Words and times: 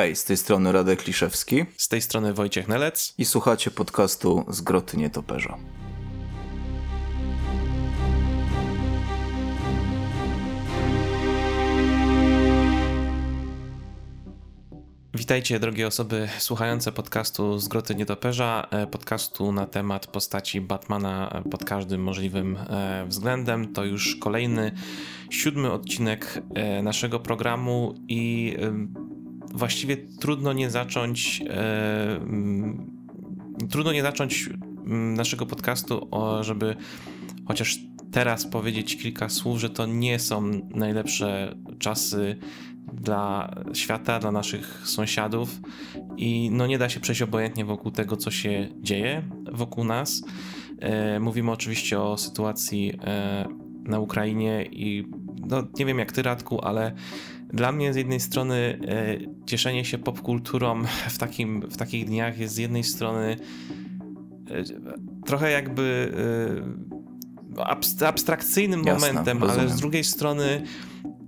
Hej, 0.00 0.16
z 0.16 0.24
tej 0.24 0.36
strony 0.36 0.72
Radek 0.72 1.02
Kliszewski. 1.02 1.64
Z 1.76 1.88
tej 1.88 2.02
strony 2.02 2.34
Wojciech 2.34 2.68
Nelec. 2.68 3.14
I 3.18 3.24
słuchacie 3.24 3.70
podcastu 3.70 4.44
z 4.48 4.60
Groty 4.60 4.96
Nietoperza. 4.96 5.58
Witajcie, 15.14 15.60
drogie 15.60 15.86
osoby 15.86 16.28
słuchające 16.38 16.92
podcastu 16.92 17.58
z 17.58 17.68
Groty 17.68 17.94
Nietoperza, 17.94 18.66
e, 18.70 18.86
podcastu 18.86 19.52
na 19.52 19.66
temat 19.66 20.06
postaci 20.06 20.60
Batmana 20.60 21.42
pod 21.50 21.64
każdym 21.64 22.02
możliwym 22.02 22.56
e, 22.56 23.04
względem. 23.08 23.72
To 23.72 23.84
już 23.84 24.16
kolejny, 24.16 24.72
siódmy 25.30 25.72
odcinek 25.72 26.42
e, 26.54 26.82
naszego 26.82 27.20
programu 27.20 27.94
i 28.08 28.56
właściwie 29.54 29.96
trudno 29.96 30.52
nie 30.52 30.70
zacząć 30.70 31.42
trudno 33.70 33.92
nie 33.92 34.02
zacząć 34.02 34.50
naszego 35.16 35.46
podcastu, 35.46 36.08
żeby 36.40 36.76
chociaż 37.46 37.78
teraz 38.10 38.46
powiedzieć 38.46 38.96
kilka 38.96 39.28
słów, 39.28 39.60
że 39.60 39.70
to 39.70 39.86
nie 39.86 40.18
są 40.18 40.50
najlepsze 40.74 41.54
czasy 41.78 42.36
dla 42.92 43.54
świata, 43.74 44.18
dla 44.18 44.32
naszych 44.32 44.82
sąsiadów 44.84 45.60
i 46.16 46.50
no 46.52 46.66
nie 46.66 46.78
da 46.78 46.88
się 46.88 47.00
przejść 47.00 47.22
obojętnie 47.22 47.64
wokół 47.64 47.90
tego, 47.90 48.16
co 48.16 48.30
się 48.30 48.68
dzieje 48.80 49.22
wokół 49.52 49.84
nas. 49.84 50.22
E, 50.78 51.20
mówimy 51.20 51.50
oczywiście 51.50 52.00
o 52.00 52.16
sytuacji 52.16 52.92
e, 53.04 53.48
na 53.82 53.98
Ukrainie 53.98 54.66
i 54.72 55.04
no, 55.46 55.62
nie 55.78 55.86
wiem 55.86 55.98
jak 55.98 56.12
ty 56.12 56.22
Radku, 56.22 56.64
ale 56.64 56.92
dla 57.52 57.72
mnie 57.72 57.92
z 57.92 57.96
jednej 57.96 58.20
strony 58.20 58.78
e, 58.88 59.46
cieszenie 59.46 59.84
się 59.84 59.98
popkulturą 59.98 60.82
w, 61.08 61.18
takim, 61.18 61.60
w 61.70 61.76
takich 61.76 62.04
dniach 62.04 62.38
jest 62.38 62.54
z 62.54 62.58
jednej 62.58 62.84
strony 62.84 63.36
trochę 65.26 65.50
jakby 65.50 66.12
abstrakcyjnym 68.00 68.84
Jasne, 68.84 69.08
momentem, 69.08 69.38
rozumiem. 69.38 69.60
ale 69.60 69.76
z 69.76 69.80
drugiej 69.80 70.04
strony 70.04 70.62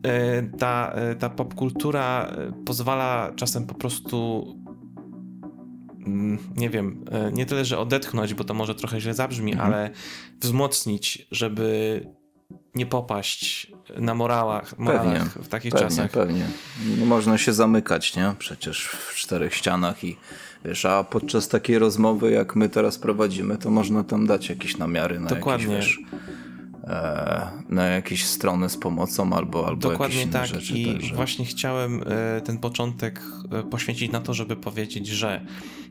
E, 0.03 0.43
ta, 0.43 0.93
e, 0.95 1.15
ta 1.15 1.31
popkultura 1.31 2.27
e, 2.27 2.53
pozwala 2.65 3.33
czasem 3.37 3.67
po 3.67 3.75
prostu 3.75 4.47
mm, 6.07 6.39
nie 6.57 6.71
wiem, 6.71 7.05
nie 7.33 7.47
tyle, 7.47 7.65
że 7.65 7.79
odetchnąć, 7.79 8.35
bo 8.35 8.45
to 8.45 8.55
może 8.55 8.75
trochę 8.75 9.01
źle 9.01 9.15
zabrzmi, 9.15 9.53
mhm. 9.53 9.73
ale 9.73 9.91
wzmocnić, 10.41 11.27
żeby 11.31 12.01
nie 12.75 12.87
popaść 12.87 13.72
na 13.99 14.15
morałach, 14.15 14.79
morałach 14.79 15.05
pewnie, 15.05 15.45
w 15.45 15.49
takich 15.49 15.73
pewnie, 15.73 15.89
czasach. 15.89 16.11
Pewnie, 16.11 16.47
Nie 16.99 17.07
można 17.07 17.39
się 17.39 17.53
zamykać, 17.53 18.17
nie? 18.17 18.35
Przecież 18.39 18.85
w 18.85 19.15
czterech 19.15 19.55
ścianach 19.55 20.05
i 20.05 20.17
wiesz, 20.65 20.85
a 20.85 21.05
podczas 21.05 21.49
takiej 21.49 21.79
rozmowy, 21.79 22.31
jak 22.31 22.57
my 22.57 22.69
teraz 22.69 22.99
prowadzimy, 22.99 23.59
to 23.59 23.71
można 23.71 24.05
tam 24.05 24.27
dać 24.27 24.49
jakieś 24.49 24.79
namiary 24.79 25.21
na 25.21 25.29
Dokładnie. 25.29 25.75
jakieś, 25.75 25.99
wiesz, 25.99 26.23
E, 26.85 27.51
na 27.69 27.85
jakieś 27.87 28.25
strony 28.25 28.69
z 28.69 28.77
pomocą 28.77 29.33
albo, 29.33 29.67
albo 29.67 29.91
Dokładnie 29.91 30.19
jakieś 30.19 30.33
tak. 30.33 30.47
rzeczy. 30.47 30.79
I 30.79 30.87
także. 30.87 31.15
właśnie 31.15 31.45
chciałem 31.45 32.03
e, 32.07 32.41
ten 32.41 32.59
początek 32.59 33.23
e, 33.53 33.63
poświęcić 33.63 34.13
na 34.13 34.21
to, 34.21 34.35
żeby 34.35 34.57
powiedzieć, 34.57 35.07
że 35.07 35.47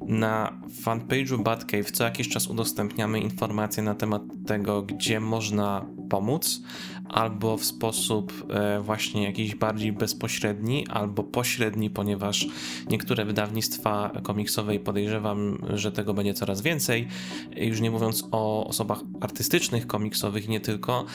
na 0.07 0.61
fanpage'u 0.83 1.43
Batcave 1.43 1.91
co 1.91 2.03
jakiś 2.03 2.29
czas 2.29 2.47
udostępniamy 2.47 3.19
informacje 3.19 3.83
na 3.83 3.95
temat 3.95 4.21
tego, 4.47 4.81
gdzie 4.81 5.19
można 5.19 5.85
pomóc, 6.09 6.61
albo 7.11 7.57
w 7.57 7.65
sposób 7.65 8.47
właśnie 8.81 9.23
jakiś 9.23 9.55
bardziej 9.55 9.91
bezpośredni, 9.93 10.87
albo 10.87 11.23
pośredni, 11.23 11.89
ponieważ 11.89 12.47
niektóre 12.89 13.25
wydawnictwa 13.25 14.11
komiksowe 14.23 14.75
i 14.75 14.79
podejrzewam, 14.79 15.57
że 15.73 15.91
tego 15.91 16.13
będzie 16.13 16.33
coraz 16.33 16.61
więcej, 16.61 17.07
już 17.55 17.81
nie 17.81 17.91
mówiąc 17.91 18.27
o 18.31 18.67
osobach 18.67 18.99
artystycznych, 19.21 19.87
komiksowych, 19.87 20.47
nie 20.47 20.59
tylko, 20.59 21.05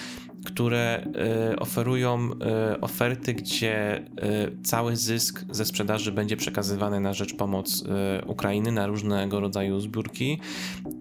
które 0.44 1.06
e, 1.50 1.56
oferują 1.58 2.30
e, 2.40 2.80
oferty, 2.80 3.34
gdzie 3.34 3.96
e, 3.96 4.04
cały 4.62 4.96
zysk 4.96 5.44
ze 5.50 5.64
sprzedaży 5.64 6.12
będzie 6.12 6.36
przekazywany 6.36 7.00
na 7.00 7.14
rzecz 7.14 7.36
pomoc 7.36 7.84
Ukrainy, 8.26 8.72
na 8.72 8.86
różnego 8.86 9.40
rodzaju 9.40 9.80
zbiórki 9.80 10.40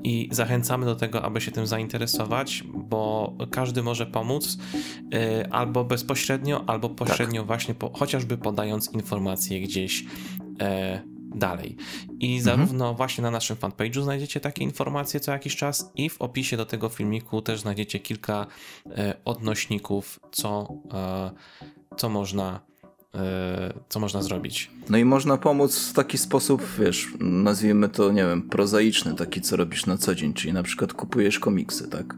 i 0.03 0.29
zachęcamy 0.31 0.85
do 0.85 0.95
tego, 0.95 1.21
aby 1.21 1.41
się 1.41 1.51
tym 1.51 1.67
zainteresować, 1.67 2.63
bo 2.73 3.33
każdy 3.51 3.83
może 3.83 4.05
pomóc 4.05 4.57
albo 5.51 5.83
bezpośrednio, 5.83 6.63
albo 6.67 6.89
pośrednio 6.89 7.41
tak. 7.41 7.47
właśnie 7.47 7.73
po, 7.73 7.91
chociażby 7.93 8.37
podając 8.37 8.93
informacje 8.93 9.61
gdzieś 9.61 10.05
dalej. 11.35 11.77
I 12.19 12.37
mhm. 12.37 12.43
zarówno 12.43 12.93
właśnie 12.93 13.21
na 13.21 13.31
naszym 13.31 13.57
fanpage'u 13.57 14.03
znajdziecie 14.03 14.39
takie 14.39 14.63
informacje 14.63 15.19
co 15.19 15.31
jakiś 15.31 15.55
czas 15.55 15.91
i 15.95 16.09
w 16.09 16.21
opisie 16.21 16.57
do 16.57 16.65
tego 16.65 16.89
filmiku 16.89 17.41
też 17.41 17.59
znajdziecie 17.59 17.99
kilka 17.99 18.47
e, 18.85 19.15
odnośników, 19.25 20.19
co, 20.31 20.67
e, 20.93 21.31
co 21.97 22.09
można 22.09 22.59
e, 23.15 23.73
co 23.89 23.99
można 23.99 24.21
zrobić. 24.21 24.71
No 24.89 24.97
i 24.97 25.05
można 25.05 25.37
pomóc 25.37 25.79
w 25.79 25.93
taki 25.93 26.17
sposób, 26.17 26.61
wiesz, 26.79 27.07
nazwijmy 27.19 27.89
to, 27.89 28.11
nie 28.11 28.25
wiem, 28.25 28.41
prozaiczny, 28.49 29.15
taki 29.15 29.41
co 29.41 29.55
robisz 29.55 29.85
na 29.85 29.97
co 29.97 30.15
dzień, 30.15 30.33
czyli 30.33 30.53
na 30.53 30.63
przykład 30.63 30.93
kupujesz 30.93 31.39
komiksy, 31.39 31.89
tak? 31.89 32.15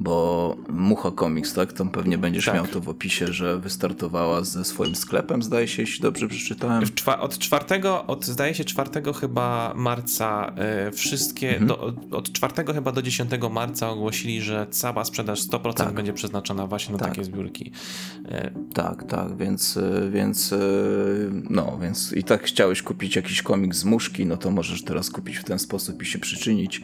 Bo 0.00 0.56
Mucha 0.68 1.10
Comics, 1.10 1.54
tak? 1.54 1.72
Tam 1.72 1.90
pewnie 1.90 2.18
będziesz 2.18 2.44
tak. 2.44 2.54
miał 2.54 2.66
to 2.66 2.80
w 2.80 2.88
opisie, 2.88 3.32
że 3.32 3.58
wystartowała 3.58 4.44
ze 4.44 4.64
swoim 4.64 4.94
sklepem, 4.94 5.42
zdaje 5.42 5.68
się, 5.68 5.82
jeśli 5.82 6.02
dobrze 6.02 6.28
przeczytałem. 6.28 6.84
od 7.20 7.38
czwartego, 7.38 8.06
od 8.06 8.26
zdaje 8.26 8.54
się 8.54 8.64
czwartego 8.64 9.12
chyba 9.12 9.72
marca 9.76 10.52
e, 10.56 10.92
wszystkie, 10.92 11.58
mhm. 11.58 11.66
do, 11.66 11.94
od 12.16 12.32
czwartego 12.32 12.74
chyba 12.74 12.92
do 12.92 13.02
10 13.02 13.30
marca 13.50 13.90
ogłosili, 13.90 14.42
że 14.42 14.66
cała 14.70 15.04
sprzedaż 15.04 15.40
100% 15.40 15.74
tak. 15.74 15.94
będzie 15.94 16.12
przeznaczona 16.12 16.66
właśnie 16.66 16.92
na 16.92 16.98
tak. 16.98 17.08
takie 17.08 17.24
zbiórki. 17.24 17.72
E, 18.24 18.50
tak, 18.74 19.04
tak, 19.04 19.36
więc, 19.36 19.76
e, 19.76 20.10
więc 20.10 20.54
no, 21.50 21.78
więc 21.82 22.12
i 22.12 22.24
tak 22.24 22.42
chciałeś 22.42 22.82
kupić 22.82 23.16
jakiś 23.16 23.42
komiks 23.42 23.78
z 23.78 23.84
muszki, 23.84 24.26
no 24.26 24.36
to 24.36 24.50
możesz 24.50 24.84
teraz 24.84 25.10
kupić 25.10 25.36
w 25.36 25.44
ten 25.44 25.58
sposób 25.58 26.02
i 26.02 26.06
się 26.06 26.18
przyczynić. 26.18 26.82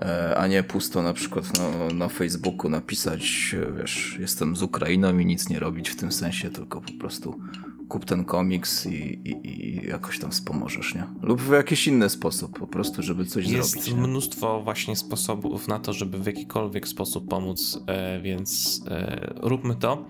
E, 0.00 0.36
a 0.36 0.46
nie 0.46 0.62
pusto 0.62 1.02
na 1.02 1.12
przykład 1.12 1.52
no, 1.58 1.94
na 1.94 2.08
Facebooku 2.08 2.70
napisać, 2.70 3.56
wiesz, 3.76 4.16
jestem 4.20 4.56
z 4.56 4.62
Ukrainą 4.62 5.18
i 5.18 5.26
nic 5.26 5.48
nie 5.48 5.58
robić 5.58 5.88
w 5.88 5.96
tym 5.96 6.12
sensie, 6.12 6.50
tylko 6.50 6.80
po 6.80 6.92
prostu 6.92 7.40
kup 7.88 8.04
ten 8.04 8.24
komiks 8.24 8.86
i, 8.86 9.20
i, 9.24 9.48
i 9.48 9.86
jakoś 9.88 10.18
tam 10.18 10.30
wspomożesz, 10.30 10.94
nie? 10.94 11.06
Lub 11.22 11.40
w 11.40 11.52
jakiś 11.52 11.88
inny 11.88 12.08
sposób, 12.10 12.58
po 12.58 12.66
prostu, 12.66 13.02
żeby 13.02 13.26
coś 13.26 13.46
Jest 13.46 13.70
zrobić. 13.70 13.88
Jest 13.88 13.98
mnóstwo 13.98 14.62
właśnie 14.62 14.96
sposobów 14.96 15.68
na 15.68 15.78
to, 15.78 15.92
żeby 15.92 16.18
w 16.18 16.26
jakikolwiek 16.26 16.88
sposób 16.88 17.28
pomóc, 17.28 17.80
e, 17.86 18.20
więc 18.20 18.80
e, 18.88 19.32
róbmy 19.36 19.76
to. 19.76 20.04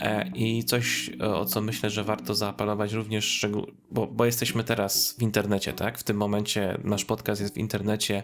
E, 0.00 0.28
I 0.34 0.64
coś, 0.64 1.10
e, 1.20 1.34
o 1.34 1.44
co 1.44 1.60
myślę, 1.60 1.90
że 1.90 2.04
warto 2.04 2.34
zaapelować 2.34 2.92
również, 2.92 3.46
bo, 3.90 4.06
bo, 4.06 4.24
jesteśmy 4.24 4.64
teraz 4.64 5.16
w 5.18 5.22
internecie, 5.22 5.72
tak? 5.72 5.98
W 5.98 6.02
tym 6.02 6.16
momencie 6.16 6.78
nasz 6.84 7.04
podcast 7.04 7.40
jest 7.40 7.54
w 7.54 7.58
internecie. 7.58 8.22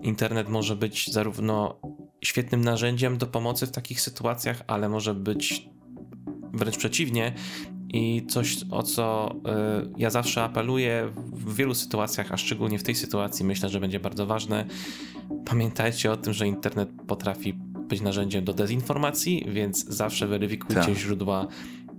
Internet 0.00 0.48
może 0.48 0.76
być 0.76 1.12
zarówno 1.12 1.80
świetnym 2.24 2.64
narzędziem 2.64 3.18
do 3.18 3.26
pomocy 3.26 3.66
w 3.66 3.70
takich 3.70 4.00
sytuacjach, 4.00 4.62
ale 4.66 4.88
może 4.88 5.14
być 5.14 5.68
wręcz 6.52 6.76
przeciwnie. 6.76 7.34
I 7.88 8.26
coś, 8.26 8.56
o 8.70 8.82
co 8.82 9.34
y, 9.86 9.92
ja 9.98 10.10
zawsze 10.10 10.42
apeluję 10.42 11.12
w 11.16 11.54
wielu 11.54 11.74
sytuacjach, 11.74 12.32
a 12.32 12.36
szczególnie 12.36 12.78
w 12.78 12.82
tej 12.82 12.94
sytuacji, 12.94 13.44
myślę, 13.44 13.68
że 13.68 13.80
będzie 13.80 14.00
bardzo 14.00 14.26
ważne. 14.26 14.66
Pamiętajcie 15.44 16.12
o 16.12 16.16
tym, 16.16 16.32
że 16.32 16.46
internet 16.46 16.88
potrafi 17.06 17.58
być 17.94 18.02
narzędziem 18.02 18.44
do 18.44 18.52
dezinformacji, 18.52 19.46
więc 19.48 19.84
zawsze 19.84 20.26
weryfikujcie 20.26 20.82
tak. 20.82 20.94
źródła 20.94 21.46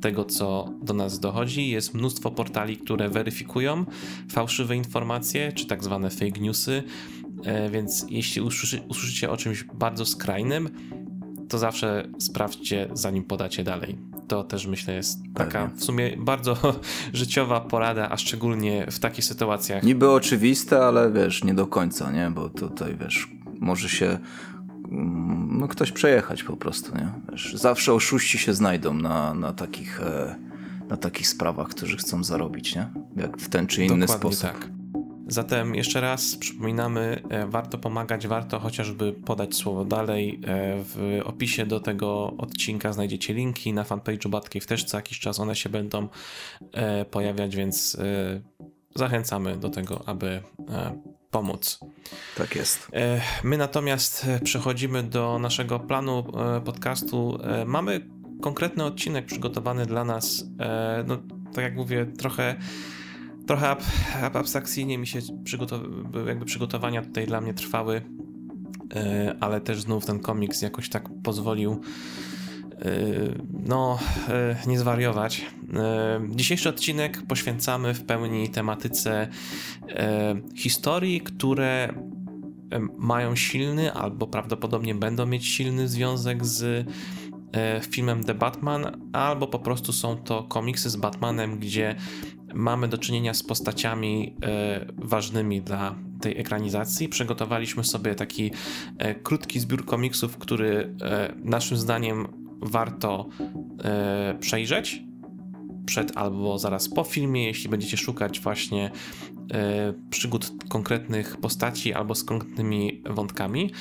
tego, 0.01 0.25
co 0.25 0.69
do 0.81 0.94
nas 0.94 1.19
dochodzi. 1.19 1.69
Jest 1.69 1.94
mnóstwo 1.94 2.31
portali, 2.31 2.78
które 2.78 3.09
weryfikują 3.09 3.85
fałszywe 4.31 4.75
informacje, 4.75 5.51
czy 5.51 5.65
tak 5.65 5.83
zwane 5.83 6.09
fake 6.09 6.39
newsy, 6.39 6.83
e, 7.44 7.69
więc 7.69 8.06
jeśli 8.09 8.42
usłyszy, 8.42 8.81
usłyszycie 8.88 9.30
o 9.30 9.38
czymś 9.38 9.63
bardzo 9.63 10.06
skrajnym, 10.06 10.69
to 11.50 11.57
zawsze 11.57 12.07
sprawdźcie, 12.19 12.89
zanim 12.94 13.24
podacie 13.24 13.63
dalej. 13.63 13.97
To 14.27 14.44
też 14.44 14.68
myślę 14.68 14.94
jest 14.94 15.19
taka 15.36 15.69
w 15.75 15.83
sumie 15.83 16.18
bardzo 16.18 16.57
życiowa 17.13 17.62
porada, 17.62 18.09
a 18.09 18.18
szczególnie 18.18 18.88
w 18.92 19.00
takich 19.00 19.25
sytuacjach. 19.25 19.83
Niby 19.83 20.12
oczywiste, 20.12 20.86
ale 20.86 21.12
wiesz, 21.12 21.44
nie 21.44 21.53
do 21.53 21.68
końca, 21.68 22.12
nie? 22.12 22.31
Bo 22.31 22.50
tutaj 22.50 22.97
wiesz, 23.01 23.27
może 23.59 23.89
się 23.89 24.19
no, 24.91 25.67
ktoś 25.67 25.91
przejechać 25.91 26.43
po 26.43 26.57
prostu. 26.57 26.95
Nie? 26.95 27.09
Wiesz, 27.31 27.53
zawsze 27.53 27.93
oszuści 27.93 28.37
się 28.37 28.53
znajdą 28.53 28.93
na, 28.93 29.33
na, 29.33 29.53
takich, 29.53 30.01
e, 30.01 30.35
na 30.89 30.97
takich 30.97 31.27
sprawach, 31.27 31.67
którzy 31.67 31.97
chcą 31.97 32.23
zarobić, 32.23 32.75
nie? 32.75 32.89
jak 33.15 33.37
w 33.37 33.49
ten 33.49 33.67
czy 33.67 33.85
inny 33.85 34.05
Dokładnie 34.05 34.35
sposób. 34.35 34.59
Tak. 34.59 34.69
Zatem 35.27 35.75
jeszcze 35.75 36.01
raz 36.01 36.35
przypominamy, 36.35 37.21
e, 37.29 37.47
warto 37.47 37.77
pomagać, 37.77 38.27
warto 38.27 38.59
chociażby 38.59 39.13
podać 39.13 39.55
słowo 39.55 39.85
dalej. 39.85 40.39
E, 40.43 40.75
w 40.83 41.19
opisie 41.23 41.65
do 41.65 41.79
tego 41.79 42.33
odcinka 42.37 42.93
znajdziecie 42.93 43.33
linki 43.33 43.73
na 43.73 43.83
fanpage'u 43.83 44.29
Batcave 44.29 44.65
też 44.65 44.83
co 44.83 44.97
jakiś 44.97 45.19
czas 45.19 45.39
one 45.39 45.55
się 45.55 45.69
będą 45.69 46.07
pojawiać, 47.11 47.55
więc 47.55 47.97
zachęcamy 48.95 49.57
do 49.57 49.69
tego, 49.69 50.03
aby 50.05 50.41
pomóc. 51.35 51.79
Tak 52.37 52.55
jest. 52.55 52.91
My 53.43 53.57
natomiast 53.57 54.27
przechodzimy 54.43 55.03
do 55.03 55.39
naszego 55.39 55.79
planu 55.79 56.23
podcastu. 56.65 57.39
Mamy 57.65 58.09
konkretny 58.41 58.83
odcinek 58.83 59.25
przygotowany 59.25 59.85
dla 59.85 60.05
nas. 60.05 60.43
No, 61.07 61.17
tak 61.53 61.63
jak 61.63 61.75
mówię, 61.75 62.05
trochę 62.05 62.55
trochę 63.47 63.69
ab, 63.69 63.83
ab, 64.21 64.35
abstrakcyjnie 64.35 64.97
mi 64.97 65.07
się 65.07 65.19
przygotow- 65.43 66.27
jakby 66.27 66.45
przygotowania 66.45 67.01
tutaj 67.01 67.27
dla 67.27 67.41
mnie 67.41 67.53
trwały, 67.53 68.01
e, 68.95 69.35
ale 69.39 69.61
też 69.61 69.81
znów 69.81 70.05
ten 70.05 70.19
komiks 70.19 70.61
jakoś 70.61 70.89
tak 70.89 71.09
pozwolił 71.23 71.71
e, 71.71 71.77
no, 73.66 74.00
e, 74.30 74.56
nie 74.68 74.80
zwariować. 74.80 75.45
Dzisiejszy 76.30 76.69
odcinek 76.69 77.22
poświęcamy 77.27 77.94
w 77.94 78.04
pełni 78.04 78.50
tematyce 78.50 79.27
historii, 80.56 81.22
które 81.22 81.94
mają 82.98 83.36
silny 83.36 83.94
albo 83.94 84.27
prawdopodobnie 84.27 84.95
będą 84.95 85.25
mieć 85.25 85.45
silny 85.45 85.88
związek 85.88 86.45
z 86.45 86.88
filmem 87.81 88.24
The 88.24 88.33
Batman, 88.33 89.10
albo 89.13 89.48
po 89.48 89.60
prostu 89.60 89.94
są 89.94 90.18
to 90.18 90.44
komiksy 90.44 90.89
z 90.89 90.95
Batmanem, 90.95 91.60
gdzie 91.60 91.95
mamy 92.54 92.88
do 92.88 92.98
czynienia 92.98 93.33
z 93.33 93.44
postaciami 93.44 94.36
ważnymi 94.98 95.62
dla 95.62 95.95
tej 96.21 96.39
ekranizacji. 96.39 97.10
Przygotowaliśmy 97.10 97.83
sobie 97.83 98.16
taki 98.16 98.51
krótki 99.24 99.60
zbiór 99.60 99.86
komiksów, 99.86 100.38
który 100.38 100.95
naszym 101.44 101.78
zdaniem 101.78 102.44
warto 102.62 103.30
przejrzeć 104.40 105.04
przed 105.86 106.18
albo 106.18 106.60
zaraz 106.60 106.90
po 106.90 107.04
filmie, 107.04 107.46
jeśli 107.48 107.69
będziecie 107.69 107.98
szukać 107.98 108.40
właśnie 108.40 108.92
przygód 110.10 110.52
konkretnych 110.69 111.38
postaci 111.38 111.94
albo 111.94 112.16
z 112.16 112.24
konkretnymi 112.24 113.02
wątkami. 113.10 113.72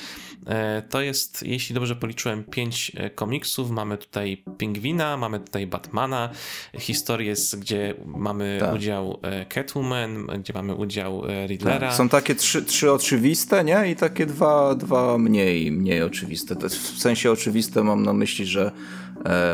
E, 0.46 0.82
to 0.82 1.00
jest, 1.00 1.42
jeśli 1.42 1.74
dobrze 1.74 1.96
policzyłem, 1.96 2.44
pięć 2.44 2.92
e, 2.94 3.10
komiksów. 3.10 3.70
Mamy 3.70 3.98
tutaj 3.98 4.44
Pingwina, 4.58 5.16
mamy 5.16 5.40
tutaj 5.40 5.66
Batmana, 5.66 6.30
historię, 6.78 7.34
gdzie 7.58 7.94
mamy 8.06 8.56
tak. 8.60 8.74
udział 8.74 9.18
e, 9.22 9.46
Catwoman, 9.46 10.26
gdzie 10.38 10.52
mamy 10.52 10.74
udział 10.74 11.22
Riddlera. 11.46 11.88
Tak. 11.88 11.96
Są 11.96 12.08
takie 12.08 12.34
trzy, 12.34 12.64
trzy 12.64 12.92
oczywiste, 12.92 13.64
nie? 13.64 13.90
I 13.90 13.96
takie 13.96 14.26
dwa, 14.26 14.74
dwa 14.74 15.18
mniej, 15.18 15.72
mniej 15.72 16.02
oczywiste. 16.02 16.54
W 16.68 16.98
sensie 16.98 17.30
oczywiste 17.30 17.84
mam 17.84 18.02
na 18.02 18.12
myśli, 18.12 18.46
że 18.46 18.72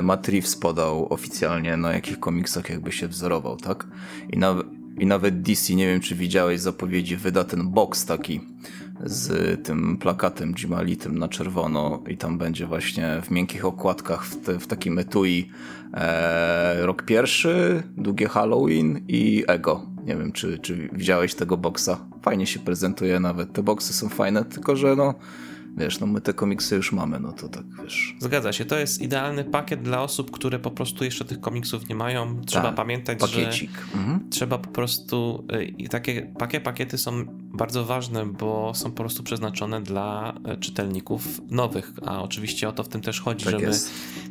Matt 0.03 0.29
Reeves 0.29 0.57
podał 0.57 1.13
oficjalnie 1.13 1.77
na 1.77 1.93
jakich 1.93 2.21
komiksach 2.21 2.71
jakby 2.71 2.93
się 2.93 3.09
wzorował, 3.09 3.57
tak? 3.57 3.87
I 4.33 4.39
nawet, 4.39 4.67
I 4.99 5.07
nawet 5.07 5.43
DC, 5.43 5.75
nie 5.75 5.87
wiem 5.87 6.01
czy 6.01 6.15
widziałeś 6.15 6.61
zapowiedzi, 6.61 7.17
wyda 7.17 7.45
ten 7.45 7.69
box 7.69 8.05
taki 8.05 8.41
z 9.05 9.63
tym 9.65 9.97
plakatem 9.97 10.55
Jimalitym 10.63 11.19
na 11.19 11.29
czerwono 11.29 12.03
i 12.09 12.17
tam 12.17 12.39
będzie 12.39 12.67
właśnie 12.67 13.23
w 13.23 13.31
miękkich 13.31 13.65
okładkach 13.65 14.25
w, 14.25 14.45
te, 14.45 14.59
w 14.59 14.67
takim 14.67 14.99
etui 14.99 15.51
e, 15.95 16.87
rok 16.87 17.03
pierwszy, 17.03 17.83
długie 17.97 18.29
Halloween 18.29 19.01
i 19.09 19.45
Ego. 19.47 19.87
Nie 20.05 20.17
wiem, 20.17 20.33
czy, 20.33 20.59
czy 20.59 20.89
widziałeś 20.93 21.35
tego 21.35 21.57
boksa. 21.57 21.99
Fajnie 22.23 22.47
się 22.47 22.61
prezentuje 22.61 23.21
nawet. 23.21 23.53
Te 23.53 23.63
boksy 23.63 23.93
są 23.93 24.09
fajne, 24.09 24.45
tylko 24.45 24.77
że 24.77 24.97
no 24.97 25.15
wiesz, 25.77 26.01
no 26.01 26.07
my 26.07 26.21
te 26.21 26.35
komiksy 26.35 26.77
już 26.77 26.93
mamy, 26.93 27.21
no 27.21 27.33
to 27.33 27.49
tak, 27.49 27.65
wiesz. 27.83 28.17
Zgadza 28.19 28.53
się, 28.53 28.65
to 28.65 28.79
jest 28.79 29.03
idealny 29.03 29.45
pakiet 29.45 29.83
dla 29.83 30.03
osób, 30.03 30.31
które 30.31 30.59
po 30.59 30.71
prostu 30.71 31.05
jeszcze 31.05 31.25
tych 31.25 31.41
komiksów 31.41 31.89
nie 31.89 31.95
mają. 31.95 32.41
Trzeba 32.45 32.65
tak, 32.65 32.75
pamiętać, 32.75 33.19
pakiecik. 33.19 33.71
że 33.71 33.99
mhm. 33.99 34.31
trzeba 34.31 34.59
po 34.59 34.71
prostu, 34.71 35.47
y, 35.55 35.65
i 35.65 35.89
takie, 35.89 36.33
takie 36.39 36.61
pakiety 36.61 36.99
są 36.99 37.25
bardzo 37.53 37.85
ważne, 37.85 38.27
bo 38.27 38.75
są 38.75 38.91
po 38.91 38.97
prostu 38.97 39.23
przeznaczone 39.23 39.83
dla 39.83 40.35
e, 40.45 40.57
czytelników 40.57 41.41
nowych, 41.51 41.93
a 42.07 42.23
oczywiście 42.23 42.69
o 42.69 42.73
to 42.73 42.85
w 42.85 42.89
tym 42.89 43.01
też 43.01 43.21
chodzi, 43.21 43.45
tak 43.45 43.61
żeby, 43.61 43.73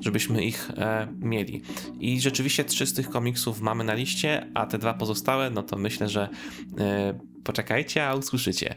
żebyśmy 0.01 0.45
ich 0.45 0.71
e, 0.77 1.07
mieli. 1.19 1.61
I 1.99 2.21
rzeczywiście 2.21 2.63
trzy 2.63 2.85
z 2.85 2.93
tych 2.93 3.09
komiksów 3.09 3.61
mamy 3.61 3.83
na 3.83 3.93
liście, 3.93 4.47
a 4.53 4.65
te 4.65 4.77
dwa 4.77 4.93
pozostałe, 4.93 5.49
no 5.49 5.63
to 5.63 5.77
myślę, 5.77 6.09
że 6.09 6.29
e, 6.79 7.19
poczekajcie, 7.43 8.07
a 8.07 8.15
usłyszycie. 8.15 8.75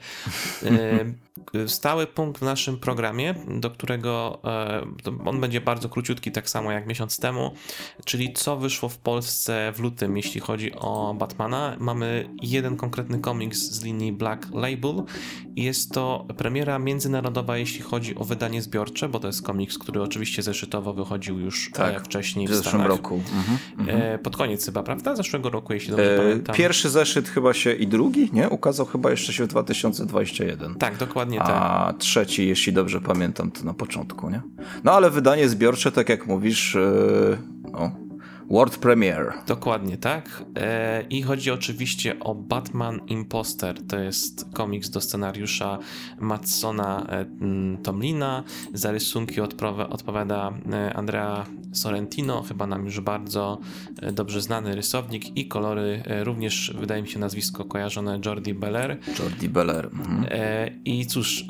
E, 0.65 1.69
stały 1.69 2.07
punkt 2.07 2.39
w 2.39 2.43
naszym 2.43 2.79
programie, 2.79 3.35
do 3.61 3.71
którego 3.71 4.41
e, 4.45 4.83
on 5.25 5.41
będzie 5.41 5.61
bardzo 5.61 5.89
króciutki, 5.89 6.33
tak 6.33 6.51
samo 6.51 6.73
jak 6.73 6.87
miesiąc 6.87 7.19
temu, 7.19 7.55
czyli 8.05 8.33
co 8.33 8.57
wyszło 8.57 8.89
w 8.89 8.99
Polsce 8.99 9.73
w 9.75 9.81
lutym, 9.81 10.17
jeśli 10.17 10.41
chodzi 10.41 10.73
o 10.75 11.15
Batmana. 11.19 11.77
Mamy 11.79 12.29
jeden 12.43 12.77
konkretny 12.77 13.19
komiks 13.19 13.59
z 13.59 13.85
linii 13.85 14.13
Black 14.13 14.49
Label. 14.55 15.03
Jest 15.57 15.93
to 15.93 16.27
premiera 16.37 16.79
międzynarodowa, 16.79 17.59
jeśli 17.59 17.81
chodzi 17.81 18.17
o 18.17 18.25
wydanie 18.25 18.63
zbiorcze, 18.63 19.09
bo 19.09 19.21
to 19.21 19.27
jest 19.27 19.43
komiks, 19.43 19.79
który 19.79 20.03
oczywiście 20.03 20.43
zeszytowo 20.43 20.95
wychodził 20.95 21.39
już 21.39 21.69
e, 21.69 21.73
tak, 21.73 22.05
wcześniej 22.05 22.49
w, 22.49 22.51
w 22.51 22.55
zeszłym 22.55 22.83
roku. 22.83 23.15
Mhm, 23.15 23.59
mhm. 23.79 24.19
Pod 24.19 24.37
koniec 24.37 24.65
chyba, 24.65 24.83
prawda? 24.83 25.17
Zeszłego 25.17 25.51
roku, 25.51 25.73
jeśli 25.73 25.91
dobrze 25.91 26.15
e, 26.15 26.19
pamiętam. 26.19 26.57
Pierwszy 26.57 26.91
zeszyt 26.91 27.29
chyba 27.29 27.55
się 27.55 27.73
i 27.73 27.87
drugi, 27.87 28.31
nie? 28.33 28.49
Ukazał 28.53 28.87
chyba 28.87 29.11
jeszcze 29.11 29.33
się 29.33 29.45
w 29.45 29.49
2021. 29.49 30.75
Tak, 30.75 30.97
dokładnie 30.97 31.39
tak. 31.39 31.49
A 31.51 31.95
trzeci, 31.99 32.49
jeśli 32.49 32.73
dobrze 32.73 33.01
pamiętam, 33.01 33.51
to 33.51 33.65
na 33.65 33.75
początku, 33.75 34.31
nie? 34.31 34.43
No 34.85 34.93
ale 34.93 35.11
wydanie 35.11 35.49
zbiorcze, 35.49 35.93
tak 35.93 36.09
jak 36.09 36.27
mówisz, 36.27 36.75
yy, 36.75 37.39
no, 37.73 37.93
World 38.51 38.79
Premiere. 38.79 39.33
Dokładnie 39.47 39.97
tak. 39.97 40.45
E, 40.57 41.03
I 41.11 41.23
chodzi 41.23 41.51
oczywiście 41.51 42.21
o 42.21 42.35
Batman 42.35 43.01
Imposter. 43.07 43.87
To 43.87 43.99
jest 43.99 44.47
komiks 44.55 44.91
do 44.91 45.01
scenariusza 45.01 45.79
Matsona 46.21 47.07
e, 47.09 47.27
Tomlina. 47.83 48.45
Za 48.75 48.93
rysunki 48.93 49.41
odpowiada 49.91 50.53
e, 50.73 50.95
Andrea 50.95 51.47
Sorrentino, 51.73 52.43
chyba 52.43 52.67
nam 52.67 52.85
już 52.85 53.01
bardzo 53.01 53.59
dobrze 54.13 54.41
znany 54.41 54.75
rysownik 54.75 55.37
i 55.37 55.49
kolory 55.49 56.03
również, 56.23 56.75
wydaje 56.79 57.03
mi 57.03 57.09
się 57.09 57.19
nazwisko 57.19 57.65
kojarzone, 57.65 58.21
Jordi 58.27 58.55
Beller. 58.55 58.99
Jordi 59.19 59.49
Beller. 59.49 59.87
Mhm. 59.87 60.27
I 60.85 61.07
cóż 61.07 61.45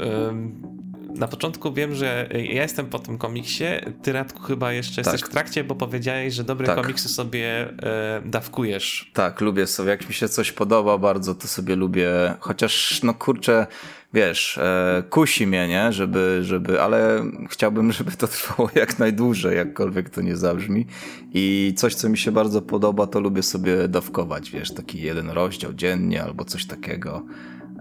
na 1.15 1.29
początku 1.29 1.73
wiem, 1.73 1.95
że 1.95 2.29
ja 2.33 2.63
jestem 2.63 2.87
po 2.87 2.99
tym 2.99 3.19
komiksie, 3.19 3.65
ty 4.03 4.13
Radku 4.13 4.43
chyba 4.43 4.73
jeszcze 4.73 5.03
tak. 5.03 5.13
jesteś 5.13 5.31
w 5.31 5.33
trakcie, 5.33 5.65
bo 5.65 5.75
powiedziałeś, 5.75 6.35
że 6.35 6.45
dobre 6.45 6.67
tak. 6.67 6.77
komiksy 6.77 7.09
sobie 7.09 7.69
e, 7.83 8.23
dawkujesz. 8.25 9.11
Tak, 9.15 9.41
lubię 9.41 9.67
sobie, 9.67 9.91
jak 9.91 10.09
mi 10.09 10.15
się 10.15 10.29
coś 10.29 10.53
podoba 10.53 10.99
bardzo, 10.99 11.35
to 11.35 11.49
sobie 11.49 11.77
lubię, 11.77 12.11
chociaż 12.41 13.03
no 13.03 13.15
kurczę, 13.15 13.67
wiesz, 14.15 14.59
e, 14.59 15.03
kusi 15.11 15.47
mnie, 15.47 15.69
nie, 15.69 15.93
żeby, 15.93 16.39
żeby, 16.43 16.81
ale 16.81 17.25
chciałbym, 17.51 17.93
żeby 17.99 18.11
to 18.11 18.29
trwało 18.29 18.71
jak 18.75 18.99
najdłużej, 18.99 19.57
jakkolwiek 19.57 20.11
to 20.11 20.21
nie 20.21 20.37
zabrzmi 20.37 20.87
i 21.35 21.75
coś, 21.77 21.95
co 21.95 22.09
mi 22.09 22.19
się 22.19 22.33
bardzo 22.33 22.63
podoba, 22.63 23.07
to 23.07 23.21
lubię 23.21 23.43
sobie 23.43 23.89
dawkować, 23.89 24.51
wiesz, 24.51 24.75
taki 24.75 25.03
jeden 25.03 25.31
rozdział 25.31 25.73
dziennie 25.75 26.23
albo 26.23 26.45
coś 26.45 26.67
takiego. 26.67 27.23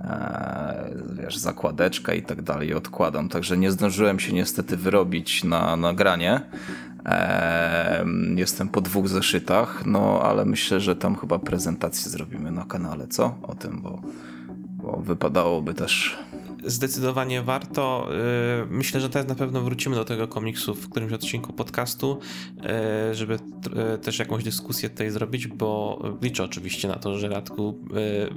E, 0.03 0.89
wiesz, 1.13 1.37
zakładeczka 1.37 2.13
i 2.13 2.21
tak 2.21 2.41
dalej 2.41 2.73
odkładam. 2.73 3.29
Także 3.29 3.57
nie 3.57 3.71
zdążyłem 3.71 4.19
się 4.19 4.33
niestety 4.33 4.77
wyrobić 4.77 5.43
na 5.43 5.75
nagranie. 5.75 6.41
E, 7.05 8.05
jestem 8.35 8.69
po 8.69 8.81
dwóch 8.81 9.07
zeszytach, 9.07 9.83
no 9.85 10.21
ale 10.23 10.45
myślę, 10.45 10.79
że 10.79 10.95
tam 10.95 11.15
chyba 11.15 11.39
prezentację 11.39 12.11
zrobimy 12.11 12.51
na 12.51 12.65
kanale, 12.65 13.07
co? 13.07 13.35
O 13.43 13.55
tym, 13.55 13.81
bo, 13.81 14.01
bo 14.73 14.97
wypadałoby 14.97 15.73
też 15.73 16.17
zdecydowanie 16.63 17.41
warto. 17.41 18.07
Y, 18.63 18.65
myślę, 18.69 19.01
że 19.01 19.09
teraz 19.09 19.27
na 19.27 19.35
pewno 19.35 19.61
wrócimy 19.61 19.95
do 19.95 20.05
tego 20.05 20.27
komiksu 20.27 20.75
w 20.75 20.89
którymś 20.89 21.13
odcinku 21.13 21.53
podcastu, 21.53 22.19
y, 23.11 23.15
żeby 23.15 23.33
y, 23.95 23.97
też 23.97 24.19
jakąś 24.19 24.43
dyskusję 24.43 24.89
tutaj 24.89 25.09
zrobić, 25.09 25.47
bo 25.47 25.99
liczę 26.21 26.43
oczywiście 26.43 26.87
na 26.87 26.95
to, 26.95 27.17
że 27.17 27.29
Radku 27.29 27.79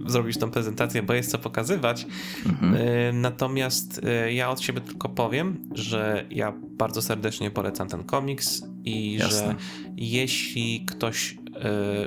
zrobisz 0.06 0.38
tą 0.38 0.50
prezentację, 0.50 1.02
bo 1.02 1.12
jest 1.14 1.30
co 1.30 1.38
pokazywać. 1.38 2.06
Mhm. 2.46 3.20
Natomiast 3.20 4.00
ja 4.30 4.50
od 4.50 4.60
siebie 4.60 4.80
tylko 4.80 5.08
powiem, 5.08 5.68
że 5.72 6.26
ja 6.30 6.52
bardzo 6.78 7.02
serdecznie 7.02 7.50
polecam 7.50 7.88
ten 7.88 8.04
komiks 8.04 8.62
i 8.84 9.12
Jasne. 9.12 9.38
że 9.38 9.54
jeśli 9.96 10.84
ktoś 10.86 11.36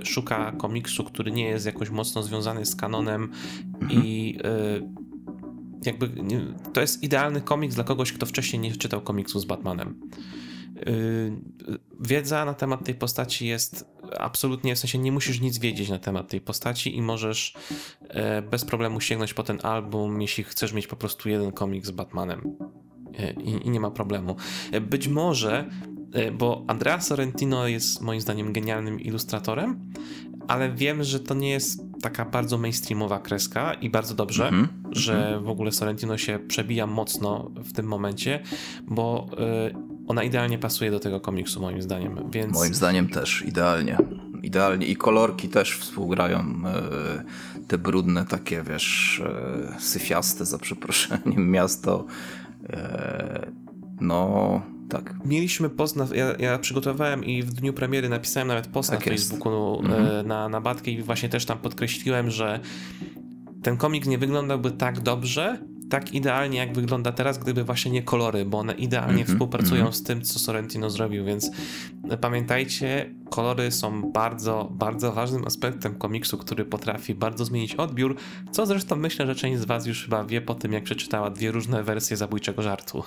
szuka 0.03 0.51
komiksu, 0.51 1.03
który 1.03 1.31
nie 1.31 1.45
jest 1.45 1.65
jakoś 1.65 1.89
mocno 1.89 2.23
związany 2.23 2.65
z 2.65 2.75
kanonem 2.75 3.31
mhm. 3.81 4.03
i 4.03 4.37
jakby 5.85 6.11
to 6.73 6.81
jest 6.81 7.03
idealny 7.03 7.41
komiks 7.41 7.75
dla 7.75 7.83
kogoś, 7.83 8.13
kto 8.13 8.25
wcześniej 8.25 8.59
nie 8.59 8.75
czytał 8.75 9.01
komiksu 9.01 9.39
z 9.39 9.45
Batmanem. 9.45 9.99
Yy, 10.85 11.41
wiedza 11.99 12.45
na 12.45 12.53
temat 12.53 12.85
tej 12.85 12.95
postaci 12.95 13.47
jest 13.47 13.85
absolutnie, 14.19 14.75
w 14.75 14.79
sensie 14.79 14.97
nie 14.97 15.11
musisz 15.11 15.41
nic 15.41 15.57
wiedzieć 15.57 15.89
na 15.89 15.99
temat 15.99 16.27
tej 16.29 16.41
postaci 16.41 16.97
i 16.97 17.01
możesz 17.01 17.53
e, 18.01 18.41
bez 18.41 18.65
problemu 18.65 19.01
sięgnąć 19.01 19.33
po 19.33 19.43
ten 19.43 19.59
album, 19.63 20.21
jeśli 20.21 20.43
chcesz 20.43 20.73
mieć 20.73 20.87
po 20.87 20.95
prostu 20.95 21.29
jeden 21.29 21.51
komiks 21.51 21.87
z 21.87 21.91
Batmanem. 21.91 22.57
E, 23.19 23.33
I, 23.33 23.67
i 23.67 23.69
nie 23.69 23.79
ma 23.79 23.91
problemu. 23.91 24.35
E, 24.71 24.81
być 24.81 25.07
może, 25.07 25.69
bo 26.33 26.65
Andrea 26.67 27.01
Sorrentino 27.01 27.67
jest 27.67 28.01
moim 28.01 28.21
zdaniem 28.21 28.53
genialnym 28.53 28.99
ilustratorem, 28.99 29.91
ale 30.47 30.71
wiem, 30.71 31.03
że 31.03 31.19
to 31.19 31.33
nie 31.33 31.49
jest 31.49 31.81
taka 32.01 32.25
bardzo 32.25 32.57
mainstreamowa 32.57 33.19
kreska 33.19 33.73
i 33.73 33.89
bardzo 33.89 34.15
dobrze, 34.15 34.47
mm 34.47 34.65
-hmm. 34.65 34.67
że 34.91 35.39
w 35.43 35.49
ogóle 35.49 35.71
Sorrentino 35.71 36.17
się 36.17 36.39
przebija 36.47 36.87
mocno 36.87 37.51
w 37.55 37.73
tym 37.73 37.85
momencie, 37.85 38.39
bo 38.87 39.29
y, 39.71 40.07
ona 40.07 40.23
idealnie 40.23 40.57
pasuje 40.57 40.91
do 40.91 40.99
tego 40.99 41.19
komiksu 41.19 41.61
moim 41.61 41.81
zdaniem, 41.81 42.19
więc... 42.31 42.53
Moim 42.53 42.73
zdaniem 42.73 43.09
też, 43.09 43.43
idealnie. 43.47 43.97
Idealnie 44.43 44.87
i 44.87 44.95
kolorki 44.95 45.49
też 45.49 45.77
współgrają 45.77 46.39
y, 47.59 47.65
te 47.67 47.77
brudne 47.77 48.25
takie, 48.25 48.63
wiesz, 48.63 49.21
y, 49.79 49.81
syfiaste 49.81 50.45
za 50.45 50.57
przeproszeniem 50.57 51.51
miasto. 51.51 52.05
No, 54.01 54.61
tak. 54.89 55.15
Mieliśmy 55.25 55.69
post, 55.69 55.95
na, 55.95 56.07
ja, 56.15 56.35
ja, 56.39 56.59
przygotowałem 56.59 57.23
i 57.23 57.43
w 57.43 57.53
dniu 57.53 57.73
premiery 57.73 58.09
napisałem 58.09 58.47
nawet 58.47 58.67
post 58.67 58.89
tak 58.89 59.05
na 59.05 59.11
jest. 59.11 59.29
Facebooku 59.29 59.79
mhm. 59.79 60.27
na, 60.27 60.49
na 60.49 60.61
Batkę 60.61 60.91
i 60.91 61.01
właśnie 61.01 61.29
też 61.29 61.45
tam 61.45 61.57
podkreśliłem, 61.57 62.31
że 62.31 62.59
ten 63.63 63.77
komik 63.77 64.05
nie 64.05 64.17
wyglądałby 64.17 64.71
tak 64.71 64.99
dobrze, 64.99 65.57
tak 65.89 66.13
idealnie, 66.13 66.57
jak 66.57 66.73
wygląda 66.73 67.11
teraz, 67.11 67.37
gdyby 67.37 67.63
właśnie 67.63 67.91
nie 67.91 68.03
kolory, 68.03 68.45
bo 68.45 68.59
one 68.59 68.73
idealnie 68.73 69.13
mm 69.13 69.25
-hmm, 69.25 69.31
współpracują 69.31 69.81
mm 69.81 69.93
-hmm. 69.93 69.95
z 69.95 70.03
tym, 70.03 70.21
co 70.21 70.39
Sorrentino 70.39 70.89
zrobił, 70.89 71.25
więc 71.25 71.51
pamiętajcie, 72.21 73.13
kolory 73.29 73.71
są 73.71 74.11
bardzo, 74.11 74.67
bardzo 74.71 75.11
ważnym 75.11 75.47
aspektem 75.47 75.95
komiksu, 75.95 76.37
który 76.37 76.65
potrafi 76.65 77.15
bardzo 77.15 77.45
zmienić 77.45 77.75
odbiór, 77.75 78.15
co 78.51 78.65
zresztą 78.65 78.95
myślę, 78.95 79.25
że 79.25 79.35
część 79.35 79.61
z 79.61 79.65
was 79.65 79.85
już 79.85 80.03
chyba 80.03 80.23
wie 80.23 80.41
po 80.41 80.55
tym, 80.55 80.73
jak 80.73 80.83
przeczytała 80.83 81.29
dwie 81.29 81.51
różne 81.51 81.83
wersje 81.83 82.17
zabójczego 82.17 82.61
żartu. 82.61 83.03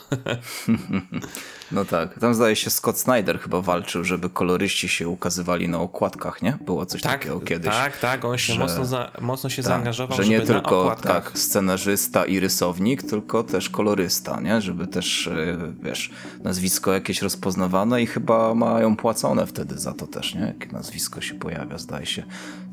no 1.73 1.85
tak, 1.85 2.19
tam 2.19 2.35
zdaje 2.35 2.57
się 2.57 2.71
Scott 2.71 2.99
Snyder 2.99 3.41
chyba 3.41 3.61
walczył, 3.61 4.05
żeby 4.05 4.31
koloryści 4.31 4.89
się 4.89 5.09
ukazywali 5.09 5.69
na 5.69 5.81
okładkach, 5.81 6.43
nie? 6.43 6.59
Było 6.61 6.87
coś 6.87 7.03
tak, 7.03 7.13
takiego 7.13 7.41
kiedyś. 7.41 7.71
Tak, 7.71 7.99
tak, 7.99 8.25
on 8.25 8.39
się 8.39 8.53
że, 8.53 8.59
mocno, 8.59 8.85
za, 8.85 9.11
mocno 9.21 9.51
się 9.51 9.63
tak, 9.63 9.69
zaangażował, 9.69 10.17
że 10.17 10.29
nie 10.29 10.41
tylko 10.41 10.97
tak, 11.03 11.39
scenarzysta 11.39 12.25
i 12.25 12.41
rysownik, 12.41 13.03
tylko 13.03 13.43
też 13.43 13.71
kolorysta, 13.71 14.41
nie? 14.41 14.61
Żeby 14.61 14.87
też, 14.87 15.27
e, 15.27 15.59
wiesz, 15.83 16.11
nazwisko 16.45 16.93
jakieś 16.93 17.23
rozpoznawane 17.23 18.03
i 18.03 18.07
chyba 18.07 18.55
mają 18.55 18.97
płacone 18.97 19.47
wtedy 19.47 19.79
za 19.79 19.93
to 19.93 20.07
też, 20.11 20.35
nie? 20.35 20.41
Jakie 20.41 20.73
nazwisko 20.73 21.21
się 21.21 21.35
pojawia, 21.35 21.79
zdaje 21.79 22.07
się. 22.07 22.23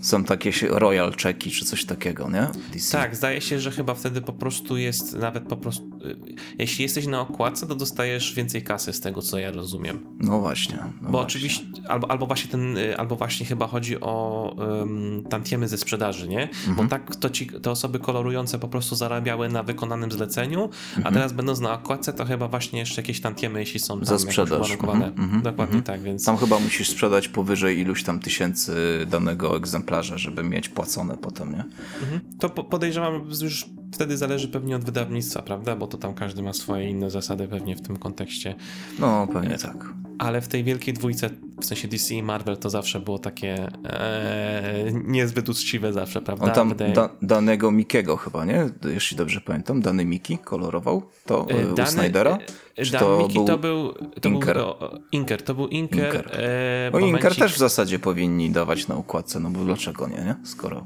Są 0.02 0.24
takie 0.24 0.52
royal 0.70 1.14
checki 1.24 1.52
czy 1.52 1.66
coś 1.66 1.86
takiego, 1.86 2.30
nie? 2.30 2.48
DC. 2.74 2.98
Tak, 2.98 3.16
zdaje 3.16 3.42
się, 3.42 3.60
że 3.60 3.72
chyba 3.72 3.94
wtedy 3.94 4.22
po 4.22 4.34
prostu 4.34 4.78
jest 4.78 5.14
nawet 5.14 5.44
po 5.44 5.58
prostu... 5.58 5.84
Y, 6.06 6.36
jeśli 6.60 6.84
jesteś 6.84 7.08
na 7.08 7.22
okładce, 7.22 7.68
to 7.68 7.76
dostajesz 7.76 8.34
więcej 8.34 8.64
kasy 8.64 8.94
z 8.94 9.00
tego, 9.00 9.22
co 9.22 9.40
ja 9.40 9.52
rozumiem. 9.52 10.00
No 10.20 10.40
właśnie. 10.40 10.78
No 10.78 10.92
Bo 11.02 11.10
właśnie. 11.10 11.28
oczywiście, 11.28 11.66
albo, 11.88 12.12
albo 12.12 12.28
właśnie 12.28 12.52
ten, 12.52 12.78
y, 12.78 12.98
albo 12.98 13.16
właśnie 13.16 13.46
chyba 13.46 13.68
chodzi 13.68 14.02
o 14.02 14.56
um, 14.58 15.24
tantiemy 15.30 15.68
ze 15.68 15.78
sprzedaży, 15.78 16.28
nie? 16.28 16.44
Mhm. 16.44 16.76
Bo 16.76 16.88
tak 16.88 17.16
to 17.16 17.30
ci, 17.30 17.48
te 17.48 17.72
osoby 17.72 18.00
kolorujące 18.00 18.60
po 18.60 18.68
prostu 18.68 18.96
zarabiały 18.96 19.50
na 19.50 19.64
wykonanym 19.64 20.12
zleceniu, 20.12 20.64
mhm. 20.64 21.08
a 21.08 21.12
teraz 21.12 21.34
będąc 21.34 21.60
na 21.60 21.74
okładce, 21.74 22.14
to 22.14 22.26
chyba 22.26 22.48
właśnie 22.48 22.80
jeszcze 22.80 23.02
jakieś 23.02 23.22
tantiemy, 23.22 23.60
jeśli 23.60 23.80
są 23.80 24.06
Za 24.06 24.20
sprzedaż. 24.20 24.72
Mhm. 24.72 25.04
mhm. 25.04 25.42
Dokładnie 25.42 25.78
mhm. 25.78 25.84
tak, 25.84 26.02
więc... 26.02 26.26
Tam 26.26 26.38
chyba 26.38 26.60
musisz 26.60 26.90
sprzedać 26.90 27.28
powyżej 27.28 27.80
iluś 27.80 28.04
tam 28.04 28.20
tysięcy 28.20 28.76
danego 29.12 29.58
egzemplarza, 29.58 29.87
żeby 30.18 30.44
mieć 30.44 30.70
płacone 30.70 31.18
potem, 31.18 31.52
nie? 31.52 31.64
Mhm. 32.04 32.22
To 32.40 32.50
podejrzewam, 32.50 33.30
już 33.42 33.66
wtedy 33.92 34.18
zależy 34.18 34.48
pewnie 34.48 34.76
od 34.76 34.84
wydawnictwa, 34.84 35.42
prawda? 35.42 35.76
Bo 35.76 35.88
to 35.88 35.98
tam 35.98 36.14
każdy 36.14 36.44
ma 36.44 36.54
swoje 36.54 36.90
inne 36.90 37.12
zasady 37.12 37.48
pewnie 37.48 37.76
w 37.76 37.82
tym 37.82 37.98
kontekście. 37.98 38.56
No, 39.00 39.28
pewnie 39.34 39.56
e, 39.56 39.58
tak. 39.58 39.94
Ale 40.20 40.42
w 40.42 40.48
tej 40.48 40.64
wielkiej 40.64 40.94
dwójce, 40.94 41.30
w 41.62 41.66
sensie 41.66 41.88
DC 41.88 42.16
i 42.16 42.24
Marvel, 42.24 42.58
to 42.58 42.70
zawsze 42.70 43.00
było 43.00 43.20
takie 43.20 43.68
e, 43.86 44.92
niezbyt 45.06 45.50
uczciwe 45.50 45.94
zawsze, 45.94 46.22
prawda? 46.22 46.46
On 46.46 46.52
tam 46.52 46.70
Wydaje... 46.70 46.94
da, 46.94 47.10
danego 47.22 47.72
Mikiego 47.72 48.18
chyba, 48.18 48.46
nie? 48.46 48.70
Jeśli 48.86 49.18
dobrze 49.18 49.42
pamiętam, 49.42 49.82
dany 49.82 50.06
Miki 50.06 50.38
kolorował 50.38 51.02
to 51.26 51.48
e, 51.50 51.76
dany, 51.76 51.90
u 51.90 51.92
Snydera? 51.92 52.38
Czy 52.76 52.92
to 52.92 53.18
Miki 53.18 53.34
był 53.34 53.46
to 53.46 53.58
był 53.58 53.94
to 54.22 54.30
Inker. 54.30 54.56
Był, 54.56 54.66
Inker, 55.12 55.42
to 55.42 55.56
był 55.56 55.68
Inker. 55.68 56.06
Inker. 56.06 56.32
E, 56.34 56.90
no 56.94 57.00
Inker 57.00 57.36
też 57.36 57.54
w 57.54 57.58
zasadzie 57.58 58.00
powinni 58.00 58.50
dawać 58.50 58.88
na 58.88 58.96
układce, 58.96 59.40
no 59.40 59.50
bo 59.50 59.66
dlaczego 59.66 60.08
nie, 60.08 60.16
nie? 60.16 60.36
Skoro 60.44 60.86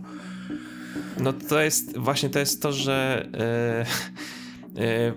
no 1.21 1.33
to 1.33 1.61
jest 1.61 1.97
właśnie 1.97 2.29
to 2.29 2.39
jest 2.39 2.61
to, 2.61 2.71
że 2.71 3.27
e, 3.33 3.85
e, 4.83 5.13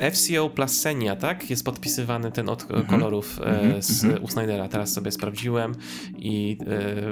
e 0.00 0.10
FCO 0.10 0.50
Plasenia, 0.50 1.16
tak? 1.16 1.50
Jest 1.50 1.64
podpisywany 1.64 2.32
ten 2.32 2.48
od 2.48 2.70
mm 2.70 2.82
-hmm. 2.82 2.90
kolorów 2.90 3.40
mm 3.44 3.72
-hmm. 3.72 3.82
z 3.82 4.04
-hmm. 4.04 4.22
u 4.22 4.28
Snydera. 4.28 4.68
Teraz 4.68 4.92
sobie 4.92 5.12
sprawdziłem 5.12 5.74
i 6.16 6.58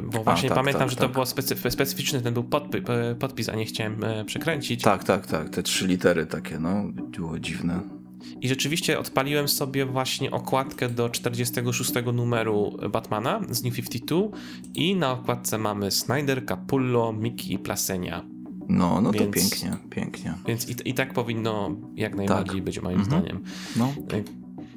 bo 0.02 0.24
właśnie 0.24 0.48
a, 0.48 0.54
tak, 0.54 0.58
pamiętam, 0.58 0.80
tak, 0.80 0.90
że 0.90 0.96
tak. 0.96 1.08
to 1.08 1.12
było 1.12 1.26
specyf 1.26 1.72
specyficzny 1.72 2.20
ten 2.20 2.34
był 2.34 2.44
podpis, 2.44 2.82
podpis, 3.18 3.48
a 3.48 3.54
nie 3.54 3.64
chciałem 3.64 4.00
przekręcić. 4.26 4.82
Tak, 4.82 5.04
tak, 5.04 5.26
tak. 5.26 5.48
Te 5.48 5.62
trzy 5.62 5.86
litery 5.86 6.26
takie, 6.26 6.58
no, 6.58 6.84
było 6.92 7.38
dziwne. 7.38 7.99
I 8.40 8.48
rzeczywiście 8.48 8.98
odpaliłem 8.98 9.48
sobie 9.48 9.86
właśnie 9.86 10.30
okładkę 10.30 10.88
do 10.88 11.10
46 11.10 11.92
numeru 12.14 12.76
Batmana 12.90 13.40
z 13.50 13.62
New 13.62 13.74
52 13.74 14.28
i 14.74 14.96
na 14.96 15.12
okładce 15.12 15.58
mamy 15.58 15.90
Snyder, 15.90 16.46
Capullo, 16.46 17.12
Mickey 17.12 17.52
i 17.52 17.58
Plasenia. 17.58 18.24
No, 18.68 19.00
no 19.00 19.12
więc, 19.12 19.26
to 19.26 19.32
pięknie, 19.32 19.76
pięknie. 19.90 20.34
Więc 20.46 20.68
i, 20.68 20.74
i 20.84 20.94
tak 20.94 21.12
powinno 21.12 21.76
jak 21.96 22.14
najbardziej 22.14 22.56
tak. 22.56 22.64
być 22.64 22.82
moim 22.82 23.00
mhm. 23.00 23.22
zdaniem. 23.22 23.42
No. 23.76 23.92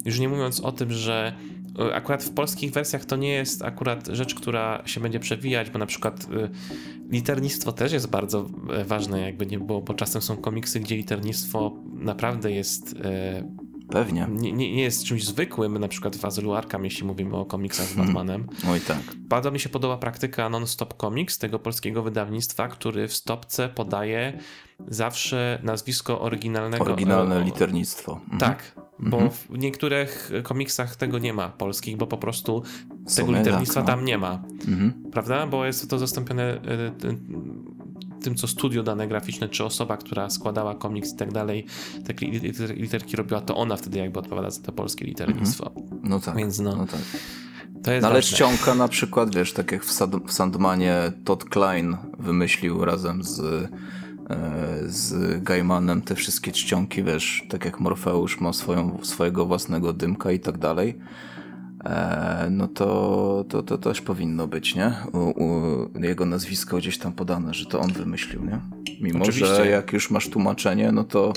Już 0.06 0.20
nie 0.20 0.30
mówiąc 0.30 0.60
o 0.60 0.72
tym, 0.72 0.92
że 0.92 1.36
akurat 1.94 2.24
w 2.24 2.34
polskich 2.34 2.72
wersjach 2.72 3.06
to 3.06 3.15
nie 3.15 3.30
jest 3.30 3.63
akurat 3.63 4.08
rzecz, 4.08 4.36
która 4.36 4.84
się 4.86 5.01
będzie 5.01 5.20
przewijać, 5.20 5.70
bo 5.70 5.80
na 5.80 5.86
przykład 5.86 6.27
e, 6.44 6.50
liternictwo 7.10 7.72
też 7.72 7.92
jest 7.92 8.10
bardzo 8.10 8.50
e, 8.74 8.86
ważne, 8.86 9.22
jakby 9.22 9.46
nie 9.46 9.60
było, 9.60 9.82
bo 9.82 9.94
czasem 9.94 10.22
są 10.22 10.38
komiksy, 10.38 10.80
gdzie 10.80 10.96
liternictwo 10.98 11.74
naprawdę 11.94 12.51
jest. 12.51 12.96
E, 13.03 13.63
Pewnie. 13.89 14.27
Nie, 14.30 14.53
nie, 14.53 14.82
jest 14.82 15.06
czymś 15.06 15.25
zwykłym, 15.25 15.77
na 15.77 15.88
przykład 15.88 16.15
w 16.15 16.25
Azylu 16.25 16.53
Arkham, 16.53 16.86
jeśli 16.86 17.08
mówimy 17.08 17.38
o 17.38 17.46
komiksach 17.46 17.86
z 17.86 17.89
hmm. 17.89 18.08
Batmanem. 18.08 18.48
Oj 18.70 18.80
tak. 18.80 19.01
Bardzo 19.18 19.51
mi 19.51 19.60
się 19.60 19.70
podoba 19.70 19.98
praktyka 19.98 20.50
Non-Stop 20.50 20.94
Comics, 21.01 21.38
tego 21.38 21.60
polskiego 21.60 22.03
wydawnictwa, 22.03 22.68
który 22.68 23.08
w 23.08 23.13
stopce 23.13 23.70
podaje 23.70 24.39
zawsze 24.88 25.60
nazwisko 25.63 26.22
oryginalnego. 26.22 26.84
Oryginalne 26.84 27.44
liternictwo. 27.44 28.20
Mhm. 28.24 28.39
Tak, 28.39 28.75
bo 29.00 29.18
mhm. 29.18 29.32
w 29.32 29.58
niektórych 29.58 30.32
komiksach 30.44 30.96
tego 30.96 31.20
nie 31.20 31.34
ma 31.34 31.50
polskich, 31.50 31.98
bo 31.98 32.08
po 32.08 32.18
prostu 32.18 32.64
tego 33.16 33.32
liternictwa 33.32 33.82
tak, 33.82 33.90
no. 33.90 33.96
tam 33.96 34.06
nie 34.06 34.18
ma. 34.18 34.42
Mhm. 34.68 34.94
Prawda? 35.12 35.48
Bo 35.48 35.66
jest 35.66 35.90
to 35.90 36.00
zastąpione 36.00 36.44
e, 36.44 36.92
tym, 38.24 38.36
co 38.36 38.48
studio 38.48 38.84
dane 38.84 39.08
graficzne, 39.08 39.50
czy 39.50 39.64
osoba, 39.64 39.98
która 39.98 40.30
składała 40.30 40.76
komiks 40.76 41.14
i 41.14 41.18
tak 41.18 41.32
dalej, 41.32 41.66
te 42.06 42.14
literki 42.74 43.16
robiła, 43.16 43.42
to 43.42 43.56
ona 43.56 43.76
wtedy 43.76 44.00
jakby 44.00 44.20
odpowiada 44.20 44.50
za 44.50 44.62
to 44.62 44.72
polskie 44.72 45.06
liternictwo. 45.06 45.72
Mhm. 45.76 46.00
No 46.04 46.20
tak. 46.20 46.36
Więc 46.36 46.60
no, 46.60 46.76
no 46.76 46.86
tak. 46.86 47.02
To 47.84 47.92
jest 47.92 48.02
no, 48.02 48.08
ale 48.08 48.18
ważne. 48.18 48.36
czcionka 48.36 48.76
na 48.76 48.88
przykład, 48.88 49.36
wiesz, 49.36 49.54
tak 49.54 49.72
jak 49.72 49.84
w, 49.84 49.92
Sad 49.92 50.16
w 50.16 50.32
Sandmanie 50.32 51.12
Todd 51.24 51.46
Klein 51.46 51.98
wymyślił 52.20 52.86
razem 52.86 53.24
z 53.24 53.70
z 54.86 55.44
Gaimanem 55.44 56.01
te 56.01 56.15
wszystkie 56.15 56.51
czcionki, 56.51 57.03
wiesz, 57.03 57.44
tak 57.50 57.65
jak 57.65 57.80
Morfeusz 57.80 58.42
ma 58.42 58.53
swoją, 58.53 58.98
swojego 59.03 59.46
własnego 59.46 59.94
dymka 59.94 60.32
i 60.32 60.39
tak 60.39 60.58
dalej. 60.58 60.98
E, 61.86 62.48
no 62.51 62.68
to, 62.68 63.46
to, 63.50 63.63
to 63.63 63.77
też 63.77 64.01
powinno 64.01 64.48
być, 64.48 64.75
nie? 64.75 64.94
U, 65.13 65.18
u, 65.18 66.00
jego 66.00 66.25
nazwisko 66.25 66.77
gdzieś 66.77 66.98
tam 66.98 67.13
podane, 67.13 67.53
że 67.53 67.65
to 67.65 67.80
on 67.80 67.94
wymyślił, 67.94 68.46
nie? 68.46 68.60
Mimo, 69.01 69.20
Oczywiście. 69.24 69.56
że 69.56 69.68
jak 69.68 69.94
już 69.94 70.12
masz 70.12 70.30
tłumaczenie, 70.30 70.92
no 70.92 71.03
to, 71.03 71.34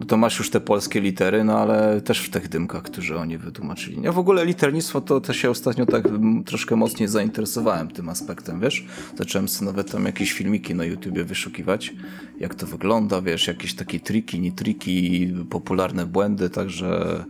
no 0.00 0.06
to 0.06 0.16
masz 0.16 0.38
już 0.38 0.50
te 0.50 0.60
polskie 0.60 1.00
litery, 1.00 1.44
no 1.44 1.58
ale 1.58 2.00
też 2.00 2.20
w 2.20 2.30
tych 2.30 2.48
dymkach, 2.48 2.82
którzy 2.82 3.18
oni 3.18 3.38
wytłumaczyli. 3.38 4.02
Ja 4.02 4.12
w 4.12 4.18
ogóle 4.18 4.46
liternictwo 4.46 5.00
to 5.00 5.20
też 5.20 5.36
się 5.36 5.50
ostatnio 5.50 5.86
tak 5.86 6.04
troszkę 6.46 6.76
mocniej 6.76 7.08
zainteresowałem 7.08 7.88
tym 7.88 8.08
aspektem, 8.08 8.60
wiesz? 8.60 8.86
Zacząłem 9.16 9.48
sobie 9.48 9.66
nawet 9.66 9.92
tam 9.92 10.04
jakieś 10.04 10.32
filmiki 10.32 10.74
na 10.74 10.84
YouTubie 10.84 11.24
wyszukiwać, 11.24 11.94
jak 12.40 12.54
to 12.54 12.66
wygląda, 12.66 13.22
wiesz, 13.22 13.46
jakieś 13.46 13.74
takie 13.74 14.00
triki, 14.00 14.40
nie 14.40 14.52
triki, 14.52 15.28
popularne 15.50 16.06
błędy, 16.06 16.50
także 16.50 17.24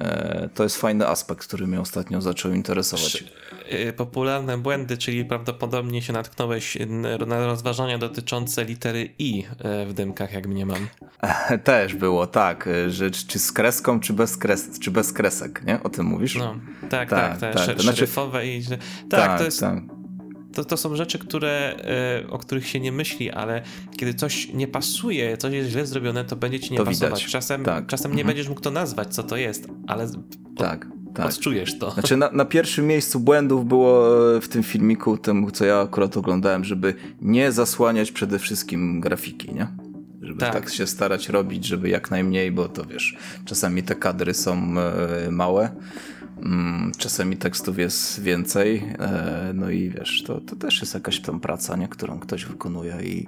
E, 0.00 0.48
to 0.54 0.62
jest 0.62 0.76
fajny 0.76 1.08
aspekt, 1.08 1.46
który 1.46 1.66
mnie 1.66 1.80
ostatnio 1.80 2.20
zaczął 2.20 2.52
interesować. 2.52 3.24
E, 3.68 3.92
popularne 3.92 4.58
błędy, 4.58 4.96
czyli 4.96 5.24
prawdopodobnie 5.24 6.02
się 6.02 6.12
natknąłeś 6.12 6.78
na 7.26 7.46
rozważania 7.46 7.98
dotyczące 7.98 8.64
litery 8.64 9.14
I 9.18 9.44
e, 9.58 9.86
w 9.86 9.92
dymkach, 9.92 10.32
jak 10.32 10.46
mnie 10.46 10.66
mam. 10.66 10.88
Też 11.64 11.94
było, 11.94 12.26
tak, 12.26 12.68
że 12.88 13.10
czy 13.10 13.38
z 13.38 13.52
kreską, 13.52 14.00
czy 14.00 14.12
bez, 14.12 14.36
kres, 14.36 14.78
czy 14.78 14.90
bez 14.90 15.12
kresek, 15.12 15.62
nie? 15.66 15.82
O 15.82 15.88
tym 15.88 16.06
mówisz? 16.06 16.36
No, 16.36 16.54
tak, 16.80 17.10
tak, 17.10 17.38
tak. 17.38 17.40
tak, 17.54 17.66
tak. 17.66 17.80
Znaczy... 17.80 18.06
i... 18.44 18.62
Tak, 19.10 19.20
tak, 19.20 19.38
to 19.38 19.44
jest... 19.44 19.60
Tak 19.60 19.74
to, 20.54 20.64
to 20.64 20.76
są 20.76 20.96
rzeczy, 20.96 21.18
które, 21.18 21.76
o 22.30 22.38
których 22.38 22.68
się 22.68 22.80
nie 22.80 22.92
myśli, 22.92 23.30
ale 23.30 23.62
kiedy 23.96 24.14
coś 24.14 24.48
nie 24.48 24.68
pasuje, 24.68 25.36
coś 25.36 25.52
jest 25.52 25.70
źle 25.70 25.86
zrobione, 25.86 26.24
to 26.24 26.36
będzie 26.36 26.60
ci 26.60 26.72
nie 26.72 26.78
to 26.78 26.84
pasować. 26.84 27.20
Widać. 27.20 27.32
Czasem, 27.32 27.64
tak. 27.64 27.86
czasem 27.86 28.10
nie 28.10 28.22
mhm. 28.22 28.26
będziesz 28.26 28.48
mógł 28.48 28.60
to 28.60 28.70
nazwać, 28.70 29.14
co 29.14 29.22
to 29.22 29.36
jest, 29.36 29.68
ale 29.86 30.08
tak. 30.56 30.86
Tak. 31.14 31.26
odczujesz 31.26 31.78
to. 31.78 31.90
Znaczy 31.90 32.16
na, 32.16 32.30
na, 32.32 32.44
pierwszym 32.44 32.86
miejscu 32.86 33.20
błędów 33.20 33.68
było 33.68 34.04
w 34.40 34.48
tym 34.48 34.62
filmiku, 34.62 35.18
tym 35.18 35.50
co 35.52 35.64
ja 35.64 35.80
akurat 35.80 36.16
oglądałem, 36.16 36.64
żeby 36.64 36.94
nie 37.20 37.52
zasłaniać 37.52 38.12
przede 38.12 38.38
wszystkim 38.38 39.00
grafiki, 39.00 39.54
nie? 39.54 39.68
Żeby 40.20 40.40
tak. 40.40 40.52
tak 40.52 40.70
się 40.70 40.86
starać 40.86 41.28
robić, 41.28 41.66
żeby 41.66 41.88
jak 41.88 42.10
najmniej, 42.10 42.52
bo 42.52 42.68
to 42.68 42.84
wiesz, 42.84 43.16
czasami 43.44 43.82
te 43.82 43.94
kadry 43.94 44.34
są 44.34 44.74
e, 44.78 45.30
małe, 45.30 45.70
mm, 46.42 46.92
czasami 46.98 47.36
tekstów 47.36 47.78
jest 47.78 48.22
więcej, 48.22 48.84
e, 48.98 49.52
no 49.54 49.70
i 49.70 49.90
wiesz, 49.90 50.22
to, 50.26 50.40
to 50.40 50.56
też 50.56 50.80
jest 50.80 50.94
jakaś 50.94 51.20
tam 51.20 51.40
praca, 51.40 51.76
nie? 51.76 51.88
którą 51.88 52.18
ktoś 52.18 52.44
wykonuje 52.44 52.96
i, 53.02 53.26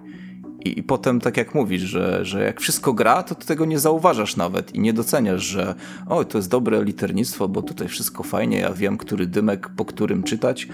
i, 0.66 0.78
I, 0.78 0.82
potem, 0.82 1.20
tak 1.20 1.37
jak 1.37 1.54
mówisz, 1.54 1.82
że, 1.82 2.25
że 2.25 2.44
jak 2.44 2.61
wszystko 2.61 2.92
gra, 2.92 3.23
to 3.23 3.35
tego 3.35 3.64
nie 3.64 3.78
zauważasz 3.78 4.37
nawet 4.37 4.75
i 4.75 4.80
nie 4.80 4.92
doceniasz, 4.92 5.42
że 5.42 5.75
o, 6.06 6.25
to 6.25 6.38
jest 6.38 6.50
dobre 6.50 6.85
liternictwo, 6.85 7.49
bo 7.49 7.62
tutaj 7.62 7.88
wszystko 7.88 8.23
fajnie, 8.23 8.58
ja 8.58 8.73
wiem, 8.73 8.99
który 8.99 9.26
dymek 9.26 9.68
po 9.76 9.85
którym 9.85 10.23
czytać, 10.23 10.68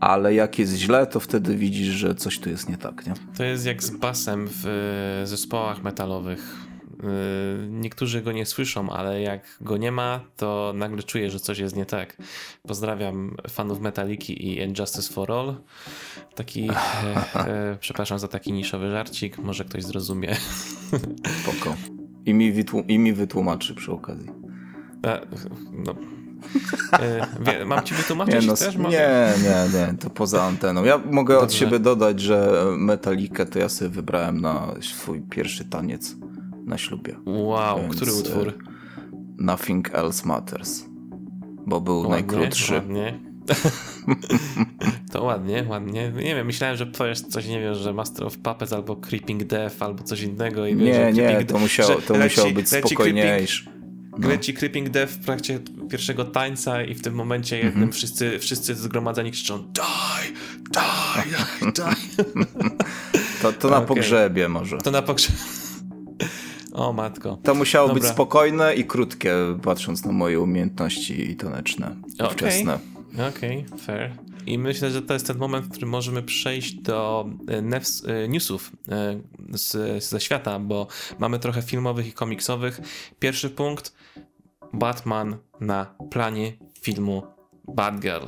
ale 0.00 0.34
jak 0.34 0.58
jest 0.58 0.74
źle, 0.74 1.06
to 1.06 1.20
wtedy 1.20 1.56
widzisz, 1.56 1.88
że 1.88 2.14
coś 2.14 2.38
tu 2.38 2.50
jest 2.50 2.68
nie 2.68 2.76
tak, 2.76 3.06
nie? 3.06 3.14
To 3.36 3.44
jest 3.44 3.66
jak 3.66 3.82
z 3.82 3.90
basem 3.90 4.48
w 4.48 4.66
e, 5.22 5.26
zespołach 5.26 5.82
metalowych. 5.82 6.71
E, 7.02 7.06
niektórzy 7.68 8.22
go 8.22 8.32
nie 8.32 8.46
słyszą, 8.46 8.90
ale 8.90 9.22
jak 9.22 9.58
go 9.60 9.76
nie 9.76 9.92
ma, 9.92 10.20
to 10.36 10.72
nagle 10.76 11.02
czuję, 11.02 11.30
że 11.30 11.40
coś 11.40 11.58
jest 11.58 11.76
nie 11.76 11.86
tak. 11.86 12.16
Pozdrawiam 12.62 13.36
fanów 13.50 13.80
Metaliki 13.80 14.46
i 14.46 14.62
Injustice 14.62 15.12
for 15.12 15.32
All. 15.32 15.54
Taki, 16.34 16.70
e, 16.70 17.34
e, 17.34 17.76
przepraszam 17.80 18.18
za 18.18 18.28
taki 18.28 18.52
niszowy 18.52 18.90
żarcik, 18.90 19.38
może 19.38 19.64
ktoś 19.64 19.84
zrozumie. 19.84 20.36
Spoko. 21.42 21.76
I 22.26 22.34
mi, 22.34 22.52
wytłum 22.52 22.86
I 22.88 22.98
mi 22.98 23.12
wytłumaczy 23.12 23.74
przy 23.74 23.92
okazji. 23.92 24.30
E, 25.06 25.26
no. 25.72 25.94
E, 26.92 27.26
wie, 27.40 27.64
mam 27.64 27.84
ci 27.84 27.94
wytłumaczyć 27.94 28.40
nie, 28.40 28.46
no, 28.46 28.56
też? 28.56 28.76
Nie, 28.76 29.32
nie, 29.42 29.78
nie, 29.78 29.98
to 29.98 30.10
poza 30.10 30.42
anteną. 30.42 30.84
Ja 30.84 30.98
mogę 30.98 31.34
Dobrze. 31.34 31.44
od 31.44 31.52
siebie 31.52 31.78
dodać, 31.78 32.20
że 32.20 32.64
Metalikę 32.76 33.46
to 33.46 33.58
ja 33.58 33.68
sobie 33.68 33.90
wybrałem 33.90 34.40
na 34.40 34.74
swój 34.80 35.20
pierwszy 35.20 35.64
taniec 35.64 36.16
na 36.66 36.78
ślubie. 36.78 37.16
Wow, 37.26 37.80
Więc, 37.80 37.96
który 37.96 38.12
utwór? 38.12 38.48
E, 38.48 38.52
Nothing 39.38 39.94
Else 39.94 40.28
Matters. 40.28 40.84
Bo 41.66 41.80
był 41.80 41.98
ładnie, 41.98 42.10
najkrótszy. 42.10 42.74
Ładnie. 42.74 43.20
to 45.12 45.22
ładnie, 45.22 45.64
ładnie. 45.68 46.12
Nie 46.16 46.34
wiem, 46.34 46.46
myślałem, 46.46 46.76
że 46.76 46.86
powiesz 46.86 47.20
coś, 47.20 47.46
nie 47.46 47.60
wiem, 47.60 47.74
że 47.74 47.92
Master 47.92 48.26
of 48.26 48.38
Puppets 48.38 48.72
albo 48.72 48.96
Creeping 48.96 49.44
Death 49.44 49.82
albo 49.82 50.02
coś 50.02 50.20
innego. 50.20 50.66
I 50.66 50.76
nie, 50.76 50.84
wiesz, 50.84 51.16
nie, 51.16 51.44
to, 51.44 51.58
musiało, 51.58 51.94
to 51.94 52.14
musiało 52.14 52.50
być 52.50 52.68
spokojniejsze. 52.68 53.70
No. 54.18 54.28
Leci 54.28 54.54
Creeping 54.54 54.88
Death 54.88 55.12
w 55.12 55.24
trakcie 55.24 55.60
pierwszego 55.90 56.24
tańca 56.24 56.82
i 56.82 56.94
w 56.94 57.02
tym 57.02 57.14
momencie 57.14 57.56
jednym 57.56 57.76
mm 57.76 57.90
-hmm. 57.90 57.94
wszyscy, 57.94 58.38
wszyscy 58.38 58.74
zgromadzeni 58.74 59.30
krzyczą 59.30 59.58
die, 59.58 59.82
die, 60.70 61.72
die. 61.72 61.96
to, 63.42 63.52
to 63.52 63.70
na 63.70 63.76
okay. 63.76 63.86
pogrzebie 63.86 64.48
może. 64.48 64.78
To 64.78 64.90
na 64.90 65.02
pogrzebie. 65.02 65.38
O 66.72 66.92
matko. 66.92 67.38
To 67.42 67.54
musiało 67.54 67.88
Dobra. 67.88 68.02
być 68.02 68.10
spokojne 68.10 68.74
i 68.74 68.84
krótkie, 68.84 69.34
patrząc 69.62 70.04
na 70.04 70.12
moje 70.12 70.40
umiejętności 70.40 71.36
taneczne, 71.36 71.96
okay. 72.18 72.30
wczesne. 72.30 72.78
Okej, 73.28 73.64
okay, 73.66 73.78
fair. 73.78 74.12
I 74.46 74.58
myślę, 74.58 74.90
że 74.90 75.02
to 75.02 75.14
jest 75.14 75.26
ten 75.26 75.38
moment, 75.38 75.66
w 75.66 75.70
którym 75.70 75.88
możemy 75.88 76.22
przejść 76.22 76.74
do 76.74 77.28
e, 77.48 77.62
nefs, 77.62 78.04
e, 78.06 78.28
newsów 78.28 78.72
e, 78.88 79.20
z, 79.50 80.04
ze 80.04 80.20
świata, 80.20 80.58
bo 80.58 80.86
mamy 81.18 81.38
trochę 81.38 81.62
filmowych 81.62 82.06
i 82.06 82.12
komiksowych. 82.12 82.80
Pierwszy 83.18 83.50
punkt. 83.50 83.94
Batman 84.72 85.36
na 85.60 85.94
planie 86.10 86.52
filmu 86.80 87.22
Batgirl. 87.68 88.26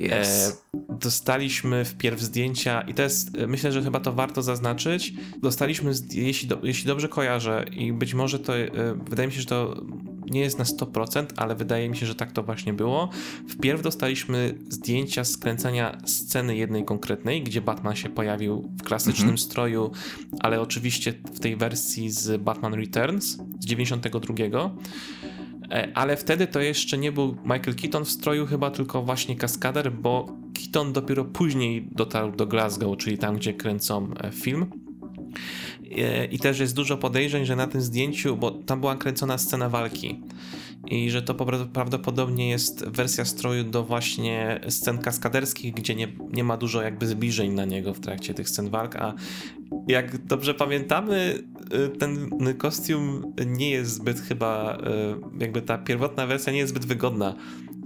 Yes. 0.00 0.62
E, 0.74 0.78
dostaliśmy 0.98 1.84
wpierw 1.84 2.20
zdjęcia 2.20 2.80
i 2.80 2.94
to 2.94 3.02
jest, 3.02 3.36
myślę, 3.36 3.72
że 3.72 3.82
chyba 3.82 4.00
to 4.00 4.12
warto 4.12 4.42
zaznaczyć. 4.42 5.12
Dostaliśmy, 5.42 5.92
jeśli, 6.12 6.48
do, 6.48 6.58
jeśli 6.62 6.86
dobrze 6.86 7.08
kojarzę 7.08 7.64
i 7.72 7.92
być 7.92 8.14
może 8.14 8.38
to, 8.38 8.58
e, 8.58 8.68
wydaje 9.10 9.28
mi 9.28 9.34
się, 9.34 9.40
że 9.40 9.46
to 9.46 9.84
nie 10.30 10.40
jest 10.40 10.58
na 10.58 10.64
100%, 10.64 11.26
ale 11.36 11.54
wydaje 11.54 11.88
mi 11.88 11.96
się, 11.96 12.06
że 12.06 12.14
tak 12.14 12.32
to 12.32 12.42
właśnie 12.42 12.72
było. 12.72 13.10
Wpierw 13.48 13.82
dostaliśmy 13.82 14.58
zdjęcia 14.68 15.24
skręcenia 15.24 15.98
sceny 16.06 16.56
jednej 16.56 16.84
konkretnej, 16.84 17.42
gdzie 17.42 17.60
Batman 17.60 17.96
się 17.96 18.08
pojawił 18.08 18.70
w 18.80 18.82
klasycznym 18.82 19.28
mhm. 19.28 19.38
stroju, 19.38 19.92
ale 20.40 20.60
oczywiście 20.60 21.12
w 21.12 21.40
tej 21.40 21.56
wersji 21.56 22.10
z 22.10 22.42
Batman 22.42 22.74
Returns 22.74 23.38
z 23.60 23.66
92. 23.66 24.70
E, 25.70 25.92
ale 25.94 26.16
wtedy 26.16 26.46
to 26.46 26.60
jeszcze 26.60 26.98
nie 26.98 27.12
był 27.12 27.36
Michael 27.42 27.74
Keaton 27.74 28.04
w 28.04 28.10
stroju, 28.10 28.46
chyba 28.46 28.70
tylko 28.70 29.02
właśnie 29.02 29.36
kaskader, 29.36 29.92
bo 29.92 30.26
Keaton 30.54 30.92
dopiero 30.92 31.24
później 31.24 31.88
dotarł 31.92 32.32
do 32.32 32.46
Glasgow, 32.46 32.98
czyli 32.98 33.18
tam, 33.18 33.36
gdzie 33.36 33.54
kręcą 33.54 34.10
e, 34.20 34.32
film. 34.32 34.66
E, 35.96 36.24
I 36.24 36.38
też 36.38 36.58
jest 36.58 36.74
dużo 36.74 36.96
podejrzeń, 36.96 37.44
że 37.44 37.56
na 37.56 37.66
tym 37.66 37.80
zdjęciu, 37.80 38.36
bo 38.36 38.50
tam 38.50 38.80
była 38.80 38.96
kręcona 38.96 39.38
scena 39.38 39.68
walki 39.68 40.20
i 40.86 41.10
że 41.10 41.22
to 41.22 41.34
prawdopodobnie 41.72 42.50
jest 42.50 42.88
wersja 42.88 43.24
stroju 43.24 43.64
do 43.64 43.84
właśnie 43.84 44.60
scen 44.68 44.98
kaskaderskich, 44.98 45.74
gdzie 45.74 45.94
nie, 45.94 46.08
nie 46.32 46.44
ma 46.44 46.56
dużo 46.56 46.82
jakby 46.82 47.06
zbliżeń 47.06 47.52
na 47.52 47.64
niego 47.64 47.94
w 47.94 48.00
trakcie 48.00 48.34
tych 48.34 48.48
scen 48.48 48.70
walk, 48.70 48.96
a 48.96 49.14
jak 49.88 50.26
dobrze 50.26 50.54
pamiętamy, 50.54 51.42
y, 51.74 51.88
ten 51.88 52.30
kostium 52.58 53.34
nie 53.46 53.70
jest 53.70 53.90
zbyt 53.90 54.20
chyba, 54.20 54.76
y, 54.76 55.40
jakby 55.40 55.62
ta 55.62 55.78
pierwotna 55.78 56.26
wersja 56.26 56.52
nie 56.52 56.58
jest 56.58 56.70
zbyt 56.70 56.86
wygodna, 56.86 57.34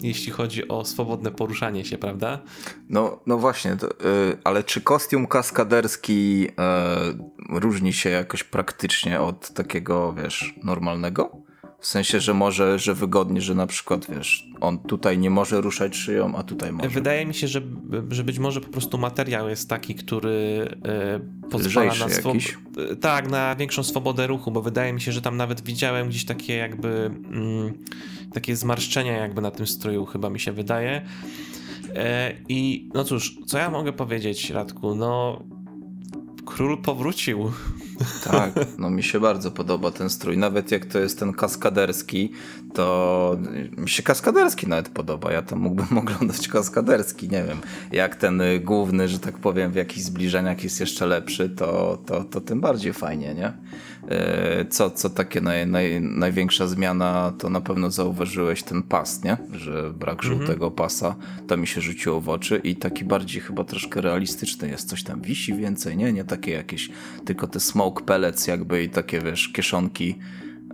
jeśli 0.03 0.33
chodzi 0.33 0.69
o 0.69 0.85
swobodne 0.85 1.31
poruszanie 1.31 1.85
się, 1.85 1.99
prawda? 1.99 2.43
No, 2.89 3.21
no 3.27 3.39
właśnie, 3.39 3.77
to, 3.77 3.87
yy, 3.87 4.39
ale 4.45 4.65
czy 4.65 4.81
kostium 4.81 5.27
kaskaderski 5.27 6.49
różni 7.51 7.93
się 7.93 8.11
jakoś 8.11 8.45
praktycznie 8.45 9.21
od 9.21 9.51
takiego, 9.51 10.13
wiesz, 10.13 10.55
normalnego? 10.65 11.48
W 11.81 11.87
sensie, 11.87 12.21
że 12.21 12.35
może, 12.35 12.79
że 12.79 12.95
wygodnie, 12.95 13.41
że 13.41 13.55
na 13.55 13.67
przykład, 13.67 14.07
wiesz, 14.11 14.47
on 14.61 14.79
tutaj 14.79 15.19
nie 15.19 15.31
może 15.31 15.61
ruszać 15.61 15.97
szyją, 15.97 16.37
a 16.37 16.43
tutaj 16.43 16.73
może. 16.73 16.89
Wydaje 16.89 17.27
mi 17.27 17.35
się, 17.35 17.49
że, 17.49 17.61
że 18.11 18.25
być 18.25 18.39
może 18.39 18.61
po 18.61 18.69
prostu 18.69 18.99
materiał 18.99 19.49
jest 19.49 19.69
taki, 19.69 19.95
który 19.95 20.69
e, 20.85 21.21
pozwala 21.51 21.95
na 21.95 22.09
swobodę. 22.09 22.97
Tak, 23.01 23.31
na 23.31 23.57
większą 23.57 23.83
swobodę 23.83 24.27
ruchu, 24.27 24.51
bo 24.51 24.63
wydaje 24.63 24.93
mi 24.93 25.01
się, 25.01 25.13
że 25.13 25.23
tam 25.23 25.37
nawet 25.37 25.61
widziałem 25.61 26.09
gdzieś 26.09 26.25
takie 26.25 26.57
jakby 26.57 26.89
mm, 26.89 27.73
takie 28.33 28.57
zmarszczenia 28.57 29.13
jakby 29.13 29.41
na 29.41 29.51
tym 29.51 29.67
stroju, 29.67 30.07
chyba 30.07 30.31
mi 30.31 30.41
się 30.41 30.53
wydaje. 30.53 31.07
E, 31.95 32.35
I 32.49 32.89
no 32.95 33.05
cóż, 33.05 33.37
co 33.47 33.59
ja 33.59 33.71
mogę 33.71 33.93
powiedzieć, 33.93 34.51
Radku? 34.51 34.95
No, 34.95 35.43
król 36.49 36.79
powrócił. 36.79 37.53
Tak, 38.25 38.53
no 38.79 38.91
mi 38.91 39.03
się 39.03 39.21
bardzo 39.21 39.51
podoba 39.51 39.91
ten 39.91 40.11
strój. 40.11 40.39
Nawet 40.39 40.71
jak 40.71 40.87
to 40.87 40.99
jest 40.99 41.19
ten 41.19 41.33
kaskaderski, 41.33 42.33
to 42.75 43.37
mi 43.77 43.89
się 43.89 44.03
kaskaderski 44.03 44.67
nawet 44.67 44.89
podoba. 44.89 45.33
Ja 45.33 45.43
tam 45.43 45.59
mógłbym 45.59 45.99
oglądać 46.03 46.49
kaskaderski, 46.49 47.29
nie 47.29 47.45
wiem. 47.45 47.59
Jak 47.93 48.17
ten 48.17 48.43
główny, 48.61 49.09
że 49.09 49.19
tak 49.19 49.39
powiem, 49.39 49.73
w 49.73 49.75
jakichś 49.75 50.07
zbliżeniach 50.07 50.65
jest 50.65 50.81
jeszcze 50.81 51.07
lepszy, 51.07 51.51
to, 51.51 51.99
to, 52.07 52.25
to 52.25 52.41
tym 52.41 52.61
bardziej 52.61 52.93
fajnie, 52.93 53.35
nie? 53.35 53.53
E, 54.09 54.65
co, 54.71 54.91
co 54.91 55.11
takie 55.11 55.41
naj, 55.41 55.67
naj, 55.67 56.01
największa 56.01 56.67
zmiana, 56.67 57.33
to 57.39 57.51
na 57.51 57.61
pewno 57.61 57.91
zauważyłeś 57.91 58.63
ten 58.63 58.83
pas, 58.83 59.25
nie? 59.25 59.37
Że 59.53 59.93
brak 59.93 60.25
mhm. 60.25 60.39
żółtego 60.39 60.71
pasa, 60.71 61.17
to 61.47 61.57
mi 61.57 61.67
się 61.67 61.81
rzuciło 61.81 62.21
w 62.21 62.29
oczy 62.29 62.61
i 62.65 62.77
taki 62.77 63.05
bardziej 63.05 63.41
chyba 63.41 63.65
troszkę 63.65 64.01
realistyczny 64.01 64.69
jest. 64.69 64.89
Coś 64.89 65.03
tam 65.03 65.21
wisi 65.21 65.55
więcej, 65.55 65.97
nie? 65.97 66.13
Nie 66.13 66.25
takie 66.25 66.53
jakieś, 66.53 66.91
tylko 67.25 67.47
te 67.47 67.61
smoke 67.61 68.05
pellets 68.05 68.47
jakby 68.47 68.83
i 68.83 68.89
takie, 68.89 69.21
wiesz, 69.21 69.49
kieszonki 69.49 70.19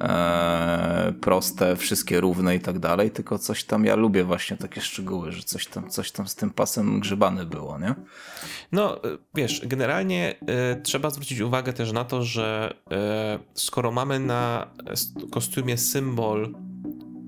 e, 0.00 1.12
proste, 1.20 1.76
wszystkie 1.76 2.20
równe 2.20 2.56
i 2.56 2.60
tak 2.60 2.78
dalej, 2.78 3.10
tylko 3.10 3.38
coś 3.38 3.64
tam, 3.64 3.84
ja 3.84 3.96
lubię 3.96 4.24
właśnie 4.24 4.56
takie 4.56 4.80
szczegóły, 4.80 5.32
że 5.32 5.42
coś 5.42 5.66
tam, 5.66 5.90
coś 5.90 6.12
tam 6.12 6.28
z 6.28 6.34
tym 6.34 6.50
pasem 6.50 7.00
grzebane 7.00 7.46
było, 7.46 7.78
nie? 7.78 7.94
No, 8.72 9.04
e, 9.04 9.18
wiesz, 9.34 9.66
generalnie 9.66 10.34
y, 10.78 10.82
trzeba 10.82 11.10
zwrócić 11.10 11.40
uwagę 11.40 11.72
też 11.72 11.92
na 11.92 12.04
to, 12.04 12.22
że 12.22 12.74
y, 12.74 12.94
skoro 13.54 13.92
mamy 13.92 14.20
na 14.20 14.66
kostiumie 15.30 15.78
symbol 15.78 16.54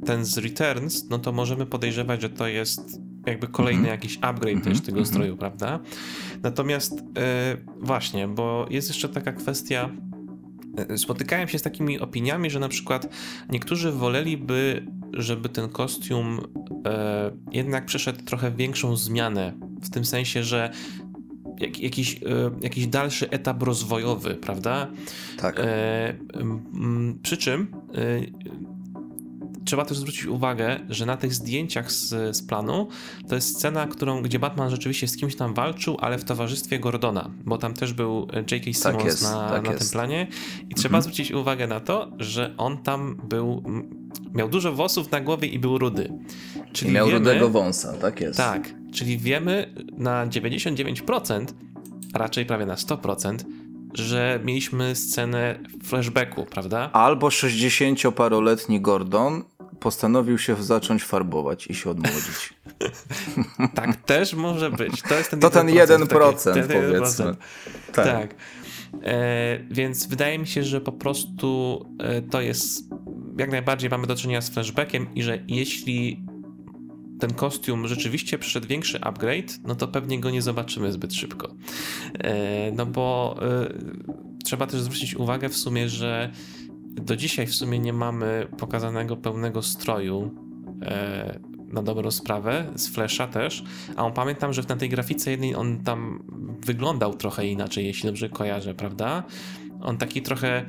ten 0.06 0.24
z 0.24 0.38
Returns, 0.38 1.10
no 1.10 1.18
to 1.18 1.32
możemy 1.32 1.66
podejrzewać, 1.66 2.22
że 2.22 2.30
to 2.30 2.46
jest 2.46 3.00
jakby 3.26 3.48
kolejny 3.48 3.78
mm 3.78 3.88
-hmm. 3.88 3.94
jakiś 3.94 4.16
upgrade 4.16 4.48
mm 4.48 4.60
-hmm. 4.60 4.64
też 4.64 4.80
tego 4.80 4.98
mm 4.98 5.04
-hmm. 5.04 5.08
stroju, 5.08 5.36
prawda? 5.36 5.80
Natomiast 6.42 7.02
właśnie, 7.80 8.28
bo 8.28 8.66
jest 8.70 8.88
jeszcze 8.88 9.08
taka 9.08 9.32
kwestia 9.32 9.90
spotykałem 10.96 11.48
się 11.48 11.58
z 11.58 11.62
takimi 11.62 12.00
opiniami, 12.00 12.50
że 12.50 12.60
na 12.60 12.68
przykład 12.68 13.08
niektórzy 13.48 13.92
woleliby, 13.92 14.86
żeby 15.12 15.48
ten 15.48 15.68
kostium 15.68 16.40
e, 16.86 17.30
jednak 17.52 17.86
przeszedł 17.86 18.24
trochę 18.24 18.50
większą 18.50 18.96
zmianę, 18.96 19.52
w 19.82 19.90
tym 19.90 20.04
sensie, 20.04 20.42
że 20.42 20.70
jak, 21.60 21.80
jakiś, 21.80 22.14
e, 22.14 22.18
jakiś 22.60 22.86
dalszy 22.86 23.30
etap 23.30 23.62
rozwojowy, 23.62 24.34
prawda? 24.34 24.90
Tak. 25.38 25.60
E, 25.60 26.08
m, 26.34 27.18
przy 27.22 27.36
czym 27.36 27.72
e, 27.94 28.20
trzeba 29.66 29.84
też 29.84 29.98
zwrócić 29.98 30.26
uwagę, 30.26 30.80
że 30.88 31.06
na 31.06 31.16
tych 31.16 31.34
zdjęciach 31.34 31.92
z, 31.92 32.36
z 32.36 32.42
planu 32.46 32.88
to 33.28 33.34
jest 33.34 33.56
scena, 33.56 33.86
którą, 33.86 34.22
gdzie 34.22 34.38
Batman 34.38 34.70
rzeczywiście 34.70 35.08
z 35.08 35.16
kimś 35.16 35.36
tam 35.36 35.54
walczył, 35.54 35.96
ale 36.00 36.18
w 36.18 36.24
towarzystwie 36.24 36.78
Gordona, 36.78 37.30
bo 37.44 37.58
tam 37.58 37.74
też 37.74 37.92
był 37.92 38.28
J.K. 38.50 38.64
Simmons 38.64 38.82
tak 38.82 39.04
jest, 39.04 39.22
na, 39.22 39.48
tak 39.48 39.64
na 39.66 39.74
tym 39.74 39.88
planie 39.88 40.26
i 40.70 40.74
trzeba 40.74 40.98
mhm. 40.98 41.02
zwrócić 41.02 41.32
uwagę 41.32 41.66
na 41.66 41.80
to, 41.80 42.10
że 42.18 42.54
on 42.58 42.78
tam 42.78 43.16
był, 43.28 43.62
miał 44.34 44.48
dużo 44.48 44.72
włosów 44.72 45.10
na 45.10 45.20
głowie 45.20 45.48
i 45.48 45.58
był 45.58 45.78
rudy. 45.78 46.12
Czyli 46.72 46.90
I 46.90 46.94
miał 46.94 47.06
wiemy, 47.06 47.18
rudego 47.18 47.48
wąsa, 47.48 47.92
tak 47.92 48.20
jest. 48.20 48.36
Tak, 48.36 48.74
czyli 48.92 49.18
wiemy 49.18 49.74
na 49.92 50.26
99%, 50.26 51.46
a 52.12 52.18
raczej 52.18 52.46
prawie 52.46 52.66
na 52.66 52.74
100%, 52.74 53.36
że 53.94 54.40
mieliśmy 54.44 54.96
scenę 54.96 55.58
flashbacku, 55.84 56.46
prawda? 56.50 56.90
Albo 56.92 57.28
60-paroletni 57.28 58.80
Gordon 58.80 59.44
postanowił 59.80 60.38
się 60.38 60.62
zacząć 60.62 61.04
farbować 61.04 61.66
i 61.66 61.74
się 61.74 61.90
odmłodzić. 61.90 62.54
tak 63.74 63.96
też 63.96 64.34
może 64.34 64.70
być. 64.70 65.02
To 65.02 65.14
jest 65.14 65.30
ten 65.30 65.40
to 65.40 65.48
1%, 65.48 65.52
ten 65.52 65.68
1%, 65.68 66.08
taki, 66.44 66.68
ten 66.68 66.82
powiedzmy. 66.82 67.24
1%. 67.24 67.34
Tak. 67.92 68.06
tak. 68.06 68.34
E, 69.02 69.58
więc 69.70 70.06
wydaje 70.06 70.38
mi 70.38 70.46
się, 70.46 70.62
że 70.62 70.80
po 70.80 70.92
prostu 70.92 71.80
e, 71.98 72.22
to 72.22 72.40
jest 72.40 72.84
jak 73.38 73.50
najbardziej 73.50 73.90
mamy 73.90 74.06
do 74.06 74.16
czynienia 74.16 74.40
z 74.40 74.50
flashbackiem 74.50 75.14
i 75.14 75.22
że 75.22 75.38
jeśli 75.48 76.26
ten 77.20 77.34
kostium 77.34 77.88
rzeczywiście 77.88 78.38
przyszedł 78.38 78.66
większy 78.66 79.00
upgrade, 79.00 79.58
no 79.64 79.74
to 79.74 79.88
pewnie 79.88 80.20
go 80.20 80.30
nie 80.30 80.42
zobaczymy 80.42 80.92
zbyt 80.92 81.14
szybko. 81.14 81.54
E, 82.18 82.72
no 82.72 82.86
bo 82.86 83.36
e, 83.42 83.72
trzeba 84.44 84.66
też 84.66 84.80
zwrócić 84.80 85.14
uwagę 85.14 85.48
w 85.48 85.56
sumie, 85.56 85.88
że 85.88 86.32
do 86.96 87.16
dzisiaj 87.16 87.46
w 87.46 87.54
sumie 87.54 87.78
nie 87.78 87.92
mamy 87.92 88.46
pokazanego 88.58 89.16
pełnego 89.16 89.62
stroju 89.62 90.30
e, 90.82 91.40
na 91.72 91.82
dobrą 91.82 92.10
sprawę, 92.10 92.66
z 92.74 92.88
Flasha 92.88 93.26
też, 93.26 93.64
a 93.96 94.04
on 94.04 94.12
pamiętam, 94.12 94.52
że 94.52 94.62
na 94.68 94.76
tej 94.76 94.88
grafice 94.88 95.30
jednej 95.30 95.54
on 95.54 95.78
tam 95.84 96.22
wyglądał 96.66 97.14
trochę 97.14 97.46
inaczej, 97.46 97.86
jeśli 97.86 98.06
dobrze 98.06 98.28
kojarzę, 98.28 98.74
prawda? 98.74 99.22
On 99.80 99.98
taki 99.98 100.22
trochę 100.22 100.64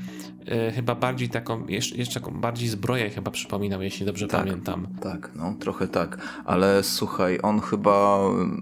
y, 0.69 0.71
chyba 0.71 0.95
bardziej 0.95 1.29
taką, 1.29 1.67
jeszcze, 1.67 1.95
jeszcze 1.95 2.19
taką 2.19 2.31
bardziej 2.31 2.69
zbroję 2.69 3.09
chyba 3.09 3.31
przypominał, 3.31 3.81
jeśli 3.81 4.05
dobrze 4.05 4.27
tak, 4.27 4.45
pamiętam. 4.45 4.87
Tak, 5.01 5.31
no 5.35 5.53
trochę 5.59 5.87
tak, 5.87 6.17
ale 6.45 6.83
słuchaj, 6.83 7.39
on 7.43 7.59
chyba, 7.59 8.19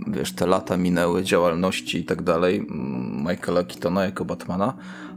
wiesz, 0.08 0.32
te 0.32 0.48
lata 0.48 0.78
minęły 0.78 1.24
działalności 1.24 1.98
i 1.98 2.06
tak 2.06 2.22
dalej, 2.22 2.68
Michaela 3.30 3.64
Keatona 3.64 4.06
jako 4.06 4.26
Batmana, 4.26 4.74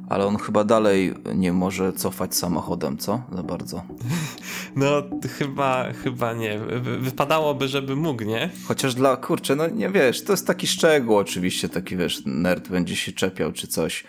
ale 0.09 0.27
on 0.27 0.37
chyba 0.37 0.65
dalej 0.65 1.15
nie 1.35 1.53
może 1.53 1.93
cofać 1.93 2.35
samochodem, 2.35 2.99
co? 2.99 3.23
Za 3.33 3.43
bardzo. 3.43 3.83
No, 4.77 5.03
chyba, 5.39 5.93
chyba 5.93 6.33
nie. 6.33 6.59
Wypadałoby, 7.01 7.69
żeby 7.69 7.97
mógł, 7.97 8.25
nie? 8.25 8.51
Chociaż 8.69 8.95
dla, 8.95 9.17
kurczę, 9.17 9.57
no 9.57 9.69
nie 9.69 9.91
wiesz, 9.91 10.25
to 10.25 10.33
jest 10.33 10.47
taki 10.47 10.67
szczegół 10.67 11.17
oczywiście, 11.17 11.69
taki 11.69 11.97
wiesz, 11.97 12.23
nerd 12.27 12.69
będzie 12.69 12.97
się 12.97 13.13
czepiał 13.13 13.53
czy 13.53 13.67
coś, 13.67 14.05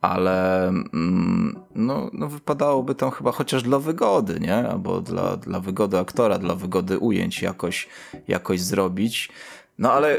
ale 0.00 0.68
mm, 0.68 1.58
no, 1.74 2.10
no 2.12 2.28
wypadałoby 2.28 2.94
tam 2.94 3.10
chyba 3.10 3.32
chociaż 3.32 3.62
dla 3.62 3.78
wygody, 3.78 4.40
nie? 4.40 4.68
Albo 4.68 5.00
dla, 5.00 5.36
dla 5.36 5.60
wygody 5.60 5.98
aktora, 5.98 6.38
dla 6.38 6.54
wygody 6.54 6.98
ujęć 6.98 7.42
jakoś, 7.42 7.88
jakoś 8.28 8.60
zrobić. 8.60 9.28
No 9.78 9.92
ale 9.92 10.18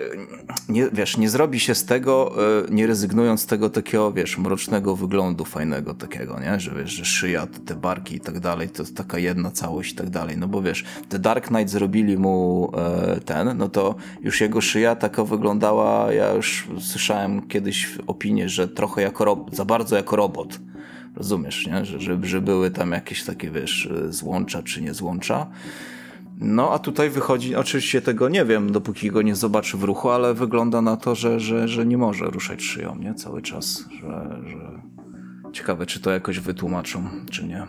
nie, 0.70 0.89
wiesz, 0.93 1.17
nie 1.17 1.30
zrobi 1.30 1.60
się 1.60 1.76
z 1.76 1.86
tego, 1.86 2.34
e, 2.67 2.72
nie 2.72 2.88
rezygnując 2.88 3.41
z 3.41 3.46
tego 3.46 3.70
takiego, 3.70 4.12
wiesz, 4.12 4.38
mrocznego 4.38 4.96
wyglądu 4.96 5.46
fajnego 5.46 5.93
takiego, 5.93 6.39
nie? 6.39 6.60
Że 6.60 6.72
wiesz, 6.76 6.91
że 6.91 7.06
szyja, 7.06 7.48
te 7.65 7.76
barki 7.76 8.15
i 8.15 8.20
tak 8.20 8.39
dalej, 8.39 8.70
to 8.70 8.84
taka 8.96 9.20
jedna 9.20 9.52
całość 9.52 9.93
i 9.93 9.96
tak 9.96 10.10
dalej. 10.10 10.38
No 10.38 10.48
bo 10.48 10.62
wiesz, 10.62 10.86
The 11.10 11.20
Dark 11.20 11.48
Knight 11.48 11.70
zrobili 11.70 12.17
mu 12.17 12.72
e, 12.78 13.20
ten, 13.20 13.58
no 13.58 13.70
to 13.70 13.96
już 14.22 14.41
jego 14.41 14.62
szyja 14.62 14.96
taka 14.96 15.24
wyglądała, 15.24 16.13
ja 16.13 16.34
już 16.34 16.67
słyszałem 16.80 17.48
kiedyś 17.48 17.98
opinię, 18.08 18.50
że 18.50 18.67
trochę 18.67 19.02
jako, 19.02 19.46
za 19.52 19.65
bardzo 19.65 19.96
jako 19.96 20.15
robot. 20.15 20.60
Rozumiesz, 21.15 21.67
nie? 21.67 21.86
Że, 21.86 22.00
że, 22.00 22.20
że 22.24 22.41
były 22.41 22.72
tam 22.72 22.91
jakieś 22.91 23.24
takie, 23.24 23.52
wiesz, 23.52 23.89
złącza 24.10 24.63
czy 24.63 24.82
nie 24.82 24.93
złącza. 24.93 25.48
No 26.39 26.71
a 26.71 26.80
tutaj 26.80 27.10
wychodzi, 27.10 27.56
oczywiście 27.56 28.02
tego 28.02 28.30
nie 28.30 28.45
wiem, 28.45 28.71
dopóki 28.71 29.12
go 29.12 29.21
nie 29.21 29.36
zobaczy 29.36 29.78
w 29.78 29.84
ruchu, 29.84 30.10
ale 30.10 30.34
wygląda 30.34 30.82
na 30.82 30.97
to, 30.97 31.15
że, 31.15 31.39
że, 31.39 31.67
że 31.67 31.86
nie 31.86 31.97
może 31.97 32.26
ruszać 32.26 32.62
szyją, 32.62 32.95
nie? 32.95 33.13
Cały 33.13 33.41
czas, 33.41 33.86
że, 34.02 34.41
że... 34.47 34.82
Ciekawe, 35.54 35.86
czy 35.86 36.00
to 36.00 36.12
jakoś 36.12 36.39
wytłumaczą, 36.39 37.04
czy 37.32 37.45
nie. 37.45 37.67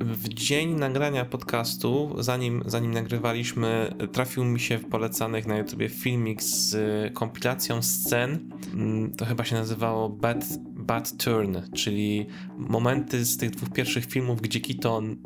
W 0.00 0.28
dzień 0.28 0.74
nagrania 0.74 1.24
podcastu, 1.24 2.16
zanim, 2.18 2.62
zanim 2.66 2.90
nagrywaliśmy, 2.90 3.94
trafił 4.12 4.44
mi 4.44 4.60
się 4.60 4.78
w 4.78 4.88
polecanych 4.88 5.46
na 5.46 5.58
YouTubie 5.58 5.88
filmik 5.88 6.42
z 6.42 6.76
kompilacją 7.14 7.82
scen. 7.82 8.50
Mm, 8.74 9.12
to 9.12 9.24
chyba 9.24 9.44
się 9.44 9.54
nazywało 9.54 10.08
Bad, 10.08 10.44
Bad 10.60 11.16
Turn, 11.16 11.56
czyli 11.74 12.26
momenty 12.56 13.24
z 13.24 13.36
tych 13.36 13.50
dwóch 13.50 13.72
pierwszych 13.72 14.04
filmów, 14.06 14.40
gdzie 14.40 14.60
Keaton 14.60 15.16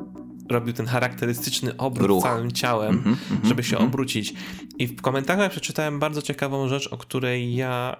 robił 0.51 0.73
ten 0.73 0.85
charakterystyczny 0.85 1.77
obrót 1.77 2.07
Ruch. 2.07 2.23
całym 2.23 2.51
ciałem, 2.51 2.93
mm 2.93 3.15
-hmm, 3.15 3.47
żeby 3.47 3.63
się 3.63 3.75
mm 3.75 3.87
-hmm. 3.87 3.89
obrócić. 3.89 4.33
I 4.77 4.87
w 4.87 5.01
komentarzach 5.01 5.51
przeczytałem 5.51 5.99
bardzo 5.99 6.21
ciekawą 6.21 6.67
rzecz, 6.67 6.87
o 6.87 6.97
której 6.97 7.55
ja 7.55 7.95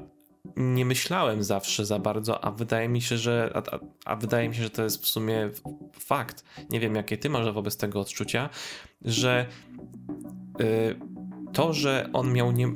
nie 0.56 0.86
myślałem 0.86 1.44
zawsze 1.44 1.86
za 1.86 2.00
bardzo, 2.00 2.44
a 2.44 2.52
wydaje 2.52 2.90
mi 2.90 3.02
się, 3.02 3.18
że 3.18 3.52
a, 3.56 3.80
a, 4.06 4.16
wydaje 4.16 4.50
mi 4.50 4.56
się, 4.56 4.64
że 4.64 4.70
to 4.70 4.84
jest 4.84 5.04
w 5.04 5.08
sumie 5.08 5.50
fakt. 6.00 6.44
Nie 6.70 6.80
wiem, 6.80 6.96
jakie 6.96 7.18
ty 7.18 7.30
masz 7.30 7.52
wobec 7.54 7.78
tego 7.78 8.00
odczucia, 8.00 8.50
że 9.02 9.46
y, 10.62 10.96
to, 11.54 11.74
że 11.74 12.10
on 12.14 12.34
miał 12.34 12.52
nie, 12.52 12.74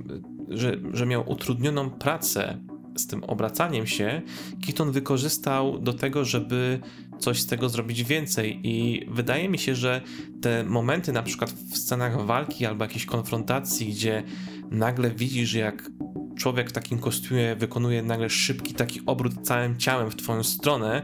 że, 0.49 0.77
że 0.93 1.05
miał 1.05 1.29
utrudnioną 1.29 1.89
pracę 1.89 2.57
z 2.97 3.07
tym 3.07 3.23
obracaniem 3.23 3.87
się, 3.87 4.21
Keaton 4.65 4.91
wykorzystał 4.91 5.79
do 5.79 5.93
tego, 5.93 6.25
żeby 6.25 6.79
coś 7.19 7.41
z 7.41 7.45
tego 7.45 7.69
zrobić 7.69 8.03
więcej. 8.03 8.59
I 8.63 9.05
wydaje 9.11 9.49
mi 9.49 9.59
się, 9.59 9.75
że 9.75 10.01
te 10.41 10.63
momenty, 10.63 11.11
na 11.11 11.23
przykład 11.23 11.51
w 11.51 11.77
scenach 11.77 12.25
walki 12.25 12.65
albo 12.65 12.83
jakiejś 12.83 13.05
konfrontacji, 13.05 13.87
gdzie 13.87 14.23
nagle 14.71 15.11
widzisz, 15.11 15.53
jak 15.53 15.89
człowiek 16.35 16.69
w 16.69 16.73
takim 16.73 16.99
kostiumie 16.99 17.55
wykonuje 17.55 18.03
nagle 18.03 18.29
szybki 18.29 18.73
taki 18.73 19.01
obrót 19.05 19.33
całym 19.41 19.77
ciałem 19.77 20.11
w 20.11 20.15
twoją 20.15 20.43
stronę, 20.43 21.03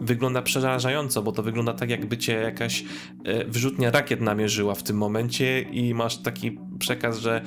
wygląda 0.00 0.42
przerażająco, 0.42 1.22
bo 1.22 1.32
to 1.32 1.42
wygląda 1.42 1.72
tak, 1.72 1.90
jakby 1.90 2.18
cię 2.18 2.32
jakaś 2.32 2.84
e, 3.24 3.44
wyrzutnia 3.44 3.90
rakiet 3.90 4.20
namierzyła 4.20 4.74
w 4.74 4.82
tym 4.82 4.96
momencie 4.96 5.60
i 5.60 5.94
masz 5.94 6.16
taki 6.16 6.58
przekaz, 6.78 7.18
że 7.18 7.44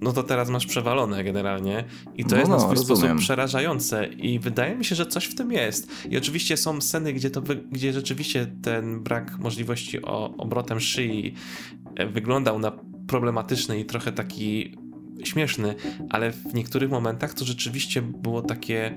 no 0.00 0.12
to 0.12 0.22
teraz 0.22 0.50
masz 0.50 0.66
przewalone 0.66 1.24
generalnie 1.24 1.84
i 2.16 2.24
to 2.24 2.30
no, 2.30 2.36
jest 2.36 2.50
na 2.50 2.56
no, 2.56 2.60
swój 2.60 2.76
rozumiem. 2.76 2.98
sposób 2.98 3.18
przerażające 3.18 4.06
i 4.06 4.38
wydaje 4.38 4.76
mi 4.76 4.84
się, 4.84 4.94
że 4.94 5.06
coś 5.06 5.24
w 5.24 5.34
tym 5.34 5.52
jest. 5.52 6.06
I 6.10 6.16
oczywiście 6.16 6.56
są 6.56 6.80
sceny, 6.80 7.12
gdzie, 7.12 7.30
to 7.30 7.42
gdzie 7.72 7.92
rzeczywiście 7.92 8.46
ten 8.62 9.02
brak 9.02 9.38
możliwości 9.38 10.02
o, 10.02 10.36
obrotem 10.36 10.80
szyi 10.80 11.34
e, 11.96 12.06
wyglądał 12.06 12.58
na 12.58 12.72
problematyczny 13.06 13.80
i 13.80 13.84
trochę 13.84 14.12
taki 14.12 14.76
śmieszny, 15.24 15.74
ale 16.10 16.30
w 16.30 16.54
niektórych 16.54 16.90
momentach 16.90 17.34
to 17.34 17.44
rzeczywiście 17.44 18.02
było 18.02 18.42
takie 18.42 18.96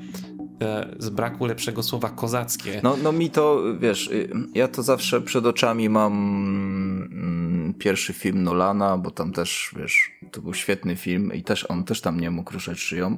z 1.00 1.10
braku 1.10 1.46
lepszego 1.46 1.84
słowa 1.84 2.10
kozackie. 2.10 2.80
No, 2.84 2.98
no 3.04 3.12
mi 3.12 3.30
to, 3.30 3.62
wiesz, 3.80 4.08
y, 4.08 4.30
ja 4.54 4.68
to 4.68 4.84
zawsze 4.84 5.22
przed 5.22 5.46
oczami 5.46 5.90
mam 5.90 6.14
mm, 6.14 7.74
pierwszy 7.80 8.14
film 8.14 8.44
Nolana, 8.44 8.98
bo 8.98 9.12
tam 9.12 9.32
też, 9.32 9.76
wiesz, 9.78 10.12
to 10.32 10.42
był 10.42 10.54
świetny 10.54 10.96
film 10.96 11.34
i 11.34 11.44
też 11.44 11.66
on 11.70 11.84
też 11.84 12.02
tam 12.02 12.20
nie 12.20 12.32
mógł 12.32 12.54
ruszać 12.54 12.80
szyją 12.80 13.18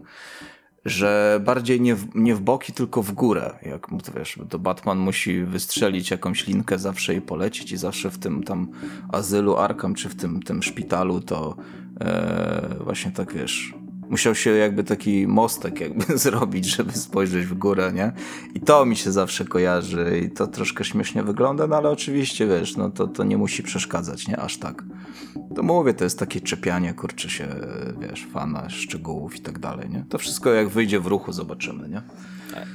że 0.85 1.41
bardziej 1.45 1.81
nie 1.81 1.95
w, 1.95 2.15
nie 2.15 2.35
w 2.35 2.41
boki, 2.41 2.73
tylko 2.73 3.03
w 3.03 3.11
górę. 3.11 3.53
Jak 3.61 3.87
to 4.03 4.11
wiesz, 4.17 4.39
to 4.49 4.59
Batman 4.59 4.97
musi 4.97 5.43
wystrzelić 5.43 6.11
jakąś 6.11 6.47
linkę 6.47 6.79
zawsze 6.79 7.15
i 7.15 7.21
polecić 7.21 7.71
i 7.71 7.77
zawsze 7.77 8.11
w 8.11 8.17
tym 8.17 8.43
tam 8.43 8.67
azylu 9.11 9.57
Arkham, 9.57 9.95
czy 9.95 10.09
w 10.09 10.15
tym, 10.15 10.41
tym 10.41 10.63
szpitalu 10.63 11.21
to 11.21 11.55
e, 12.01 12.75
właśnie 12.79 13.11
tak 13.11 13.33
wiesz, 13.33 13.73
musiał 14.09 14.35
się 14.35 14.49
jakby 14.51 14.83
taki 14.83 15.27
mostek 15.27 15.79
jakby 15.79 16.17
zrobić, 16.17 16.65
żeby 16.65 16.91
spojrzeć 16.91 17.45
w 17.45 17.53
górę, 17.53 17.91
nie? 17.93 18.11
I 18.53 18.59
to 18.59 18.85
mi 18.85 18.95
się 18.95 19.11
zawsze 19.11 19.45
kojarzy 19.45 20.21
i 20.25 20.31
to 20.31 20.47
troszkę 20.47 20.83
śmiesznie 20.83 21.23
wygląda, 21.23 21.67
no 21.67 21.75
ale 21.75 21.89
oczywiście, 21.89 22.47
wiesz, 22.47 22.77
no 22.77 22.89
to, 22.89 23.07
to 23.07 23.23
nie 23.23 23.37
musi 23.37 23.63
przeszkadzać, 23.63 24.27
nie? 24.27 24.37
Aż 24.37 24.57
tak. 24.57 24.83
To 25.55 25.63
mówię, 25.63 25.93
to 25.93 26.03
jest 26.03 26.19
takie 26.19 26.41
czepianie, 26.41 26.93
kurczę 26.93 27.29
się, 27.29 27.47
wiesz, 27.99 28.27
fana, 28.33 28.69
szczegółów 28.69 29.35
i 29.35 29.39
tak 29.39 29.59
dalej, 29.59 29.89
nie? 29.89 30.05
To 30.09 30.17
wszystko 30.17 30.53
jak 30.53 30.69
wyjdzie 30.69 30.99
w 30.99 31.07
ruchu 31.07 31.31
zobaczymy, 31.33 31.89
nie? 31.89 32.01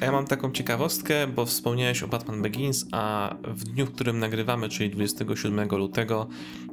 Ja 0.00 0.12
mam 0.12 0.26
taką 0.26 0.52
ciekawostkę, 0.52 1.26
bo 1.26 1.46
wspomniałeś 1.46 2.02
o 2.02 2.08
Batman 2.08 2.42
Begins, 2.42 2.86
a 2.92 3.34
w 3.44 3.64
dniu, 3.64 3.86
w 3.86 3.92
którym 3.92 4.18
nagrywamy, 4.18 4.68
czyli 4.68 4.90
27 4.90 5.68
lutego, 5.68 6.28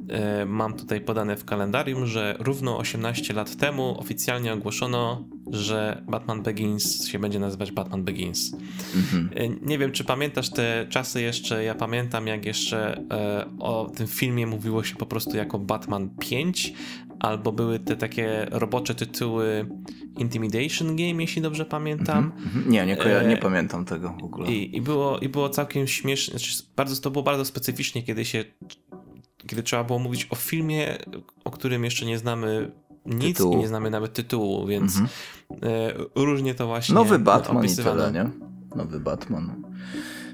e, 0.09 0.45
mam 0.45 0.73
tutaj 0.73 1.01
podane 1.01 1.37
w 1.37 1.45
kalendarium, 1.45 2.05
że 2.05 2.35
równo 2.39 2.77
18 2.77 3.33
lat 3.33 3.55
temu 3.55 3.99
oficjalnie 3.99 4.53
ogłoszono 4.53 5.23
że 5.51 6.01
Batman 6.07 6.43
Begins 6.43 7.07
się 7.07 7.19
będzie 7.19 7.39
nazywać 7.39 7.71
Batman 7.71 8.03
Begins. 8.03 8.51
Mhm. 8.95 9.59
Nie 9.61 9.77
wiem, 9.77 9.91
czy 9.91 10.03
pamiętasz 10.03 10.49
te 10.49 10.85
czasy 10.89 11.21
jeszcze, 11.21 11.63
ja 11.63 11.75
pamiętam 11.75 12.27
jak 12.27 12.45
jeszcze 12.45 13.03
e, 13.11 13.45
o 13.59 13.91
tym 13.95 14.07
filmie 14.07 14.47
mówiło 14.47 14.83
się 14.83 14.95
po 14.95 15.05
prostu 15.05 15.37
jako 15.37 15.59
Batman 15.59 16.09
5, 16.19 16.73
albo 17.19 17.51
były 17.51 17.79
te 17.79 17.95
takie 17.95 18.47
robocze 18.51 18.95
tytuły 18.95 19.69
Intimidation 20.17 20.87
Game, 20.87 21.21
jeśli 21.21 21.41
dobrze 21.41 21.65
pamiętam. 21.65 22.17
Mm 22.17 22.31
-hmm. 22.31 22.69
Nie, 22.69 22.85
nie, 22.85 22.97
koja- 22.97 23.27
nie 23.27 23.37
e, 23.37 23.41
pamiętam 23.41 23.85
tego 23.85 24.15
w 24.21 24.23
ogóle. 24.23 24.51
I, 24.51 24.77
i, 24.77 24.81
było, 24.81 25.19
I 25.19 25.29
było 25.29 25.49
całkiem 25.49 25.87
śmieszne, 25.87 26.31
znaczy 26.31 26.63
bardzo, 26.75 27.01
to 27.01 27.11
było 27.11 27.23
bardzo 27.23 27.45
specyficznie, 27.45 28.03
kiedy 28.03 28.25
się 28.25 28.45
kiedy 29.47 29.63
trzeba 29.63 29.83
było 29.83 29.99
mówić 29.99 30.27
o 30.29 30.35
filmie, 30.35 30.97
o 31.43 31.51
którym 31.51 31.83
jeszcze 31.83 32.05
nie 32.05 32.17
znamy 32.17 32.71
nic 33.05 33.37
tytułu. 33.37 33.53
i 33.53 33.57
nie 33.57 33.67
znamy 33.67 33.89
nawet 33.89 34.13
tytułu, 34.13 34.67
więc 34.67 34.95
mm 34.95 35.07
-hmm. 35.07 35.67
e, 35.67 36.23
różnie 36.25 36.55
to 36.55 36.67
właśnie 36.67 36.95
Nowy 36.95 37.19
Batman 37.19 37.57
opisywano. 37.57 38.03
i 38.03 38.07
tyle, 38.07 38.23
nie? 38.23 38.31
Nowy 38.75 38.99
Batman. 38.99 39.63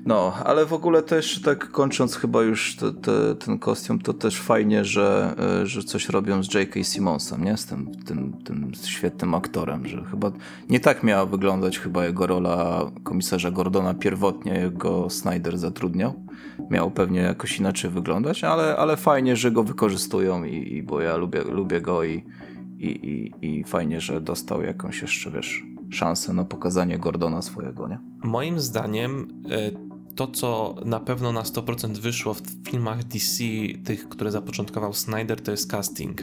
No, 0.06 0.34
ale 0.46 0.66
w 0.66 0.74
ogóle 0.74 1.04
też 1.04 1.42
tak 1.42 1.72
kończąc 1.72 2.16
chyba 2.16 2.42
już 2.44 2.76
te, 2.76 2.94
te, 2.94 3.36
ten 3.36 3.60
kostium, 3.60 4.00
to 4.00 4.14
też 4.14 4.42
fajnie, 4.42 4.86
że, 4.86 5.36
e, 5.62 5.68
że 5.68 5.84
coś 5.84 6.10
robią 6.10 6.44
z 6.44 6.54
J.K. 6.54 6.84
Simmonsem, 6.84 7.44
nie? 7.44 7.58
Z 7.58 7.66
tym, 7.66 7.92
tym, 8.06 8.34
tym 8.44 8.72
świetnym 8.84 9.36
aktorem, 9.36 9.88
że 9.88 10.04
chyba 10.04 10.32
nie 10.70 10.80
tak 10.80 11.04
miała 11.04 11.26
wyglądać 11.26 11.80
chyba 11.80 12.06
jego 12.06 12.28
rola 12.28 12.92
komisarza 13.04 13.52
Gordona 13.52 13.94
pierwotnie, 13.94 14.72
go 14.74 15.10
Snyder 15.10 15.58
zatrudniał. 15.58 16.14
Miał 16.70 16.92
pewnie 16.92 17.20
jakoś 17.20 17.60
inaczej 17.60 17.92
wyglądać, 17.92 18.44
ale, 18.44 18.78
ale 18.78 18.98
fajnie, 18.98 19.36
że 19.36 19.52
go 19.52 19.64
wykorzystują 19.64 20.44
i, 20.44 20.74
i 20.74 20.84
bo 20.84 21.02
ja 21.02 21.18
lubię, 21.18 21.44
lubię 21.44 21.82
go 21.82 22.04
i, 22.04 22.26
i, 22.78 22.88
i, 22.88 23.32
i 23.42 23.64
fajnie, 23.64 24.02
że 24.02 24.22
dostał 24.22 24.62
jakąś 24.62 25.02
jeszcze, 25.02 25.32
wiesz, 25.32 25.64
szansę 25.90 26.34
na 26.34 26.46
pokazanie 26.46 27.00
Gordona 27.00 27.42
swojego, 27.42 27.88
nie? 27.88 28.00
Moim 28.24 28.60
zdaniem 28.60 29.28
e, 29.52 29.93
to, 30.16 30.28
co 30.28 30.76
na 30.86 31.00
pewno 31.00 31.32
na 31.32 31.44
100% 31.44 31.98
wyszło 31.98 32.34
w 32.34 32.42
filmach 32.70 33.04
DC, 33.04 33.44
tych, 33.84 34.10
które 34.10 34.32
zapoczątkował 34.32 34.94
Snyder, 34.94 35.42
to 35.42 35.52
jest 35.52 35.72
casting. 35.72 36.22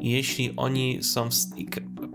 I 0.00 0.10
jeśli 0.10 0.52
oni 0.56 1.02
są. 1.02 1.30
W... 1.30 1.34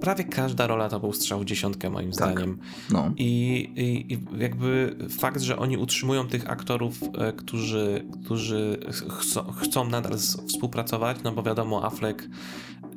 Prawie 0.01 0.23
każda 0.23 0.67
rola 0.67 0.89
to 0.89 0.99
był 0.99 1.13
strzał 1.13 1.39
w 1.39 1.45
dziesiątkę, 1.45 1.89
moim 1.89 2.11
tak. 2.11 2.31
zdaniem. 2.31 2.57
No. 2.89 3.13
I, 3.17 3.69
i, 3.75 4.13
I, 4.13 4.19
jakby 4.37 4.95
fakt, 5.09 5.41
że 5.41 5.57
oni 5.57 5.77
utrzymują 5.77 6.27
tych 6.27 6.49
aktorów, 6.49 6.99
e, 7.03 7.33
którzy, 7.33 8.05
którzy 8.23 8.79
chcą, 9.19 9.51
chcą 9.51 9.89
nadal 9.89 10.17
współpracować, 10.47 11.17
no 11.23 11.31
bo 11.31 11.43
wiadomo, 11.43 11.85
Affleck 11.85 12.29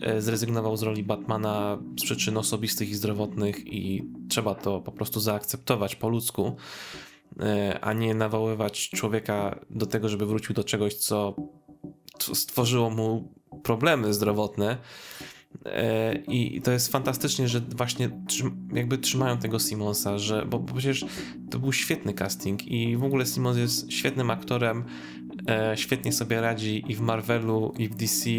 e, 0.00 0.22
zrezygnował 0.22 0.76
z 0.76 0.82
roli 0.82 1.02
Batmana 1.02 1.78
z 2.00 2.02
przyczyn 2.04 2.36
osobistych 2.36 2.90
i 2.90 2.94
zdrowotnych, 2.94 3.66
i 3.66 4.04
trzeba 4.28 4.54
to 4.54 4.80
po 4.80 4.92
prostu 4.92 5.20
zaakceptować 5.20 5.96
po 5.96 6.08
ludzku. 6.08 6.56
E, 7.38 7.78
a 7.80 7.92
nie 7.92 8.14
nawoływać 8.14 8.90
człowieka 8.90 9.60
do 9.70 9.86
tego, 9.86 10.08
żeby 10.08 10.26
wrócił 10.26 10.54
do 10.54 10.64
czegoś, 10.64 10.94
co 10.94 11.36
stworzyło 12.18 12.90
mu 12.90 13.34
problemy 13.62 14.14
zdrowotne. 14.14 14.78
E, 15.66 16.14
I 16.14 16.62
to 16.62 16.72
jest 16.72 16.92
fantastycznie, 16.92 17.48
że 17.48 17.60
właśnie 17.60 18.10
jakby 18.72 18.98
trzymają 18.98 19.38
tego 19.38 19.58
Simonsa, 19.58 20.18
że, 20.18 20.46
bo, 20.46 20.58
bo 20.58 20.74
przecież 20.74 21.04
to 21.50 21.58
był 21.58 21.72
świetny 21.72 22.14
casting 22.14 22.66
i 22.66 22.96
w 22.96 23.04
ogóle 23.04 23.26
Simons 23.26 23.58
jest 23.58 23.92
świetnym 23.92 24.30
aktorem, 24.30 24.84
e, 25.48 25.76
świetnie 25.76 26.12
sobie 26.12 26.40
radzi 26.40 26.84
i 26.88 26.94
w 26.94 27.00
Marvelu, 27.00 27.74
i 27.78 27.88
w 27.88 27.94
DC, 27.94 28.30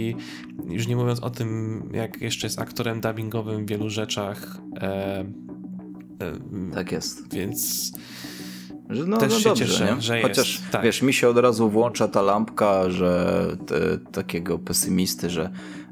już 0.69 0.87
nie 0.87 0.95
mówiąc 0.95 1.19
o 1.19 1.29
tym, 1.29 1.81
jak 1.93 2.21
jeszcze 2.21 2.47
jest 2.47 2.59
aktorem 2.59 3.01
dubbingowym 3.01 3.65
w 3.65 3.69
wielu 3.69 3.89
rzeczach. 3.89 4.57
tak 6.73 6.91
jest. 6.91 7.33
Więc 7.33 7.91
że 8.91 9.05
no, 9.05 9.17
Też 9.17 9.33
no 9.33 9.39
się 9.39 9.49
dobrze, 9.49 9.65
cieszę, 9.65 9.95
nie? 9.95 10.01
że 10.01 10.21
Chociaż 10.21 10.59
jest, 10.59 10.71
tak. 10.71 10.83
wiesz, 10.83 11.01
mi 11.01 11.13
się 11.13 11.29
od 11.29 11.37
razu 11.37 11.69
włącza 11.69 12.07
ta 12.07 12.21
lampka, 12.21 12.89
że 12.89 13.47
te, 13.67 13.97
takiego 14.11 14.59
pesymisty, 14.59 15.29
że 15.29 15.49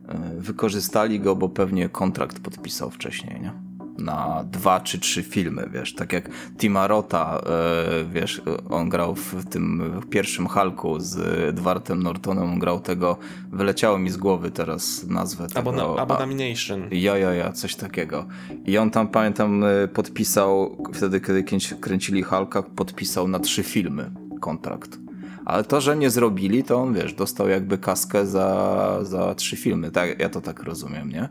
e, 0.07 0.19
wykorzystali 0.37 1.19
go, 1.19 1.35
bo 1.35 1.49
pewnie 1.49 1.89
kontrakt 1.89 2.39
podpisał 2.39 2.89
wcześniej, 2.89 3.41
nie? 3.41 3.68
Na 3.99 4.43
dwa 4.51 4.79
czy 4.79 4.99
trzy 4.99 5.23
filmy, 5.23 5.69
wiesz, 5.73 5.95
tak 5.95 6.13
jak 6.13 6.29
Timarota, 6.57 7.41
e, 7.45 8.05
wiesz, 8.05 8.41
on 8.69 8.89
grał 8.89 9.15
w 9.15 9.49
tym 9.49 9.91
pierwszym 10.09 10.47
Hulku 10.47 10.99
z 10.99 11.17
Edwardem 11.49 12.03
Nortonem, 12.03 12.43
on 12.43 12.59
grał 12.59 12.79
tego, 12.79 13.17
wyleciało 13.51 13.99
mi 13.99 14.09
z 14.09 14.17
głowy 14.17 14.51
teraz 14.51 15.03
nazwę 15.07 15.47
tego. 15.47 15.99
Abomination. 15.99 16.81
Ja, 16.91 17.17
ja, 17.17 17.33
ja, 17.33 17.51
coś 17.51 17.75
takiego. 17.75 18.25
I 18.65 18.77
on 18.77 18.91
tam, 18.91 19.07
pamiętam, 19.07 19.63
e, 19.63 19.87
podpisał, 19.87 20.77
wtedy 20.93 21.21
kiedy 21.21 21.43
kręcili 21.79 22.23
Hulka, 22.23 22.63
podpisał 22.63 23.27
na 23.27 23.39
trzy 23.39 23.63
filmy 23.63 24.11
kontrakt. 24.41 24.99
Ale 25.45 25.63
to, 25.63 25.81
że 25.81 25.97
nie 25.97 26.09
zrobili, 26.09 26.63
to 26.63 26.81
on, 26.81 26.93
wiesz, 26.93 27.13
dostał 27.13 27.49
jakby 27.49 27.77
kaskę 27.77 28.25
za, 28.25 28.99
za 29.01 29.35
trzy 29.35 29.57
filmy. 29.57 29.91
Tak, 29.91 30.19
ja 30.19 30.29
to 30.29 30.41
tak 30.41 30.63
rozumiem, 30.63 31.09
nie? 31.09 31.29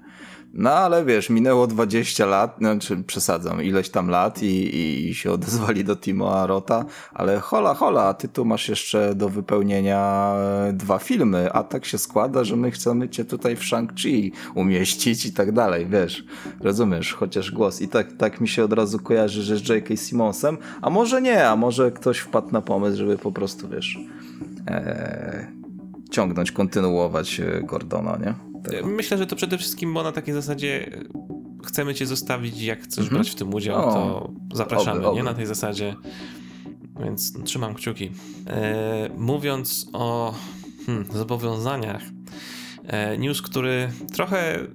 No 0.53 0.71
ale 0.71 1.05
wiesz, 1.05 1.31
minęło 1.31 1.67
20 1.67 2.27
lat, 2.27 2.57
znaczy 2.59 2.97
przesadzam, 3.07 3.63
ileś 3.63 3.91
tam 3.91 4.09
lat 4.09 4.43
i, 4.43 5.09
i 5.09 5.15
się 5.15 5.33
odezwali 5.33 5.85
do 5.85 5.97
Timo 5.97 6.41
Arota, 6.41 6.85
ale 7.13 7.41
hola, 7.41 7.75
hola, 7.75 8.15
ty 8.15 8.29
tu 8.29 8.45
masz 8.45 8.69
jeszcze 8.69 9.15
do 9.15 9.29
wypełnienia 9.29 10.35
e, 10.69 10.73
dwa 10.73 10.99
filmy, 10.99 11.53
a 11.53 11.65
tak 11.65 11.85
się 11.85 11.99
składa, 11.99 12.45
że 12.45 12.57
my 12.57 12.71
chcemy 12.71 13.09
cię 13.09 13.25
tutaj 13.25 13.57
w 13.57 13.61
Shang-Chi 13.61 14.31
umieścić 14.55 15.27
i 15.27 15.33
tak 15.33 15.53
dalej, 15.53 15.87
wiesz, 15.87 16.25
rozumiesz, 16.61 17.15
chociaż 17.15 17.51
głos 17.51 17.81
i 17.81 17.89
tak, 17.89 18.13
tak 18.13 18.41
mi 18.41 18.49
się 18.49 18.65
od 18.65 18.73
razu 18.73 18.99
kojarzy, 18.99 19.43
że 19.43 19.57
z 19.57 19.69
J.K. 19.69 19.97
Simmonsem, 19.97 20.59
a 20.83 20.91
może 20.91 21.23
nie, 21.23 21.49
a 21.49 21.57
może 21.57 21.93
ktoś 21.93 22.19
wpadł 22.19 22.53
na 22.53 22.61
pomysł, 22.61 22.99
żeby 22.99 23.19
po 23.19 23.33
prostu, 23.33 23.69
wiesz, 23.69 23.99
ee, 24.67 25.53
ciągnąć, 26.11 26.53
kontynuować 26.53 27.41
e, 27.41 27.63
Gordona, 27.63 28.17
nie? 28.17 28.48
Tego. 28.69 28.87
Myślę, 28.87 29.19
że 29.19 29.27
to 29.27 29.37
przede 29.37 29.59
wszystkim, 29.59 29.95
bo 29.95 30.03
na 30.03 30.13
takiej 30.13 30.35
zasadzie 30.35 30.91
chcemy 31.67 31.95
cię 31.95 32.07
zostawić, 32.07 32.63
jak 32.63 32.83
chcesz 32.83 33.05
mhm. 33.05 33.15
brać 33.15 33.31
w 33.31 33.35
tym 33.35 33.55
udział, 33.55 33.89
o, 33.89 33.93
to 33.93 34.33
zapraszamy, 34.57 34.99
oby, 35.01 35.09
oby. 35.09 35.17
nie? 35.17 35.23
Na 35.23 35.35
tej 35.35 35.47
zasadzie. 35.47 35.95
Więc 37.05 37.45
trzymam 37.45 37.75
kciuki. 37.75 38.11
E, 38.47 39.11
mówiąc 39.17 39.91
o 39.93 40.35
hmm, 40.87 41.07
zobowiązaniach, 41.13 42.03
e, 42.87 43.19
news, 43.19 43.43
który 43.43 43.89
trochę 44.15 44.67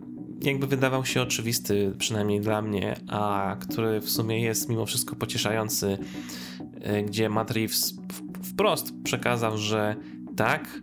jakby 0.42 0.68
wydawał 0.68 1.06
się 1.06 1.22
oczywisty, 1.22 1.94
przynajmniej 1.98 2.42
dla 2.42 2.62
mnie, 2.62 2.96
a 3.08 3.56
który 3.60 4.02
w 4.02 4.10
sumie 4.10 4.42
jest 4.42 4.70
mimo 4.70 4.86
wszystko 4.86 5.16
pocieszający, 5.16 5.98
e, 6.82 7.04
gdzie 7.04 7.30
Matt 7.30 7.52
Reeves 7.52 7.94
wprost 8.44 8.94
przekazał, 9.04 9.58
że 9.58 9.96
tak, 10.36 10.82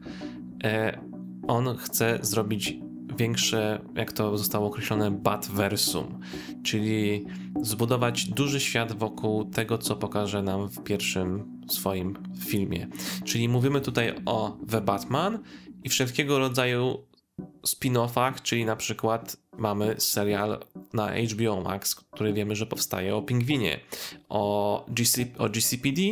e, 0.64 1.00
on 1.48 1.76
chce 1.76 2.18
zrobić 2.22 2.78
większe, 3.20 3.80
jak 3.94 4.12
to 4.12 4.38
zostało 4.38 4.66
określone, 4.66 5.10
Batversum, 5.10 6.20
czyli 6.62 7.26
zbudować 7.62 8.24
duży 8.24 8.60
świat 8.60 8.92
wokół 8.92 9.44
tego, 9.44 9.78
co 9.78 9.96
pokaże 9.96 10.42
nam 10.42 10.68
w 10.68 10.82
pierwszym 10.82 11.60
swoim 11.68 12.16
filmie. 12.46 12.88
Czyli 13.24 13.48
mówimy 13.48 13.80
tutaj 13.80 14.14
o 14.26 14.56
The 14.70 14.80
Batman 14.80 15.38
i 15.84 15.88
wszelkiego 15.88 16.38
rodzaju 16.38 17.06
spin-offach, 17.66 18.42
czyli 18.42 18.64
na 18.64 18.76
przykład 18.76 19.36
mamy 19.58 19.94
serial 19.98 20.60
na 20.92 21.10
HBO 21.34 21.60
Max, 21.60 21.94
który 21.94 22.32
wiemy, 22.32 22.56
że 22.56 22.66
powstaje 22.66 23.16
o 23.16 23.22
Pingwinie, 23.22 23.80
o, 24.28 24.84
GC, 24.88 25.24
o 25.38 25.48
GCPD 25.48 26.02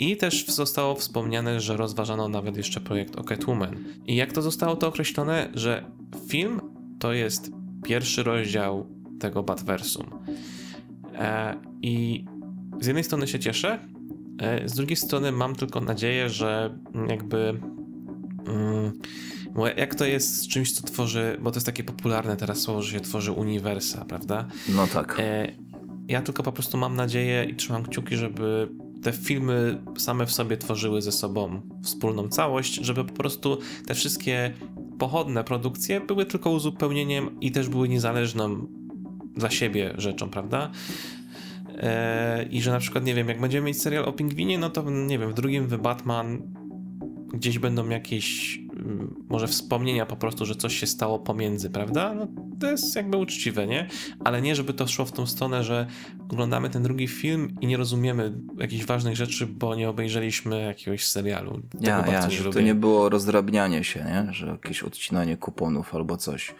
i 0.00 0.16
też 0.16 0.46
zostało 0.46 0.94
wspomniane, 0.94 1.60
że 1.60 1.76
rozważano 1.76 2.28
nawet 2.28 2.56
jeszcze 2.56 2.80
projekt 2.80 3.16
o 3.16 3.24
Catwoman. 3.24 3.76
I 4.06 4.16
jak 4.16 4.32
to 4.32 4.42
zostało 4.42 4.76
to 4.76 4.88
określone, 4.88 5.50
że 5.54 5.84
film 6.28 6.60
to 6.98 7.12
jest 7.12 7.50
pierwszy 7.84 8.22
rozdział 8.22 8.86
tego 9.20 9.42
Batversum. 9.42 10.06
E, 11.14 11.54
I 11.82 12.24
z 12.80 12.86
jednej 12.86 13.04
strony 13.04 13.26
się 13.26 13.38
cieszę, 13.38 13.78
e, 14.38 14.68
z 14.68 14.74
drugiej 14.74 14.96
strony 14.96 15.32
mam 15.32 15.54
tylko 15.54 15.80
nadzieję, 15.80 16.28
że 16.28 16.78
jakby. 17.08 17.60
Mm, 18.46 18.92
jak 19.76 19.94
to 19.94 20.04
jest 20.04 20.36
z 20.36 20.48
czymś, 20.48 20.72
co 20.72 20.82
tworzy, 20.82 21.38
bo 21.42 21.50
to 21.50 21.56
jest 21.56 21.66
takie 21.66 21.84
popularne 21.84 22.36
teraz 22.36 22.58
słowo, 22.58 22.82
że 22.82 22.92
się 22.92 23.00
tworzy 23.00 23.32
uniwersa, 23.32 24.04
prawda? 24.04 24.48
No 24.68 24.86
tak. 24.86 25.16
E, 25.20 25.52
ja 26.08 26.22
tylko 26.22 26.42
po 26.42 26.52
prostu 26.52 26.78
mam 26.78 26.96
nadzieję 26.96 27.44
i 27.44 27.56
trzymam 27.56 27.82
kciuki, 27.82 28.16
żeby 28.16 28.68
te 29.02 29.12
filmy 29.12 29.82
same 29.98 30.26
w 30.26 30.32
sobie 30.32 30.56
tworzyły 30.56 31.02
ze 31.02 31.12
sobą 31.12 31.60
wspólną 31.82 32.28
całość, 32.28 32.74
żeby 32.74 33.04
po 33.04 33.12
prostu 33.12 33.58
te 33.86 33.94
wszystkie 33.94 34.54
pochodne 34.98 35.44
produkcje 35.44 36.00
były 36.00 36.24
tylko 36.24 36.50
uzupełnieniem 36.50 37.40
i 37.40 37.52
też 37.52 37.68
były 37.68 37.88
niezależną 37.88 38.66
dla 39.36 39.50
siebie 39.50 39.94
rzeczą, 39.98 40.30
prawda? 40.30 40.70
Eee, 41.78 42.56
I 42.56 42.62
że 42.62 42.70
na 42.70 42.78
przykład, 42.78 43.04
nie 43.04 43.14
wiem, 43.14 43.28
jak 43.28 43.40
będziemy 43.40 43.66
mieć 43.66 43.82
serial 43.82 44.04
o 44.04 44.12
pingwinie, 44.12 44.58
no 44.58 44.70
to 44.70 44.90
nie 44.90 45.18
wiem, 45.18 45.30
w 45.30 45.34
drugim 45.34 45.68
The 45.68 45.78
Batman 45.78 46.42
gdzieś 47.34 47.58
będą 47.58 47.88
jakieś 47.88 48.58
może 49.28 49.48
wspomnienia 49.48 50.06
po 50.06 50.16
prostu, 50.16 50.46
że 50.46 50.54
coś 50.54 50.76
się 50.76 50.86
stało 50.86 51.18
pomiędzy, 51.18 51.70
prawda? 51.70 52.14
No, 52.14 52.26
to 52.60 52.70
jest 52.70 52.96
jakby 52.96 53.16
uczciwe, 53.16 53.66
nie? 53.66 53.88
Ale 54.24 54.42
nie, 54.42 54.54
żeby 54.54 54.74
to 54.74 54.86
szło 54.86 55.04
w 55.04 55.12
tą 55.12 55.26
stronę, 55.26 55.64
że 55.64 55.86
oglądamy 56.28 56.70
ten 56.70 56.82
drugi 56.82 57.08
film 57.08 57.56
i 57.60 57.66
nie 57.66 57.76
rozumiemy 57.76 58.32
jakichś 58.58 58.84
ważnych 58.84 59.16
rzeczy, 59.16 59.46
bo 59.46 59.74
nie 59.74 59.88
obejrzeliśmy 59.88 60.60
jakiegoś 60.60 61.06
serialu. 61.06 61.62
ja, 61.80 62.06
ja, 62.06 62.30
że 62.30 62.50
to 62.50 62.60
nie 62.60 62.74
było 62.74 63.08
rozdrabnianie 63.08 63.84
się, 63.84 64.04
nie? 64.04 64.32
Że 64.32 64.46
jakieś 64.46 64.82
odcinanie 64.82 65.36
kuponów 65.36 65.94
albo 65.94 66.16
coś. 66.16 66.54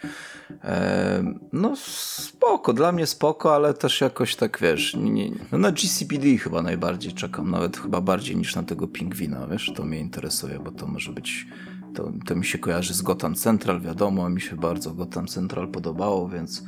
E, 0.64 1.35
no 1.52 1.76
spoko, 1.76 2.72
dla 2.72 2.92
mnie 2.92 3.06
spoko, 3.06 3.54
ale 3.54 3.74
też 3.74 4.00
jakoś 4.00 4.37
tak, 4.37 4.59
wiesz, 4.62 4.94
nie, 4.94 5.30
no 5.52 5.59
na 5.59 5.72
GCPD 5.72 6.37
chyba 6.37 6.62
najbardziej 6.62 7.12
czekam, 7.12 7.50
nawet 7.50 7.76
chyba 7.76 8.00
bardziej 8.00 8.37
niż 8.37 8.56
na 8.56 8.62
tego 8.62 8.88
pingwina, 8.88 9.46
wiesz, 9.46 9.72
to 9.76 9.85
mnie 9.85 9.98
interesuje, 9.98 10.59
bo 10.59 10.70
to 10.70 10.87
może 10.87 11.12
być 11.12 11.46
to, 11.94 12.12
to 12.26 12.37
mi 12.37 12.44
się 12.44 12.59
kojarzy 12.59 12.94
z 12.94 13.03
Gotham 13.03 13.35
Central, 13.35 13.81
wiadomo, 13.81 14.29
mi 14.29 14.40
się 14.40 14.57
bardzo 14.57 14.94
Gotham 14.94 15.26
Central 15.26 15.68
podobało, 15.68 16.29
więc 16.29 16.64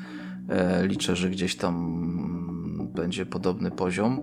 e, 0.48 0.86
liczę, 0.86 1.16
że 1.16 1.30
gdzieś 1.30 1.56
tam 1.56 2.92
będzie 2.94 3.26
podobny 3.26 3.70
poziom. 3.70 4.22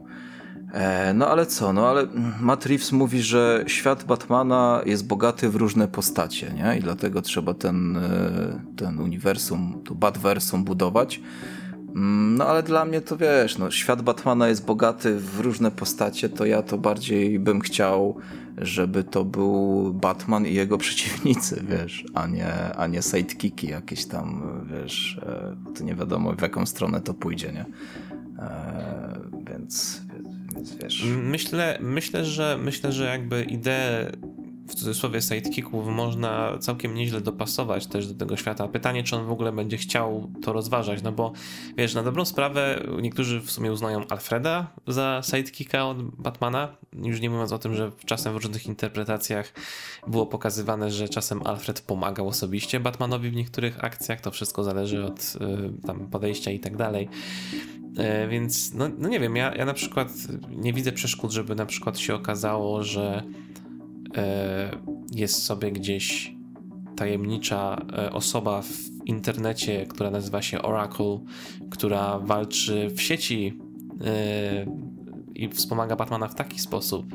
E, 0.73 1.13
no 1.13 1.27
ale 1.27 1.45
co, 1.45 1.73
no 1.73 1.87
ale 1.87 2.07
Matt 2.41 2.65
Reeves 2.65 2.91
mówi, 2.91 3.21
że 3.21 3.63
świat 3.67 4.03
Batmana 4.03 4.81
jest 4.85 5.07
bogaty 5.07 5.49
w 5.49 5.55
różne 5.55 5.87
postacie, 5.87 6.53
nie? 6.53 6.77
I 6.77 6.81
dlatego 6.81 7.21
trzeba 7.21 7.53
ten, 7.53 7.97
e, 7.97 8.01
ten 8.75 8.99
uniwersum, 8.99 9.81
tu 9.85 9.95
Batversum 9.95 10.63
budować. 10.63 11.21
Mm, 11.95 12.35
no 12.35 12.45
ale 12.45 12.63
dla 12.63 12.85
mnie 12.85 13.01
to 13.01 13.17
wiesz, 13.17 13.57
no, 13.57 13.71
świat 13.71 14.01
Batmana 14.01 14.47
jest 14.47 14.65
bogaty 14.65 15.19
w 15.19 15.39
różne 15.39 15.71
postacie, 15.71 16.29
to 16.29 16.45
ja 16.45 16.61
to 16.61 16.77
bardziej 16.77 17.39
bym 17.39 17.59
chciał, 17.59 18.17
żeby 18.59 19.03
to 19.03 19.25
był 19.25 19.93
Batman 19.93 20.45
i 20.45 20.53
jego 20.53 20.77
przeciwnicy, 20.77 21.63
wiesz, 21.69 22.05
a 22.13 22.27
nie, 22.27 22.75
a 22.75 22.87
nie 22.87 23.01
sidekicki 23.01 23.67
jakieś 23.67 24.05
tam, 24.05 24.43
wiesz, 24.71 25.19
e, 25.25 25.55
to 25.77 25.83
nie 25.83 25.95
wiadomo 25.95 26.33
w 26.33 26.41
jaką 26.41 26.65
stronę 26.65 27.01
to 27.01 27.13
pójdzie, 27.13 27.51
nie? 27.51 27.65
E, 28.39 29.19
więc, 29.51 30.01
więc 30.55 30.75
wiesz. 30.75 31.05
Myślę, 31.23 31.77
myślę, 31.81 32.25
że 32.25 32.59
myślę, 32.63 32.91
że 32.91 33.05
jakby 33.05 33.43
ideę 33.43 34.11
w 34.69 34.75
cudzysłowie 34.75 35.21
sidekicków 35.21 35.87
można 35.87 36.57
całkiem 36.59 36.93
nieźle 36.93 37.21
dopasować 37.21 37.87
też 37.87 38.07
do 38.07 38.13
tego 38.13 38.37
świata. 38.37 38.67
Pytanie, 38.67 39.03
czy 39.03 39.15
on 39.15 39.25
w 39.25 39.31
ogóle 39.31 39.51
będzie 39.51 39.77
chciał 39.77 40.31
to 40.41 40.53
rozważać, 40.53 41.01
no 41.01 41.11
bo 41.11 41.31
wiesz, 41.77 41.93
na 41.93 42.03
dobrą 42.03 42.25
sprawę 42.25 42.83
niektórzy 43.01 43.41
w 43.41 43.51
sumie 43.51 43.71
uznają 43.71 44.07
Alfreda 44.07 44.67
za 44.87 45.21
sidekicka 45.25 45.85
od 45.85 46.03
Batmana, 46.03 46.75
już 47.03 47.21
nie 47.21 47.29
mówiąc 47.29 47.51
o 47.51 47.59
tym, 47.59 47.75
że 47.75 47.91
czasem 48.05 48.33
w 48.33 48.35
różnych 48.35 48.67
interpretacjach 48.67 49.53
było 50.07 50.25
pokazywane, 50.25 50.91
że 50.91 51.09
czasem 51.09 51.41
Alfred 51.47 51.81
pomagał 51.81 52.27
osobiście 52.27 52.79
Batmanowi 52.79 53.29
w 53.29 53.35
niektórych 53.35 53.83
akcjach, 53.83 54.21
to 54.21 54.31
wszystko 54.31 54.63
zależy 54.63 55.05
od 55.05 55.19
y, 55.19 55.87
tam 55.87 56.07
podejścia 56.07 56.51
i 56.51 56.59
tak 56.59 56.77
dalej. 56.77 57.09
E, 57.97 58.27
więc 58.27 58.73
no, 58.73 58.89
no 58.97 59.09
nie 59.09 59.19
wiem, 59.19 59.35
ja, 59.35 59.55
ja 59.55 59.65
na 59.65 59.73
przykład 59.73 60.09
nie 60.49 60.73
widzę 60.73 60.91
przeszkód, 60.91 61.31
żeby 61.31 61.55
na 61.55 61.65
przykład 61.65 61.99
się 61.99 62.15
okazało, 62.15 62.83
że 62.83 63.23
jest 65.11 65.43
sobie 65.43 65.71
gdzieś 65.71 66.35
tajemnicza 66.95 67.85
e, 67.97 68.11
osoba 68.11 68.61
w 68.61 69.05
internecie, 69.05 69.85
która 69.85 70.11
nazywa 70.11 70.41
się 70.41 70.61
Oracle, 70.61 71.19
która 71.71 72.19
walczy 72.19 72.89
w 72.95 73.01
sieci 73.01 73.59
e, 74.05 74.65
i 75.35 75.49
wspomaga 75.49 75.95
Batmana 75.95 76.27
w 76.27 76.35
taki 76.35 76.59
sposób, 76.59 77.05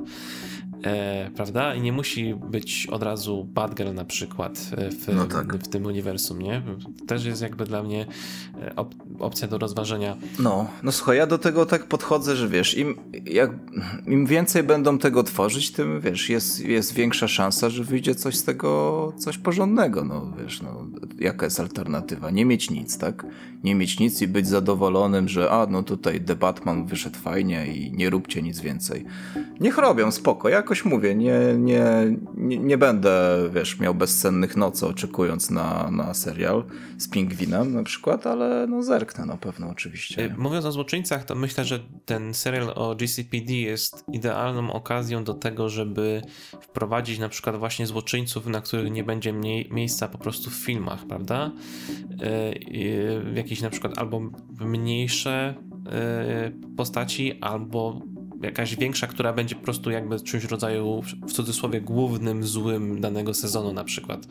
e, 0.85 1.31
prawda? 1.37 1.75
I 1.75 1.81
nie 1.81 1.93
musi 1.93 2.35
być 2.35 2.87
od 2.91 3.03
razu 3.03 3.45
Batgirl 3.45 3.95
na 3.95 4.05
przykład 4.05 4.71
e, 4.77 4.91
w, 4.91 5.09
no 5.09 5.27
tak. 5.27 5.57
w 5.57 5.69
tym 5.69 5.87
uniwersum, 5.87 6.43
nie? 6.43 6.63
Też 7.07 7.25
jest 7.25 7.43
jakby 7.43 7.65
dla 7.65 7.83
mnie 7.83 8.07
e, 8.63 8.77
op 8.77 8.95
opcja 9.19 9.49
do 9.49 9.59
rozważenia. 9.59 10.17
No, 10.39 10.67
no 10.83 10.93
słuchaj, 10.93 11.17
ja 11.17 11.27
do 11.27 11.39
tego 11.39 11.67
tak 11.67 11.85
podchodzę, 11.85 12.37
że 12.37 12.49
wiesz, 12.49 12.79
im, 12.79 12.99
jak, 13.27 13.51
im 14.07 14.27
więcej 14.27 14.63
będą 14.63 14.99
tego 14.99 15.23
tworzyć, 15.23 15.71
tym 15.73 16.01
wiesz, 16.01 16.29
jest, 16.29 16.61
jest 16.61 16.95
większa 16.95 17.29
szansa, 17.29 17.71
że 17.71 17.85
wyjdzie 17.85 18.15
coś 18.15 18.37
z 18.37 18.45
tego, 18.45 19.13
coś 19.19 19.39
porządnego, 19.39 20.05
no 20.05 20.33
wiesz, 20.43 20.63
no, 20.63 20.87
jaka 21.19 21.47
jest 21.47 21.61
alternatywa? 21.61 22.31
Nie 22.31 22.45
mieć 22.45 22.71
nic, 22.71 22.99
tak? 22.99 23.27
Nie 23.65 23.75
mieć 23.75 24.01
nic 24.01 24.23
i 24.23 24.29
być 24.29 24.49
zadowolonym, 24.49 25.29
że 25.29 25.51
a, 25.51 25.67
no 25.67 25.83
tutaj 25.83 26.21
The 26.21 26.35
Batman 26.35 26.87
wyszedł 26.87 27.19
fajnie 27.19 27.67
i 27.67 27.93
nie 27.93 28.11
róbcie 28.11 28.43
nic 28.43 28.61
więcej. 28.61 29.05
Niech 29.61 29.79
robią, 29.79 30.11
spoko, 30.11 30.49
jakoś 30.49 30.74
jakoś 30.75 30.93
mówię, 30.93 31.15
nie, 31.15 31.41
nie, 31.59 31.85
nie, 32.35 32.59
nie, 32.59 32.79
będę, 32.79 33.39
wiesz, 33.55 33.79
miał 33.81 33.95
bezcennych 33.95 34.57
nocy 34.57 34.87
oczekując 34.87 35.51
na, 35.51 35.91
na 35.91 36.15
serial 36.15 36.65
z 36.99 37.09
Pingwinem 37.09 37.73
na 37.73 37.83
przykład, 37.83 38.27
ale 38.27 38.67
no 38.67 38.83
zerknę 38.83 39.27
na 39.27 39.37
pewno 39.37 39.69
oczywiście. 39.69 40.25
Y, 40.25 40.35
mówiąc 40.39 40.65
o 40.65 40.73
złoczyńcach, 40.73 41.25
to 41.25 41.35
myślę, 41.35 41.65
że 41.65 41.81
ten 42.05 42.35
serial 42.35 42.73
o 42.75 42.95
GCPD 42.95 43.53
jest 43.53 44.05
idealną 44.13 44.73
okazją 44.73 45.25
do 45.25 45.35
tego, 45.35 45.69
żeby 45.69 46.23
wprowadzić 46.61 47.19
na 47.19 47.29
przykład 47.29 47.57
właśnie 47.57 47.87
złoczyńców, 47.87 48.47
na 48.47 48.61
których 48.61 48.93
nie 48.93 49.05
będzie 49.05 49.33
mniej, 49.33 49.69
miejsca 49.71 50.09
po 50.09 50.19
prostu 50.19 50.51
w 50.51 50.55
filmach, 50.55 51.07
prawda? 51.07 51.53
Y, 52.23 53.35
jakieś 53.35 53.61
na 53.61 53.71
przykład 53.71 53.99
albo 53.99 54.21
mniejsze 54.61 55.55
y, 56.49 56.77
postaci, 56.77 57.39
albo 57.41 58.01
jakaś 58.45 58.77
większa, 58.77 59.07
która 59.07 59.33
będzie 59.33 59.55
po 59.55 59.63
prostu 59.63 59.91
jakby 59.91 60.21
czymś 60.21 60.45
rodzaju, 60.45 61.03
w 61.27 61.33
cudzysłowie, 61.33 61.81
głównym 61.81 62.45
złym 62.45 63.01
danego 63.01 63.35
sezonu 63.35 63.73
na 63.73 63.85
przykład. 63.85 64.27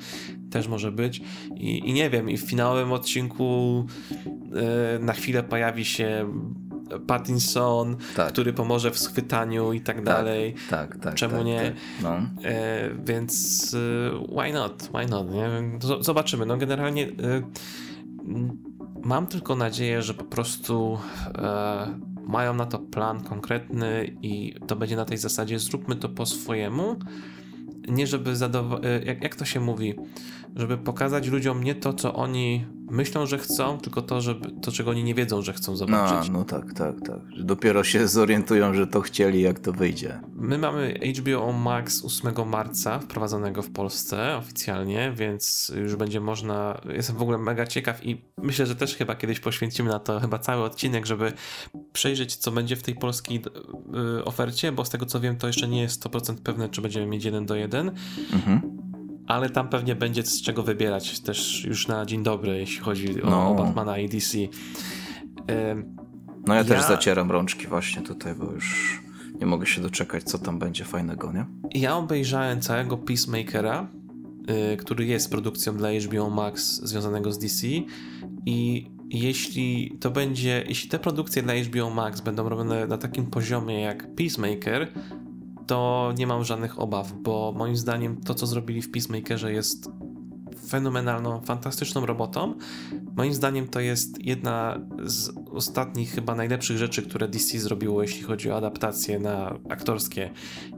Też 0.52 0.67
może 0.67 0.91
być. 0.91 1.21
I, 1.56 1.89
i 1.89 1.93
nie 1.93 2.10
wiem, 2.10 2.30
i 2.30 2.38
w 2.38 2.41
finałowym 2.41 2.91
odcinku 2.91 3.86
yy, 4.26 4.99
na 4.99 5.13
chwilę 5.13 5.43
pojawi 5.43 5.86
się 5.86 6.26
Pattinson, 7.08 7.97
tak. 8.15 8.34
który 8.34 8.54
pomoże 8.54 8.91
w 8.91 8.99
schwytaniu 8.99 9.73
i 9.73 9.82
tak, 9.82 9.95
tak 9.95 10.06
dalej. 10.06 10.56
Tak, 10.69 10.97
tak. 10.97 11.15
Czemu 11.15 11.38
tak, 11.38 11.45
nie? 11.45 11.62
Tak, 11.62 11.73
no. 12.04 12.10
E, 12.49 12.89
więc 13.06 13.73
e, 13.73 14.41
why 14.41 14.54
not? 14.54 14.89
Why 14.93 15.06
not? 15.10 15.32
Nie? 15.32 15.49
Zobaczymy. 15.99 16.45
No 16.45 16.58
generalnie 16.58 17.08
e, 17.08 17.12
mam 19.04 19.28
tylko 19.28 19.56
nadzieję, 19.56 20.02
że 20.02 20.13
po 20.13 20.23
prostu 20.23 20.99
e, 21.36 22.12
mają 22.28 22.54
na 22.54 22.66
to 22.66 22.80
plan 22.80 23.24
konkretny 23.24 24.18
i 24.22 24.56
to 24.68 24.76
będzie 24.76 24.96
na 24.96 25.06
tej 25.06 25.18
zasadzie 25.18 25.60
zróbmy 25.60 25.96
to 25.96 26.10
po 26.10 26.26
swojemu. 26.26 26.96
Nie 27.88 28.08
żeby 28.08 28.36
zadowolić, 28.36 28.86
e, 28.86 29.04
jak, 29.06 29.24
jak 29.24 29.36
to 29.36 29.46
się 29.46 29.60
mówi, 29.60 29.96
żeby 30.56 30.78
pokazać 30.78 31.28
ludziom 31.28 31.63
nie 31.63 31.76
to, 31.76 31.94
co 31.94 32.13
oni 32.13 32.66
myślą, 32.92 33.26
że 33.26 33.38
chcą, 33.38 33.78
tylko 33.78 34.02
to, 34.02 34.22
żeby, 34.22 34.52
to 34.62 34.72
czego 34.72 34.92
oni 34.92 35.04
nie 35.04 35.16
wiedzą, 35.16 35.42
że 35.42 35.54
chcą 35.54 35.76
zobaczyć. 35.76 36.30
No, 36.30 36.39
no 36.39 36.46
tak, 36.46 36.74
tak, 36.74 37.02
tak. 37.02 37.20
Że 37.38 37.44
dopiero 37.44 37.84
się 37.84 38.08
zorientują, 38.18 38.74
że 38.74 38.88
to 38.88 39.02
chcieli, 39.02 39.42
jak 39.42 39.60
to 39.60 39.74
wyjdzie. 39.74 40.20
My 40.36 40.58
mamy 40.58 41.00
HBO 41.20 41.52
Max 41.52 42.06
8 42.06 42.50
marca 42.50 43.00
wprowadzonego 43.00 43.62
w 43.62 43.72
Polsce 43.72 44.38
oficjalnie, 44.38 45.13
więc 45.16 45.72
już 45.76 45.96
będzie 45.96 46.20
można. 46.20 46.82
Jestem 46.94 47.16
w 47.16 47.22
ogóle 47.22 47.38
mega 47.38 47.68
ciekaw 47.68 48.06
i 48.06 48.22
myślę, 48.38 48.66
że 48.66 48.76
też 48.76 48.96
chyba 48.96 49.16
kiedyś 49.16 49.39
poświęcimy 49.39 49.89
na 49.89 50.00
to 50.00 50.20
chyba 50.20 50.39
cały 50.39 50.63
odcinek, 50.63 51.06
żeby 51.06 51.34
przejrzeć, 51.94 52.36
co 52.36 52.52
będzie 52.52 52.76
w 52.76 52.84
tej 52.84 52.96
polskiej 52.96 53.42
y, 54.20 54.26
ofercie, 54.26 54.72
bo 54.72 54.86
z 54.86 54.89
tego 54.89 55.06
co 55.06 55.20
wiem, 55.20 55.38
to 55.38 55.48
jeszcze 55.48 55.68
nie 55.68 55.82
jest 55.82 56.04
100% 56.04 56.36
pewne, 56.44 56.70
czy 56.70 56.82
będziemy 56.82 57.06
mieć 57.06 57.26
jeden 57.26 57.46
do 57.46 57.56
jeden. 57.56 57.92
Mhm 58.34 58.92
ale 59.28 59.50
tam 59.50 59.70
pewnie 59.70 59.96
będzie 59.96 60.24
z 60.24 60.42
czego 60.42 60.64
wybierać 60.64 61.20
też 61.20 61.66
już 61.66 61.88
na 61.88 62.06
dzień 62.06 62.24
dobry, 62.24 62.58
jeśli 62.58 62.80
chodzi 62.80 63.24
o, 63.24 63.30
no. 63.30 63.56
Batmana 63.56 63.98
i 63.98 64.10
DC. 64.10 64.38
no 66.48 66.54
ja, 66.54 66.60
ja, 66.60 66.64
też 66.64 66.84
zacieram 66.84 67.32
rączki 67.32 67.68
właśnie 67.68 68.02
tutaj, 68.02 68.36
bo 68.36 68.52
już 68.52 69.00
nie 69.40 69.46
mogę 69.46 69.66
się 69.66 69.82
doczekać, 69.82 70.24
co 70.24 70.38
tam 70.38 70.60
będzie 70.60 70.86
fajnego, 70.86 71.32
nie? 71.32 71.46
Ja 71.76 71.96
obejrzałem 71.96 72.62
całego 72.62 72.98
Peacemakera, 72.98 73.88
y, 74.74 74.78
który 74.78 75.06
jest 75.06 75.32
produkcją 75.32 75.78
dla 75.78 75.90
HBO 75.92 76.30
Max 76.30 76.82
związanego 76.84 77.32
z 77.32 77.40
DC 77.40 77.68
i 78.46 78.88
jeśli 79.10 79.98
to 80.00 80.12
będzie, 80.12 80.64
jeśli 80.68 80.90
te 80.90 81.00
produkcje 81.00 81.44
dla 81.44 81.54
HBO 81.54 81.90
Max 81.90 82.22
będą 82.22 82.50
robione 82.50 82.88
na 82.88 82.98
takim 82.98 83.26
poziomie 83.26 83.82
jak 83.82 84.16
Peacemaker, 84.16 84.88
to 85.67 86.12
nie 86.17 86.28
mam 86.28 86.43
żadnych 86.43 86.80
obaw, 86.80 87.13
bo 87.13 87.54
moim 87.58 87.76
zdaniem 87.76 88.21
to, 88.21 88.34
co 88.34 88.47
zrobili 88.47 88.82
w 88.82 88.91
Peacemakerze 88.91 89.54
jest 89.54 89.89
fenomenalną, 90.67 91.41
fantastyczną 91.41 92.06
robotą. 92.06 92.56
Moim 93.15 93.33
zdaniem 93.33 93.67
to 93.67 93.79
jest 93.79 94.25
jedna 94.25 94.79
z 95.04 95.31
ostatnich, 95.52 96.12
chyba 96.12 96.35
najlepszych 96.35 96.77
rzeczy, 96.77 97.02
które 97.02 97.27
DC 97.27 97.60
zrobiło, 97.60 98.02
jeśli 98.02 98.23
chodzi 98.23 98.52
o 98.52 98.58
adaptacje 98.58 99.19
na 99.19 99.60
aktorskie 99.69 100.29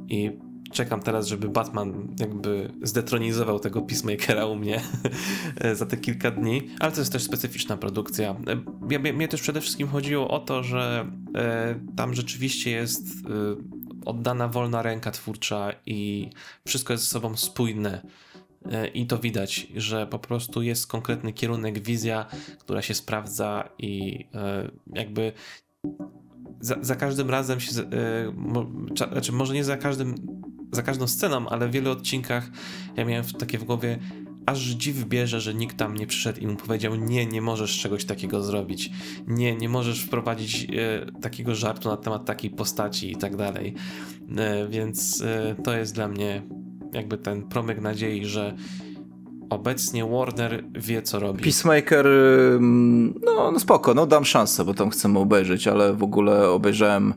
i 0.10 0.32
czekam 0.72 1.02
teraz, 1.02 1.28
żeby 1.28 1.50
Batman 1.50 2.16
jakby 2.20 2.72
zdetronizował 2.82 3.60
tego 3.60 3.82
Peacemakera 3.82 4.46
u 4.46 4.56
mnie 4.56 4.82
za 5.80 5.86
te 5.86 5.98
kilka 5.98 6.32
dni, 6.32 6.70
ale 6.80 6.92
to 6.92 7.02
jest 7.02 7.12
też 7.12 7.24
specyficzna 7.24 7.78
produkcja. 7.78 8.36
Ja, 8.90 9.00
mnie 9.00 9.28
też 9.28 9.42
przede 9.42 9.62
wszystkim 9.62 9.88
chodziło 9.88 10.28
o 10.28 10.40
to, 10.40 10.64
że 10.64 11.12
e, 11.36 11.76
tam 11.96 12.14
rzeczywiście 12.14 12.72
jest 12.72 13.04
e, 13.06 13.75
oddana 14.06 14.48
wolna 14.48 14.82
ręka 14.82 15.12
twórcza 15.12 15.72
i 15.86 16.30
wszystko 16.68 16.94
jest 16.94 17.04
ze 17.04 17.10
sobą 17.10 17.38
spójne. 17.38 18.02
e, 18.72 18.88
i 18.88 19.08
to 19.08 19.18
widać, 19.18 19.68
że 19.76 20.08
po 20.08 20.20
prostu 20.20 20.62
jest 20.62 20.88
konkretny 20.88 21.34
kierunek, 21.34 21.80
wizja, 21.80 22.26
która 22.60 22.82
się 22.82 22.94
sprawdza 22.94 23.70
i 23.78 24.26
e, 24.34 24.72
jakby 24.94 25.34
za, 26.60 26.76
za 26.82 26.96
każdym 26.96 27.30
razem 27.30 27.60
się, 27.60 27.72
znaczy 29.12 29.32
może 29.32 29.54
nie 29.54 29.64
za 29.64 29.78
każdym, 29.78 30.16
za 30.72 30.82
każdą 30.84 31.08
sceną, 31.08 31.50
ale 31.50 31.68
w 31.68 31.72
wielu 31.72 31.92
odcinkach 31.92 32.50
ja 32.96 33.06
miałem 33.06 33.26
takie 33.26 33.58
w 33.58 33.64
głowie, 33.64 34.00
aż 34.46 34.60
dziw 34.60 35.06
bierze, 35.06 35.42
że 35.42 35.54
nikt 35.54 35.78
tam 35.78 35.96
nie 35.96 36.08
przyszedł 36.08 36.40
i 36.40 36.48
mu 36.48 36.56
powiedział: 36.56 36.96
Nie, 36.96 37.26
nie 37.26 37.42
możesz 37.42 37.80
czegoś 37.80 38.06
takiego 38.06 38.44
zrobić. 38.44 38.92
Nie, 39.28 39.56
nie 39.56 39.70
możesz 39.70 40.02
wprowadzić 40.02 40.68
e, 40.70 41.22
takiego 41.22 41.56
żartu 41.56 41.90
na 41.90 41.98
temat 41.98 42.26
takiej 42.26 42.50
postaci 42.50 43.12
i 43.12 43.16
tak 43.16 43.36
dalej. 43.36 43.74
E, 44.38 44.68
więc 44.68 45.22
e, 45.22 45.56
to 45.64 45.78
jest 45.78 45.96
dla 45.96 46.08
mnie 46.08 46.42
jakby 46.94 47.18
ten 47.18 47.44
promyk 47.44 47.82
nadziei, 47.82 48.26
że 48.26 48.56
obecnie 49.50 50.06
Warner 50.06 50.64
wie, 50.74 51.02
co 51.02 51.20
robi. 51.20 51.44
Peacemaker, 51.44 52.08
no, 53.26 53.52
no 53.52 53.60
spoko, 53.60 53.94
no 53.94 54.06
dam 54.06 54.26
szansę, 54.26 54.66
bo 54.66 54.74
tam 54.74 54.90
chcemy 54.90 55.20
obejrzeć, 55.20 55.68
ale 55.68 55.94
w 55.94 56.04
ogóle 56.04 56.50
obejrzałem 56.50 57.14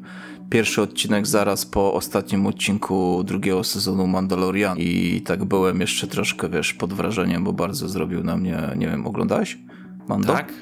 pierwszy 0.51 0.83
odcinek 0.83 1.27
zaraz 1.27 1.67
po 1.67 1.95
ostatnim 1.95 2.47
odcinku 2.47 3.25
drugiego 3.25 3.65
sezonu 3.65 4.07
Mandalorian 4.07 4.79
i 4.79 5.23
tak 5.27 5.45
byłem 5.45 5.81
jeszcze 5.81 6.07
troszkę, 6.07 6.49
wiesz, 6.49 6.75
pod 6.75 6.93
wrażeniem, 6.93 7.45
bo 7.45 7.53
bardzo 7.53 7.89
zrobił 7.89 8.25
na 8.25 8.37
mnie, 8.37 8.59
nie 8.77 8.87
wiem, 8.87 9.07
oglądałeś? 9.07 9.59
Mando? 10.09 10.33
Tak, 10.33 10.53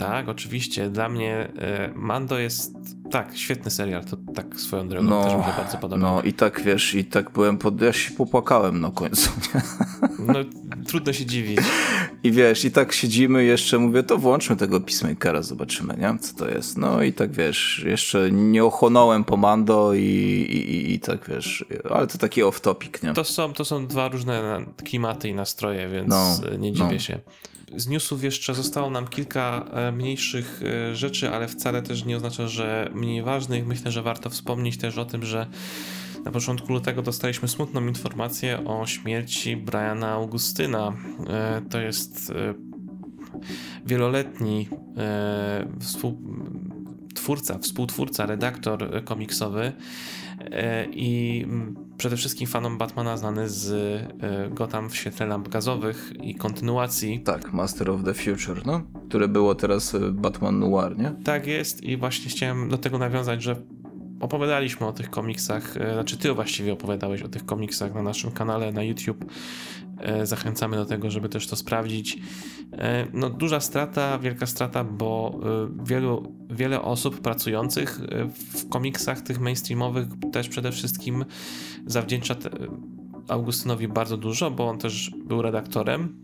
tak, 0.00 0.28
oczywiście. 0.28 0.90
Dla 0.90 1.08
mnie 1.08 1.48
e, 1.58 1.92
Mando 1.94 2.38
jest 2.38 2.74
tak, 3.10 3.36
świetny 3.36 3.70
serial, 3.70 4.04
to 4.04 4.16
tak 4.34 4.60
swoją 4.60 4.88
drogą 4.88 5.08
no, 5.08 5.24
też 5.24 5.34
mi 5.34 5.44
się 5.44 5.52
bardzo 5.56 5.78
podoba. 5.78 6.02
No 6.02 6.22
i 6.22 6.32
tak 6.32 6.60
wiesz, 6.62 6.94
i 6.94 7.04
tak 7.04 7.30
byłem 7.30 7.58
pod... 7.58 7.80
ja 7.80 7.92
się 7.92 8.10
popłakałem 8.10 8.80
na 8.80 8.90
końcu. 8.90 9.30
Nie? 10.18 10.26
No 10.26 10.38
trudno 10.86 11.12
się 11.12 11.26
dziwić. 11.26 11.60
I 12.22 12.32
wiesz, 12.32 12.64
i 12.64 12.70
tak 12.70 12.92
siedzimy 12.92 13.44
jeszcze, 13.44 13.78
mówię, 13.78 14.02
to 14.02 14.18
włączmy 14.18 14.56
tego 14.56 14.80
Peacemakera, 14.80 15.42
zobaczymy, 15.42 15.96
nie? 15.96 16.18
Co 16.18 16.36
to 16.36 16.50
jest. 16.50 16.78
No 16.78 17.02
i 17.02 17.12
tak 17.12 17.32
wiesz, 17.32 17.84
jeszcze 17.86 18.30
nie 18.30 18.64
ochłonąłem 18.64 19.24
pomando 19.24 19.94
i, 19.94 19.98
i, 19.98 20.92
i 20.92 21.00
tak 21.00 21.28
wiesz, 21.28 21.64
ale 21.90 22.06
to 22.06 22.18
taki 22.18 22.42
off-topic, 22.42 23.02
nie? 23.02 23.14
To 23.14 23.24
są, 23.24 23.52
to 23.52 23.64
są 23.64 23.86
dwa 23.86 24.08
różne 24.08 24.64
klimaty 24.84 25.28
i 25.28 25.34
nastroje, 25.34 25.88
więc 25.88 26.08
no, 26.08 26.56
nie 26.58 26.72
dziwię 26.72 26.92
no. 26.92 26.98
się 26.98 27.18
z 27.76 27.86
newsów 27.88 28.24
jeszcze 28.24 28.54
zostało 28.54 28.90
nam 28.90 29.08
kilka 29.08 29.64
e, 29.72 29.92
mniejszych 29.92 30.62
e, 30.62 30.96
rzeczy, 30.96 31.30
ale 31.30 31.48
wcale 31.48 31.82
też 31.82 32.04
nie 32.04 32.16
oznacza, 32.16 32.48
że 32.48 32.90
mniej 32.94 33.22
ważnych. 33.22 33.66
Myślę, 33.66 33.92
że 33.92 34.02
warto 34.02 34.30
wspomnieć 34.30 34.78
też 34.78 34.98
o 34.98 35.04
tym, 35.04 35.24
że 35.24 35.46
na 36.24 36.30
początku 36.30 36.72
lutego 36.72 37.02
dostaliśmy 37.02 37.48
smutną 37.48 37.86
informację 37.86 38.64
o 38.64 38.86
śmierci 38.86 39.56
Briana 39.56 40.08
Augustyna. 40.08 40.92
E, 41.28 41.62
to 41.70 41.80
jest 41.80 42.32
wieloletni 43.86 44.68
twórca, 47.14 47.58
współtwórca, 47.58 48.26
redaktor 48.26 49.04
komiksowy 49.04 49.72
i 50.90 51.46
przede 52.00 52.16
wszystkim 52.16 52.46
fanom 52.46 52.78
Batmana 52.78 53.16
znany 53.16 53.48
z 53.48 53.70
e, 54.22 54.50
Gotham 54.50 54.90
w 54.90 54.96
świetle 54.96 55.26
lamp 55.26 55.48
gazowych 55.48 56.12
i 56.22 56.34
kontynuacji. 56.34 57.20
Tak, 57.20 57.52
Master 57.52 57.90
of 57.90 58.04
the 58.04 58.14
Future, 58.14 58.66
no, 58.66 58.82
które 59.08 59.28
było 59.28 59.54
teraz 59.54 59.94
e, 59.94 59.98
Batman 60.00 60.58
Noir, 60.58 60.98
nie? 60.98 61.12
Tak 61.24 61.46
jest 61.46 61.84
i 61.84 61.96
właśnie 61.96 62.30
chciałem 62.30 62.68
do 62.68 62.78
tego 62.78 62.98
nawiązać, 62.98 63.42
że 63.42 63.56
opowiadaliśmy 64.20 64.86
o 64.86 64.92
tych 64.92 65.10
komiksach, 65.10 65.76
e, 65.76 65.92
znaczy 65.92 66.16
ty 66.16 66.32
właściwie 66.32 66.72
opowiadałeś 66.72 67.22
o 67.22 67.28
tych 67.28 67.44
komiksach 67.46 67.94
na 67.94 68.02
naszym 68.02 68.32
kanale 68.32 68.72
na 68.72 68.82
YouTube. 68.82 69.24
Zachęcamy 70.22 70.76
do 70.76 70.86
tego, 70.86 71.10
żeby 71.10 71.28
też 71.28 71.46
to 71.46 71.56
sprawdzić. 71.56 72.18
No, 73.12 73.30
duża 73.30 73.60
strata, 73.60 74.18
wielka 74.18 74.46
strata, 74.46 74.84
bo 74.84 75.40
wielu, 75.84 76.36
wiele 76.50 76.82
osób 76.82 77.20
pracujących 77.20 78.00
w 78.54 78.68
komiksach 78.68 79.20
tych 79.20 79.40
mainstreamowych 79.40 80.08
też 80.32 80.48
przede 80.48 80.72
wszystkim 80.72 81.24
zawdzięcza 81.86 82.36
Augustynowi 83.28 83.88
bardzo 83.88 84.16
dużo, 84.16 84.50
bo 84.50 84.68
on 84.68 84.78
też 84.78 85.10
był 85.24 85.42
redaktorem 85.42 86.16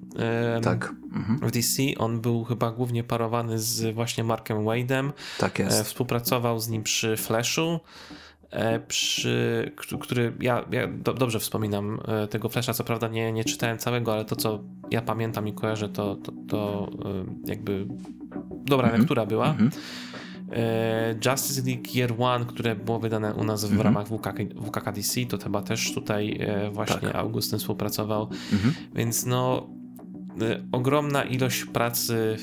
tak. 0.63 0.95
Mhm. 1.13 1.39
w 1.39 1.51
DC. 1.51 1.83
On 1.99 2.21
był 2.21 2.45
chyba 2.45 2.71
głównie 2.71 3.05
parowany 3.05 3.59
z 3.59 3.95
właśnie 3.95 4.25
Markiem 4.25 4.57
Wade'em. 4.57 5.13
Tak 5.39 5.59
jest. 5.59 5.81
E, 5.81 5.85
współpracował 5.85 6.61
z 6.61 6.69
nim 6.69 6.83
przy 6.83 7.17
Flashu. 7.17 7.81
E, 8.51 8.81
przy, 8.81 9.73
który 10.01 10.33
ja, 10.41 10.65
ja 10.71 10.87
do, 10.87 11.15
dobrze 11.15 11.41
wspominam 11.41 12.01
e, 12.09 12.27
tego 12.27 12.49
Flasha, 12.49 12.73
co 12.73 12.85
prawda 12.85 13.09
nie, 13.09 13.33
nie 13.33 13.45
czytałem 13.45 13.79
całego, 13.79 14.13
ale 14.13 14.25
to 14.25 14.37
co 14.37 14.61
ja 14.91 15.03
pamiętam 15.03 15.49
i 15.49 15.53
kojarzę, 15.53 15.89
to, 15.89 16.17
to, 16.17 16.33
to 16.49 16.91
jakby 17.45 17.87
dobra 18.65 18.87
mhm. 18.87 19.01
lektura 19.01 19.27
była. 19.27 19.51
Mhm. 19.51 19.71
E, 20.53 21.15
Justice 21.27 21.63
League 21.67 21.89
Year 21.95 22.15
One, 22.19 22.45
które 22.45 22.77
było 22.77 22.99
wydane 22.99 23.35
u 23.35 23.45
nas 23.45 23.65
w 23.65 23.73
mhm. 23.73 23.83
ramach 23.83 24.07
WKK, 24.07 24.39
WKKDC, 24.57 25.27
to 25.27 25.39
chyba 25.39 25.63
też 25.63 25.95
tutaj 25.95 26.41
właśnie 26.73 27.01
tak. 27.01 27.15
Augustyn 27.15 27.59
współpracował, 27.59 28.29
mhm. 28.53 28.75
więc 28.95 29.27
no 29.27 29.67
ogromna 30.73 31.25
ilość 31.25 31.65
pracy 31.65 32.37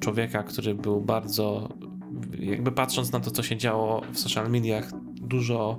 człowieka, 0.00 0.42
który 0.42 0.74
był 0.74 1.00
bardzo 1.00 1.68
jakby 2.38 2.72
patrząc 2.72 3.12
na 3.12 3.20
to, 3.20 3.30
co 3.30 3.42
się 3.42 3.56
działo 3.56 4.02
w 4.12 4.18
social 4.18 4.50
mediach, 4.50 4.92
dużo 5.20 5.78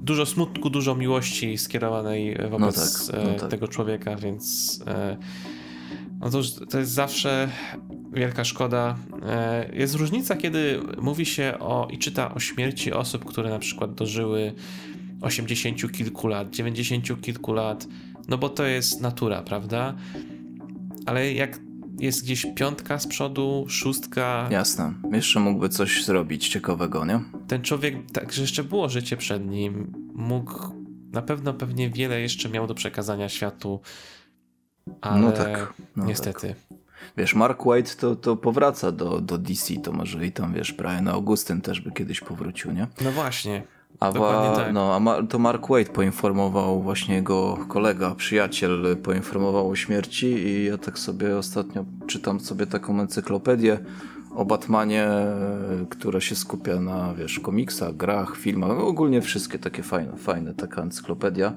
dużo 0.00 0.26
smutku, 0.26 0.70
dużo 0.70 0.94
miłości 0.94 1.58
skierowanej 1.58 2.36
wobec 2.50 3.08
no 3.08 3.12
tak, 3.12 3.24
no 3.24 3.40
tak. 3.40 3.50
tego 3.50 3.68
człowieka, 3.68 4.16
więc 4.16 4.80
no 6.20 6.30
to, 6.30 6.42
to 6.70 6.78
jest 6.78 6.92
zawsze 6.92 7.48
wielka 8.12 8.44
szkoda. 8.44 8.96
Jest 9.72 9.94
różnica, 9.94 10.36
kiedy 10.36 10.80
mówi 10.98 11.26
się 11.26 11.54
o 11.60 11.88
i 11.90 11.98
czyta 11.98 12.34
o 12.34 12.40
śmierci 12.40 12.92
osób, 12.92 13.24
które 13.24 13.50
na 13.50 13.58
przykład 13.58 13.94
dożyły 13.94 14.52
80 15.20 15.92
kilku 15.92 16.28
lat, 16.28 16.50
90 16.50 17.20
kilku 17.20 17.52
lat, 17.52 17.86
no 18.28 18.38
bo 18.38 18.48
to 18.48 18.64
jest 18.64 19.00
natura, 19.00 19.42
prawda? 19.42 19.94
Ale 21.06 21.32
jak 21.32 21.58
jest 21.98 22.24
gdzieś 22.24 22.46
piątka 22.54 22.98
z 22.98 23.06
przodu, 23.06 23.66
szóstka. 23.68 24.48
Jasne. 24.50 24.94
Jeszcze 25.12 25.40
mógłby 25.40 25.68
coś 25.68 26.04
zrobić 26.04 26.48
ciekawego, 26.48 27.04
nie? 27.04 27.20
Ten 27.48 27.62
człowiek, 27.62 28.10
także 28.12 28.40
jeszcze 28.40 28.64
było 28.64 28.88
życie 28.88 29.16
przed 29.16 29.46
nim, 29.46 29.92
mógł 30.14 30.52
na 31.12 31.22
pewno 31.22 31.54
pewnie 31.54 31.90
wiele 31.90 32.20
jeszcze 32.20 32.48
miał 32.48 32.66
do 32.66 32.74
przekazania 32.74 33.28
światu, 33.28 33.80
ale 35.00 35.20
no 35.20 35.32
tak, 35.32 35.74
no 35.96 36.04
niestety. 36.04 36.48
Tak 36.48 36.78
wiesz, 37.16 37.34
Mark 37.34 37.66
White 37.66 37.94
to, 37.94 38.16
to 38.16 38.36
powraca 38.36 38.92
do, 38.92 39.20
do 39.20 39.38
DC, 39.38 39.74
to 39.74 39.92
może 39.92 40.26
i 40.26 40.32
tam, 40.32 40.54
wiesz, 40.54 40.72
Brian 40.72 41.08
Augustyn 41.08 41.60
też 41.60 41.80
by 41.80 41.92
kiedyś 41.92 42.20
powrócił, 42.20 42.72
nie? 42.72 42.86
No 43.04 43.12
właśnie. 43.12 43.62
A, 44.00 44.12
wa, 44.12 44.52
tak. 44.56 44.72
no, 44.72 44.94
a 44.94 45.00
ma, 45.00 45.22
to 45.22 45.38
Mark 45.38 45.68
Wade 45.68 45.92
poinformował, 45.92 46.82
właśnie 46.82 47.14
jego 47.14 47.58
kolega, 47.68 48.14
przyjaciel 48.14 48.96
poinformował 49.02 49.70
o 49.70 49.76
śmierci 49.76 50.26
i 50.26 50.64
ja 50.64 50.78
tak 50.78 50.98
sobie 50.98 51.36
ostatnio 51.36 51.84
czytam 52.06 52.40
sobie 52.40 52.66
taką 52.66 53.00
encyklopedię 53.00 53.78
o 54.36 54.44
Batmanie, 54.44 55.08
która 55.90 56.20
się 56.20 56.34
skupia 56.34 56.80
na, 56.80 57.14
wiesz, 57.14 57.40
komiksach, 57.40 57.96
grach, 57.96 58.36
filmach, 58.36 58.70
no 58.78 58.86
ogólnie 58.86 59.22
wszystkie 59.22 59.58
takie 59.58 59.82
fajne, 59.82 60.16
fajne 60.16 60.54
taka 60.54 60.82
encyklopedia. 60.82 61.52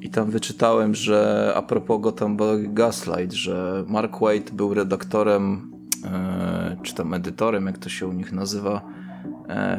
I 0.00 0.10
tam 0.10 0.30
wyczytałem, 0.30 0.94
że 0.94 1.52
a 1.56 1.62
propos 1.62 2.00
Gotham 2.00 2.36
Gaslight, 2.62 3.32
że 3.32 3.84
Mark 3.88 4.20
Waid 4.20 4.50
był 4.50 4.74
redaktorem, 4.74 5.70
e, 6.04 6.76
czy 6.82 6.94
tam 6.94 7.14
edytorem, 7.14 7.66
jak 7.66 7.78
to 7.78 7.88
się 7.88 8.06
u 8.06 8.12
nich 8.12 8.32
nazywa, 8.32 8.82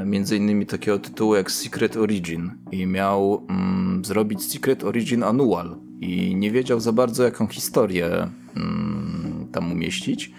między 0.06 0.38
innymi 0.38 0.66
takiego 0.66 1.00
tytułu 1.00 1.36
jak 1.36 1.52
Secret 1.52 1.98
Origin 1.98 2.52
i 2.72 2.86
miał 2.86 3.46
mm, 3.50 4.06
zrobić 4.06 4.52
Secret 4.52 4.84
Origin 4.84 5.24
Annual 5.24 5.76
i 6.02 6.36
nie 6.36 6.52
wiedział 6.52 6.80
za 6.80 6.92
bardzo 6.92 7.24
jaką 7.24 7.48
historię 7.48 8.28
mm, 8.56 9.48
tam 9.52 9.72
umieścić 9.72 10.32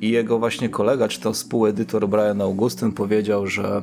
i 0.00 0.10
jego 0.10 0.38
właśnie 0.38 0.68
kolega, 0.68 1.08
czy 1.08 1.20
to 1.20 1.32
współedytor 1.32 2.08
Brian 2.08 2.40
Augustyn 2.40 2.92
powiedział, 2.92 3.46
że 3.46 3.82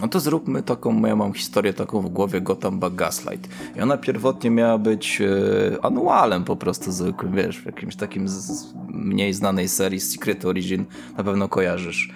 no 0.00 0.08
to 0.08 0.20
zróbmy 0.20 0.62
taką, 0.62 1.06
ja 1.06 1.16
mam 1.16 1.32
historię 1.32 1.72
taką 1.72 2.00
w 2.00 2.08
głowie 2.08 2.40
Gotham 2.40 2.80
Bug 2.80 2.94
Gaslight. 2.94 3.48
I 3.76 3.80
ona 3.80 3.96
pierwotnie 3.96 4.50
miała 4.50 4.78
być 4.78 5.20
e, 5.20 5.84
anualem 5.84 6.44
po 6.44 6.56
prostu 6.56 6.92
zwykłym, 6.92 7.32
wiesz, 7.32 7.60
w 7.60 7.66
jakimś 7.66 7.96
takim 7.96 8.28
z, 8.28 8.74
mniej 8.88 9.32
znanej 9.32 9.68
serii 9.68 10.00
Secret 10.00 10.44
Origin, 10.44 10.84
na 11.16 11.24
pewno 11.24 11.48
kojarzysz. 11.48 12.14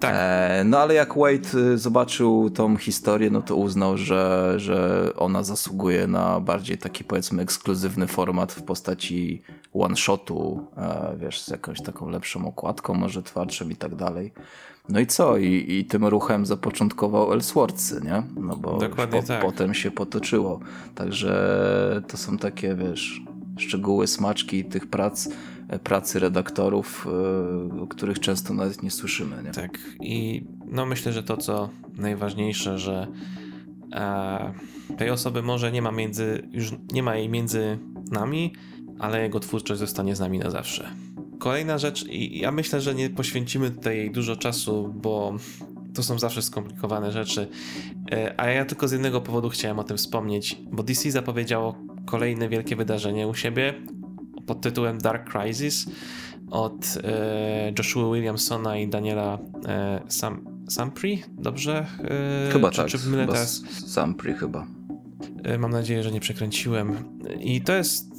Tak. 0.00 0.14
E, 0.14 0.62
no 0.64 0.78
ale 0.78 0.94
jak 0.94 1.14
Wade 1.18 1.72
e, 1.72 1.78
zobaczył 1.78 2.50
tą 2.50 2.76
historię, 2.76 3.30
no 3.30 3.42
to 3.42 3.56
uznał, 3.56 3.96
że, 3.96 4.54
że 4.56 5.06
ona 5.16 5.42
zasługuje 5.42 6.06
na 6.06 6.40
bardziej 6.40 6.78
taki 6.78 7.04
powiedzmy 7.04 7.42
ekskluzywny 7.42 8.06
format 8.06 8.52
w 8.52 8.62
postaci 8.62 9.42
one-shotu, 9.74 10.66
e, 10.76 11.16
wiesz, 11.16 11.42
z 11.42 11.48
jakąś 11.48 11.82
taką 11.82 12.08
lepszą 12.08 12.46
okładką, 12.46 12.94
może 12.94 13.22
twardszą 13.22 13.68
i 13.68 13.76
tak 13.76 13.94
dalej. 13.94 14.32
No 14.88 15.00
i 15.00 15.06
co? 15.06 15.36
I, 15.36 15.66
i 15.68 15.84
tym 15.84 16.04
ruchem 16.04 16.46
zapoczątkował 16.46 17.32
Elswordsy, 17.32 18.00
nie? 18.04 18.22
No 18.36 18.56
bo 18.56 18.78
po, 19.10 19.22
tak. 19.22 19.42
potem 19.42 19.74
się 19.74 19.90
potoczyło. 19.90 20.60
Także 20.94 22.02
to 22.08 22.16
są 22.16 22.38
takie, 22.38 22.74
wiesz, 22.74 23.20
szczegóły, 23.58 24.06
smaczki 24.06 24.64
tych 24.64 24.86
prac, 24.86 25.28
pracy 25.78 26.18
redaktorów, 26.18 27.06
o 27.80 27.86
których 27.86 28.20
często 28.20 28.54
nawet 28.54 28.82
nie 28.82 28.90
słyszymy. 28.90 29.42
Nie? 29.42 29.50
Tak 29.50 29.78
i 30.00 30.44
no 30.66 30.86
myślę, 30.86 31.12
że 31.12 31.22
to 31.22 31.36
co 31.36 31.70
najważniejsze, 31.96 32.78
że 32.78 33.06
e, 33.94 34.54
tej 34.96 35.10
osoby 35.10 35.42
może 35.42 35.72
nie 35.72 35.82
ma 35.82 35.92
między, 35.92 36.48
już 36.52 36.72
nie 36.92 37.02
ma 37.02 37.16
jej 37.16 37.28
między 37.28 37.78
nami, 38.10 38.52
ale 38.98 39.22
jego 39.22 39.40
twórczość 39.40 39.80
zostanie 39.80 40.16
z 40.16 40.20
nami 40.20 40.38
na 40.38 40.50
zawsze. 40.50 40.90
Kolejna 41.38 41.78
rzecz, 41.78 42.06
i 42.06 42.38
ja 42.38 42.52
myślę, 42.52 42.80
że 42.80 42.94
nie 42.94 43.10
poświęcimy 43.10 43.70
tutaj 43.70 43.96
jej 43.96 44.10
dużo 44.10 44.36
czasu, 44.36 44.94
bo 44.96 45.36
to 45.94 46.02
są 46.02 46.18
zawsze 46.18 46.42
skomplikowane 46.42 47.12
rzeczy. 47.12 47.48
E, 48.12 48.40
a 48.40 48.48
ja 48.48 48.64
tylko 48.64 48.88
z 48.88 48.92
jednego 48.92 49.20
powodu 49.20 49.48
chciałem 49.48 49.78
o 49.78 49.84
tym 49.84 49.96
wspomnieć, 49.96 50.56
bo 50.72 50.82
DC 50.82 51.10
zapowiedziało 51.10 51.76
kolejne 52.06 52.48
wielkie 52.48 52.76
wydarzenie 52.76 53.28
u 53.28 53.34
siebie 53.34 53.74
pod 54.50 54.60
tytułem 54.60 54.98
Dark 54.98 55.32
Crisis 55.32 55.86
od 56.50 56.98
e, 57.04 57.72
Joshua 57.78 58.14
Williamsona 58.14 58.78
i 58.78 58.88
Daniela 58.88 59.38
e, 59.68 60.00
Sam, 60.08 60.64
Sampri, 60.68 61.22
dobrze? 61.28 61.86
Chyba 62.52 62.70
czy, 62.70 62.76
tak, 62.76 62.86
czy 62.86 62.98
chyba 62.98 63.26
teraz? 63.26 63.62
Sampri 63.86 64.34
chyba. 64.34 64.66
Mam 65.58 65.70
nadzieję, 65.70 66.02
że 66.02 66.12
nie 66.12 66.20
przekręciłem. 66.20 66.96
I 67.40 67.60
to 67.60 67.72
jest 67.72 68.10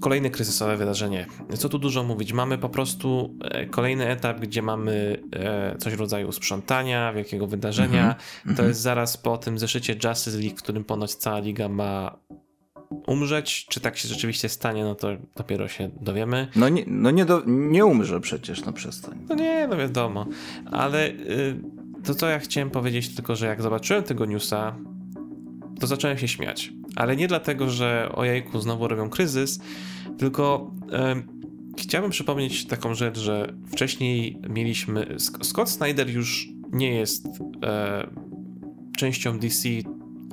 kolejne 0.00 0.30
kryzysowe 0.30 0.76
wydarzenie. 0.76 1.26
Co 1.58 1.68
tu 1.68 1.78
dużo 1.78 2.02
mówić? 2.02 2.32
Mamy 2.32 2.58
po 2.58 2.68
prostu 2.68 3.36
e, 3.40 3.66
kolejny 3.66 4.08
etap, 4.08 4.40
gdzie 4.40 4.62
mamy 4.62 5.22
e, 5.32 5.76
coś 5.78 5.94
w 5.94 6.00
rodzaju 6.00 6.32
sprzątania, 6.32 7.12
wielkiego 7.12 7.46
wydarzenia. 7.46 8.02
Mm 8.02 8.16
-hmm. 8.46 8.56
To 8.56 8.64
jest 8.64 8.80
zaraz 8.80 9.16
po 9.16 9.38
tym 9.38 9.58
zeszycie 9.58 9.96
Justice 10.04 10.38
League, 10.38 10.56
w 10.56 10.62
którym 10.62 10.84
ponoć 10.84 11.14
cała 11.14 11.38
liga 11.38 11.68
ma 11.68 12.18
umrzeć. 13.06 13.66
Czy 13.68 13.80
tak 13.80 13.96
się 13.96 14.08
rzeczywiście 14.08 14.48
stanie, 14.48 14.84
no 14.84 14.94
to 14.94 15.08
dopiero 15.36 15.68
się 15.68 15.90
dowiemy. 16.00 16.48
No 16.56 16.68
nie, 16.68 16.84
no 16.86 17.10
nie, 17.10 17.24
do, 17.24 17.42
nie 17.46 17.84
umrze 17.84 18.20
przecież, 18.20 18.64
no 18.64 18.72
przestań. 18.72 19.18
No 19.28 19.34
nie, 19.34 19.66
no 19.68 19.76
wiadomo. 19.76 20.26
Ale 20.70 21.08
y, 21.08 21.60
to 22.04 22.14
co 22.14 22.28
ja 22.28 22.38
chciałem 22.38 22.70
powiedzieć 22.70 23.14
tylko, 23.14 23.36
że 23.36 23.46
jak 23.46 23.62
zobaczyłem 23.62 24.02
tego 24.02 24.26
newsa, 24.26 24.76
to 25.80 25.86
zacząłem 25.86 26.18
się 26.18 26.28
śmiać. 26.28 26.72
Ale 26.96 27.16
nie 27.16 27.28
dlatego, 27.28 27.70
że 27.70 28.12
ojejku, 28.14 28.60
znowu 28.60 28.88
robią 28.88 29.10
kryzys, 29.10 29.60
tylko 30.18 30.70
e, 30.92 31.22
chciałbym 31.78 32.10
przypomnieć 32.10 32.66
taką 32.66 32.94
rzecz, 32.94 33.18
że 33.18 33.54
wcześniej 33.72 34.38
mieliśmy. 34.48 35.16
Scott 35.42 35.70
Snyder 35.70 36.10
już 36.10 36.48
nie 36.72 36.94
jest 36.94 37.26
e, 37.62 38.06
częścią 38.96 39.38
DC, 39.38 39.68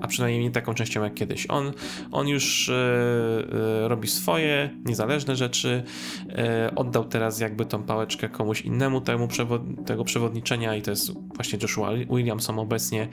a 0.01 0.07
przynajmniej 0.07 0.43
nie 0.43 0.51
taką 0.51 0.73
częścią 0.73 1.03
jak 1.03 1.13
kiedyś. 1.13 1.45
On, 1.49 1.71
on 2.11 2.27
już 2.27 2.69
e, 2.69 3.87
robi 3.87 4.07
swoje 4.07 4.69
niezależne 4.85 5.35
rzeczy. 5.35 5.83
oddał 6.75 7.05
teraz 7.05 7.39
jakby 7.39 7.65
tą 7.65 7.83
pałeczkę 7.83 8.29
komuś 8.29 8.61
innemu 8.61 9.01
temu 9.01 9.27
przewod 9.27 9.61
tego 9.85 10.03
przewodniczenia 10.03 10.75
i 10.75 10.81
to 10.81 10.91
jest 10.91 11.11
właśnie 11.35 11.59
Joshua 11.61 11.93
Williamson 11.93 12.59
obecnie. 12.59 13.07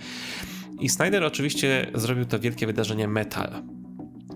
I 0.81 0.89
Snyder 0.89 1.25
oczywiście 1.25 1.91
zrobił 1.95 2.25
to 2.25 2.39
wielkie 2.39 2.67
wydarzenie 2.67 3.09
Metal. 3.09 3.63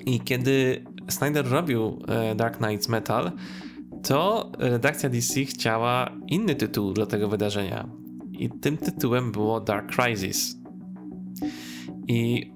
I 0.06 0.20
kiedy 0.20 0.84
Snyder 1.08 1.48
robił 1.48 2.02
e, 2.08 2.34
Dark 2.34 2.56
Knights 2.56 2.88
Metal, 2.88 3.32
to 4.02 4.52
redakcja 4.58 5.08
DC 5.08 5.44
chciała 5.44 6.12
inny 6.26 6.54
tytuł 6.54 6.92
dla 6.92 7.06
tego 7.06 7.28
wydarzenia. 7.28 7.88
I 8.32 8.50
tym 8.50 8.76
tytułem 8.76 9.32
było 9.32 9.60
Dark 9.60 9.94
Crisis. 9.94 10.57
I 12.08 12.50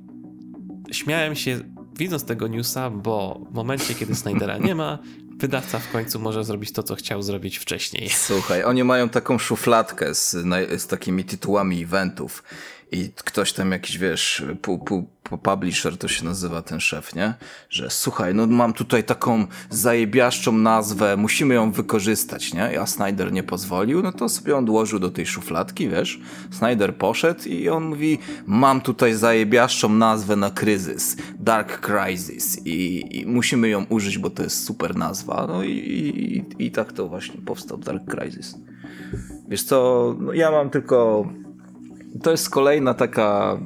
śmiałem 0.92 1.36
się 1.36 1.60
widząc 1.98 2.24
tego 2.24 2.48
newsa, 2.48 2.90
bo 2.90 3.46
w 3.50 3.54
momencie, 3.54 3.94
kiedy 3.94 4.14
Snydera 4.14 4.58
nie 4.58 4.74
ma, 4.74 4.98
wydawca 5.38 5.78
w 5.78 5.92
końcu 5.92 6.20
może 6.20 6.44
zrobić 6.44 6.72
to, 6.72 6.82
co 6.82 6.94
chciał 6.94 7.22
zrobić 7.22 7.58
wcześniej. 7.58 8.08
Słuchaj, 8.08 8.64
oni 8.64 8.84
mają 8.84 9.08
taką 9.08 9.38
szufladkę 9.38 10.14
z, 10.14 10.30
z 10.82 10.86
takimi 10.86 11.24
tytułami 11.24 11.82
eventów 11.82 12.42
i 12.92 13.10
ktoś 13.24 13.52
tam 13.52 13.72
jakiś, 13.72 13.98
wiesz, 13.98 14.44
pu, 14.62 14.78
pu, 14.78 15.06
pu, 15.22 15.38
publisher 15.38 15.98
to 15.98 16.08
się 16.08 16.24
nazywa 16.24 16.62
ten 16.62 16.80
szef, 16.80 17.14
nie? 17.14 17.34
Że 17.70 17.90
słuchaj, 17.90 18.34
no 18.34 18.46
mam 18.46 18.72
tutaj 18.72 19.04
taką 19.04 19.46
zajebiaszczą 19.70 20.52
nazwę, 20.52 21.16
musimy 21.16 21.54
ją 21.54 21.72
wykorzystać, 21.72 22.54
nie? 22.54 22.80
A 22.80 22.86
Snyder 22.86 23.32
nie 23.32 23.42
pozwolił, 23.42 24.02
no 24.02 24.12
to 24.12 24.28
sobie 24.28 24.56
on 24.56 24.64
odłożył 24.64 24.98
do 24.98 25.10
tej 25.10 25.26
szufladki, 25.26 25.88
wiesz? 25.88 26.20
Snyder 26.50 26.96
poszedł 26.96 27.48
i 27.48 27.68
on 27.68 27.84
mówi, 27.84 28.18
mam 28.46 28.80
tutaj 28.80 29.14
zajebiaszczą 29.14 29.88
nazwę 29.88 30.36
na 30.36 30.50
kryzys, 30.50 31.16
Dark 31.38 31.86
Crisis 31.86 32.66
i, 32.66 33.04
i 33.20 33.26
musimy 33.26 33.68
ją 33.68 33.84
użyć, 33.88 34.18
bo 34.18 34.30
to 34.30 34.42
jest 34.42 34.64
super 34.64 34.96
nazwa. 34.96 35.46
No 35.48 35.62
i, 35.62 35.70
i, 35.70 36.66
i 36.66 36.70
tak 36.70 36.92
to 36.92 37.08
właśnie 37.08 37.40
powstał 37.40 37.78
Dark 37.78 38.02
Crisis. 38.14 38.54
Wiesz 39.48 39.62
co, 39.62 40.16
no 40.20 40.32
ja 40.32 40.50
mam 40.50 40.70
tylko 40.70 41.26
to 42.22 42.30
jest 42.30 42.50
kolejna 42.50 42.94
taka 42.94 43.58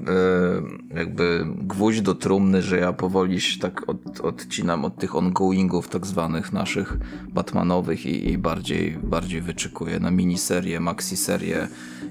e, 0.92 0.98
jakby 0.98 1.46
gwóźdź 1.46 2.00
do 2.00 2.14
trumny, 2.14 2.62
że 2.62 2.78
ja 2.78 2.92
powoli 2.92 3.40
się 3.40 3.60
tak 3.60 3.88
od, 3.88 4.20
odcinam 4.20 4.84
od 4.84 4.96
tych 4.96 5.16
ongoingów 5.16 5.88
tak 5.88 6.06
zwanych 6.06 6.52
naszych 6.52 6.96
Batmanowych 7.32 8.06
i, 8.06 8.30
i 8.30 8.38
bardziej, 8.38 8.98
bardziej 9.02 9.40
wyczekuję 9.40 10.00
na 10.00 10.10
miniserie, 10.10 10.80
maxiserie, 10.80 11.68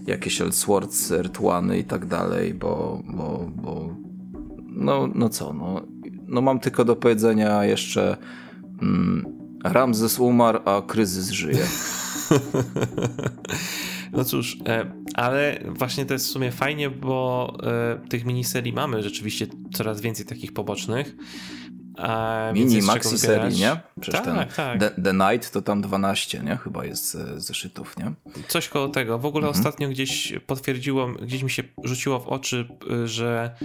jakieś 0.08 0.42
Elseworlds, 0.42 1.12
Earthwany 1.12 1.78
i 1.78 1.84
tak 1.84 2.06
dalej, 2.06 2.54
bo, 2.54 3.02
bo, 3.06 3.52
bo 3.56 3.96
no, 4.68 5.10
no 5.16 5.30
co, 5.30 5.54
no, 5.54 5.82
no 6.28 6.42
mam 6.42 6.60
tylko 6.60 6.86
do 6.86 6.96
powiedzenia 6.96 7.66
jeszcze 7.66 8.18
mm, 8.82 9.26
Ramzes 9.64 10.20
umarł, 10.20 10.60
a 10.66 10.82
kryzys 10.82 11.30
żyje. 11.30 11.66
No 14.16 14.26
cóż, 14.26 14.58
e, 14.68 14.92
ale 15.14 15.60
właśnie 15.68 16.06
to 16.06 16.14
jest 16.14 16.28
w 16.28 16.30
sumie 16.30 16.52
fajnie, 16.52 16.90
bo 16.90 17.54
e, 17.64 18.08
tych 18.10 18.26
miniserii 18.26 18.74
mamy 18.74 19.04
rzeczywiście 19.04 19.48
coraz 19.74 20.02
więcej 20.02 20.26
takich 20.26 20.54
pobocznych. 20.54 21.16
Mini 22.54 22.82
maxi 22.82 23.18
serii, 23.18 23.60
nie? 23.60 23.80
Przecież 24.02 24.22
tak, 24.22 24.36
ten 24.36 24.48
tak. 24.56 24.80
The, 24.80 25.02
The, 25.02 25.14
Night 25.14 25.52
to 25.52 25.62
tam 25.62 25.82
12, 25.82 26.40
nie? 26.44 26.58
Chyba 26.58 26.86
jest 26.86 27.18
zeszytów, 27.38 27.98
nie? 27.98 28.14
Coś 28.48 28.70
koło 28.70 28.88
tego. 28.88 29.20
W 29.20 29.26
ogóle 29.26 29.48
mhm. 29.48 29.60
ostatnio 29.60 29.90
gdzieś 29.90 30.34
potwierdziło, 30.48 31.08
gdzieś 31.08 31.44
mi 31.44 31.50
się 31.50 31.64
rzuciło 31.84 32.20
w 32.20 32.28
oczy, 32.28 32.68
y, 32.92 33.08
że 33.08 33.56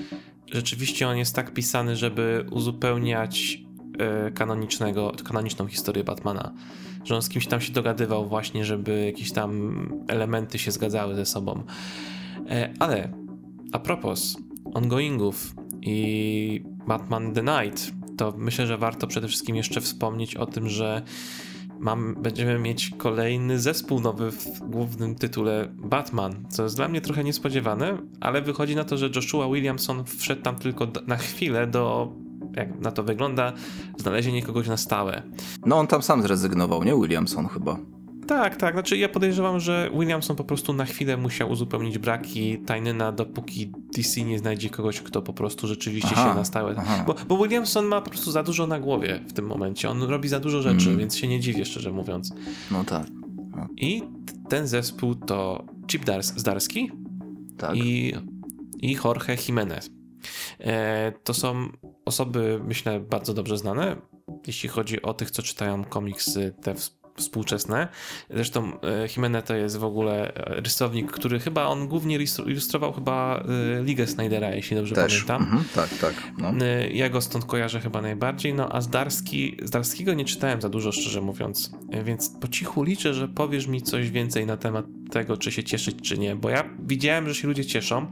rzeczywiście 0.52 1.08
on 1.08 1.16
jest 1.16 1.34
tak 1.34 1.54
pisany, 1.54 1.96
żeby 1.96 2.46
uzupełniać 2.50 3.58
kanonicznego, 4.34 5.12
kanoniczną 5.24 5.66
historię 5.66 6.04
Batmana 6.04 6.52
że 7.04 7.14
on 7.14 7.22
z 7.22 7.28
kimś 7.28 7.46
tam 7.46 7.60
się 7.60 7.72
dogadywał 7.72 8.28
właśnie, 8.28 8.64
żeby 8.64 9.04
jakieś 9.06 9.32
tam 9.32 10.04
elementy 10.08 10.58
się 10.58 10.70
zgadzały 10.70 11.14
ze 11.14 11.26
sobą. 11.26 11.62
E, 12.50 12.74
ale 12.78 13.12
a 13.72 13.78
propos 13.78 14.36
ongoingów 14.74 15.54
i 15.82 16.64
Batman 16.86 17.32
The 17.32 17.42
Night, 17.42 17.92
to 18.16 18.34
myślę, 18.36 18.66
że 18.66 18.78
warto 18.78 19.06
przede 19.06 19.28
wszystkim 19.28 19.56
jeszcze 19.56 19.80
wspomnieć 19.80 20.36
o 20.36 20.46
tym, 20.46 20.68
że 20.68 21.02
mam, 21.80 22.14
będziemy 22.22 22.58
mieć 22.58 22.90
kolejny 22.98 23.58
zespół 23.58 24.00
nowy 24.00 24.30
w 24.30 24.58
głównym 24.60 25.14
tytule 25.14 25.68
Batman, 25.76 26.44
co 26.48 26.62
jest 26.62 26.76
dla 26.76 26.88
mnie 26.88 27.00
trochę 27.00 27.24
niespodziewane, 27.24 27.98
ale 28.20 28.42
wychodzi 28.42 28.76
na 28.76 28.84
to, 28.84 28.96
że 28.96 29.10
Joshua 29.16 29.48
Williamson 29.48 30.04
wszedł 30.04 30.42
tam 30.42 30.56
tylko 30.56 30.88
na 31.06 31.16
chwilę 31.16 31.66
do 31.66 32.12
jak 32.56 32.80
na 32.80 32.90
to 32.90 33.02
wygląda, 33.02 33.52
znalezienie 33.96 34.42
kogoś 34.42 34.68
na 34.68 34.76
stałe. 34.76 35.22
No 35.66 35.78
on 35.78 35.86
tam 35.86 36.02
sam 36.02 36.22
zrezygnował, 36.22 36.84
nie 36.84 36.94
Williamson 36.94 37.48
chyba. 37.48 37.76
Tak, 38.30 38.56
tak. 38.56 38.74
Znaczy 38.74 38.96
ja 38.98 39.08
podejrzewam, 39.08 39.60
że 39.60 39.90
Williamson 39.98 40.36
po 40.36 40.44
prostu 40.44 40.72
na 40.72 40.84
chwilę 40.84 41.16
musiał 41.16 41.50
uzupełnić 41.50 41.98
braki 41.98 42.58
Tajnyna, 42.58 43.12
dopóki 43.12 43.72
DC 43.96 44.22
nie 44.22 44.38
znajdzie 44.38 44.70
kogoś, 44.70 45.00
kto 45.00 45.22
po 45.22 45.32
prostu 45.32 45.66
rzeczywiście 45.66 46.10
aha, 46.12 46.30
się 46.30 46.34
na 46.38 46.44
stałe... 46.44 46.74
Bo, 47.06 47.14
bo, 47.28 47.38
Williamson 47.38 47.86
ma 47.86 48.00
po 48.00 48.10
prostu 48.10 48.30
za 48.30 48.42
dużo 48.42 48.66
na 48.66 48.80
głowie 48.80 49.20
w 49.28 49.32
tym 49.32 49.46
momencie. 49.46 49.90
On 49.90 50.02
robi 50.02 50.28
za 50.28 50.40
dużo 50.40 50.62
rzeczy, 50.62 50.86
mm. 50.86 50.98
więc 50.98 51.16
się 51.16 51.28
nie 51.28 51.40
dziwię, 51.40 51.64
szczerze 51.64 51.92
mówiąc. 51.92 52.32
No 52.70 52.84
tak. 52.84 53.06
No. 53.56 53.68
I 53.76 54.02
ten 54.48 54.66
zespół 54.66 55.14
to 55.14 55.64
Chip 55.86 56.04
Dars 56.04 56.32
Zdarski 56.36 56.90
tak. 57.56 57.76
i, 57.76 58.12
i 58.82 58.96
Jorge 59.04 59.36
Jimenez. 59.48 59.90
E, 60.60 61.12
to 61.24 61.34
są 61.34 61.68
osoby, 62.04 62.60
myślę, 62.64 63.00
bardzo 63.00 63.34
dobrze 63.34 63.58
znane, 63.58 63.96
jeśli 64.46 64.68
chodzi 64.68 65.02
o 65.02 65.14
tych, 65.14 65.30
co 65.30 65.42
czytają 65.42 65.84
komiksy 65.84 66.54
te 66.62 66.74
współczesne. 67.16 67.88
Zresztą 68.30 68.80
e, 68.80 69.06
Jimenez 69.16 69.44
to 69.44 69.54
jest 69.54 69.76
w 69.76 69.84
ogóle 69.84 70.34
e, 70.34 70.60
rysownik, 70.60 71.12
który 71.12 71.40
chyba 71.40 71.66
on 71.66 71.88
głównie 71.88 72.18
ilustrował 72.46 72.92
chyba 72.92 73.44
Ligę 73.84 74.06
Snydera, 74.06 74.54
jeśli 74.54 74.76
dobrze 74.76 74.94
Też. 74.94 75.24
pamiętam. 75.24 75.42
Mhm, 75.42 75.64
tak, 75.74 75.98
tak. 75.98 76.14
No. 76.38 76.52
Ja 76.92 77.08
go 77.08 77.20
stąd 77.20 77.44
kojarzę 77.44 77.80
chyba 77.80 78.02
najbardziej, 78.02 78.54
no 78.54 78.72
a 78.72 78.80
Zdarski, 78.80 79.56
Zdarskiego 79.62 80.14
nie 80.14 80.24
czytałem 80.24 80.60
za 80.60 80.68
dużo, 80.68 80.92
szczerze 80.92 81.20
mówiąc, 81.20 81.72
więc 82.04 82.28
po 82.40 82.48
cichu 82.48 82.82
liczę, 82.82 83.14
że 83.14 83.28
powiesz 83.28 83.66
mi 83.66 83.82
coś 83.82 84.10
więcej 84.10 84.46
na 84.46 84.56
temat 84.56 84.86
tego, 85.10 85.36
czy 85.36 85.52
się 85.52 85.64
cieszyć, 85.64 85.96
czy 86.02 86.18
nie, 86.18 86.36
bo 86.36 86.50
ja 86.50 86.64
widziałem, 86.78 87.28
że 87.28 87.34
się 87.34 87.48
ludzie 87.48 87.64
cieszą, 87.64 88.06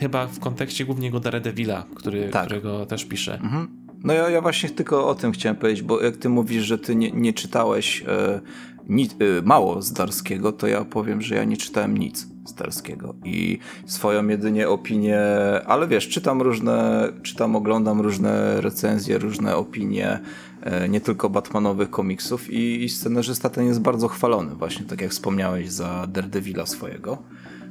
chyba 0.00 0.26
w 0.26 0.38
kontekście 0.38 0.84
głównie 0.84 1.10
go 1.10 1.20
Daredevila, 1.20 1.86
który, 1.94 2.28
tak. 2.28 2.44
którego 2.44 2.86
też 2.86 3.04
piszę. 3.04 3.34
Mhm. 3.34 3.83
No 4.04 4.12
ja, 4.12 4.30
ja 4.30 4.40
właśnie 4.40 4.70
tylko 4.70 5.08
o 5.08 5.14
tym 5.14 5.32
chciałem 5.32 5.56
powiedzieć, 5.56 5.82
bo 5.82 6.02
jak 6.02 6.16
ty 6.16 6.28
mówisz, 6.28 6.64
że 6.64 6.78
ty 6.78 6.96
nie, 6.96 7.12
nie 7.12 7.32
czytałeś 7.32 8.04
e, 8.08 8.40
ni, 8.88 9.04
e, 9.04 9.42
mało 9.42 9.82
z 9.82 9.92
Darskiego, 9.92 10.52
to 10.52 10.66
ja 10.66 10.84
powiem, 10.84 11.22
że 11.22 11.34
ja 11.34 11.44
nie 11.44 11.56
czytałem 11.56 11.98
nic 11.98 12.26
z 12.44 12.54
Darskiego 12.54 13.14
i 13.24 13.58
swoją 13.86 14.28
jedynie 14.28 14.68
opinię, 14.68 15.20
ale 15.66 15.88
wiesz, 15.88 16.08
czytam 16.08 16.42
różne, 16.42 17.08
czytam, 17.22 17.56
oglądam 17.56 18.00
różne 18.00 18.60
recenzje, 18.60 19.18
różne 19.18 19.56
opinie, 19.56 20.20
e, 20.62 20.88
nie 20.88 21.00
tylko 21.00 21.30
Batmanowych 21.30 21.90
komiksów 21.90 22.50
i, 22.50 22.84
i 22.84 22.88
scenarzysta 22.88 23.50
ten 23.50 23.66
jest 23.66 23.80
bardzo 23.80 24.08
chwalony, 24.08 24.54
właśnie 24.54 24.86
tak 24.86 25.00
jak 25.00 25.10
wspomniałeś 25.10 25.70
za 25.70 26.06
Daredevila 26.06 26.66
swojego. 26.66 27.18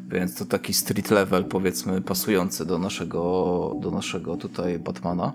Więc 0.08 0.36
to 0.36 0.46
taki 0.46 0.74
street 0.74 1.12
level, 1.12 1.46
powiedzmy, 1.46 2.02
pasujący 2.02 2.66
do 2.66 2.78
naszego, 2.78 3.76
do 3.82 3.92
naszego 3.92 4.38
tutaj 4.38 4.80
Batmana. 4.80 5.34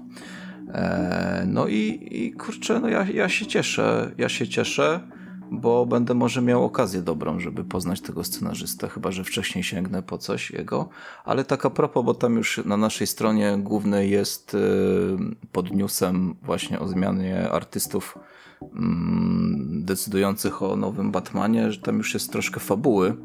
E, 0.75 1.45
no 1.47 1.67
i, 1.67 2.09
i 2.11 2.33
kurczę, 2.33 2.81
no 2.81 2.89
ja, 2.89 3.05
ja 3.05 3.29
się 3.29 3.47
cieszę, 3.47 4.11
ja 4.19 4.29
się 4.29 4.49
cieszę, 4.49 5.01
bo 5.51 5.87
będę 5.87 6.15
może 6.15 6.43
miał 6.43 6.65
okazję 6.65 7.03
dobrą, 7.03 7.41
żeby 7.41 7.65
poznać 7.65 8.01
tego 8.01 8.25
scenarzystę, 8.25 8.89
chyba 8.89 9.13
że 9.13 9.25
wcześniej 9.25 9.65
sięgnę 9.65 10.03
po 10.03 10.19
coś 10.19 10.51
jego. 10.51 10.89
Ale 11.25 11.45
tak 11.45 11.67
a 11.67 11.71
propos, 11.71 12.05
bo 12.05 12.15
tam 12.15 12.37
już 12.37 12.61
na 12.65 12.77
naszej 12.77 13.07
stronie 13.07 13.59
głównej 13.59 14.11
jest 14.11 14.55
e, 14.55 14.59
pod 15.53 15.71
newsem 15.71 16.35
właśnie 16.43 16.81
o 16.81 16.89
zmianie 16.89 17.51
artystów 17.51 18.19
mm, 18.63 19.85
decydujących 19.85 20.63
o 20.63 20.77
nowym 20.77 21.11
Batmanie, 21.11 21.73
że 21.73 21.81
tam 21.81 21.99
już 21.99 22.15
jest 22.15 22.33
troszkę 22.33 22.61
fabuły 22.61 23.17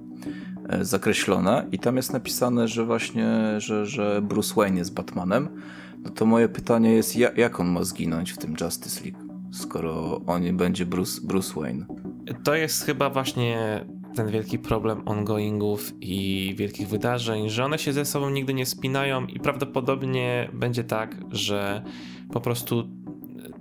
E, 0.70 0.86
zakreślone 0.86 1.68
i 1.72 1.80
tam 1.80 1.96
jest 1.96 2.14
napisane, 2.14 2.68
że 2.68 2.86
właśnie, 2.86 3.28
że, 3.58 3.86
że 3.86 4.22
Bruce 4.22 4.54
Wayne 4.56 4.78
jest 4.78 4.94
Batmanem, 4.94 5.50
no 6.04 6.12
to 6.12 6.26
moje 6.26 6.50
pytanie 6.50 6.92
jest, 6.92 7.16
jak, 7.16 7.60
on 7.60 7.68
ma 7.68 7.84
zginąć 7.84 8.32
w 8.32 8.38
tym 8.38 8.56
Justice 8.62 9.04
League, 9.04 9.20
skoro 9.52 10.22
on 10.26 10.58
będzie 10.58 10.86
Bruce, 10.86 11.22
Bruce 11.24 11.54
Wayne? 11.62 11.86
To 12.44 12.56
jest 12.56 12.86
chyba 12.86 13.10
właśnie 13.10 13.86
ten 14.16 14.32
wielki 14.32 14.60
problem 14.60 15.02
ongoingów 15.06 15.94
i 16.02 16.54
wielkich 16.58 16.88
wydarzeń, 16.88 17.50
że 17.50 17.66
one 17.66 17.80
się 17.80 17.94
ze 17.94 18.06
sobą 18.06 18.30
nigdy 18.30 18.54
nie 18.54 18.66
spinają 18.66 19.26
i 19.26 19.40
prawdopodobnie 19.40 20.50
będzie 20.54 20.84
tak, 20.84 21.18
że 21.32 21.84
po 22.32 22.42
prostu 22.42 22.84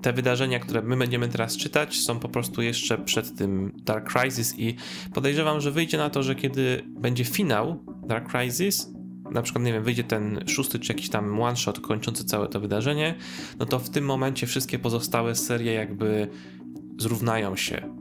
te 0.02 0.12
wydarzenia, 0.12 0.60
które 0.60 0.82
my 0.82 0.96
będziemy 0.96 1.28
teraz 1.28 1.56
czytać, 1.56 2.00
są 2.00 2.18
po 2.18 2.28
prostu 2.28 2.62
jeszcze 2.62 2.98
przed 2.98 3.36
tym 3.36 3.72
Dark 3.76 4.12
Crisis 4.12 4.58
i 4.58 4.76
podejrzewam, 5.14 5.60
że 5.60 5.70
wyjdzie 5.70 5.98
na 5.98 6.10
to, 6.10 6.22
że 6.22 6.34
kiedy 6.34 6.82
będzie 6.88 7.24
finał 7.24 7.84
Dark 8.06 8.30
Crisis, 8.30 8.92
na 9.34 9.42
przykład, 9.42 9.64
nie 9.64 9.72
wiem, 9.72 9.84
wyjdzie 9.84 10.04
ten 10.04 10.44
szósty 10.46 10.78
czy 10.78 10.92
jakiś 10.92 11.08
tam 11.08 11.40
one 11.40 11.56
shot 11.56 11.80
kończący 11.80 12.24
całe 12.24 12.48
to 12.48 12.60
wydarzenie, 12.60 13.14
no 13.58 13.66
to 13.66 13.78
w 13.78 13.90
tym 13.90 14.04
momencie 14.04 14.46
wszystkie 14.46 14.78
pozostałe 14.78 15.34
serie 15.34 15.72
jakby 15.72 16.28
zrównają 16.98 17.56
się 17.56 17.94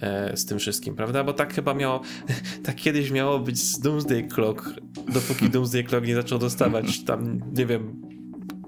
e, 0.00 0.36
z 0.36 0.46
tym 0.46 0.58
wszystkim, 0.58 0.94
prawda? 0.94 1.24
Bo 1.24 1.32
tak 1.32 1.54
chyba 1.54 1.74
miało, 1.74 2.00
tak 2.64 2.76
kiedyś 2.76 3.10
miało 3.10 3.38
być 3.38 3.58
z 3.58 3.80
Doomsday 3.80 4.28
Clock, 4.28 4.70
dopóki 5.08 5.50
Doomsday 5.54 5.84
Clock 5.84 6.06
nie 6.06 6.14
zaczął 6.14 6.38
dostawać 6.38 7.04
tam, 7.04 7.40
nie 7.56 7.66
wiem, 7.66 8.02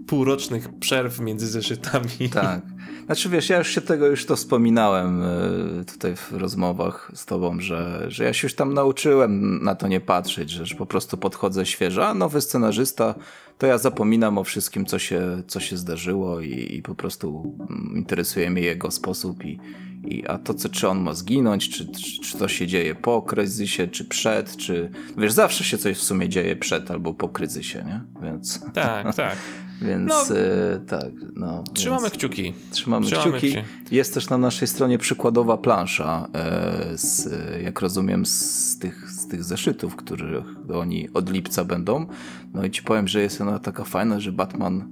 półrocznych 0.07 0.79
przerw 0.79 1.21
między 1.21 1.47
zeszytami. 1.47 2.31
Tak. 2.33 2.72
Znaczy 3.07 3.29
wiesz, 3.29 3.49
ja 3.49 3.59
już 3.59 3.69
się 3.69 3.81
tego 3.81 4.07
już 4.07 4.27
to 4.27 4.37
wspominałem 4.37 5.23
e, 5.23 5.85
tutaj 5.85 6.17
w 6.17 6.33
rozmowach 6.33 7.11
z 7.15 7.27
tobą, 7.27 7.61
że, 7.61 8.05
że 8.09 8.25
ja 8.25 8.33
się 8.33 8.47
już 8.47 8.55
tam 8.55 8.75
nauczyłem 8.75 9.65
na 9.65 9.75
to 9.75 9.89
nie 9.89 10.01
patrzeć, 10.01 10.51
że, 10.51 10.67
że 10.67 10.75
po 10.75 10.87
prostu 10.87 11.17
podchodzę 11.17 11.67
świeżo, 11.67 12.07
a 12.07 12.15
nowy 12.15 12.41
scenarzysta, 12.41 13.15
to 13.59 13.67
ja 13.67 13.79
zapominam 13.79 14.39
o 14.39 14.45
wszystkim, 14.45 14.87
co 14.87 14.99
się, 14.99 15.43
co 15.47 15.61
się 15.61 15.77
zdarzyło 15.77 16.41
i, 16.41 16.75
i 16.77 16.83
po 16.83 16.95
prostu 16.95 17.57
mm, 17.71 17.93
interesuje 17.97 18.51
mnie 18.51 18.63
jego 18.63 18.91
sposób 18.91 19.45
i, 19.45 19.59
i 20.05 20.27
a 20.27 20.39
to, 20.39 20.55
co, 20.55 20.69
czy 20.69 20.89
on 20.89 21.01
ma 21.01 21.15
zginąć, 21.15 21.71
czy, 21.71 21.87
czy, 21.87 22.21
czy 22.21 22.39
to 22.39 22.49
się 22.49 22.67
dzieje 22.67 22.95
po 22.95 23.23
kryzysie, 23.23 23.89
czy 23.89 24.05
przed, 24.05 24.57
czy 24.57 24.91
wiesz, 25.19 25.33
zawsze 25.33 25.65
się 25.65 25.79
coś 25.79 25.97
w 25.97 26.03
sumie 26.03 26.29
dzieje 26.29 26.57
przed 26.57 26.91
albo 26.91 27.15
po 27.15 27.29
kryzysie, 27.29 27.85
nie? 27.87 28.01
Więc... 28.23 28.61
Tak, 28.75 29.17
tak. 29.17 29.37
Więc 29.83 30.09
no, 30.09 30.37
e, 30.37 30.79
tak, 30.79 31.13
no. 31.37 31.65
Trzymamy 31.75 32.03
więc 32.03 32.15
kciuki. 32.15 32.53
Trzymamy, 32.71 33.07
trzymamy 33.07 33.39
kciuki. 33.39 33.55
Jest 33.91 34.15
też 34.15 34.31
na 34.31 34.39
naszej 34.39 34.69
stronie 34.69 34.99
przykładowa 34.99 35.57
plansza, 35.57 36.29
e, 36.35 36.99
z, 36.99 37.29
jak 37.63 37.81
rozumiem, 37.81 38.27
z 38.27 38.79
tych, 38.79 39.11
z 39.11 39.29
tych 39.29 39.45
zeszytów, 39.45 39.97
których 39.97 40.45
oni 40.75 41.09
od 41.15 41.31
lipca 41.31 41.65
będą. 41.65 42.07
No 42.55 42.65
i 42.65 42.71
ci 42.71 42.83
powiem, 42.83 43.09
że 43.09 43.23
jest 43.23 43.41
ona 43.41 43.59
taka 43.59 43.85
fajna, 43.85 44.21
że 44.21 44.33
Batman 44.33 44.89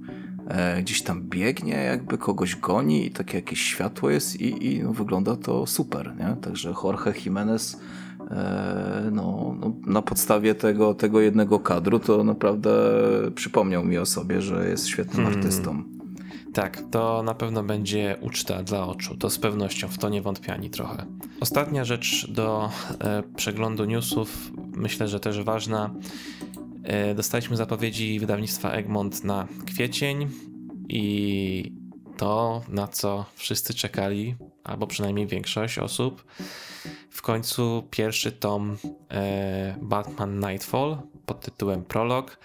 e, 0.47 0.81
gdzieś 0.81 1.01
tam 1.01 1.23
biegnie, 1.23 1.73
jakby 1.73 2.17
kogoś 2.17 2.55
goni 2.55 3.05
i 3.05 3.11
takie 3.11 3.37
jakieś 3.37 3.61
światło 3.61 4.09
jest 4.09 4.41
i, 4.41 4.73
i 4.73 4.83
no, 4.83 4.93
wygląda 4.93 5.35
to 5.35 5.67
super, 5.67 6.13
nie? 6.19 6.35
Także 6.41 6.73
Jorge 6.83 7.25
Jimenez 7.25 7.77
no, 9.11 9.55
no, 9.59 9.73
na 9.85 10.01
podstawie 10.01 10.55
tego, 10.55 10.93
tego 10.93 11.21
jednego 11.21 11.59
kadru 11.59 11.99
to 11.99 12.23
naprawdę 12.23 12.71
przypomniał 13.35 13.85
mi 13.85 13.97
o 13.97 14.05
sobie, 14.05 14.41
że 14.41 14.69
jest 14.69 14.87
świetnym 14.87 15.23
hmm. 15.25 15.33
artystą. 15.33 15.83
Tak, 16.53 16.83
to 16.91 17.23
na 17.23 17.33
pewno 17.33 17.63
będzie 17.63 18.15
uczta 18.21 18.63
dla 18.63 18.87
oczu, 18.87 19.17
to 19.17 19.29
z 19.29 19.39
pewnością, 19.39 19.87
w 19.87 19.97
to 19.97 20.09
nie 20.09 20.21
wątpiani 20.21 20.69
trochę. 20.69 21.05
Ostatnia 21.39 21.85
rzecz 21.85 22.31
do 22.31 22.69
e, 22.99 23.23
przeglądu 23.35 23.85
newsów, 23.85 24.51
myślę, 24.75 25.07
że 25.07 25.19
też 25.19 25.43
ważna. 25.43 25.93
E, 26.83 27.15
dostaliśmy 27.15 27.57
zapowiedzi 27.57 28.19
wydawnictwa 28.19 28.71
Egmont 28.71 29.23
na 29.23 29.47
kwiecień 29.65 30.27
i 30.89 31.80
to, 32.21 32.61
na 32.69 32.87
co 32.87 33.25
wszyscy 33.35 33.73
czekali, 33.73 34.35
albo 34.63 34.87
przynajmniej 34.87 35.27
większość 35.27 35.79
osób, 35.79 36.25
w 37.09 37.21
końcu 37.21 37.83
pierwszy 37.91 38.31
tom 38.31 38.77
e, 39.11 39.75
Batman 39.81 40.39
Nightfall 40.39 40.97
pod 41.25 41.41
tytułem 41.41 41.83
Prolog. 41.83 42.39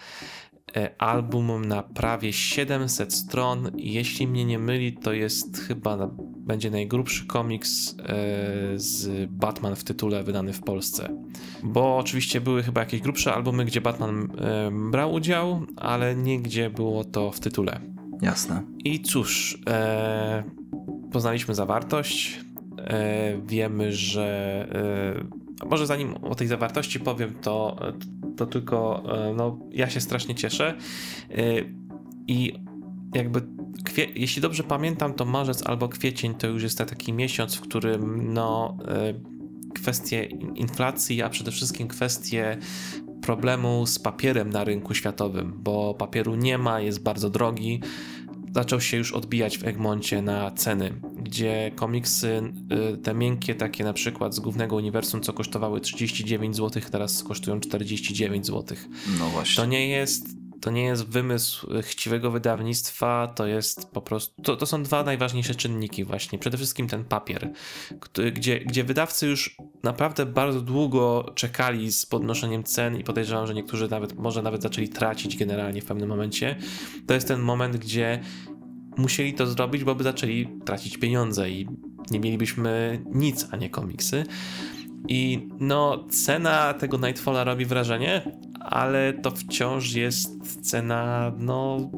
E, 0.77 1.03
album 1.03 1.64
na 1.64 1.83
prawie 1.83 2.33
700 2.33 3.14
stron. 3.14 3.70
Jeśli 3.77 4.29
mnie 4.29 4.45
nie 4.45 4.59
myli, 4.59 4.93
to 4.93 5.12
jest 5.12 5.59
chyba 5.59 6.11
będzie 6.37 6.70
najgrubszy 6.70 7.27
komiks 7.27 7.95
e, 7.99 8.14
z 8.77 9.31
Batman 9.31 9.77
w 9.77 9.85
tytule 9.85 10.22
wydany 10.22 10.53
w 10.53 10.61
Polsce. 10.61 11.09
Bo 11.62 11.97
oczywiście 11.97 12.41
były 12.41 12.62
chyba 12.62 12.81
jakieś 12.81 13.01
grubsze 13.01 13.35
albumy, 13.35 13.64
gdzie 13.64 13.81
Batman 13.81 14.29
brał 14.91 15.12
udział, 15.12 15.66
ale 15.77 16.14
nigdzie 16.14 16.70
było 16.70 17.05
to 17.05 17.31
w 17.31 17.41
tytule. 17.41 17.95
Jasne. 18.23 18.62
I 18.85 19.01
cóż, 19.01 19.59
e, 19.69 20.45
poznaliśmy 21.12 21.55
zawartość. 21.55 22.41
E, 22.79 23.41
wiemy, 23.47 23.93
że. 23.93 24.69
E, 25.62 25.67
może 25.67 25.87
zanim 25.87 26.14
o 26.14 26.35
tej 26.35 26.47
zawartości 26.47 27.01
powiem, 27.01 27.35
to, 27.43 27.77
to 28.37 28.47
tylko 28.47 29.03
e, 29.17 29.35
no, 29.35 29.59
ja 29.71 29.91
się 29.91 30.01
strasznie 30.01 30.35
cieszę. 30.35 30.75
I 32.29 32.53
jakby 33.14 33.43
jeśli 34.14 34.43
dobrze 34.43 34.62
pamiętam, 34.62 35.14
to 35.14 35.25
marzec 35.25 35.67
albo 35.67 35.89
kwiecień 35.89 36.35
to 36.35 36.47
już 36.47 36.62
jest 36.62 36.79
taki 36.79 37.12
miesiąc, 37.12 37.55
w 37.55 37.61
którym 37.61 38.35
no, 38.35 38.77
kwestie 39.75 40.25
inflacji, 40.55 41.23
a 41.23 41.29
przede 41.29 41.51
wszystkim 41.51 41.89
kwestie 41.89 42.59
problemu 43.27 43.87
z 43.87 43.99
papierem 43.99 44.51
na 44.51 44.64
rynku 44.64 44.95
światowym, 44.95 45.53
bo 45.57 45.95
papieru 45.95 46.35
nie 46.35 46.59
ma, 46.59 46.81
jest 46.81 47.03
bardzo 47.03 47.31
drogi 47.31 47.81
zaczął 48.55 48.81
się 48.81 48.97
już 48.97 49.12
odbijać 49.12 49.59
w 49.59 49.64
Egmoncie 49.64 50.22
na 50.22 50.51
ceny, 50.51 51.01
gdzie 51.22 51.72
komiksy, 51.74 52.53
y, 52.95 52.97
te 52.97 53.14
miękkie 53.14 53.55
takie 53.55 53.85
na 53.85 53.93
przykład 53.93 54.35
z 54.35 54.41
głównego 54.41 54.77
uniwersum, 54.77 55.20
co 55.20 55.33
kosztowały 55.33 55.81
39 55.81 56.57
zł, 56.57 56.83
teraz 56.91 57.22
kosztują 57.22 57.61
49 57.61 58.47
zł. 58.47 58.77
No 59.18 59.29
właśnie. 59.29 59.57
To 59.57 59.66
nie 59.66 59.89
jest 59.89 60.45
to 60.61 60.71
nie 60.71 60.85
jest 60.85 61.07
wymysł 61.07 61.67
chciwego 61.83 62.31
wydawnictwa, 62.31 63.33
to 63.37 63.47
jest 63.47 63.91
po 63.91 64.01
prostu. 64.01 64.43
To, 64.43 64.57
to 64.57 64.67
są 64.67 64.83
dwa 64.83 65.03
najważniejsze 65.03 65.55
czynniki, 65.55 66.05
właśnie. 66.05 66.39
Przede 66.39 66.57
wszystkim 66.57 66.89
ten 66.89 67.05
papier, 67.05 67.51
gdzie, 68.33 68.61
gdzie 68.61 68.85
wydawcy 68.85 69.27
już 69.27 69.57
naprawdę 69.83 70.27
bardzo 70.27 70.61
długo 70.61 71.33
czekali 71.35 71.93
z 71.93 72.07
podnoszeniem 72.07 72.65
cen 72.65 72.97
i 72.97 73.05
podejrzewam, 73.05 73.47
że 73.47 73.55
niektórzy 73.55 73.89
nawet, 73.89 74.15
może 74.15 74.43
nawet 74.43 74.63
zaczęli 74.63 74.89
tracić 74.89 75.37
generalnie 75.37 75.83
w 75.83 75.85
pewnym 75.85 76.09
momencie. 76.09 76.57
To 77.07 77.15
jest 77.15 77.29
ten 77.29 77.41
moment, 77.41 77.77
gdzie 77.77 78.21
musieli 78.97 79.35
to 79.35 79.47
zrobić, 79.47 79.85
bo 79.85 79.95
by 79.95 80.05
zaczęli 80.05 80.49
tracić 80.65 80.99
pieniądze 80.99 81.51
i 81.51 81.69
nie 82.11 82.21
mielibyśmy 82.21 83.03
nic, 83.15 83.47
a 83.51 83.57
nie 83.57 83.71
komiksy. 83.71 84.25
I 85.09 85.49
no, 85.61 86.05
cena 86.11 86.75
tego 86.75 86.97
Nightfalla 86.97 87.45
robi 87.45 87.65
wrażenie, 87.65 88.23
ale 88.71 89.12
to 89.12 89.31
wciąż 89.31 89.93
jest 89.93 90.61
cena, 90.71 91.33
no. 91.39 91.91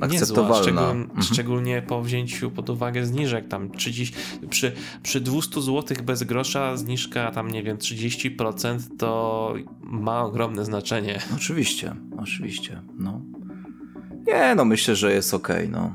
Akceptowalna. 0.00 0.66
Niezła, 0.66 0.90
mhm. 0.90 1.22
Szczególnie 1.22 1.82
po 1.82 2.02
wzięciu 2.02 2.50
pod 2.50 2.70
uwagę 2.70 3.06
zniżek, 3.06 3.48
tam 3.48 3.70
30, 3.70 4.14
przy, 4.50 4.72
przy 5.02 5.20
200 5.20 5.60
zł 5.60 5.96
bez 6.04 6.22
grosza 6.22 6.76
zniżka 6.76 7.30
tam 7.30 7.50
nie 7.50 7.62
wiem 7.62 7.76
30% 7.76 8.78
to 8.98 9.54
ma 9.82 10.24
ogromne 10.24 10.64
znaczenie. 10.64 11.20
Oczywiście, 11.36 11.94
oczywiście, 12.18 12.82
no. 12.98 13.20
Nie, 14.26 14.54
no 14.54 14.64
myślę, 14.64 14.96
że 14.96 15.12
jest 15.12 15.34
ok, 15.34 15.48
no 15.70 15.94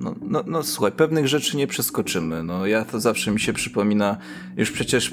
no, 0.00 0.14
no, 0.22 0.44
no 0.46 0.62
słuchaj, 0.62 0.92
pewnych 0.92 1.28
rzeczy 1.28 1.56
nie 1.56 1.66
przeskoczymy. 1.66 2.42
No, 2.42 2.66
ja 2.66 2.84
to 2.84 3.00
zawsze 3.00 3.30
mi 3.30 3.40
się 3.40 3.52
przypomina, 3.52 4.16
już 4.56 4.70
przecież 4.70 5.12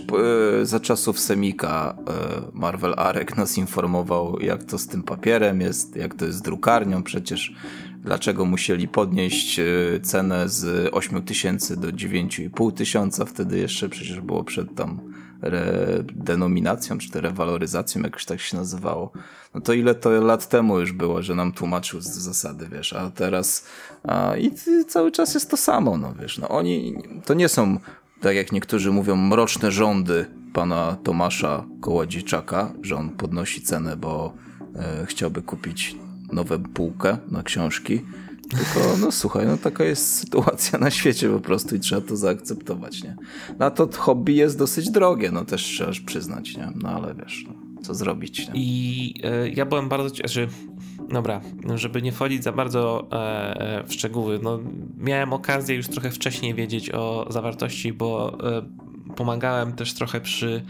e, 0.61 0.65
za 0.65 0.79
czasów 0.79 1.19
Semika 1.19 1.95
e, 2.07 2.41
Marvel 2.53 2.93
Arek 2.97 3.37
nas 3.37 3.57
informował, 3.57 4.39
jak 4.39 4.63
to 4.63 4.77
z 4.77 4.87
tym 4.87 5.03
papierem 5.03 5.61
jest, 5.61 5.95
jak 5.95 6.15
to 6.15 6.25
jest 6.25 6.37
z 6.37 6.41
drukarnią 6.41 7.03
przecież, 7.03 7.53
dlaczego 8.03 8.45
musieli 8.45 8.87
podnieść 8.87 9.59
e, 9.59 9.65
cenę 10.01 10.49
z 10.49 10.89
8 10.91 11.21
tysięcy 11.21 11.77
do 11.77 11.87
9,5 11.87 12.73
tysiąca, 12.73 13.25
wtedy 13.25 13.59
jeszcze 13.59 13.89
przecież 13.89 14.21
było 14.21 14.43
przed 14.43 14.75
tam 14.75 15.10
denominacją, 16.13 16.97
czy 16.97 17.21
rewaloryzacją, 17.21 18.01
jakoś 18.01 18.25
tak 18.25 18.39
się 18.39 18.57
nazywało. 18.57 19.11
No 19.55 19.61
to 19.61 19.73
ile 19.73 19.95
to 19.95 20.09
lat 20.09 20.49
temu 20.49 20.79
już 20.79 20.91
było, 20.91 21.21
że 21.21 21.35
nam 21.35 21.51
tłumaczył 21.51 22.01
z 22.01 22.07
zasady, 22.07 22.67
wiesz, 22.71 22.93
a 22.93 23.11
teraz 23.11 23.65
a, 24.03 24.35
i 24.37 24.51
cały 24.87 25.11
czas 25.11 25.33
jest 25.33 25.51
to 25.51 25.57
samo, 25.57 25.97
no 25.97 26.13
wiesz, 26.21 26.37
no 26.37 26.49
oni, 26.49 27.03
to 27.25 27.33
nie 27.33 27.49
są, 27.49 27.79
tak 28.21 28.35
jak 28.35 28.51
niektórzy 28.51 28.91
mówią, 28.91 29.15
mroczne 29.15 29.71
rządy 29.71 30.25
pana 30.53 30.97
Tomasza 31.03 31.65
Kołodziejczaka, 31.81 32.73
że 32.81 32.95
on 32.95 33.09
podnosi 33.09 33.61
cenę, 33.61 33.97
bo 33.97 34.33
e, 34.75 35.05
chciałby 35.05 35.41
kupić 35.41 35.95
nowe 36.31 36.59
półkę 36.59 37.17
na 37.31 37.43
książki, 37.43 38.01
tylko, 38.57 38.97
no 39.01 39.11
słuchaj, 39.11 39.47
no 39.47 39.57
taka 39.57 39.83
jest 39.83 40.15
sytuacja 40.15 40.79
na 40.79 40.91
świecie 40.91 41.29
po 41.29 41.39
prostu 41.39 41.75
i 41.75 41.79
trzeba 41.79 42.01
to 42.01 42.15
zaakceptować, 42.15 43.03
nie? 43.03 43.15
No 43.59 43.71
to 43.71 43.89
hobby 43.97 44.33
jest 44.33 44.57
dosyć 44.57 44.91
drogie, 44.91 45.31
no 45.31 45.45
też 45.45 45.63
trzeba 45.63 45.91
przyznać, 46.05 46.57
nie? 46.57 46.71
No 46.75 46.89
ale 46.89 47.15
wiesz, 47.15 47.45
no, 47.47 47.81
co 47.81 47.93
zrobić, 47.93 48.47
nie? 48.47 48.53
I 48.55 49.13
e, 49.23 49.49
ja 49.49 49.65
byłem 49.65 49.89
bardzo, 49.89 50.09
znaczy, 50.09 50.47
dobra, 51.09 51.41
żeby 51.75 52.01
nie 52.01 52.11
wchodzić 52.11 52.43
za 52.43 52.51
bardzo 52.51 53.07
e, 53.11 53.79
e, 53.79 53.83
w 53.87 53.93
szczegóły, 53.93 54.39
no 54.43 54.59
miałem 54.97 55.33
okazję 55.33 55.75
już 55.75 55.87
trochę 55.87 56.11
wcześniej 56.11 56.53
wiedzieć 56.53 56.91
o 56.91 57.27
zawartości, 57.29 57.93
bo 57.93 58.37
e, 58.57 58.61
pomagałem 59.15 59.73
też 59.73 59.93
trochę 59.93 60.21
przy 60.21 60.63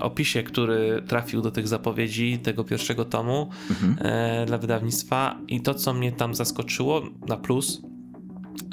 opisie, 0.00 0.42
który 0.42 1.02
trafił 1.06 1.42
do 1.42 1.50
tych 1.50 1.68
zapowiedzi 1.68 2.38
tego 2.38 2.64
pierwszego 2.64 3.04
tomu 3.04 3.48
mhm. 3.70 3.96
E, 4.00 4.46
dla 4.46 4.58
wydawnictwa 4.58 5.38
i 5.48 5.60
to, 5.60 5.74
co 5.74 5.94
mnie 5.94 6.12
tam 6.12 6.34
zaskoczyło 6.34 7.02
na 7.28 7.36
plus, 7.36 7.82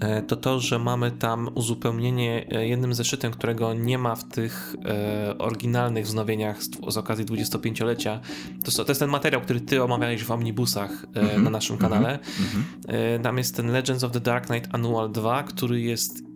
e, 0.01 0.21
to 0.21 0.35
to, 0.35 0.59
że 0.59 0.79
mamy 0.79 1.11
tam 1.11 1.49
uzupełnienie 1.55 2.47
jednym 2.59 2.93
zeszytem, 2.93 3.31
którego 3.31 3.73
nie 3.73 3.97
ma 3.97 4.15
w 4.15 4.23
tych 4.23 4.75
e, 4.85 5.37
oryginalnych 5.37 6.05
wznowieniach 6.05 6.63
z, 6.63 6.69
z 6.87 6.97
okazji 6.97 7.25
25-lecia. 7.25 8.19
To, 8.63 8.83
to, 8.83 8.91
jest 8.91 8.99
ten 8.99 9.09
materiał, 9.09 9.41
który 9.41 9.61
ty 9.61 9.83
omawiałeś 9.83 10.23
w 10.23 10.31
omnibusach 10.31 11.05
e, 11.15 11.19
mm 11.19 11.35
-hmm. 11.35 11.43
na 11.43 11.49
naszym 11.49 11.77
kanale. 11.77 12.09
Mm 12.09 12.19
-hmm. 12.19 12.93
e, 12.93 13.19
tam 13.19 13.37
jest 13.37 13.55
ten 13.55 13.71
Legends 13.71 14.03
of 14.03 14.11
the 14.11 14.19
Dark 14.19 14.45
Knight 14.45 14.75
Annual 14.75 15.11
2, 15.11 15.43
który 15.43 15.81
jest 15.81 16.30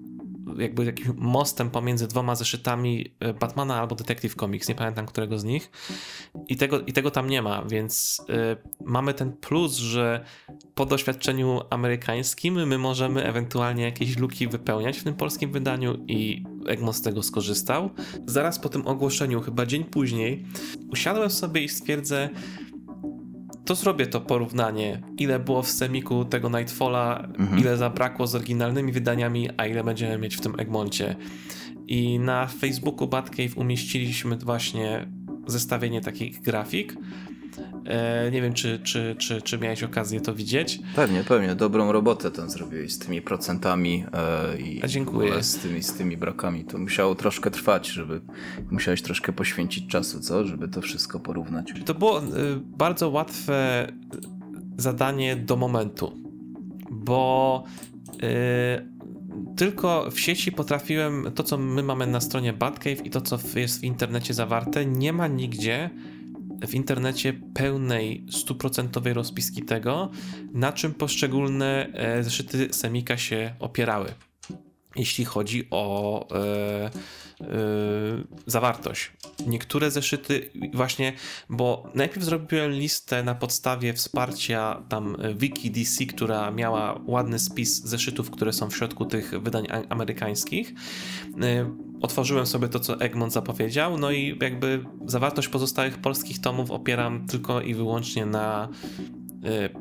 jakby 0.57 0.85
jakimś 0.85 1.09
mostem 1.17 1.69
pomiędzy 1.69 2.07
dwoma 2.07 2.35
zeszytami 2.35 3.15
e, 3.19 3.33
Batmana 3.33 3.79
albo 3.79 3.95
Detective 3.95 4.35
Comics, 4.35 4.69
nie 4.69 4.75
pamiętam 4.75 5.05
którego 5.05 5.39
z 5.39 5.43
nich. 5.43 5.71
I 6.47 6.57
tego, 6.57 6.79
i 6.79 6.93
tego 6.93 7.11
tam 7.11 7.29
nie 7.29 7.41
ma, 7.41 7.63
więc 7.63 8.21
y, 8.29 8.85
mamy 8.85 9.13
ten 9.13 9.33
plus, 9.33 9.75
że 9.75 10.25
po 10.75 10.85
doświadczeniu 10.85 11.61
amerykańskim 11.69 12.67
my 12.67 12.77
możemy 12.77 13.23
ewentualnie 13.23 13.83
jakieś 13.83 14.17
luki 14.17 14.47
wypełniać 14.47 14.97
w 14.97 15.03
tym 15.03 15.15
polskim 15.15 15.51
wydaniu 15.51 16.05
i 16.07 16.43
Egmont 16.67 16.95
z 16.95 17.01
tego 17.01 17.23
skorzystał. 17.23 17.89
Zaraz 18.25 18.59
po 18.59 18.69
tym 18.69 18.87
ogłoszeniu, 18.87 19.41
chyba 19.41 19.65
dzień 19.65 19.83
później, 19.83 20.45
usiadłem 20.91 21.29
sobie 21.29 21.63
i 21.63 21.69
stwierdzę, 21.69 22.29
to 23.65 23.75
zrobię 23.75 24.07
to 24.07 24.21
porównanie, 24.21 25.01
ile 25.17 25.39
było 25.39 25.61
w 25.61 25.69
semiku 25.69 26.25
tego 26.25 26.49
Nightfalla, 26.49 27.27
mhm. 27.37 27.59
ile 27.59 27.77
zabrakło 27.77 28.27
z 28.27 28.35
oryginalnymi 28.35 28.91
wydaniami, 28.91 29.49
a 29.57 29.67
ile 29.67 29.83
będziemy 29.83 30.17
mieć 30.17 30.35
w 30.35 30.41
tym 30.41 30.59
Egmoncie. 30.59 31.15
I 31.87 32.19
na 32.19 32.47
Facebooku 32.47 33.07
Batcave 33.07 33.55
umieściliśmy 33.55 34.37
właśnie 34.37 35.07
zestawienie 35.47 36.01
takich 36.01 36.41
grafik. 36.41 36.97
E, 37.85 38.31
nie 38.31 38.41
wiem, 38.41 38.53
czy, 38.53 38.79
czy, 38.79 39.15
czy, 39.19 39.41
czy 39.41 39.57
miałeś 39.57 39.83
okazję 39.83 40.21
to 40.21 40.33
widzieć. 40.33 40.79
Pewnie, 40.95 41.23
pewnie. 41.23 41.55
Dobrą 41.55 41.91
robotę 41.91 42.31
ten 42.31 42.49
zrobiłeś 42.49 42.93
z 42.93 42.99
tymi 42.99 43.21
procentami 43.21 44.05
e, 44.13 44.57
i 44.57 44.83
A 44.83 44.87
dziękuję. 44.87 45.43
Z 45.43 45.57
tymi, 45.57 45.83
z 45.83 45.93
tymi 45.93 46.17
brakami. 46.17 46.65
To 46.65 46.77
musiało 46.77 47.15
troszkę 47.15 47.51
trwać, 47.51 47.87
żeby 47.87 48.21
musiałeś 48.71 49.01
troszkę 49.01 49.33
poświęcić 49.33 49.87
czasu, 49.87 50.19
co? 50.19 50.45
Żeby 50.45 50.67
to 50.67 50.81
wszystko 50.81 51.19
porównać. 51.19 51.73
To 51.85 51.93
było 51.93 52.19
e, 52.19 52.23
bardzo 52.77 53.09
łatwe 53.09 53.87
zadanie 54.77 55.35
do 55.35 55.55
momentu, 55.55 56.17
bo 56.91 57.63
tylko 59.55 60.11
w 60.11 60.19
sieci 60.19 60.51
potrafiłem 60.51 61.31
to, 61.35 61.43
co 61.43 61.57
my 61.57 61.83
mamy 61.83 62.07
na 62.07 62.21
stronie 62.21 62.53
Batcave 62.53 63.05
i 63.05 63.09
to, 63.09 63.21
co 63.21 63.39
jest 63.55 63.79
w 63.79 63.83
internecie 63.83 64.33
zawarte, 64.33 64.85
nie 64.85 65.13
ma 65.13 65.27
nigdzie 65.27 65.89
w 66.67 66.73
internecie 66.73 67.33
pełnej, 67.53 68.25
stuprocentowej 68.31 69.13
rozpiski 69.13 69.63
tego, 69.63 70.11
na 70.53 70.73
czym 70.73 70.93
poszczególne 70.93 71.87
e, 71.93 72.23
zeszyty 72.23 72.73
Semika 72.73 73.17
się 73.17 73.55
opierały, 73.59 74.13
jeśli 74.95 75.25
chodzi 75.25 75.67
o 75.71 76.27
e, 76.31 76.85
e, 76.85 76.91
zawartość. 78.45 79.11
Niektóre 79.47 79.91
zeszyty 79.91 80.49
właśnie, 80.73 81.13
bo 81.49 81.89
najpierw 81.95 82.25
zrobiłem 82.25 82.71
listę 82.71 83.23
na 83.23 83.35
podstawie 83.35 83.93
wsparcia 83.93 84.83
tam 84.89 85.17
Wiki 85.35 85.71
DC, 85.71 86.05
która 86.05 86.51
miała 86.51 87.01
ładny 87.05 87.39
spis 87.39 87.83
zeszytów, 87.83 88.31
które 88.31 88.53
są 88.53 88.69
w 88.69 88.75
środku 88.75 89.05
tych 89.05 89.41
wydań 89.41 89.67
amerykańskich 89.89 90.73
otworzyłem 92.01 92.45
sobie 92.45 92.67
to, 92.67 92.79
co 92.79 92.99
Egmont 92.99 93.33
zapowiedział, 93.33 93.97
no 93.97 94.11
i 94.11 94.37
jakby 94.41 94.85
zawartość 95.05 95.47
pozostałych 95.47 95.97
polskich 95.97 96.39
tomów 96.39 96.71
opieram 96.71 97.27
tylko 97.27 97.61
i 97.61 97.73
wyłącznie 97.73 98.25
na 98.25 98.69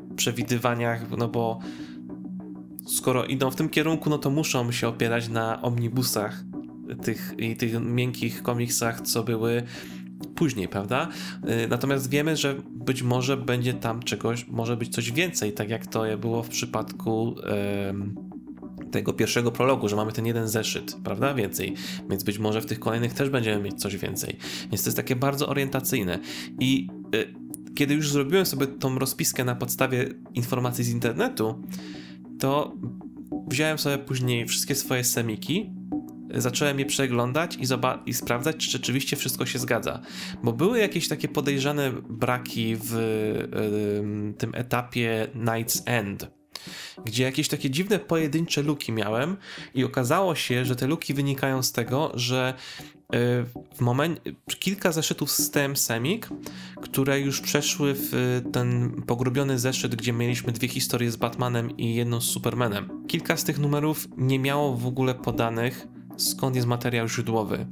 y, 0.09 0.15
przewidywaniach, 0.15 1.17
no 1.17 1.27
bo 1.27 1.59
skoro 2.87 3.25
idą 3.25 3.51
w 3.51 3.55
tym 3.55 3.69
kierunku, 3.69 4.09
no 4.09 4.17
to 4.17 4.29
muszą 4.29 4.71
się 4.71 4.87
opierać 4.87 5.29
na 5.29 5.61
omnibusach 5.61 6.43
tych 7.03 7.33
i 7.37 7.55
tych 7.55 7.81
miękkich 7.81 8.43
komiksach, 8.43 9.01
co 9.01 9.23
były 9.23 9.63
później, 10.35 10.67
prawda? 10.67 11.07
Y, 11.63 11.67
natomiast 11.67 12.09
wiemy, 12.09 12.37
że 12.37 12.55
być 12.71 13.03
może 13.03 13.37
będzie 13.37 13.73
tam 13.73 14.03
czegoś, 14.03 14.47
może 14.47 14.77
być 14.77 14.89
coś 14.89 15.11
więcej, 15.11 15.53
tak 15.53 15.69
jak 15.69 15.87
to 15.87 16.03
było 16.17 16.43
w 16.43 16.49
przypadku 16.49 17.35
tego 18.99 19.13
pierwszego 19.13 19.51
prologu, 19.51 19.89
że 19.89 19.95
mamy 19.95 20.11
ten 20.11 20.25
jeden 20.25 20.47
zeszyt, 20.47 20.95
prawda? 21.03 21.33
Więcej. 21.33 21.73
Więc 22.09 22.23
być 22.23 22.39
może 22.39 22.61
w 22.61 22.65
tych 22.65 22.79
kolejnych 22.79 23.13
też 23.13 23.29
będziemy 23.29 23.63
mieć 23.63 23.81
coś 23.81 23.97
więcej. 23.97 24.37
Więc 24.71 24.83
to 24.83 24.87
jest 24.87 24.97
takie 24.97 25.15
bardzo 25.15 25.47
orientacyjne. 25.47 26.19
I 26.59 26.87
y, 27.15 27.33
kiedy 27.75 27.93
już 27.93 28.11
zrobiłem 28.11 28.45
sobie 28.45 28.67
tą 28.67 28.99
rozpiskę 28.99 29.45
na 29.45 29.55
podstawie 29.55 30.09
informacji 30.33 30.83
z 30.83 30.89
internetu, 30.89 31.63
to 32.39 32.75
wziąłem 33.47 33.77
sobie 33.77 33.97
później 33.97 34.45
wszystkie 34.45 34.75
swoje 34.75 35.03
semiki, 35.03 35.73
zacząłem 36.35 36.79
je 36.79 36.85
przeglądać 36.85 37.55
i, 37.55 37.63
i, 38.05 38.13
sprawdzać, 38.13 38.57
czy 38.57 38.71
rzeczywiście 38.71 39.15
wszystko 39.15 39.45
się 39.45 39.59
zgadza. 39.59 40.01
Bo 40.43 40.53
były 40.53 40.79
jakieś 40.79 41.07
takie 41.07 41.27
podejrzane 41.27 41.91
braki 42.09 42.75
w 42.75 42.95
y, 42.95 44.33
tym 44.37 44.55
etapie 44.55 45.27
Night's 45.35 45.81
End 45.85 46.34
gdzie 47.05 47.23
jakieś 47.23 47.47
takie 47.47 47.69
dziwne 47.69 47.99
pojedyncze 47.99 48.61
luki 48.61 48.91
miałem 48.91 49.37
i 49.75 49.83
okazało 49.83 50.35
się, 50.35 50.65
że 50.65 50.75
te 50.75 50.87
luki 50.87 51.13
wynikają 51.13 51.63
z 51.63 51.71
tego, 51.71 52.11
że 52.13 52.53
e, 53.13 53.17
w 53.75 53.81
momencie 53.81 54.21
kilka 54.59 54.91
zeszytów 54.91 55.31
z 55.31 55.51
TM 55.51 55.75
Semik, 55.75 56.29
które 56.81 57.19
już 57.19 57.41
przeszły 57.41 57.93
w 57.97 58.41
ten 58.53 59.01
pogrubiony 59.07 59.59
zeszyt, 59.59 59.95
gdzie 59.95 60.13
mieliśmy 60.13 60.53
dwie 60.53 60.67
historie 60.67 61.11
z 61.11 61.15
Batmanem 61.15 61.77
i 61.77 61.95
jedną 61.95 62.21
z 62.21 62.25
Supermanem. 62.25 63.07
Kilka 63.07 63.37
z 63.37 63.43
tych 63.43 63.59
numerów 63.59 64.07
nie 64.17 64.39
miało 64.39 64.77
w 64.77 64.87
ogóle 64.87 65.15
podanych 65.15 65.87
skąd 66.17 66.55
jest 66.55 66.67
materiał 66.67 67.07
źródłowy. 67.07 67.65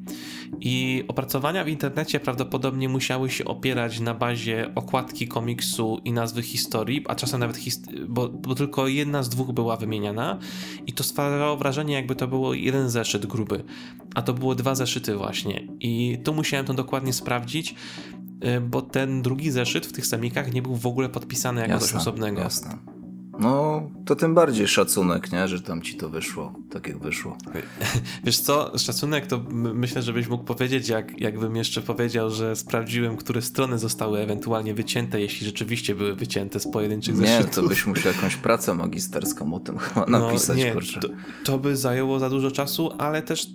I 0.60 1.04
opracowania 1.08 1.64
w 1.64 1.68
internecie 1.68 2.20
prawdopodobnie 2.20 2.90
musiały 2.90 3.30
się 3.30 3.46
opierać 3.46 4.00
na 4.00 4.14
bazie 4.14 4.72
okładki 4.76 5.28
komiksu 5.28 6.02
i 6.06 6.14
nazwy 6.14 6.42
historii, 6.42 7.06
a 7.08 7.16
czasem 7.16 7.40
nawet 7.40 7.58
hist- 7.58 8.06
bo, 8.08 8.30
bo, 8.30 8.56
tylko 8.56 8.88
jedna 8.88 9.24
z 9.24 9.30
dwóch 9.30 9.52
była 9.52 9.78
wymieniana 9.78 10.40
i 10.88 10.94
to 10.94 11.04
stwarzało 11.04 11.58
wrażenie, 11.58 11.94
jakby 11.94 12.16
to 12.16 12.28
było 12.28 12.54
jeden 12.54 12.90
zeszyt 12.90 13.26
gruby, 13.26 13.64
a 14.16 14.22
to 14.22 14.34
było 14.34 14.56
dwa 14.56 14.76
zeszyty 14.76 15.16
właśnie. 15.16 15.68
I 15.80 16.18
tu 16.24 16.34
musiałem 16.34 16.66
to 16.66 16.74
dokładnie 16.74 17.14
sprawdzić, 17.14 17.76
y, 18.58 18.62
bo 18.62 18.82
ten 18.82 19.22
drugi 19.22 19.52
zeszyt 19.52 19.86
w 19.86 19.94
tych 19.94 20.08
semikach 20.08 20.54
nie 20.54 20.62
był 20.62 20.76
w 20.76 20.86
ogóle 20.86 21.10
podpisany 21.10 21.62
jako 21.62 21.74
jasne, 21.74 21.88
coś 21.88 21.98
osobnego. 21.98 22.42
Jasne. 22.42 23.03
No, 23.40 23.90
to 24.06 24.16
tym 24.16 24.36
bardziej 24.36 24.68
szacunek, 24.68 25.32
nie? 25.32 25.48
Że 25.48 25.62
tam 25.62 25.82
ci 25.82 25.96
to 25.96 26.10
wyszło, 26.10 26.54
tak 26.70 26.88
jak 26.88 26.98
wyszło. 26.98 27.38
Wiesz 28.24 28.40
co, 28.40 28.78
szacunek 28.78 29.28
to 29.28 29.40
myślę, 29.54 30.02
żebyś 30.02 30.28
mógł 30.28 30.44
powiedzieć, 30.44 30.90
jak, 30.90 31.22
jakbym 31.22 31.56
jeszcze 31.56 31.82
powiedział, 31.82 32.30
że 32.30 32.56
sprawdziłem, 32.56 33.18
które 33.18 33.42
strony 33.42 33.78
zostały 33.78 34.20
ewentualnie 34.20 34.74
wycięte, 34.74 35.22
jeśli 35.22 35.46
rzeczywiście 35.46 35.96
były 35.96 36.16
wycięte 36.16 36.60
z 36.60 36.68
pojedynczych 36.68 37.16
zeszytów. 37.16 37.48
Nie, 37.48 37.54
to 37.54 37.64
byś 37.64 37.88
musiał 37.88 38.14
jakąś 38.14 38.36
pracę 38.36 38.74
magisterską 38.74 39.54
o 39.54 39.60
tym 39.60 39.78
chyba 39.78 40.06
no, 40.10 40.20
napisać. 40.20 40.58
Nie, 40.58 40.76
to, 41.02 41.08
to 41.44 41.58
by 41.58 41.78
zajęło 41.78 42.20
za 42.20 42.30
dużo 42.30 42.52
czasu, 42.52 42.92
ale 42.98 43.22
też 43.22 43.48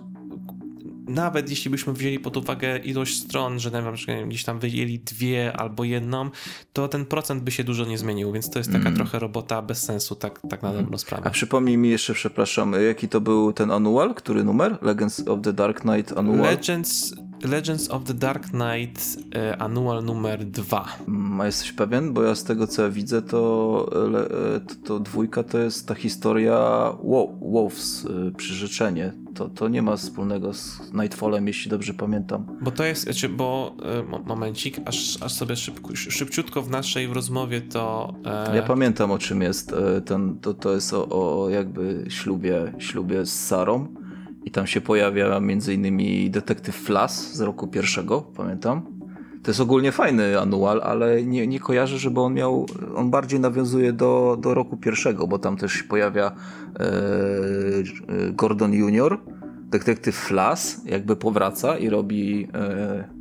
nawet 1.09 1.49
jeśli 1.49 1.71
byśmy 1.71 1.93
wzięli 1.93 2.19
pod 2.19 2.37
uwagę 2.37 2.77
ilość 2.77 3.17
stron, 3.17 3.59
że 3.59 3.71
na 3.71 3.91
przykład 3.91 4.27
gdzieś 4.27 4.43
tam 4.43 4.59
wyjęli 4.59 4.99
dwie 4.99 5.53
albo 5.57 5.83
jedną, 5.83 6.29
to 6.73 6.87
ten 6.87 7.05
procent 7.05 7.43
by 7.43 7.51
się 7.51 7.63
dużo 7.63 7.85
nie 7.85 7.97
zmienił, 7.97 8.31
więc 8.31 8.49
to 8.49 8.59
jest 8.59 8.71
taka 8.71 8.87
mm. 8.87 8.95
trochę 8.95 9.19
robota 9.19 9.61
bez 9.61 9.83
sensu, 9.83 10.15
tak, 10.15 10.41
tak 10.49 10.61
na 10.61 10.73
dobrą 10.73 10.97
sprawę. 10.97 11.27
A 11.27 11.29
przypomnij 11.29 11.77
mi 11.77 11.89
jeszcze, 11.89 12.13
przepraszam, 12.13 12.73
jaki 12.87 13.09
to 13.09 13.21
był 13.21 13.53
ten 13.53 13.71
annual? 13.71 14.15
Który 14.15 14.43
numer? 14.43 14.77
Legends 14.81 15.27
of 15.27 15.41
the 15.41 15.53
Dark 15.53 15.81
Knight 15.81 16.17
annual? 16.17 16.41
Legends, 16.41 17.15
Legends 17.43 17.89
of 17.89 18.03
the 18.03 18.13
Dark 18.13 18.51
Knight 18.51 19.17
e, 19.35 19.61
annual 19.61 20.03
numer 20.03 20.45
2. 20.45 20.85
Mm, 21.07 21.41
a 21.41 21.45
jesteś 21.45 21.71
pewien? 21.71 22.13
Bo 22.13 22.23
ja 22.23 22.35
z 22.35 22.43
tego 22.43 22.67
co 22.67 22.81
ja 22.81 22.89
widzę, 22.89 23.21
to, 23.21 23.91
e, 24.55 24.59
to, 24.59 24.75
to 24.83 24.99
dwójka 24.99 25.43
to 25.43 25.57
jest 25.57 25.87
ta 25.87 25.95
historia 25.95 26.91
Wolves, 27.41 28.05
e, 28.05 28.31
przyrzeczenie. 28.31 29.13
To, 29.35 29.49
to 29.49 29.67
nie 29.67 29.81
ma 29.81 29.95
wspólnego 29.95 30.53
z 30.53 30.93
Nightfallem, 30.93 31.47
jeśli 31.47 31.71
dobrze 31.71 31.93
pamiętam. 31.93 32.45
Bo 32.61 32.71
to 32.71 32.83
jest, 32.83 33.03
znaczy, 33.03 33.29
bo 33.29 33.75
momencik, 34.25 34.77
aż, 34.85 35.23
aż 35.23 35.33
sobie 35.33 35.55
szybko, 35.55 35.95
szybciutko 35.95 36.61
w 36.61 36.69
naszej 36.69 37.07
rozmowie 37.07 37.61
to... 37.61 38.13
E... 38.25 38.55
Ja 38.55 38.63
pamiętam 38.63 39.11
o 39.11 39.17
czym 39.17 39.41
jest. 39.41 39.75
Ten, 40.05 40.39
to, 40.39 40.53
to 40.53 40.73
jest 40.73 40.93
o, 40.93 41.07
o 41.09 41.49
jakby 41.49 42.05
ślubie, 42.09 42.73
ślubie 42.77 43.25
z 43.25 43.47
Sarą 43.47 43.87
i 44.49 44.51
tam 44.51 44.67
się 44.67 44.81
pojawia 44.81 45.41
innymi 45.73 46.29
detektyw 46.29 46.75
Flas 46.75 47.33
z 47.35 47.41
roku 47.41 47.67
pierwszego, 47.67 48.21
pamiętam. 48.21 48.81
To 49.43 49.51
jest 49.51 49.59
ogólnie 49.59 49.91
fajny 49.91 50.39
anual, 50.39 50.81
ale 50.83 51.23
nie, 51.23 51.47
nie 51.47 51.59
kojarzę, 51.59 51.97
żeby 51.97 52.21
on 52.21 52.33
miał, 52.33 52.65
on 52.95 53.09
bardziej 53.09 53.39
nawiązuje 53.39 53.93
do, 53.93 54.37
do 54.41 54.53
roku 54.53 54.77
pierwszego, 54.77 55.27
bo 55.27 55.39
tam 55.39 55.57
też 55.57 55.73
się 55.73 55.83
pojawia 55.83 56.31
e, 56.79 56.85
e 56.85 58.31
Gordon 58.31 58.73
Junior, 58.73 59.19
detektyw 59.69 60.15
Flas, 60.15 60.81
jakby 60.85 61.15
powraca 61.15 61.77
i 61.77 61.89
robi 61.89 62.47
e, 62.53 63.19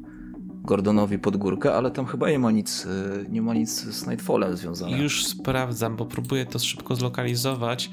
Gordonowi 0.68 1.18
pod 1.18 1.36
górkę, 1.36 1.74
ale 1.74 1.90
tam 1.90 2.06
chyba 2.06 2.30
nie 2.30 2.38
ma 2.38 2.50
nic, 2.50 2.86
e, 2.86 3.30
nie 3.30 3.42
ma 3.42 3.54
nic 3.54 3.70
z 3.70 4.06
Nightfallem 4.06 4.56
związanego. 4.56 5.02
Już 5.02 5.26
sprawdzam, 5.26 5.96
bo 5.96 6.06
próbuję 6.06 6.46
to 6.46 6.58
szybko 6.58 6.94
zlokalizować. 6.94 7.90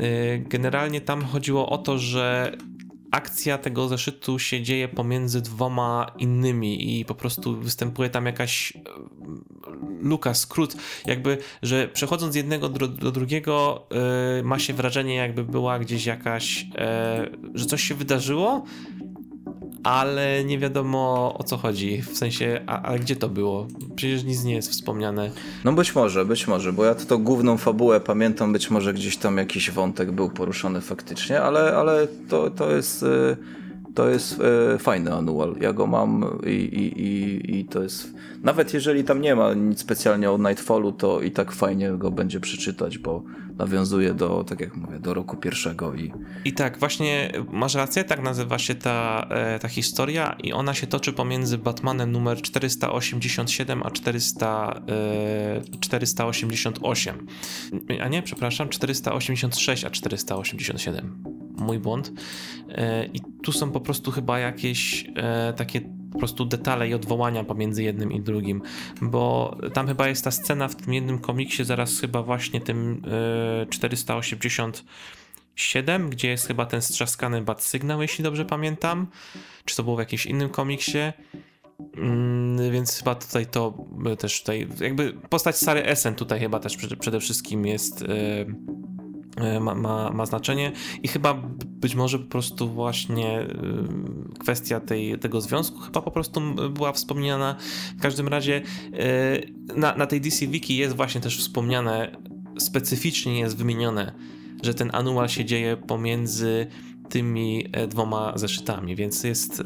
E, 0.00 0.38
generalnie 0.38 1.00
tam 1.00 1.24
chodziło 1.24 1.68
o 1.68 1.78
to, 1.78 1.98
że 1.98 2.56
akcja 3.12 3.58
tego 3.58 3.88
zeszytu 3.88 4.38
się 4.38 4.62
dzieje 4.62 4.88
pomiędzy 4.88 5.42
dwoma 5.42 6.12
innymi 6.18 7.00
i 7.00 7.04
po 7.04 7.14
prostu 7.14 7.60
występuje 7.60 8.10
tam 8.10 8.26
jakaś 8.26 8.72
e, 8.76 8.80
luka, 10.00 10.34
skrót, 10.34 10.76
jakby, 11.06 11.38
że 11.62 11.88
przechodząc 11.88 12.32
z 12.32 12.36
jednego 12.36 12.68
do, 12.68 12.88
do 12.88 13.12
drugiego 13.12 13.86
yy, 14.36 14.42
ma 14.42 14.58
się 14.58 14.74
wrażenie, 14.74 15.14
jakby 15.14 15.44
była 15.44 15.78
gdzieś 15.78 16.06
jakaś, 16.06 16.62
yy, 16.62 16.70
że 17.54 17.66
coś 17.66 17.82
się 17.82 17.94
wydarzyło, 17.94 18.64
ale 19.82 20.44
nie 20.44 20.58
wiadomo 20.58 21.34
o 21.38 21.44
co 21.44 21.56
chodzi. 21.56 22.02
W 22.02 22.16
sensie, 22.16 22.60
a, 22.66 22.82
a, 22.82 22.98
gdzie 22.98 23.16
to 23.16 23.28
było? 23.28 23.66
Przecież 23.96 24.24
nic 24.24 24.44
nie 24.44 24.54
jest 24.54 24.70
wspomniane. 24.70 25.30
No 25.64 25.72
być 25.72 25.94
może, 25.94 26.24
być 26.24 26.48
może, 26.48 26.72
bo 26.72 26.84
ja 26.84 26.94
to, 26.94 27.04
to 27.04 27.18
główną 27.18 27.56
fabułę 27.56 28.00
pamiętam, 28.00 28.52
być 28.52 28.70
może 28.70 28.94
gdzieś 28.94 29.16
tam 29.16 29.38
jakiś 29.38 29.70
wątek 29.70 30.12
był 30.12 30.30
poruszony 30.30 30.80
faktycznie, 30.80 31.42
ale, 31.42 31.76
ale 31.76 32.08
to, 32.28 32.50
to 32.50 32.72
jest. 32.72 33.02
Y, 33.02 33.36
to 33.94 34.08
jest 34.08 34.40
e, 34.74 34.78
fajny 34.78 35.14
anual. 35.14 35.56
Ja 35.60 35.72
go 35.72 35.86
mam 35.86 36.38
i, 36.46 36.50
i, 36.50 37.02
i, 37.02 37.58
i, 37.58 37.64
to 37.64 37.82
jest. 37.82 38.14
Nawet 38.42 38.74
jeżeli 38.74 39.04
tam 39.04 39.20
nie 39.20 39.36
ma 39.36 39.54
nic 39.54 39.80
specjalnie 39.80 40.30
o 40.30 40.38
Nightfallu, 40.38 40.92
to 40.92 41.20
i 41.20 41.30
tak 41.30 41.52
fajnie 41.52 41.92
go 41.92 42.10
będzie 42.10 42.40
przeczytać, 42.40 42.98
bo 42.98 43.22
nawiązuje 43.58 44.14
do, 44.14 44.44
tak 44.44 44.60
jak 44.60 44.76
mówię, 44.76 44.98
do 44.98 45.14
roku 45.14 45.36
pierwszego. 45.36 45.94
I, 45.94 46.12
I 46.44 46.52
tak, 46.52 46.78
właśnie 46.78 47.32
masz 47.52 47.74
rację, 47.74 48.04
tak 48.04 48.22
nazywa 48.22 48.58
się 48.58 48.74
ta, 48.74 49.26
e, 49.30 49.58
ta 49.58 49.68
historia, 49.68 50.36
i 50.42 50.52
ona 50.52 50.74
się 50.74 50.86
toczy 50.86 51.12
pomiędzy 51.12 51.58
Batmanem 51.58 52.12
numer 52.12 52.42
487 52.42 53.82
a 53.82 53.90
400, 53.90 54.82
e, 54.88 55.78
488. 55.80 57.26
A 58.00 58.08
nie, 58.08 58.22
przepraszam, 58.22 58.68
486 58.68 59.84
a 59.84 59.90
487 59.90 61.41
mój 61.62 61.78
błąd. 61.78 62.12
E, 62.68 63.06
I 63.06 63.20
tu 63.42 63.52
są 63.52 63.70
po 63.70 63.80
prostu 63.80 64.10
chyba 64.10 64.38
jakieś 64.38 65.06
e, 65.16 65.52
takie 65.56 65.80
po 66.12 66.18
prostu 66.18 66.44
detale 66.44 66.88
i 66.88 66.94
odwołania 66.94 67.44
pomiędzy 67.44 67.82
jednym 67.82 68.12
i 68.12 68.20
drugim, 68.20 68.62
bo 69.02 69.56
tam 69.74 69.86
chyba 69.86 70.08
jest 70.08 70.24
ta 70.24 70.30
scena 70.30 70.68
w 70.68 70.76
tym 70.76 70.94
jednym 70.94 71.18
komiksie, 71.18 71.64
zaraz 71.64 72.00
chyba 72.00 72.22
właśnie 72.22 72.60
tym 72.60 73.02
487, 73.70 76.06
e, 76.06 76.08
gdzie 76.08 76.28
jest 76.28 76.46
chyba 76.46 76.66
ten 76.66 76.82
strzaskany 76.82 77.42
bat 77.42 77.62
sygnał, 77.62 78.02
jeśli 78.02 78.24
dobrze 78.24 78.44
pamiętam. 78.44 79.06
Czy 79.64 79.76
to 79.76 79.82
było 79.82 79.96
w 79.96 79.98
jakimś 79.98 80.26
innym 80.26 80.48
komiksie? 80.48 80.98
Mm, 81.96 82.72
więc 82.72 82.98
chyba 82.98 83.14
tutaj 83.14 83.46
to 83.46 83.74
też 84.18 84.40
tutaj, 84.40 84.68
jakby 84.80 85.12
postać 85.12 85.56
Sary 85.56 85.84
Essen 85.84 86.14
tutaj 86.14 86.40
chyba 86.40 86.60
też 86.60 86.76
przede 87.00 87.20
wszystkim 87.20 87.66
jest 87.66 88.02
E, 88.02 88.06
ma, 89.60 89.74
ma, 89.74 90.10
ma 90.10 90.26
znaczenie 90.26 90.72
i 91.02 91.08
chyba 91.08 91.34
być 91.64 91.94
może 91.94 92.18
po 92.18 92.24
prostu 92.24 92.68
właśnie 92.68 93.40
e, 93.40 93.46
kwestia 94.38 94.80
tej, 94.80 95.18
tego 95.18 95.40
związku 95.40 95.78
chyba 95.78 96.02
po 96.02 96.10
prostu 96.10 96.40
była 96.70 96.92
wspomniana. 96.92 97.56
W 97.98 98.02
każdym 98.02 98.28
razie 98.28 98.62
e, 98.92 99.76
na, 99.76 99.96
na 99.96 100.06
tej 100.06 100.20
DC 100.20 100.46
Wiki 100.46 100.76
jest 100.76 100.96
właśnie 100.96 101.20
też 101.20 101.38
wspomniane, 101.38 102.16
specyficznie 102.58 103.38
jest 103.38 103.56
wymienione, 103.56 104.12
że 104.62 104.74
ten 104.74 104.90
anual 104.92 105.28
się 105.28 105.44
dzieje 105.44 105.76
pomiędzy 105.76 106.66
tymi 107.08 107.64
dwoma 107.88 108.32
zeszytami, 108.36 108.96
więc 108.96 109.24
jest 109.24 109.62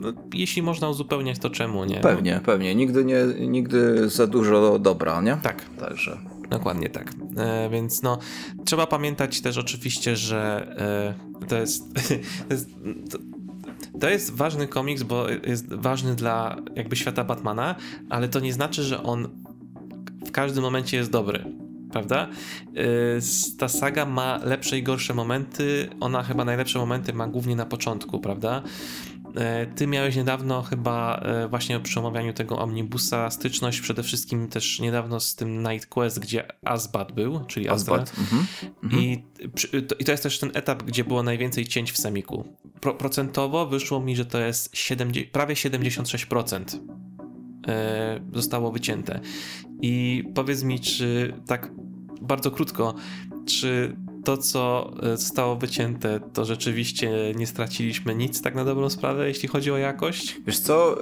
no, 0.00 0.12
jeśli 0.34 0.62
można 0.62 0.88
uzupełniać, 0.88 1.38
to 1.38 1.50
czemu 1.50 1.84
nie? 1.84 2.00
Pewnie, 2.00 2.40
pewnie. 2.44 2.74
Nigdy, 2.74 3.04
nie, 3.04 3.24
nigdy 3.48 4.08
za 4.08 4.26
dużo 4.26 4.78
dobra, 4.78 5.20
nie? 5.20 5.38
Tak. 5.42 5.64
Także. 5.80 6.18
Dokładnie 6.50 6.88
tak. 6.88 7.12
E, 7.36 7.70
więc 7.70 8.02
no, 8.02 8.18
trzeba 8.64 8.86
pamiętać 8.86 9.40
też 9.40 9.58
oczywiście, 9.58 10.16
że 10.16 10.66
e, 11.40 11.46
to 11.46 11.56
jest. 11.56 11.84
To 12.48 12.54
jest 12.54 12.70
to, 13.10 13.18
to 14.00 14.08
jest 14.08 14.34
ważny 14.34 14.68
komiks, 14.68 15.02
bo 15.02 15.28
jest 15.28 15.74
ważny 15.74 16.14
dla 16.14 16.56
jakby 16.74 16.96
świata 16.96 17.24
Batmana, 17.24 17.74
ale 18.08 18.28
to 18.28 18.40
nie 18.40 18.52
znaczy, 18.52 18.82
że 18.82 19.02
on 19.02 19.28
w 20.26 20.30
każdym 20.30 20.62
momencie 20.62 20.96
jest 20.96 21.10
dobry. 21.10 21.44
Prawda? 21.92 22.28
E, 22.76 22.84
ta 23.58 23.68
saga 23.68 24.06
ma 24.06 24.40
lepsze 24.44 24.78
i 24.78 24.82
gorsze 24.82 25.14
momenty. 25.14 25.88
Ona 26.00 26.22
chyba 26.22 26.44
najlepsze 26.44 26.78
momenty 26.78 27.12
ma 27.12 27.28
głównie 27.28 27.56
na 27.56 27.66
początku, 27.66 28.20
prawda? 28.20 28.62
E, 29.36 29.66
ty 29.66 29.86
miałeś 29.86 30.16
niedawno 30.16 30.62
chyba 30.62 31.16
e, 31.16 31.48
właśnie 31.48 31.80
przy 31.80 32.00
omawianiu 32.00 32.32
tego 32.32 32.58
omnibusa 32.58 33.30
styczność 33.30 33.80
przede 33.80 34.02
wszystkim 34.02 34.48
też 34.48 34.80
niedawno 34.80 35.20
z 35.20 35.34
tym 35.34 35.62
Night 35.62 35.86
Quest, 35.86 36.18
gdzie 36.18 36.44
Asbat 36.64 37.12
był, 37.12 37.44
czyli 37.44 37.68
Asbat. 37.68 38.12
Mhm. 38.18 38.46
I, 39.02 39.22
to, 39.88 39.94
I 39.98 40.04
to 40.04 40.12
jest 40.12 40.22
też 40.22 40.38
ten 40.38 40.50
etap, 40.54 40.82
gdzie 40.82 41.04
było 41.04 41.22
najwięcej 41.22 41.66
cięć 41.66 41.92
w 41.92 41.96
semiku. 41.96 42.44
Pro, 42.80 42.94
procentowo 42.94 43.66
wyszło 43.66 44.00
mi, 44.00 44.16
że 44.16 44.26
to 44.26 44.38
jest 44.38 44.76
70, 44.76 45.32
prawie 45.32 45.54
76% 45.54 46.80
e, 47.68 48.20
zostało 48.32 48.72
wycięte. 48.72 49.20
I 49.82 50.24
powiedz 50.34 50.62
mi, 50.62 50.80
czy 50.80 51.34
tak 51.46 51.72
bardzo 52.20 52.50
krótko, 52.50 52.94
czy 53.46 53.96
to, 54.26 54.36
co 54.36 54.92
e, 55.02 55.16
zostało 55.16 55.56
wycięte, 55.56 56.20
to 56.32 56.44
rzeczywiście 56.44 57.10
nie 57.36 57.46
straciliśmy 57.46 58.14
nic 58.14 58.42
tak 58.42 58.54
na 58.54 58.64
dobrą 58.64 58.90
sprawę, 58.90 59.28
jeśli 59.28 59.48
chodzi 59.48 59.70
o 59.70 59.76
jakość? 59.76 60.40
Wiesz 60.46 60.58
co, 60.58 60.98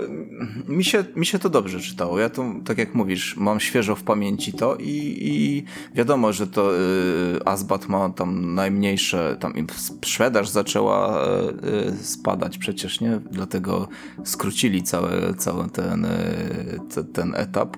mi 0.68 0.84
się, 0.84 1.04
mi 1.16 1.26
się 1.26 1.38
to 1.38 1.50
dobrze 1.50 1.80
czytało. 1.80 2.18
Ja 2.18 2.30
to, 2.30 2.44
tak 2.64 2.78
jak 2.78 2.94
mówisz, 2.94 3.36
mam 3.36 3.60
świeżo 3.60 3.96
w 3.96 4.02
pamięci 4.02 4.52
to 4.52 4.76
i, 4.76 5.16
i 5.20 5.64
wiadomo, 5.94 6.32
że 6.32 6.46
to 6.46 6.76
y, 6.76 7.44
Asbat 7.44 7.88
ma 7.88 8.10
tam 8.10 8.54
najmniejsze, 8.54 9.36
tam 9.40 9.54
sprzedaż 9.76 10.48
zaczęła 10.48 11.26
y, 11.26 12.04
spadać 12.04 12.58
przecież, 12.58 13.00
nie? 13.00 13.20
Dlatego 13.30 13.88
skrócili 14.24 14.82
cały, 14.82 15.34
cały 15.38 15.68
ten, 15.70 16.04
y, 16.04 17.04
ten 17.12 17.34
etap 17.34 17.76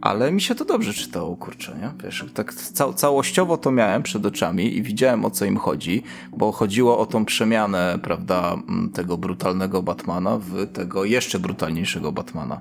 ale 0.00 0.32
mi 0.32 0.40
się 0.40 0.54
to 0.54 0.64
dobrze 0.64 0.94
czytało, 0.94 1.36
kurczę, 1.36 1.76
nie? 1.80 2.04
Wiesz, 2.04 2.24
tak 2.34 2.54
ca 2.54 2.92
całościowo 2.92 3.56
to 3.56 3.70
miałem 3.70 4.02
przed 4.02 4.26
oczami 4.26 4.76
i 4.76 4.82
widziałem 4.82 5.24
o 5.24 5.30
co 5.30 5.44
im 5.44 5.56
chodzi, 5.56 6.02
bo 6.36 6.52
chodziło 6.52 6.98
o 6.98 7.06
tą 7.06 7.24
przemianę, 7.24 7.98
prawda, 8.02 8.56
tego 8.94 9.18
brutalnego 9.18 9.82
Batmana 9.82 10.38
w 10.38 10.66
tego 10.72 11.04
jeszcze 11.04 11.38
brutalniejszego 11.38 12.12
Batmana. 12.12 12.60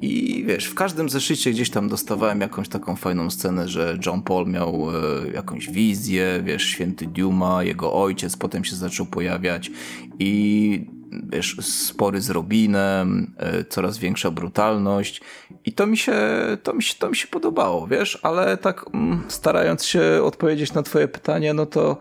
I 0.00 0.44
wiesz, 0.46 0.64
w 0.64 0.74
każdym 0.74 1.08
zeszycie 1.08 1.50
gdzieś 1.50 1.70
tam 1.70 1.88
dostawałem 1.88 2.40
jakąś 2.40 2.68
taką 2.68 2.96
fajną 2.96 3.30
scenę, 3.30 3.68
że 3.68 3.98
John 4.06 4.22
Paul 4.22 4.46
miał 4.46 4.88
e, 4.90 5.30
jakąś 5.34 5.70
wizję, 5.70 6.42
wiesz, 6.44 6.62
święty 6.62 7.06
Duma, 7.06 7.62
jego 7.62 7.92
ojciec 7.92 8.36
potem 8.36 8.64
się 8.64 8.76
zaczął 8.76 9.06
pojawiać 9.06 9.70
i 10.18 11.01
wiesz, 11.32 11.56
spory 11.60 12.20
z 12.20 12.30
Robinem, 12.30 13.34
e, 13.36 13.64
coraz 13.64 13.98
większa 13.98 14.30
brutalność 14.30 15.20
i 15.64 15.72
to 15.72 15.86
mi 15.86 15.96
się, 15.96 16.14
to 16.62 16.74
mi 16.74 16.82
się, 16.82 16.94
to 16.98 17.10
mi 17.10 17.16
się 17.16 17.26
podobało, 17.28 17.86
wiesz, 17.86 18.18
ale 18.22 18.56
tak 18.56 18.84
mm, 18.94 19.22
starając 19.28 19.84
się 19.84 20.20
odpowiedzieć 20.24 20.72
na 20.72 20.82
twoje 20.82 21.08
pytanie, 21.08 21.54
no 21.54 21.66
to 21.66 21.98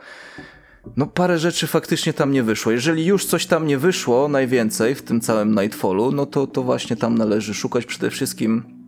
no 0.98 1.08
parę 1.08 1.40
rzeczy 1.40 1.68
faktycznie 1.68 2.14
tam 2.14 2.32
nie 2.32 2.44
wyszło. 2.44 2.72
Jeżeli 2.72 3.06
już 3.06 3.26
coś 3.26 3.46
tam 3.46 3.68
nie 3.68 3.78
wyszło 3.78 4.28
najwięcej 4.28 4.96
w 4.96 5.02
tym 5.02 5.22
całym 5.22 5.56
Nightfallu, 5.56 6.12
no 6.12 6.26
to, 6.26 6.48
to 6.48 6.64
właśnie 6.64 6.96
tam 6.96 7.18
należy 7.18 7.54
szukać 7.54 7.86
przede 7.86 8.10
wszystkim 8.10 8.81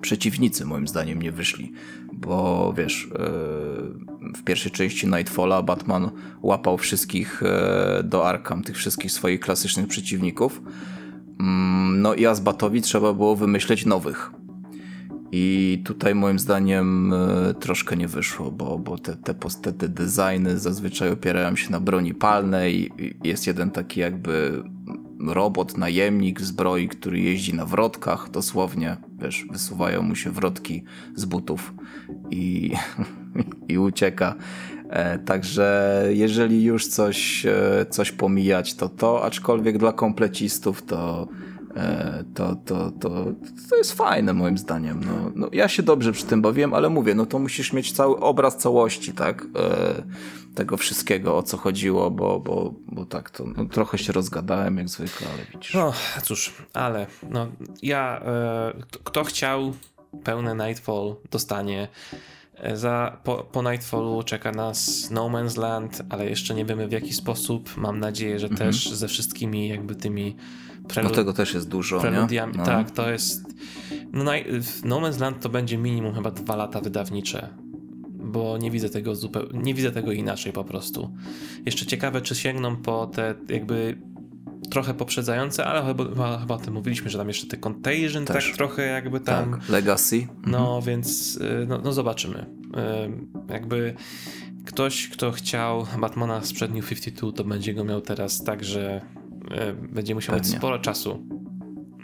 przeciwnicy 0.00 0.64
moim 0.64 0.88
zdaniem 0.88 1.22
nie 1.22 1.32
wyszli, 1.32 1.72
bo 2.12 2.72
wiesz, 2.76 3.08
e, 3.14 3.18
w 4.36 4.42
pierwszej 4.44 4.72
części 4.72 5.06
Nightfalla 5.06 5.62
Batman 5.62 6.10
łapał 6.42 6.78
wszystkich 6.78 7.42
e, 7.42 8.02
do 8.04 8.28
Arkham, 8.28 8.62
tych 8.62 8.76
wszystkich 8.76 9.12
swoich 9.12 9.40
klasycznych 9.40 9.86
przeciwników. 9.86 10.62
Mm, 11.40 12.02
no 12.02 12.14
i 12.14 12.26
Azbatowi 12.26 12.82
trzeba 12.82 13.12
było 13.12 13.36
wymyśleć 13.36 13.86
nowych. 13.86 14.30
I 15.32 15.82
tutaj 15.84 16.14
moim 16.14 16.38
zdaniem 16.38 17.12
e, 17.12 17.54
troszkę 17.54 17.96
nie 17.96 18.08
wyszło, 18.08 18.50
bo, 18.50 18.78
bo 18.78 18.98
te, 18.98 19.16
te, 19.16 19.34
te, 19.72 19.88
designy 19.88 20.58
zazwyczaj 20.58 21.10
opierają 21.10 21.56
się 21.56 21.70
na 21.70 21.80
broni 21.80 22.14
palnej. 22.14 22.92
Jest 23.24 23.46
jeden 23.46 23.70
taki 23.70 24.00
jakby 24.00 24.62
robot, 25.26 25.78
najemnik 25.78 26.40
zbroi, 26.40 26.88
który 26.88 27.20
jeździ 27.20 27.54
na 27.54 27.66
wrotkach, 27.66 28.30
dosłownie, 28.30 28.96
wiesz, 29.18 29.46
wysuwają 29.50 30.02
mu 30.02 30.14
się 30.14 30.30
wrotki 30.30 30.82
z 31.14 31.24
butów 31.24 31.74
i, 32.30 32.72
i 33.68 33.78
ucieka. 33.78 34.34
E, 34.90 35.18
także 35.18 36.02
jeżeli 36.10 36.64
już 36.64 36.86
coś, 36.86 37.46
e, 37.46 37.86
coś 37.90 38.12
pomijać, 38.12 38.74
to 38.74 38.88
to, 38.88 39.24
aczkolwiek 39.24 39.78
dla 39.78 39.92
komplecistów 39.92 40.82
to 40.82 41.28
to, 42.34 42.56
to, 42.56 42.90
to, 42.90 43.24
to 43.70 43.76
jest 43.76 43.92
fajne 43.92 44.32
moim 44.32 44.58
zdaniem. 44.58 45.04
No, 45.04 45.32
no, 45.34 45.48
ja 45.52 45.68
się 45.68 45.82
dobrze 45.82 46.12
przy 46.12 46.24
tym 46.24 46.42
bawiłem, 46.42 46.74
ale 46.74 46.88
mówię, 46.88 47.14
no 47.14 47.26
to 47.26 47.38
musisz 47.38 47.72
mieć 47.72 47.92
cały 47.92 48.16
obraz 48.16 48.56
całości, 48.56 49.12
tak? 49.12 49.46
E, 49.56 50.02
tego 50.54 50.76
wszystkiego, 50.76 51.36
o 51.36 51.42
co 51.42 51.56
chodziło, 51.56 52.10
bo, 52.10 52.40
bo, 52.40 52.74
bo 52.86 53.06
tak, 53.06 53.30
to 53.30 53.44
no, 53.56 53.64
trochę 53.64 53.98
się 53.98 54.12
rozgadałem 54.12 54.76
jak 54.76 54.88
zwykle, 54.88 55.26
ale 55.34 55.44
widzisz. 55.54 55.74
No 55.74 55.92
cóż, 56.22 56.54
ale 56.72 57.06
no, 57.30 57.48
ja, 57.82 58.20
e, 58.24 58.72
kto 59.04 59.24
chciał 59.24 59.72
pełne 60.24 60.66
Nightfall 60.66 61.16
dostanie. 61.30 61.88
E, 62.54 62.76
za, 62.76 63.18
po, 63.24 63.36
po 63.36 63.70
Nightfallu 63.70 64.22
czeka 64.22 64.52
nas 64.52 65.10
No 65.10 65.28
Man's 65.28 65.58
Land, 65.58 66.02
ale 66.08 66.30
jeszcze 66.30 66.54
nie 66.54 66.64
wiemy 66.64 66.88
w 66.88 66.92
jaki 66.92 67.12
sposób. 67.12 67.76
Mam 67.76 68.00
nadzieję, 68.00 68.38
że 68.38 68.46
mhm. 68.46 68.70
też 68.70 68.88
ze 68.92 69.08
wszystkimi 69.08 69.68
jakby 69.68 69.94
tymi 69.94 70.36
Prelud... 70.92 71.10
No 71.10 71.16
tego 71.16 71.32
też 71.32 71.54
jest 71.54 71.68
dużo, 71.68 72.00
preludiami. 72.00 72.54
No. 72.56 72.64
Tak, 72.64 72.90
to 72.90 73.10
jest... 73.10 73.44
No, 74.12 74.24
no 74.84 75.00
Man's 75.00 75.20
Land 75.20 75.40
to 75.40 75.48
będzie 75.48 75.78
minimum 75.78 76.14
chyba 76.14 76.30
dwa 76.30 76.56
lata 76.56 76.80
wydawnicze, 76.80 77.48
bo 78.08 78.58
nie 78.58 78.70
widzę 78.70 78.90
tego 78.90 79.14
zupełnie, 79.14 79.58
nie 79.62 79.74
widzę 79.74 79.92
tego 79.92 80.12
inaczej 80.12 80.52
po 80.52 80.64
prostu. 80.64 81.10
Jeszcze 81.66 81.86
ciekawe, 81.86 82.20
czy 82.20 82.34
sięgną 82.34 82.76
po 82.76 83.06
te 83.06 83.34
jakby 83.48 83.98
trochę 84.70 84.94
poprzedzające, 84.94 85.64
ale 85.64 85.86
chyba, 85.86 86.38
chyba 86.38 86.54
o 86.54 86.58
tym 86.58 86.74
mówiliśmy, 86.74 87.10
że 87.10 87.18
tam 87.18 87.28
jeszcze 87.28 87.46
te 87.46 87.56
Contagion 87.56 88.24
Też. 88.24 88.46
tak 88.46 88.56
trochę 88.56 88.86
jakby 88.86 89.20
tam... 89.20 89.50
Tak, 89.50 89.68
Legacy. 89.68 90.26
No, 90.46 90.76
mhm. 90.76 90.82
więc 90.82 91.36
y, 91.36 91.66
no, 91.68 91.80
no 91.84 91.92
zobaczymy. 91.92 92.46
Y, 93.48 93.52
jakby 93.52 93.94
ktoś, 94.64 95.08
kto 95.08 95.32
chciał 95.32 95.86
Batmana 95.98 96.44
sprzed 96.44 96.74
New 96.74 96.88
52, 96.88 97.32
to 97.32 97.44
będzie 97.44 97.74
go 97.74 97.84
miał 97.84 98.00
teraz 98.00 98.44
tak, 98.44 98.64
że 98.64 99.00
będzie 99.92 100.14
musiał 100.14 100.34
mieć 100.34 100.46
sporo 100.46 100.78
czasu 100.78 101.26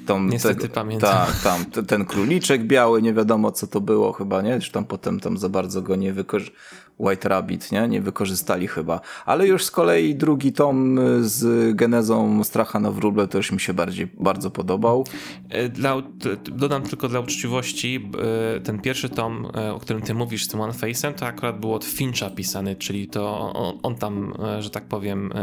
Tom, 0.05 0.29
Niestety 0.29 0.61
tego, 0.61 0.73
pamiętam. 0.73 1.27
Tak, 1.27 1.39
tam, 1.43 1.85
ten 1.85 2.05
króliczek 2.05 2.63
biały, 2.63 3.01
nie 3.01 3.13
wiadomo 3.13 3.51
co 3.51 3.67
to 3.67 3.81
było 3.81 4.13
chyba, 4.13 4.41
nie? 4.41 4.55
Już 4.55 4.71
tam 4.71 4.85
potem 4.85 5.19
tam 5.19 5.37
za 5.37 5.49
bardzo 5.49 5.81
go 5.81 5.95
nie 5.95 6.13
wykorzystał 6.13 6.55
White 6.99 7.29
Rabbit, 7.29 7.71
nie? 7.71 7.87
Nie 7.87 8.01
wykorzystali 8.01 8.67
chyba. 8.67 9.01
Ale 9.25 9.47
już 9.47 9.65
z 9.65 9.71
kolei 9.71 10.15
drugi 10.15 10.53
tom 10.53 10.99
z 11.21 11.75
genezą 11.75 12.43
Stracha 12.43 12.79
na 12.79 12.91
wróble 12.91 13.27
też 13.27 13.51
mi 13.51 13.59
się 13.59 13.73
bardziej, 13.73 14.07
bardzo 14.19 14.51
podobał. 14.51 15.05
E, 15.49 15.69
dla, 15.69 16.01
dodam 16.43 16.83
tylko 16.83 17.07
dla 17.07 17.19
uczciwości, 17.19 18.09
e, 18.55 18.59
ten 18.59 18.79
pierwszy 18.79 19.09
tom, 19.09 19.51
e, 19.55 19.73
o 19.73 19.79
którym 19.79 20.01
ty 20.01 20.13
mówisz 20.13 20.45
z 20.45 20.47
tym 20.47 20.61
One 20.61 20.73
Face'em, 20.73 21.13
to 21.13 21.25
akurat 21.25 21.59
był 21.59 21.73
od 21.73 21.85
Fincha 21.85 22.29
pisany, 22.29 22.75
czyli 22.75 23.07
to 23.07 23.39
on, 23.53 23.79
on 23.83 23.95
tam, 23.95 24.33
że 24.59 24.69
tak 24.69 24.85
powiem, 24.85 25.33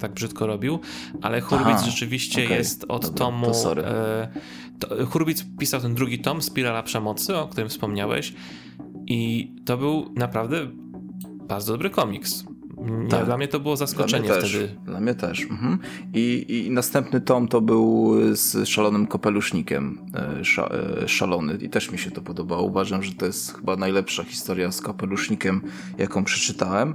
tak 0.00 0.12
brzydko 0.12 0.46
robił, 0.46 0.78
ale 1.22 1.40
Hurwitz 1.40 1.84
rzeczywiście 1.84 2.44
okay. 2.44 2.56
jest 2.56 2.84
od 2.88 3.02
Dobra, 3.02 3.18
tomu... 3.18 3.46
To 3.46 3.54
sorry. 3.54 3.84
To, 4.78 5.06
Hurwitz 5.06 5.44
pisał 5.58 5.80
ten 5.80 5.94
drugi 5.94 6.18
tom, 6.18 6.42
Spirala 6.42 6.82
Przemocy, 6.82 7.36
o 7.36 7.48
którym 7.48 7.68
wspomniałeś 7.68 8.34
i 9.06 9.52
to 9.64 9.76
był 9.76 10.12
naprawdę 10.16 10.66
bardzo 11.52 11.72
dobry 11.72 11.90
komiks. 11.90 12.44
Tak. 13.10 13.24
Dla 13.24 13.36
mnie 13.36 13.48
to 13.48 13.60
było 13.60 13.76
zaskoczenie 13.76 14.28
dla 14.28 14.40
wtedy. 14.40 14.68
Dla 14.84 15.00
mnie 15.00 15.14
też. 15.14 15.42
Mhm. 15.42 15.78
I, 16.14 16.46
I, 16.48 16.70
następny 16.70 17.20
tom 17.20 17.48
to 17.48 17.60
był 17.60 18.14
z 18.32 18.68
szalonym 18.68 19.06
kapelusznikiem 19.06 19.98
e, 20.14 20.40
sz, 20.40 20.72
e, 21.02 21.08
szalony 21.08 21.58
i 21.60 21.68
też 21.68 21.92
mi 21.92 21.98
się 21.98 22.10
to 22.10 22.20
podobało. 22.20 22.62
Uważam, 22.62 23.02
że 23.02 23.12
to 23.12 23.26
jest 23.26 23.54
chyba 23.54 23.76
najlepsza 23.76 24.24
historia 24.24 24.72
z 24.72 24.80
kapelusznikiem, 24.80 25.60
jaką 25.98 26.24
przeczytałem. 26.24 26.94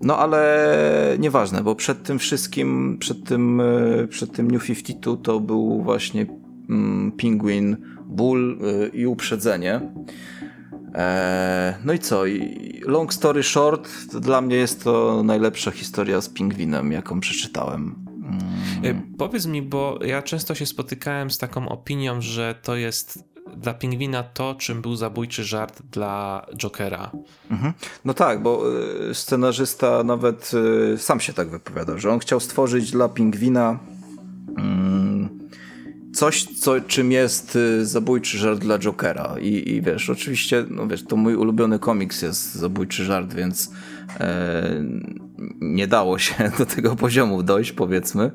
No 0.00 0.18
ale 0.18 1.16
nieważne, 1.18 1.62
bo 1.62 1.74
przed 1.74 2.02
tym 2.02 2.18
wszystkim, 2.18 2.96
przed 3.00 3.24
tym, 3.24 3.60
e, 3.60 4.08
przed 4.08 4.32
tym 4.32 4.50
New 4.50 4.66
52 4.66 5.16
to 5.22 5.40
był 5.40 5.82
właśnie 5.82 6.26
mm, 6.70 7.12
Penguin, 7.12 7.76
Bull 8.06 8.58
i 8.92 9.06
Uprzedzenie. 9.06 9.80
Eee, 10.96 11.74
no 11.84 11.92
i 11.92 11.98
co? 11.98 12.22
Long 12.82 13.14
story 13.14 13.42
short, 13.42 13.88
dla 14.20 14.40
mnie 14.40 14.56
jest 14.56 14.84
to 14.84 15.22
najlepsza 15.22 15.70
historia 15.70 16.20
z 16.20 16.28
pingwinem, 16.28 16.92
jaką 16.92 17.20
przeczytałem. 17.20 17.94
Mm. 18.24 18.40
Hmm. 18.82 19.14
Powiedz 19.18 19.46
mi, 19.46 19.62
bo 19.62 19.98
ja 20.04 20.22
często 20.22 20.54
się 20.54 20.66
spotykałem 20.66 21.30
z 21.30 21.38
taką 21.38 21.68
opinią, 21.68 22.20
że 22.20 22.54
to 22.62 22.76
jest 22.76 23.24
dla 23.56 23.74
pingwina 23.74 24.22
to, 24.22 24.54
czym 24.54 24.82
był 24.82 24.96
zabójczy 24.96 25.44
żart 25.44 25.82
dla 25.92 26.46
Jokera. 26.56 27.10
Mhm. 27.50 27.72
No 28.04 28.14
tak, 28.14 28.42
bo 28.42 28.62
y, 29.10 29.14
scenarzysta 29.14 30.04
nawet 30.04 30.52
sam 30.96 31.20
się 31.20 31.32
tak 31.32 31.50
wypowiada, 31.50 31.98
że 31.98 32.10
on 32.10 32.18
chciał 32.18 32.40
stworzyć 32.40 32.90
dla 32.90 33.08
pingwina 33.08 33.78
mm, 34.58 35.48
coś, 36.16 36.44
co, 36.44 36.80
czym 36.80 37.12
jest 37.12 37.56
y, 37.56 37.86
zabójczy 37.86 38.38
żart 38.38 38.60
dla 38.60 38.78
Jokera. 38.78 39.34
I, 39.40 39.74
I 39.74 39.82
wiesz, 39.82 40.10
oczywiście, 40.10 40.64
no 40.70 40.86
wiesz, 40.86 41.04
to 41.04 41.16
mój 41.16 41.34
ulubiony 41.34 41.78
komiks 41.78 42.22
jest 42.22 42.54
zabójczy 42.54 43.04
żart, 43.04 43.34
więc 43.34 43.70
e, 44.20 44.84
nie 45.60 45.86
dało 45.86 46.18
się 46.18 46.34
do 46.58 46.66
tego 46.66 46.96
poziomu 46.96 47.42
dojść, 47.42 47.72
powiedzmy 47.72 48.30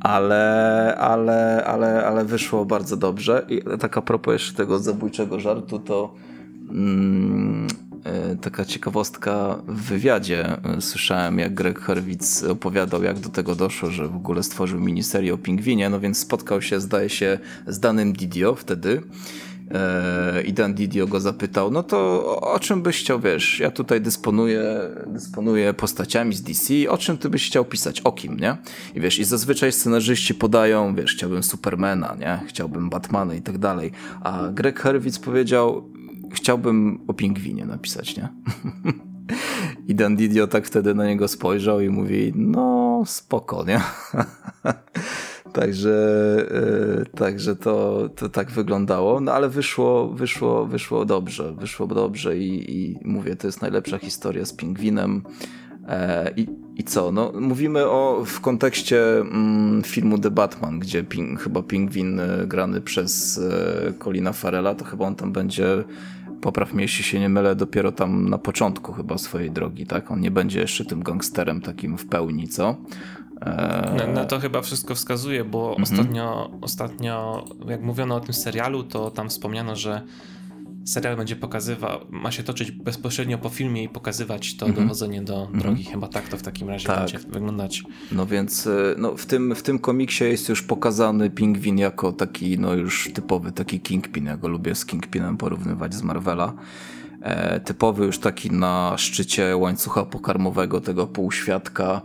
ale, 0.00 0.96
ale, 0.98 1.64
ale, 1.64 2.06
ale 2.06 2.24
wyszło 2.24 2.64
bardzo 2.64 2.96
dobrze. 2.96 3.46
I 3.48 3.62
tak 3.78 3.98
a 3.98 4.02
propos 4.02 4.32
jeszcze 4.32 4.54
tego 4.54 4.78
zabójczego 4.78 5.40
żartu, 5.40 5.78
to 5.78 6.14
mm, 6.70 7.66
taka 8.40 8.64
ciekawostka 8.64 9.62
w 9.68 9.82
wywiadzie. 9.82 10.56
E, 10.64 10.80
słyszałem, 10.80 11.38
jak 11.38 11.54
Greg 11.54 11.78
Horwitz 11.78 12.42
opowiadał, 12.50 13.02
jak 13.02 13.18
do 13.18 13.28
tego 13.28 13.54
doszło, 13.54 13.90
że 13.90 14.08
w 14.08 14.16
ogóle 14.16 14.42
stworzył 14.42 14.80
miniserię 14.80 15.34
o 15.34 15.38
pingwinie, 15.38 15.90
no 15.90 16.00
więc 16.00 16.18
spotkał 16.18 16.62
się, 16.62 16.80
zdaje 16.80 17.08
się, 17.08 17.38
z 17.66 17.80
Danym 17.80 18.12
Didio 18.12 18.54
wtedy. 18.54 19.02
E, 19.74 20.42
I 20.42 20.52
Dan 20.52 20.74
Didio 20.74 21.06
go 21.06 21.20
zapytał, 21.20 21.70
no 21.70 21.82
to 21.82 22.40
o 22.40 22.58
czym 22.58 22.82
byś 22.82 23.00
chciał, 23.00 23.20
wiesz, 23.20 23.60
ja 23.60 23.70
tutaj 23.70 24.00
dysponuję, 24.00 24.62
dysponuję 25.06 25.74
postaciami 25.74 26.34
z 26.34 26.42
DC, 26.42 26.74
o 26.88 26.98
czym 26.98 27.18
ty 27.18 27.28
byś 27.28 27.46
chciał 27.46 27.64
pisać, 27.64 28.00
o 28.00 28.12
kim, 28.12 28.40
nie? 28.40 28.56
I 28.94 29.00
wiesz, 29.00 29.18
i 29.18 29.24
zazwyczaj 29.24 29.72
scenarzyści 29.72 30.34
podają, 30.34 30.94
wiesz, 30.94 31.14
chciałbym 31.14 31.42
Supermana, 31.42 32.16
nie? 32.20 32.40
Chciałbym 32.48 32.90
Batmana 32.90 33.34
i 33.34 33.42
tak 33.42 33.58
dalej, 33.58 33.92
a 34.20 34.48
Greg 34.52 34.80
Herwitz 34.80 35.18
powiedział, 35.18 35.90
chciałbym 36.30 37.00
o 37.08 37.14
pingwinie 37.14 37.66
napisać, 37.66 38.16
nie? 38.16 38.28
I 39.88 39.94
Dan 39.94 40.16
Didio 40.16 40.46
tak 40.46 40.66
wtedy 40.66 40.94
na 40.94 41.06
niego 41.06 41.28
spojrzał 41.28 41.80
i 41.80 41.88
mówi, 41.88 42.32
no 42.36 43.02
spoko, 43.06 43.64
nie? 43.64 43.80
Także, 45.52 46.36
yy, 46.98 47.06
także 47.06 47.56
to, 47.56 48.08
to 48.16 48.28
tak 48.28 48.50
wyglądało, 48.50 49.20
no 49.20 49.32
ale 49.32 49.48
wyszło, 49.48 50.08
wyszło, 50.08 50.66
wyszło 50.66 51.04
dobrze, 51.04 51.52
wyszło 51.52 51.86
dobrze 51.86 52.38
i, 52.38 52.76
i 52.76 52.98
mówię, 53.04 53.36
to 53.36 53.46
jest 53.46 53.62
najlepsza 53.62 53.98
historia 53.98 54.44
z 54.44 54.52
pingwinem. 54.52 55.22
E, 55.88 56.30
I, 56.36 56.46
I 56.76 56.84
co? 56.84 57.12
No, 57.12 57.32
mówimy 57.40 57.86
o 57.86 58.22
w 58.26 58.40
kontekście 58.40 59.20
mm, 59.20 59.82
filmu 59.82 60.18
The 60.18 60.30
Batman, 60.30 60.78
gdzie 60.78 61.04
ping, 61.04 61.40
chyba 61.40 61.62
pingwin 61.62 62.20
e, 62.20 62.46
grany 62.46 62.80
przez 62.80 63.38
e, 63.38 63.92
Colina 64.04 64.32
Farela, 64.32 64.74
to 64.74 64.84
chyba 64.84 65.06
on 65.06 65.14
tam 65.14 65.32
będzie, 65.32 65.84
popraw 66.40 66.72
mnie 66.72 66.84
jeśli 66.84 67.04
się 67.04 67.20
nie 67.20 67.28
mylę, 67.28 67.56
dopiero 67.56 67.92
tam 67.92 68.28
na 68.28 68.38
początku 68.38 68.92
chyba 68.92 69.18
swojej 69.18 69.50
drogi, 69.50 69.86
tak? 69.86 70.10
On 70.10 70.20
nie 70.20 70.30
będzie 70.30 70.60
jeszcze 70.60 70.84
tym 70.84 71.02
gangsterem 71.02 71.60
takim 71.60 71.98
w 71.98 72.06
pełni, 72.06 72.48
co? 72.48 72.76
Na, 73.96 74.06
na, 74.06 74.24
to 74.24 74.38
chyba 74.40 74.62
wszystko 74.62 74.94
wskazuje, 74.94 75.44
bo 75.44 75.76
mhm. 75.76 75.82
ostatnio, 75.82 76.50
ostatnio, 76.60 77.44
jak 77.68 77.82
mówiono 77.82 78.14
o 78.14 78.20
tym 78.20 78.34
serialu, 78.34 78.82
to 78.82 79.10
tam 79.10 79.28
wspomniano, 79.28 79.76
że 79.76 80.02
serial 80.84 81.16
będzie 81.16 81.36
pokazywał, 81.36 82.00
ma 82.10 82.30
się 82.30 82.42
toczyć 82.42 82.70
bezpośrednio 82.70 83.38
po 83.38 83.48
filmie 83.48 83.82
i 83.82 83.88
pokazywać 83.88 84.56
to 84.56 84.66
mhm. 84.66 84.86
dowodzenie 84.86 85.22
do 85.22 85.42
mhm. 85.42 85.60
drogi. 85.60 85.84
Chyba 85.84 86.08
tak 86.08 86.28
to 86.28 86.36
w 86.36 86.42
takim 86.42 86.68
razie 86.68 86.86
tak. 86.86 86.98
będzie 86.98 87.18
wyglądać. 87.18 87.82
No 88.12 88.26
więc 88.26 88.66
e, 88.66 88.94
no, 88.98 89.16
w, 89.16 89.26
tym, 89.26 89.54
w 89.54 89.62
tym 89.62 89.78
komiksie 89.78 90.24
jest 90.24 90.48
już 90.48 90.62
pokazany 90.62 91.30
pingwin 91.30 91.78
jako 91.78 92.12
taki 92.12 92.58
no 92.58 92.74
już 92.74 93.10
typowy 93.14 93.52
taki 93.52 93.80
Kingpin. 93.80 94.24
Ja 94.24 94.36
go 94.36 94.48
lubię 94.48 94.74
z 94.74 94.86
Kingpinem 94.86 95.36
porównywać 95.36 95.94
z 95.94 96.02
Marvela. 96.02 96.52
E, 97.22 97.60
typowy 97.60 98.06
już 98.06 98.18
taki 98.18 98.50
na 98.50 98.94
szczycie 98.96 99.56
łańcucha 99.56 100.04
pokarmowego 100.04 100.80
tego 100.80 101.06
półświadka 101.06 102.02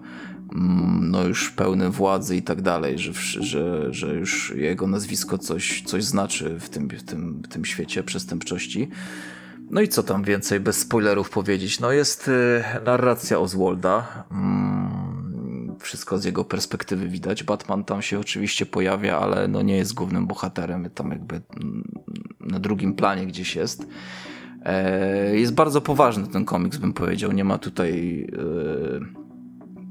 no 1.01 1.23
już 1.23 1.49
pełny 1.49 1.89
władzy 1.89 2.35
i 2.35 2.41
tak 2.41 2.61
dalej, 2.61 2.99
że, 2.99 3.13
że, 3.43 3.93
że 3.93 4.13
już 4.13 4.53
jego 4.55 4.87
nazwisko 4.87 5.37
coś, 5.37 5.83
coś 5.85 6.03
znaczy 6.03 6.59
w 6.59 6.69
tym, 6.69 6.87
w, 6.87 7.03
tym, 7.03 7.41
w 7.43 7.47
tym 7.47 7.65
świecie 7.65 8.03
przestępczości. 8.03 8.89
No 9.69 9.81
i 9.81 9.87
co 9.87 10.03
tam 10.03 10.23
więcej, 10.23 10.59
bez 10.59 10.77
spoilerów 10.77 11.29
powiedzieć? 11.29 11.79
No 11.79 11.91
jest 11.91 12.27
y, 12.27 12.63
narracja 12.85 13.39
Oswalda. 13.39 14.23
Mm, 14.31 15.75
wszystko 15.79 16.17
z 16.17 16.25
jego 16.25 16.43
perspektywy 16.43 17.07
widać. 17.07 17.43
Batman 17.43 17.83
tam 17.83 18.01
się 18.01 18.19
oczywiście 18.19 18.65
pojawia, 18.65 19.19
ale 19.19 19.47
no 19.47 19.61
nie 19.61 19.77
jest 19.77 19.93
głównym 19.93 20.27
bohaterem. 20.27 20.89
Tam 20.89 21.11
jakby 21.11 21.35
mm, 21.35 21.91
na 22.39 22.59
drugim 22.59 22.93
planie 22.93 23.27
gdzieś 23.27 23.55
jest. 23.55 23.87
E, 24.65 25.35
jest 25.35 25.53
bardzo 25.53 25.81
poważny 25.81 26.27
ten 26.27 26.45
komiks, 26.45 26.77
bym 26.77 26.93
powiedział. 26.93 27.31
Nie 27.31 27.43
ma 27.43 27.57
tutaj 27.57 28.21
y, 28.33 29.24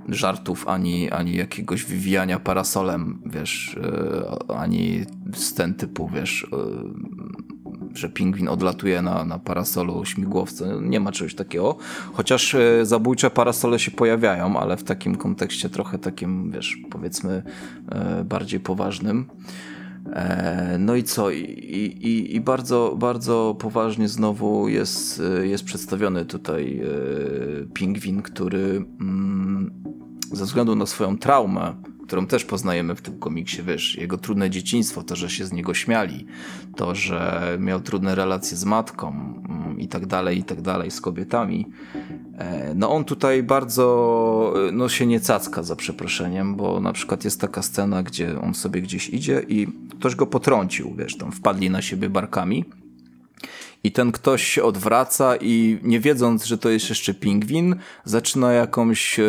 żartów, 0.09 0.69
ani, 0.69 1.11
ani 1.11 1.37
jakiegoś 1.37 1.85
wywijania 1.85 2.39
parasolem, 2.39 3.23
wiesz, 3.27 3.77
e, 4.49 4.55
ani 4.55 5.05
z 5.35 5.55
ten 5.55 5.75
typu, 5.75 6.09
wiesz, 6.09 6.47
e, 6.53 6.57
że 7.95 8.09
pingwin 8.09 8.49
odlatuje 8.49 9.03
na, 9.03 9.25
na 9.25 9.39
parasolu 9.39 10.05
śmigłowca. 10.05 10.65
Nie 10.83 11.01
ma 11.01 11.13
czegoś 11.13 11.35
takiego. 11.35 11.77
Chociaż 12.13 12.55
e, 12.55 12.87
zabójcze 12.87 13.31
parasole 13.31 13.79
się 13.79 13.91
pojawiają, 13.91 14.61
ale 14.61 14.77
w 14.77 14.85
takim 14.85 15.15
kontekście 15.15 15.69
trochę 15.69 15.99
takim, 15.99 16.51
wiesz, 16.51 16.79
powiedzmy 16.91 17.43
bardziej 18.25 18.61
poważnym. 18.61 19.27
No 20.79 20.95
i 20.95 21.03
co? 21.03 21.31
I, 21.31 21.41
i, 21.41 22.37
I, 22.37 22.41
bardzo, 22.41 22.97
bardzo 22.99 23.57
poważnie 23.59 24.09
znowu 24.09 24.69
jest, 24.69 25.23
jest 25.43 25.65
przedstawiony 25.65 26.25
tutaj 26.25 26.83
pingwin, 27.75 28.23
który 28.23 28.85
mm, 29.01 29.83
ze 30.33 30.45
względu 30.45 30.77
na 30.77 30.87
swoją 30.87 31.19
traumę, 31.19 31.75
którą 32.07 32.27
też 32.27 32.45
poznajemy 32.45 32.95
w 32.95 33.03
tym 33.03 33.19
komiksie, 33.19 33.63
wiesz, 33.63 33.97
jego 33.99 34.19
trudne 34.19 34.51
dzieciństwo, 34.51 35.03
to, 35.03 35.17
że 35.17 35.31
się 35.31 35.45
z 35.45 35.53
niego 35.53 35.75
śmiali, 35.75 36.27
to, 36.77 36.95
że 36.95 37.57
miał 37.61 37.81
trudne 37.81 38.15
relacje 38.15 38.57
z 38.57 38.65
matką 38.65 39.09
mm, 39.09 39.81
i 39.81 39.89
tak 39.89 40.07
dalej, 40.07 40.39
i 40.39 40.45
tak 40.45 40.61
dalej, 40.61 40.91
z 40.91 41.01
kobietami. 41.01 41.67
E, 42.39 42.73
no 42.75 42.91
on 42.91 43.05
tutaj 43.05 43.43
bardzo, 43.43 44.55
no 44.73 44.89
się 44.89 45.07
nie 45.07 45.21
cacka 45.21 45.63
za 45.63 45.77
przeproszeniem, 45.77 46.57
bo 46.57 46.81
na 46.81 46.93
przykład 46.93 47.25
jest 47.25 47.41
taka 47.41 47.63
scena, 47.63 48.03
gdzie 48.03 48.41
on 48.41 48.55
sobie 48.55 48.83
gdzieś 48.83 49.09
idzie 49.09 49.43
i 49.49 49.67
ktoś 49.91 50.15
go 50.15 50.27
potrącił, 50.27 50.95
wiesz, 50.99 51.17
tam 51.17 51.33
wpadli 51.33 51.71
na 51.71 51.83
siebie 51.83 52.11
barkami 52.11 52.65
i 53.85 53.93
ten 53.93 54.13
ktoś 54.13 54.45
się 54.45 54.63
odwraca 54.63 55.37
i 55.37 55.79
nie 55.83 56.01
wiedząc, 56.01 56.45
że 56.45 56.59
to 56.59 56.69
jest 56.71 56.89
jeszcze 56.89 57.15
pingwin, 57.15 57.77
zaczyna 58.05 58.53
jakąś, 58.53 59.19
e, 59.19 59.25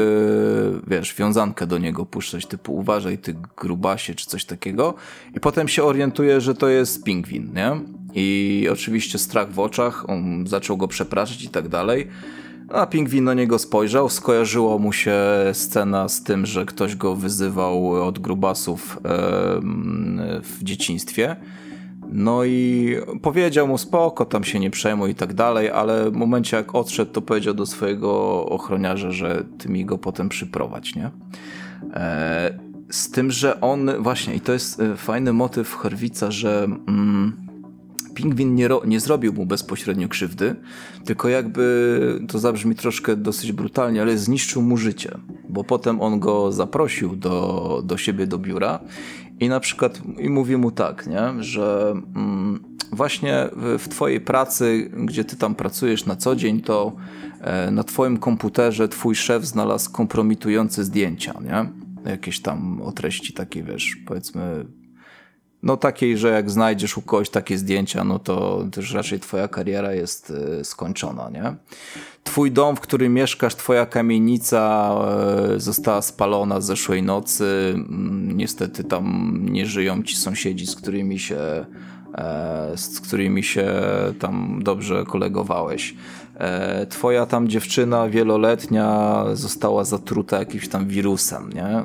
wiesz, 0.88 1.16
wiązankę 1.16 1.68
do 1.68 1.78
niego 1.78 2.06
puszczać, 2.06 2.45
typu 2.45 2.76
uważaj 2.76 3.18
ty 3.18 3.36
grubasie, 3.58 4.16
czy 4.16 4.26
coś 4.26 4.45
takiego. 4.45 4.93
I 5.36 5.39
potem 5.39 5.68
się 5.68 5.84
orientuje, 5.84 6.41
że 6.41 6.56
to 6.56 6.70
jest 6.70 7.03
pingwin, 7.03 7.53
nie? 7.56 7.72
I 8.14 8.68
oczywiście 8.72 9.18
strach 9.18 9.51
w 9.51 9.60
oczach, 9.60 10.10
on 10.10 10.47
zaczął 10.47 10.78
go 10.78 10.88
przepraszać 10.88 11.43
i 11.43 11.49
tak 11.49 11.68
dalej. 11.68 12.08
A 12.70 12.86
pingwin 12.86 13.24
na 13.24 13.34
niego 13.34 13.60
spojrzał, 13.60 14.10
skojarzyło 14.10 14.80
mu 14.80 14.93
się 14.93 15.16
scena 15.53 16.10
z 16.10 16.24
tym, 16.24 16.45
że 16.45 16.66
ktoś 16.66 16.95
go 16.95 17.16
wyzywał 17.16 18.03
od 18.08 18.20
grubasów 18.20 18.99
w 20.43 20.64
dzieciństwie 20.64 21.36
no 22.16 22.45
i 22.45 22.95
powiedział 23.22 23.68
mu 23.68 23.78
spoko, 23.78 24.26
tam 24.26 24.43
się 24.43 24.59
nie 24.59 24.70
przejmuj 24.70 25.11
i 25.11 25.16
tak 25.16 25.34
dalej, 25.34 25.70
ale 25.70 26.11
w 26.11 26.13
momencie 26.13 26.57
jak 26.57 26.76
odszedł, 26.76 27.11
to 27.11 27.22
powiedział 27.22 27.53
do 27.53 27.66
swojego 27.66 28.45
ochroniarza, 28.45 29.12
że 29.12 29.43
ty 29.58 29.70
mi 29.70 29.86
go 29.86 29.97
potem 29.97 30.29
przyprowadź, 30.29 30.96
nie? 30.96 31.12
E, 31.93 32.59
z 32.89 33.12
tym, 33.12 33.32
że 33.32 33.62
on, 33.62 33.92
właśnie, 34.00 34.36
i 34.36 34.39
to 34.39 34.54
jest 34.54 34.79
e, 34.79 34.96
fajny 34.96 35.33
motyw 35.33 35.74
Horwica, 35.74 36.32
że 36.32 36.63
mm, 36.87 37.33
pingwin 38.13 38.55
nie, 38.55 38.70
nie 38.86 39.00
zrobił 39.00 39.33
mu 39.33 39.46
bezpośrednio 39.46 40.08
krzywdy, 40.08 40.55
tylko 41.05 41.29
jakby, 41.29 42.20
to 42.28 42.39
zabrzmi 42.39 42.75
troszkę 42.75 43.16
dosyć 43.16 43.51
brutalnie, 43.51 44.01
ale 44.01 44.17
zniszczył 44.17 44.62
mu 44.62 44.78
życie, 44.78 45.17
bo 45.50 45.63
potem 45.63 46.01
on 46.01 46.20
go 46.20 46.51
zaprosił 46.51 47.16
do, 47.16 47.82
do 47.86 47.97
siebie 47.97 48.28
do 48.28 48.37
biura 48.37 48.79
i 49.39 49.49
na 49.49 49.59
przykład 49.59 50.01
i 50.17 50.29
mówi 50.29 50.57
mu 50.57 50.71
tak, 50.71 51.07
nie? 51.07 51.43
że 51.43 51.91
mm, 52.16 52.63
właśnie 52.91 53.49
w, 53.55 53.83
w 53.83 53.89
twojej 53.89 54.21
pracy, 54.21 54.91
gdzie 55.05 55.25
ty 55.25 55.36
tam 55.36 55.55
pracujesz 55.55 56.05
na 56.05 56.16
co 56.16 56.36
dzień, 56.36 56.62
to 56.62 56.95
e, 57.41 57.71
na 57.71 57.83
twoim 57.83 58.17
komputerze 58.17 58.87
twój 58.87 59.16
szef 59.16 59.45
znalazł 59.45 59.91
kompromitujące 59.91 60.83
zdjęcia, 60.83 61.33
nie? 61.41 61.86
Jakieś 62.12 62.41
tam 62.41 62.82
o 62.82 62.91
treści 62.91 63.33
takiej, 63.33 63.63
wiesz, 63.63 63.97
powiedzmy 64.07 64.66
no 65.66 65.78
takiej, 65.78 66.17
że 66.17 66.29
jak 66.29 66.51
znajdziesz 66.51 66.97
u 66.97 67.01
kogoś 67.01 67.29
takie 67.29 67.58
zdjęcia, 67.58 68.04
no 68.04 68.20
to 68.20 68.66
też 68.71 68.93
raczej 68.93 69.20
twoja 69.20 69.47
kariera 69.47 69.93
jest 69.93 70.33
e, 70.59 70.63
skończona, 70.63 71.29
nie? 71.29 71.55
Twój 72.24 72.51
dom, 72.51 72.75
w 72.75 72.79
którym 72.79 73.13
mieszkasz, 73.13 73.55
twoja 73.55 73.86
kamienica 73.86 74.92
e, 75.55 75.59
została 75.59 76.01
spalona 76.01 76.62
zeszłej 76.62 77.04
nocy. 77.04 77.74
Mm, 77.75 78.37
niestety 78.37 78.83
tam 78.83 79.37
nie 79.42 79.66
żyją 79.66 80.04
ci 80.04 80.16
sąsiedzi, 80.16 80.67
z 80.67 80.75
którymi 80.75 81.20
się 81.20 81.37
e, 82.16 82.71
z 82.75 83.00
którymi 83.00 83.43
się 83.43 83.74
tam 84.20 84.59
dobrze 84.63 85.04
kolegowałeś. 85.05 85.96
Twoja 86.89 87.25
tam 87.25 87.47
dziewczyna 87.47 88.09
wieloletnia 88.09 89.24
została 89.33 89.83
zatruta 89.83 90.39
jakimś 90.39 90.67
tam 90.67 90.87
wirusem, 90.87 91.50
nie? 91.54 91.83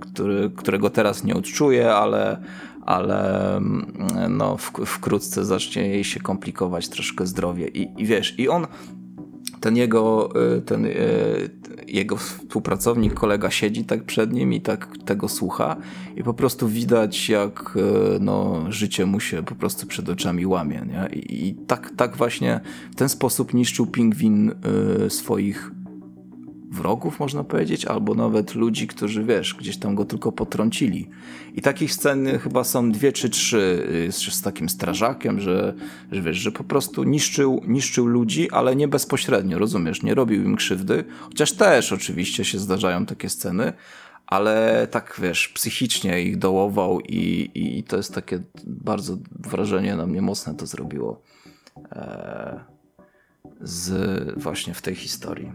Który, 0.00 0.50
którego 0.56 0.90
teraz 0.90 1.24
nie 1.24 1.34
odczuje, 1.34 1.94
ale 1.94 2.40
ale 2.88 3.56
mm, 3.56 3.92
no, 4.28 4.56
w, 4.56 4.72
wkrótce 4.86 5.44
zacznie 5.44 5.88
jej 5.88 6.04
się 6.04 6.20
komplikować 6.20 6.88
troszkę 6.88 7.26
zdrowie. 7.26 7.68
I, 7.68 8.02
i 8.02 8.06
wiesz, 8.06 8.38
i 8.38 8.48
on, 8.48 8.66
ten 9.60 9.76
jego, 9.76 10.30
y, 10.56 10.62
ten 10.62 10.84
y, 10.84 11.50
jego 11.86 12.16
współpracownik, 12.16 13.14
kolega 13.14 13.50
siedzi 13.50 13.84
tak 13.84 14.04
przed 14.04 14.32
nim 14.32 14.52
i 14.52 14.60
tak 14.60 14.88
tego 15.04 15.28
słucha 15.28 15.76
i 16.16 16.22
po 16.22 16.34
prostu 16.34 16.68
widać 16.68 17.28
jak 17.28 17.76
y, 17.76 18.20
no, 18.20 18.64
życie 18.68 19.06
mu 19.06 19.20
się 19.20 19.42
po 19.42 19.54
prostu 19.54 19.86
przed 19.86 20.08
oczami 20.08 20.46
łamie. 20.46 20.82
Nie? 20.86 21.18
I, 21.18 21.48
i 21.48 21.54
tak, 21.54 21.92
tak 21.96 22.16
właśnie 22.16 22.60
w 22.92 22.94
ten 22.94 23.08
sposób 23.08 23.54
niszczył 23.54 23.86
pingwin 23.86 24.52
swoich 25.08 25.70
wrogów, 26.70 27.20
można 27.20 27.44
powiedzieć, 27.44 27.84
albo 27.84 28.14
nawet 28.14 28.54
ludzi, 28.54 28.86
którzy, 28.86 29.24
wiesz, 29.24 29.54
gdzieś 29.54 29.76
tam 29.76 29.94
go 29.94 30.04
tylko 30.04 30.32
potrącili. 30.32 31.08
I 31.54 31.62
takich 31.62 31.92
scen 31.92 32.38
chyba 32.38 32.64
są 32.64 32.92
dwie 32.92 33.12
czy 33.12 33.30
trzy 33.30 33.88
z, 34.10 34.34
z 34.34 34.42
takim 34.42 34.68
strażakiem, 34.68 35.40
że, 35.40 35.74
że 36.12 36.22
wiesz, 36.22 36.36
że 36.36 36.52
po 36.52 36.64
prostu 36.64 37.04
niszczył, 37.04 37.62
niszczył 37.66 38.06
ludzi, 38.06 38.50
ale 38.50 38.76
nie 38.76 38.88
bezpośrednio, 38.88 39.58
rozumiesz, 39.58 40.02
nie 40.02 40.14
robił 40.14 40.44
im 40.44 40.56
krzywdy, 40.56 41.04
chociaż 41.20 41.52
też 41.52 41.92
oczywiście 41.92 42.44
się 42.44 42.58
zdarzają 42.58 43.06
takie 43.06 43.28
sceny, 43.28 43.72
ale 44.26 44.86
tak, 44.90 45.20
wiesz, 45.22 45.48
psychicznie 45.48 46.22
ich 46.22 46.38
dołował 46.38 47.00
i, 47.00 47.50
i 47.54 47.82
to 47.82 47.96
jest 47.96 48.14
takie 48.14 48.40
bardzo 48.66 49.18
wrażenie 49.30 49.96
na 49.96 50.06
mnie 50.06 50.22
mocne 50.22 50.54
to 50.54 50.66
zrobiło. 50.66 51.22
E, 51.92 52.60
z 53.60 54.40
właśnie 54.40 54.74
w 54.74 54.82
tej 54.82 54.94
historii. 54.94 55.52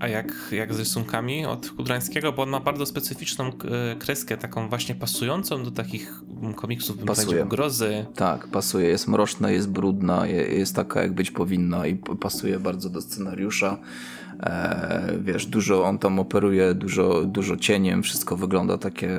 A 0.00 0.08
jak, 0.08 0.32
jak 0.52 0.74
z 0.74 0.78
rysunkami 0.78 1.46
od 1.46 1.70
Kudrańskiego, 1.70 2.32
bo 2.32 2.42
on 2.42 2.48
ma 2.48 2.60
bardzo 2.60 2.86
specyficzną 2.86 3.46
e, 3.46 3.96
kreskę, 3.96 4.36
taką 4.36 4.68
właśnie 4.68 4.94
pasującą 4.94 5.64
do 5.64 5.70
takich 5.70 6.22
mm, 6.42 6.54
komiksów, 6.54 6.96
bym 6.96 7.06
pasuje. 7.06 7.44
grozy. 7.44 8.06
Tak, 8.14 8.46
pasuje. 8.46 8.88
Jest 8.88 9.08
mroczna, 9.08 9.50
jest 9.50 9.70
brudna, 9.70 10.26
jest 10.26 10.76
taka 10.76 11.02
jak 11.02 11.12
być 11.12 11.30
powinna 11.30 11.86
i 11.86 11.96
pasuje 11.96 12.60
bardzo 12.60 12.90
do 12.90 13.00
scenariusza. 13.00 13.78
E, 14.40 15.18
wiesz, 15.20 15.46
dużo 15.46 15.84
on 15.84 15.98
tam 15.98 16.18
operuje, 16.18 16.74
dużo, 16.74 17.24
dużo 17.24 17.56
cieniem, 17.56 18.02
wszystko 18.02 18.36
wygląda 18.36 18.78
takie, 18.78 19.18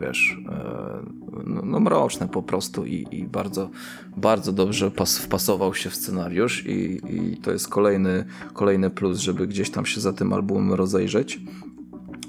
wiesz, 0.00 0.38
e, 0.48 1.46
no, 1.46 1.62
no 1.64 1.80
mroczne 1.80 2.28
po 2.28 2.42
prostu 2.42 2.86
i, 2.86 3.06
i, 3.10 3.24
bardzo, 3.24 3.70
bardzo 4.16 4.52
dobrze 4.52 4.90
pas, 4.90 5.18
wpasował 5.18 5.74
się 5.74 5.90
w 5.90 5.96
scenariusz 5.96 6.66
i, 6.66 7.00
i 7.08 7.36
to 7.36 7.52
jest 7.52 7.68
kolejny, 7.68 8.24
kolejny 8.52 8.90
plus, 8.90 9.18
żeby 9.18 9.46
gdzieś 9.46 9.70
tam 9.70 9.86
się 9.86 10.00
za 10.00 10.12
tym 10.12 10.32
albumem 10.32 10.74
rozejrzeć. 10.74 11.40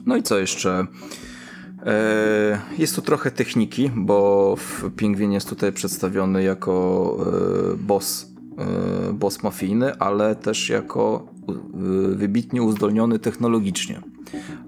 No 0.05 0.15
i 0.15 0.23
co 0.23 0.39
jeszcze? 0.39 0.87
E, 1.85 2.59
jest 2.77 2.95
tu 2.95 3.01
trochę 3.01 3.31
techniki, 3.31 3.91
bo 3.95 4.55
Pingwin 4.95 5.31
jest 5.31 5.49
tutaj 5.49 5.73
przedstawiony 5.73 6.43
jako 6.43 7.17
boss, 7.77 8.36
boss 9.13 9.43
mafijny, 9.43 9.99
ale 9.99 10.35
też 10.35 10.69
jako 10.69 11.27
wybitnie 12.15 12.61
uzdolniony 12.61 13.19
technologicznie. 13.19 14.01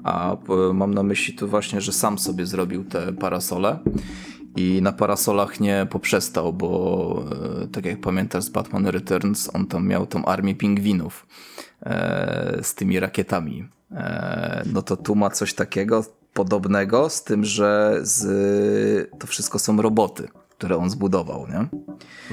A 0.03 0.37
mam 0.73 0.93
na 0.93 1.03
myśli 1.03 1.33
tu 1.33 1.47
właśnie, 1.47 1.81
że 1.81 1.91
sam 1.91 2.19
sobie 2.19 2.45
zrobił 2.45 2.83
te 2.83 3.13
parasole 3.13 3.79
i 4.55 4.81
na 4.81 4.91
parasolach 4.91 5.59
nie 5.59 5.87
poprzestał, 5.89 6.53
bo 6.53 7.23
e, 7.63 7.67
tak 7.67 7.85
jak 7.85 8.01
pamiętasz 8.01 8.43
z 8.43 8.49
Batman 8.49 8.87
Returns, 8.87 9.49
on 9.55 9.67
tam 9.67 9.87
miał 9.87 10.07
tą 10.07 10.25
armię 10.25 10.55
pingwinów 10.55 11.27
e, 11.83 12.59
z 12.61 12.75
tymi 12.75 12.99
rakietami. 12.99 13.67
E, 13.91 14.63
no 14.73 14.81
to 14.81 14.97
tu 14.97 15.15
ma 15.15 15.29
coś 15.29 15.53
takiego 15.53 16.05
podobnego, 16.33 17.09
z 17.09 17.23
tym, 17.23 17.45
że 17.45 17.99
z, 18.01 19.09
to 19.19 19.27
wszystko 19.27 19.59
są 19.59 19.81
roboty 19.81 20.27
które 20.59 20.77
on 20.77 20.89
zbudował, 20.89 21.47
nie? 21.47 21.67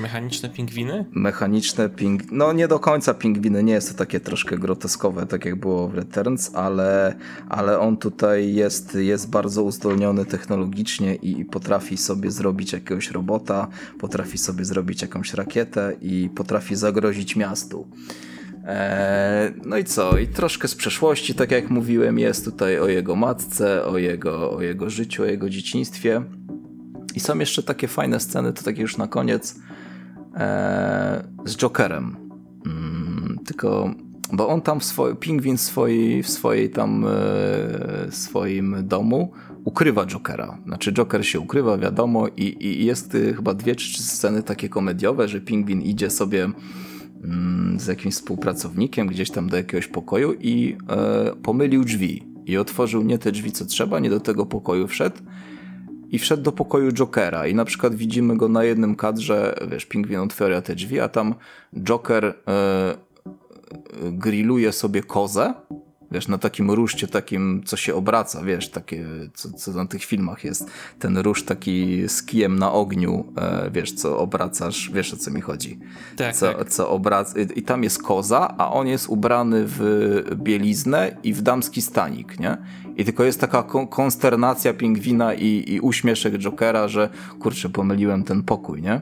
Mechaniczne 0.02 0.48
pingwiny? 0.48 1.04
Mechaniczne 1.10 1.88
ping... 1.88 2.22
No 2.32 2.52
nie 2.52 2.68
do 2.68 2.78
końca 2.78 3.14
pingwiny, 3.14 3.62
nie 3.62 3.72
jest 3.72 3.92
to 3.92 3.98
takie 3.98 4.20
troszkę 4.20 4.58
groteskowe, 4.58 5.26
tak 5.26 5.44
jak 5.44 5.56
było 5.56 5.88
w 5.88 5.94
Returns, 5.94 6.54
ale, 6.54 7.16
ale 7.48 7.78
on 7.78 7.96
tutaj 7.96 8.54
jest, 8.54 8.94
jest 8.94 9.30
bardzo 9.30 9.62
uzdolniony 9.62 10.24
technologicznie 10.24 11.14
i, 11.14 11.40
i 11.40 11.44
potrafi 11.44 11.96
sobie 11.96 12.30
zrobić 12.30 12.72
jakiegoś 12.72 13.10
robota, 13.10 13.68
potrafi 13.98 14.38
sobie 14.38 14.64
zrobić 14.64 15.02
jakąś 15.02 15.34
rakietę 15.34 15.96
i 16.00 16.30
potrafi 16.34 16.76
zagrozić 16.76 17.36
miastu. 17.36 17.88
Eee, 18.66 19.54
no 19.66 19.78
i 19.78 19.84
co? 19.84 20.18
I 20.18 20.28
troszkę 20.28 20.68
z 20.68 20.74
przeszłości, 20.74 21.34
tak 21.34 21.50
jak 21.50 21.70
mówiłem, 21.70 22.18
jest 22.18 22.44
tutaj 22.44 22.78
o 22.78 22.88
jego 22.88 23.16
matce, 23.16 23.84
o 23.84 23.98
jego, 23.98 24.52
o 24.52 24.62
jego 24.62 24.90
życiu, 24.90 25.22
o 25.22 25.26
jego 25.26 25.50
dzieciństwie. 25.50 26.22
I 27.16 27.20
są 27.20 27.38
jeszcze 27.38 27.62
takie 27.62 27.88
fajne 27.88 28.20
sceny, 28.20 28.52
to 28.52 28.62
takie 28.62 28.82
już 28.82 28.96
na 28.96 29.08
koniec, 29.08 29.58
e, 30.34 31.24
z 31.44 31.56
Jokerem. 31.56 32.16
Mm, 32.66 33.38
tylko, 33.46 33.94
bo 34.32 34.48
on 34.48 34.62
tam, 34.62 34.78
pingwin 35.20 35.58
swoi, 35.58 36.22
w 36.22 36.28
swojej 36.28 36.70
tam, 36.70 37.04
e, 37.06 38.12
swoim 38.12 38.76
domu 38.82 39.32
ukrywa 39.64 40.06
Jokera. 40.06 40.58
Znaczy 40.66 40.92
Joker 40.92 41.26
się 41.26 41.40
ukrywa, 41.40 41.78
wiadomo, 41.78 42.28
i, 42.28 42.66
i 42.66 42.84
jest 42.84 43.14
y, 43.14 43.34
chyba 43.34 43.54
dwie 43.54 43.76
czy 43.76 43.92
trzy 43.92 44.02
sceny 44.02 44.42
takie 44.42 44.68
komediowe, 44.68 45.28
że 45.28 45.40
pingwin 45.40 45.82
idzie 45.82 46.10
sobie 46.10 46.50
mm, 47.24 47.80
z 47.80 47.86
jakimś 47.86 48.14
współpracownikiem 48.14 49.06
gdzieś 49.06 49.30
tam 49.30 49.48
do 49.48 49.56
jakiegoś 49.56 49.86
pokoju 49.86 50.32
i 50.32 50.76
e, 50.88 51.32
pomylił 51.42 51.84
drzwi. 51.84 52.22
I 52.46 52.56
otworzył 52.56 53.02
nie 53.02 53.18
te 53.18 53.32
drzwi, 53.32 53.52
co 53.52 53.64
trzeba, 53.64 53.98
nie 53.98 54.10
do 54.10 54.20
tego 54.20 54.46
pokoju 54.46 54.86
wszedł 54.86 55.16
i 56.10 56.18
wszedł 56.18 56.42
do 56.42 56.52
pokoju 56.52 56.92
Jokera. 56.92 57.46
I 57.46 57.54
na 57.54 57.64
przykład 57.64 57.94
widzimy 57.94 58.36
go 58.36 58.48
na 58.48 58.64
jednym 58.64 58.96
kadrze, 58.96 59.54
wiesz, 59.70 59.86
pingwin 59.86 60.18
otwiera 60.18 60.62
te 60.62 60.74
drzwi, 60.74 61.00
a 61.00 61.08
tam 61.08 61.34
Joker 61.82 62.24
e, 62.24 62.34
grilluje 64.12 64.72
sobie 64.72 65.02
kozę 65.02 65.54
Wiesz, 66.10 66.28
na 66.28 66.38
takim 66.38 66.70
ruszcie 66.70 67.06
takim, 67.06 67.62
co 67.64 67.76
się 67.76 67.94
obraca, 67.94 68.42
wiesz, 68.42 68.68
takie, 68.68 69.06
co, 69.34 69.52
co 69.52 69.72
na 69.72 69.86
tych 69.86 70.04
filmach 70.04 70.44
jest. 70.44 70.70
Ten 70.98 71.18
róż 71.18 71.42
taki 71.42 72.08
z 72.08 72.22
kijem 72.22 72.58
na 72.58 72.72
ogniu, 72.72 73.32
e, 73.36 73.70
wiesz, 73.70 73.92
co 73.92 74.18
obracasz, 74.18 74.90
wiesz 74.94 75.14
o 75.14 75.16
co 75.16 75.30
mi 75.30 75.40
chodzi. 75.40 75.78
Tak, 76.16 76.36
co, 76.36 76.54
tak. 76.54 76.70
co 76.70 76.90
obraca, 76.90 77.40
i, 77.40 77.58
i 77.58 77.62
tam 77.62 77.84
jest 77.84 78.02
koza, 78.02 78.54
a 78.58 78.72
on 78.72 78.86
jest 78.86 79.08
ubrany 79.08 79.64
w 79.66 79.80
bieliznę 80.34 81.16
i 81.22 81.32
w 81.32 81.42
damski 81.42 81.82
stanik, 81.82 82.40
nie? 82.40 82.56
I 82.96 83.04
tylko 83.04 83.24
jest 83.24 83.40
taka 83.40 83.62
konsternacja 83.90 84.74
pingwina 84.74 85.34
i, 85.34 85.64
i 85.66 85.80
uśmieszek 85.80 86.38
Jokera, 86.38 86.88
że 86.88 87.08
kurczę, 87.40 87.68
pomyliłem 87.68 88.24
ten 88.24 88.42
pokój, 88.42 88.82
nie? 88.82 89.00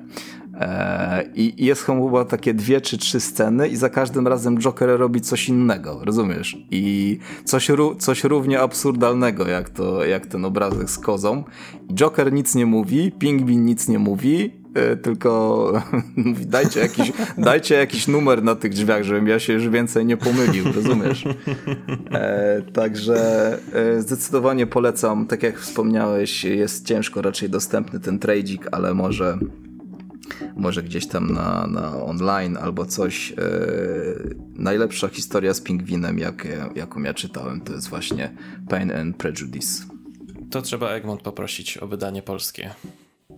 E, 0.61 1.25
I 1.35 1.65
jest 1.67 1.83
chyba 1.83 2.25
takie 2.25 2.55
dwie 2.55 2.81
czy 2.81 2.99
trzy 2.99 3.21
sceny 3.21 3.69
i 3.69 3.77
za 3.77 3.89
każdym 3.89 4.29
razem 4.29 4.59
Joker 4.59 4.99
robi 4.99 5.21
coś 5.21 5.49
innego, 5.49 6.01
rozumiesz? 6.05 6.57
I 6.71 7.19
coś, 7.45 7.71
coś 7.99 8.25
równie 8.25 8.61
absurdalnego 8.61 9.49
jak, 9.49 9.71
to, 9.71 10.05
jak 10.05 10.27
ten 10.27 10.45
obrazek 10.45 10.91
z 10.91 10.99
kozą. 10.99 11.45
Joker 11.95 12.33
nic 12.33 12.55
nie 12.55 12.67
mówi, 12.67 13.13
Pingwin 13.13 13.65
nic 13.65 13.89
nie 13.89 13.99
mówi, 13.99 14.53
e, 14.75 14.97
tylko 14.97 15.73
dajcie 16.47 16.81
jakiś, 16.81 17.13
dajcie 17.39 17.75
jakiś 17.75 18.09
numer 18.09 18.43
na 18.43 18.55
tych 18.55 18.73
drzwiach, 18.73 19.03
żebym 19.03 19.27
ja 19.27 19.39
się 19.39 19.53
już 19.53 19.69
więcej 19.69 20.07
nie 20.07 20.17
pomylił, 20.17 20.65
rozumiesz? 20.73 21.25
E, 22.11 22.63
także 22.73 23.59
zdecydowanie 23.99 24.67
polecam, 24.67 25.27
tak 25.27 25.43
jak 25.43 25.59
wspomniałeś, 25.59 26.45
jest 26.45 26.87
ciężko 26.87 27.23
raczej 27.23 27.51
dostępny 27.51 28.01
ten 28.01 28.19
tradzik, 28.19 28.69
ale 28.73 28.95
może 28.95 29.39
może 30.57 30.83
gdzieś 30.83 31.07
tam 31.07 31.33
na, 31.33 31.67
na 31.67 32.03
online 32.03 32.57
albo 32.57 32.87
coś. 32.87 33.33
E, 33.33 33.35
najlepsza 34.55 35.09
historia 35.09 35.55
z 35.55 35.61
pingwinem, 35.61 36.19
jak, 36.19 36.49
jaką 36.75 37.03
ja 37.03 37.15
czytałem, 37.15 37.61
to 37.61 37.73
jest 37.73 37.89
właśnie 37.89 38.33
Pain 38.69 38.93
and 38.93 39.17
Prejudice. 39.17 39.85
To 40.51 40.63
trzeba 40.63 40.91
Egmont 40.91 41.23
poprosić 41.23 41.79
o 41.79 41.87
wydanie 41.87 42.23
polskie. 42.23 42.75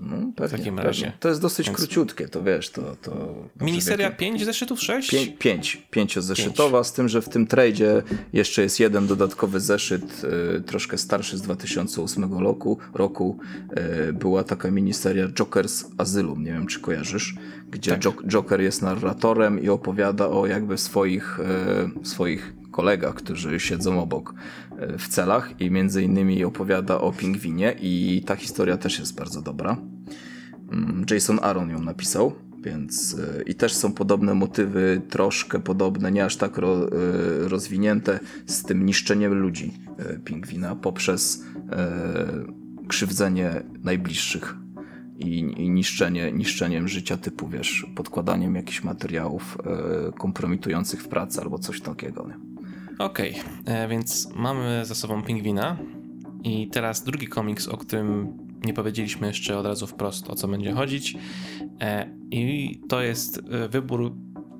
No, 0.00 0.16
pewnie, 0.36 0.48
w 0.48 0.50
takim 0.50 0.64
pewnie. 0.64 0.82
razie. 0.82 1.12
To 1.20 1.28
jest 1.28 1.40
dosyć 1.40 1.66
Więc- 1.66 1.78
króciutkie, 1.78 2.28
to 2.28 2.42
wiesz, 2.42 2.70
to... 2.70 2.96
to 3.02 3.34
Miniseria 3.60 4.10
wieki- 4.10 4.16
5 4.16 4.44
zeszytów, 4.44 4.80
6? 4.80 5.10
Pię, 5.10 5.26
pięć, 5.38 5.86
pięciozeszytowa, 5.90 6.84
z 6.84 6.92
tym, 6.92 7.08
że 7.08 7.22
w 7.22 7.28
tym 7.28 7.46
tradzie 7.46 8.02
jeszcze 8.32 8.62
jest 8.62 8.80
jeden 8.80 9.06
dodatkowy 9.06 9.60
zeszyt, 9.60 10.22
y, 10.56 10.60
troszkę 10.60 10.98
starszy 10.98 11.38
z 11.38 11.42
2008 11.42 12.38
roku. 12.40 12.78
roku. 12.94 13.38
Y, 14.08 14.12
była 14.12 14.44
taka 14.44 14.70
miniseria 14.70 15.28
Jokers 15.28 15.84
Asylum, 15.98 16.44
nie 16.44 16.52
wiem 16.52 16.66
czy 16.66 16.80
kojarzysz, 16.80 17.34
gdzie 17.70 17.90
Tak. 17.90 18.00
Jok- 18.00 18.26
Joker 18.28 18.60
jest 18.60 18.82
narratorem 18.82 19.62
i 19.62 19.68
opowiada 19.68 20.28
o 20.28 20.46
jakby 20.46 20.78
swoich, 20.78 21.40
y, 22.02 22.06
swoich 22.08 22.52
kolegach, 22.76 23.14
którzy 23.14 23.60
siedzą 23.60 24.02
obok 24.02 24.34
y, 24.94 24.98
w 24.98 25.08
celach 25.08 25.60
i 25.60 25.70
między 25.70 26.02
innymi 26.02 26.44
opowiada 26.44 27.00
o 27.00 27.12
pingwinie 27.12 27.76
i 27.80 28.22
ta 28.26 28.36
historia 28.36 28.76
też 28.76 28.98
jest 28.98 29.14
bardzo 29.14 29.42
dobra. 29.42 29.76
Mm, 30.72 31.04
Jason 31.10 31.38
Aaron 31.42 31.70
ją 31.70 31.80
napisał, 31.80 32.32
więc 32.62 33.14
y, 33.14 33.44
i 33.46 33.54
też 33.54 33.74
są 33.74 33.92
podobne 33.92 34.34
motywy, 34.34 35.02
troszkę 35.08 35.58
podobne, 35.60 36.12
nie 36.12 36.24
aż 36.24 36.36
tak 36.36 36.58
ro, 36.58 36.86
y, 36.86 37.48
rozwinięte 37.48 38.20
z 38.46 38.62
tym 38.62 38.86
niszczeniem 38.86 39.34
ludzi 39.34 39.72
pingwina 40.24 40.74
poprzez 40.74 41.36
y, 41.36 42.88
krzywdzenie 42.88 43.62
najbliższych 43.84 44.56
i, 45.18 45.38
i 45.38 45.70
niszczenie, 45.70 46.32
niszczeniem 46.32 46.88
życia 46.88 47.16
typu, 47.16 47.48
wiesz, 47.48 47.86
podkładaniem 47.94 48.54
jakichś 48.54 48.84
materiałów 48.84 49.58
y, 50.08 50.12
kompromitujących 50.12 51.02
w 51.02 51.08
pracy 51.08 51.40
albo 51.40 51.58
coś 51.58 51.80
takiego. 51.80 52.26
Nie? 52.28 52.55
Okej, 52.98 53.34
e, 53.64 53.88
więc 53.88 54.28
mamy 54.34 54.84
za 54.84 54.94
sobą 54.94 55.22
Pingwina 55.22 55.76
i 56.44 56.68
teraz 56.68 57.04
drugi 57.04 57.26
komiks, 57.26 57.68
o 57.68 57.76
którym 57.76 58.38
nie 58.64 58.72
powiedzieliśmy 58.72 59.26
jeszcze 59.26 59.58
od 59.58 59.66
razu 59.66 59.86
wprost, 59.86 60.30
o 60.30 60.34
co 60.34 60.48
będzie 60.48 60.72
chodzić. 60.72 61.16
E, 61.80 62.10
I 62.30 62.80
to 62.88 63.02
jest 63.02 63.38
e, 63.38 63.68
wybór 63.68 64.12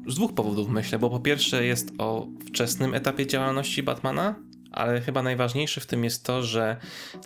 z 0.06 0.14
dwóch 0.14 0.34
powodów, 0.34 0.68
myślę, 0.68 0.98
bo 0.98 1.10
po 1.10 1.20
pierwsze 1.20 1.64
jest 1.64 1.92
o 1.98 2.26
wczesnym 2.46 2.94
etapie 2.94 3.26
działalności 3.26 3.82
Batmana, 3.82 4.34
ale 4.72 5.00
chyba 5.00 5.22
najważniejsze 5.22 5.80
w 5.80 5.86
tym 5.86 6.04
jest 6.04 6.24
to, 6.24 6.42
że 6.42 6.76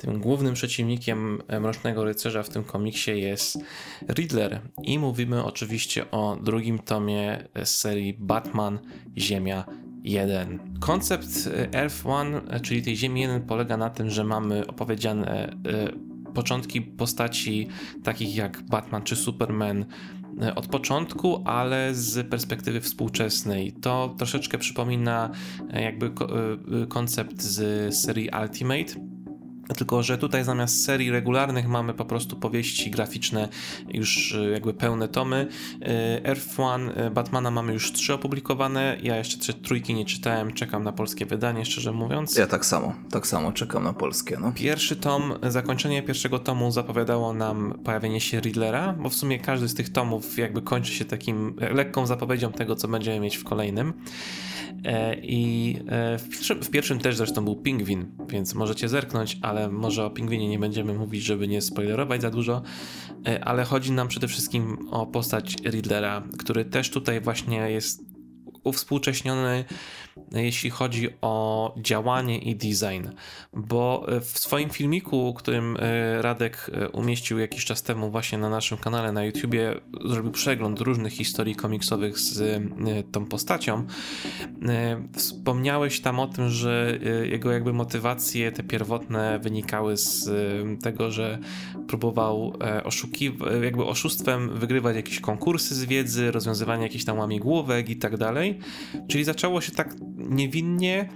tym 0.01 0.21
głównym 0.21 0.55
przeciwnikiem 0.55 1.43
Mrocznego 1.61 2.05
Rycerza 2.05 2.43
w 2.43 2.49
tym 2.49 2.65
komiksie 2.65 3.21
jest 3.21 3.59
Riddler. 4.09 4.61
I 4.83 4.99
mówimy 4.99 5.45
oczywiście 5.45 6.11
o 6.11 6.39
drugim 6.43 6.79
tomie 6.79 7.49
z 7.65 7.69
serii 7.69 8.17
Batman 8.19 8.79
Ziemia 9.19 9.65
1. 10.05 10.59
Koncept 10.81 11.29
e, 11.47 11.75
Earth 11.75 12.07
One, 12.07 12.41
e, 12.49 12.61
czyli 12.61 12.83
tej 12.83 12.97
Ziemi 12.97 13.21
1, 13.21 13.43
polega 13.43 13.77
na 13.77 13.91
tym, 13.91 14.11
że 14.11 14.25
mamy 14.25 14.67
opowiedziane 14.67 15.49
e, 15.49 15.55
początki 16.35 16.83
postaci 16.83 17.69
takich 18.05 18.37
jak 18.37 18.63
Batman 18.63 19.03
czy 19.03 19.17
Superman 19.17 19.85
od 20.55 20.67
początku, 20.67 21.43
ale 21.45 21.95
z 21.95 22.29
perspektywy 22.29 22.81
współczesnej. 22.81 23.73
To 23.73 24.15
troszeczkę 24.19 24.59
przypomina 24.59 25.31
jakby 25.73 26.11
ko- 26.11 26.29
koncept 26.89 27.43
z 27.43 27.95
serii 27.95 28.31
Ultimate. 28.43 29.01
Tylko, 29.77 30.03
że 30.03 30.19
tutaj 30.19 30.45
zamiast 30.45 30.85
serii 30.85 31.11
regularnych 31.11 31.69
mamy 31.69 31.95
po 31.95 32.05
prostu 32.05 32.37
powieści 32.37 32.91
graficzne, 32.91 33.49
już 33.89 34.35
e, 34.35 34.51
jakby 34.51 34.75
pełne 34.75 35.09
tomy. 35.09 35.49
E, 35.83 36.27
Earth 36.27 36.61
One 36.61 36.95
e, 36.95 37.11
Batmana 37.11 37.51
mamy 37.51 37.73
już 37.73 37.93
trzy 37.93 38.15
opublikowane. 38.15 38.97
Ja 39.03 39.17
jeszcze 39.17 39.39
trzy, 39.39 39.55
trójki 39.55 39.95
nie 39.95 40.05
czytałem, 40.05 40.53
czekam 40.53 40.85
na 40.85 40.93
polskie 40.93 41.27
wydanie, 41.27 41.65
szczerze 41.65 41.93
mówiąc. 41.93 42.37
Ja 42.37 42.47
tak 42.47 42.67
samo, 42.67 42.95
tak 43.11 43.27
samo 43.27 43.53
czekam 43.53 43.85
na 43.85 43.93
polskie. 43.93 44.37
No. 44.41 44.53
Pierwszy 44.55 44.97
tom, 44.97 45.35
zakończenie 45.43 46.03
pierwszego 46.03 46.39
tomu 46.39 46.71
zapowiadało 46.71 47.33
nam 47.33 47.79
pojawienie 47.85 48.21
się 48.21 48.41
Riddlera, 48.41 48.93
bo 48.93 49.09
w 49.09 49.15
sumie 49.15 49.39
każdy 49.39 49.69
z 49.69 49.75
tych 49.75 49.93
tomów 49.93 50.39
jakby 50.39 50.63
kończy 50.63 50.93
się 50.93 51.05
takim 51.05 51.57
lekką 51.75 52.07
zapowiedzią 52.07 52.53
tego, 52.53 52.77
co 52.77 52.89
będziemy 52.89 53.21
mieć 53.21 53.37
w 53.37 53.45
kolejnym. 53.45 53.93
E, 54.85 55.17
I 55.23 55.77
e, 55.89 56.19
w 56.19 56.29
pierwszym, 56.29 56.63
w 56.63 56.71
pierwszym 56.71 56.99
też 56.99 57.17
zresztą 57.17 57.45
był 57.45 57.57
pingwin, 57.57 58.07
więc 58.29 58.55
możecie 58.55 58.89
zerknąć, 58.89 59.39
ale 59.43 59.69
może 59.69 60.05
o 60.05 60.11
pingwinie 60.11 60.49
nie 60.49 60.59
będziemy 60.59 60.95
mówić, 60.95 61.23
żeby 61.23 61.49
nie 61.49 61.63
spoilerować 61.63 62.23
za 62.23 62.31
dużo. 62.31 62.63
E, 63.27 63.45
Ale 63.45 63.65
chodzi 63.65 63.93
nam 63.93 64.09
przede 64.09 64.29
wszystkim 64.29 64.89
o 64.91 65.07
postać 65.07 65.57
Riddlera, 65.65 66.23
który 66.39 66.65
też 66.65 66.91
tutaj 66.91 67.21
właśnie 67.21 67.57
jest 67.57 68.11
uwspółcześniony, 68.65 69.65
jeśli 70.33 70.71
chodzi 70.71 71.09
o 71.21 71.75
działanie 71.79 72.39
i 72.39 72.57
design, 72.57 73.09
bo 73.53 74.07
w 74.21 74.39
swoim 74.39 74.71
filmiku, 74.71 75.35
którym 75.35 75.77
e, 75.81 76.23
Radek 76.23 76.71
e, 76.73 76.89
umieścił 76.89 77.39
jakiś 77.39 77.65
czas 77.65 77.83
temu 77.83 78.11
właśnie 78.11 78.39
na 78.39 78.51
naszym 78.51 78.79
kanale 78.79 79.13
na 79.13 79.25
YouTubie, 79.25 79.81
zrobił 80.05 80.33
przegląd 80.33 80.81
różnych 80.81 81.13
historii 81.13 81.55
komiksowych 81.55 82.19
z 82.19 82.41
e, 82.41 83.03
tą 83.13 83.27
postacią. 83.27 83.87
E, 84.69 85.03
Wspomniałeś 85.17 86.01
tam 86.01 86.21
o 86.21 86.27
tym, 86.27 86.49
że 86.49 86.99
e, 87.03 87.27
jego 87.27 87.53
jakby 87.53 87.73
motywacje 87.73 88.53
te 88.53 88.63
pierwotne 88.63 89.39
wynikały 89.39 89.97
z 89.97 90.29
e, 90.29 90.77
tego, 90.77 91.11
że 91.11 91.39
próbował 91.89 92.57
e, 92.61 92.85
oszukiwać, 92.85 93.53
jakby 93.63 93.85
oszustwem 93.85 94.59
wygrywać 94.59 94.97
jakieś 94.97 95.21
konkursy 95.21 95.75
z 95.75 95.85
wiedzy, 95.85 96.31
rozwiązywanie 96.31 96.83
jakichś 96.83 97.05
tam 97.05 97.19
łamigłówek 97.19 97.89
i 97.89 97.97
tak 97.97 98.17
dalej. 98.17 98.59
Czyli 99.09 99.25
zaczęło 99.25 99.61
się 99.61 99.73
tak 99.73 99.95
niewinnie 100.29 101.09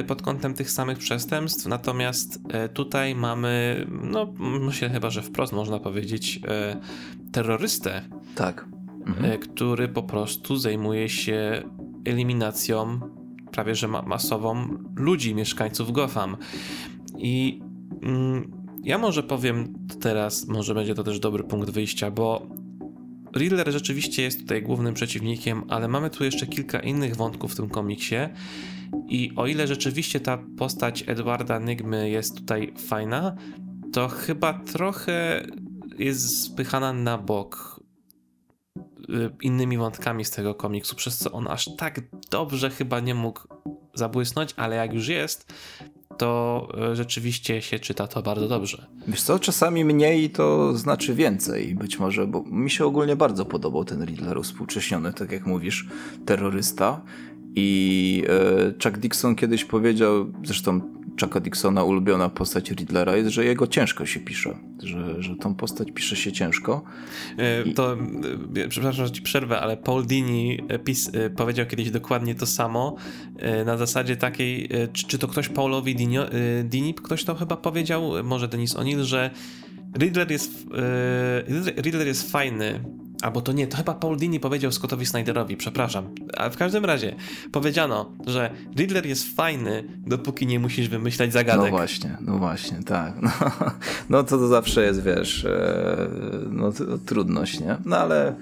y, 0.00 0.04
pod 0.04 0.22
kątem 0.22 0.54
tych 0.54 0.70
samych 0.70 0.98
przestępstw, 0.98 1.66
natomiast 1.66 2.40
e, 2.48 2.68
tutaj 2.68 3.14
mamy, 3.14 3.86
no 4.02 4.32
myślę 4.38 4.90
chyba, 4.90 5.10
że 5.10 5.22
wprost 5.22 5.52
można 5.52 5.78
powiedzieć, 5.78 6.40
e, 6.48 6.76
terrorystę, 7.32 8.02
Tak. 8.34 8.66
Mhm. 9.06 9.38
który 9.38 9.88
po 9.88 10.02
prostu 10.02 10.56
zajmuje 10.56 11.08
się 11.08 11.62
eliminacją 12.04 13.00
prawie 13.52 13.74
że 13.74 13.88
ma- 13.88 14.02
masową 14.02 14.68
ludzi, 14.96 15.34
mieszkańców 15.34 15.92
Gotham. 15.92 16.36
I 17.18 17.60
mm, 18.02 18.50
ja 18.84 18.98
może 18.98 19.22
powiem 19.22 19.74
teraz, 20.00 20.48
może 20.48 20.74
będzie 20.74 20.94
to 20.94 21.04
też 21.04 21.18
dobry 21.20 21.44
punkt 21.44 21.70
wyjścia, 21.70 22.10
bo 22.10 22.46
Riddler 23.36 23.72
rzeczywiście 23.72 24.22
jest 24.22 24.40
tutaj 24.40 24.62
głównym 24.62 24.94
przeciwnikiem, 24.94 25.64
ale 25.68 25.88
mamy 25.88 26.10
tu 26.10 26.24
jeszcze 26.24 26.46
kilka 26.46 26.80
innych 26.80 27.16
wątków 27.16 27.52
w 27.52 27.56
tym 27.56 27.68
komiksie. 27.68 28.16
I 29.08 29.32
o 29.36 29.46
ile 29.46 29.66
rzeczywiście 29.66 30.20
ta 30.20 30.38
postać 30.58 31.04
Edwarda 31.06 31.60
Nygmy 31.60 32.10
jest 32.10 32.36
tutaj 32.36 32.72
fajna, 32.88 33.36
to 33.92 34.08
chyba 34.08 34.52
trochę 34.52 35.46
jest 35.98 36.42
spychana 36.42 36.92
na 36.92 37.18
bok 37.18 37.80
y, 38.76 39.30
innymi 39.42 39.78
wątkami 39.78 40.24
z 40.24 40.30
tego 40.30 40.54
komiksu, 40.54 40.96
przez 40.96 41.18
co 41.18 41.32
on 41.32 41.48
aż 41.48 41.76
tak 41.76 42.00
dobrze 42.30 42.70
chyba 42.70 43.00
nie 43.00 43.14
mógł 43.14 43.40
zabłysnąć, 43.94 44.54
ale 44.56 44.76
jak 44.76 44.94
już 44.94 45.08
jest, 45.08 45.52
to 46.20 46.68
y, 46.92 46.96
rzeczywiście 46.96 47.62
się 47.62 47.78
czyta 47.78 48.06
to 48.06 48.22
bardzo 48.22 48.48
dobrze. 48.48 48.86
Wiesz 49.08 49.22
co, 49.22 49.38
czasami 49.38 49.84
mniej 49.84 50.30
to 50.30 50.76
znaczy 50.76 51.14
więcej, 51.14 51.74
być 51.74 51.98
może, 51.98 52.26
bo 52.26 52.42
mi 52.42 52.70
się 52.70 52.84
ogólnie 52.84 53.16
bardzo 53.16 53.44
podobał 53.44 53.84
ten 53.84 54.04
Riddler 54.04 54.38
uspółcześniony, 54.38 55.12
tak 55.12 55.32
jak 55.32 55.46
mówisz, 55.46 55.88
terrorysta. 56.26 57.00
I 57.56 58.24
e, 58.28 58.72
Chuck 58.84 58.98
Dixon 58.98 59.34
kiedyś 59.34 59.64
powiedział, 59.64 60.26
zresztą 60.44 60.80
Chucka 61.20 61.40
Dixona 61.40 61.84
ulubiona 61.84 62.28
postać 62.28 62.70
Riddlera 62.70 63.16
jest, 63.16 63.30
że 63.30 63.44
jego 63.44 63.66
ciężko 63.66 64.06
się 64.06 64.20
pisze, 64.20 64.58
że, 64.82 65.22
że 65.22 65.36
tą 65.36 65.54
postać 65.54 65.88
pisze 65.94 66.16
się 66.16 66.32
ciężko. 66.32 66.82
E, 67.36 67.72
To, 67.72 67.96
e, 68.56 68.68
przepraszam, 68.68 69.06
że 69.06 69.12
ci 69.12 69.22
przerwę, 69.22 69.60
ale 69.60 69.76
Paul 69.76 70.06
Dini 70.06 70.58
e, 70.68 70.78
pis, 70.78 71.10
powiedział 71.36 71.66
kiedyś 71.66 71.90
dokładnie 71.90 72.34
to 72.34 72.46
samo, 72.46 72.96
na 73.66 73.76
zasadzie 73.76 74.16
takiej, 74.16 74.68
czy, 74.92 75.06
czy 75.06 75.18
to 75.18 75.28
ktoś 75.28 75.48
Paulowi 75.48 75.94
Dinio, 75.94 76.32
e, 76.32 76.64
Dini, 76.64 76.94
ktoś 76.94 77.24
to 77.24 77.34
chyba 77.34 77.56
powiedział, 77.56 78.12
może 78.24 78.48
Denis 78.48 78.74
O'Neill, 78.74 79.02
że 79.02 79.30
Riddler 79.98 80.30
jest, 80.30 80.66
Riddler 81.82 82.06
jest 82.06 82.32
fajny, 82.32 82.80
albo 83.22 83.40
to 83.40 83.52
nie, 83.52 83.66
to 83.66 83.76
chyba 83.76 83.94
Paul 83.94 84.16
Dini 84.16 84.40
powiedział 84.40 84.72
Scottowi 84.72 85.06
Snyderowi, 85.06 85.56
przepraszam, 85.56 86.14
ale 86.36 86.50
w 86.50 86.56
każdym 86.56 86.84
razie 86.84 87.16
powiedziano, 87.52 88.12
że 88.26 88.50
Riddler 88.76 89.06
jest 89.06 89.36
fajny, 89.36 89.84
dopóki 90.06 90.46
nie 90.46 90.60
musisz 90.60 90.88
wymyślać 90.88 91.32
zagadek. 91.32 91.64
No 91.64 91.70
właśnie, 91.70 92.16
no 92.20 92.38
właśnie, 92.38 92.82
tak. 92.82 93.14
No, 93.22 93.30
no 94.10 94.24
to, 94.24 94.38
to 94.38 94.48
zawsze 94.48 94.84
jest, 94.84 95.02
wiesz, 95.02 95.44
e, 95.44 96.08
no 96.50 96.72
trudność, 97.06 97.60
nie? 97.60 97.76
No 97.84 97.96
ale, 97.96 98.34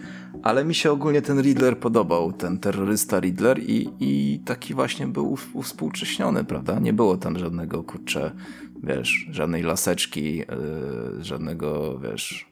ale 0.43 0.65
mi 0.65 0.75
się 0.75 0.93
ogólnie 0.93 1.23
ten 1.23 1.41
Riddler 1.43 1.79
podobał, 1.79 2.33
ten 2.33 2.59
terrorysta 2.59 3.21
Riddler 3.21 3.59
i, 3.59 3.89
i 4.01 4.41
taki 4.45 4.75
właśnie 4.75 5.07
był 5.07 5.37
uwspółcześniony, 5.53 6.45
prawda? 6.45 6.79
Nie 6.79 6.93
było 6.93 7.17
tam 7.17 7.39
żadnego, 7.39 7.83
kurczę, 7.83 8.33
wiesz, 8.83 9.27
żadnej 9.31 9.63
laseczki, 9.63 10.43
e, 10.43 10.47
żadnego, 11.25 11.99
wiesz... 11.99 12.49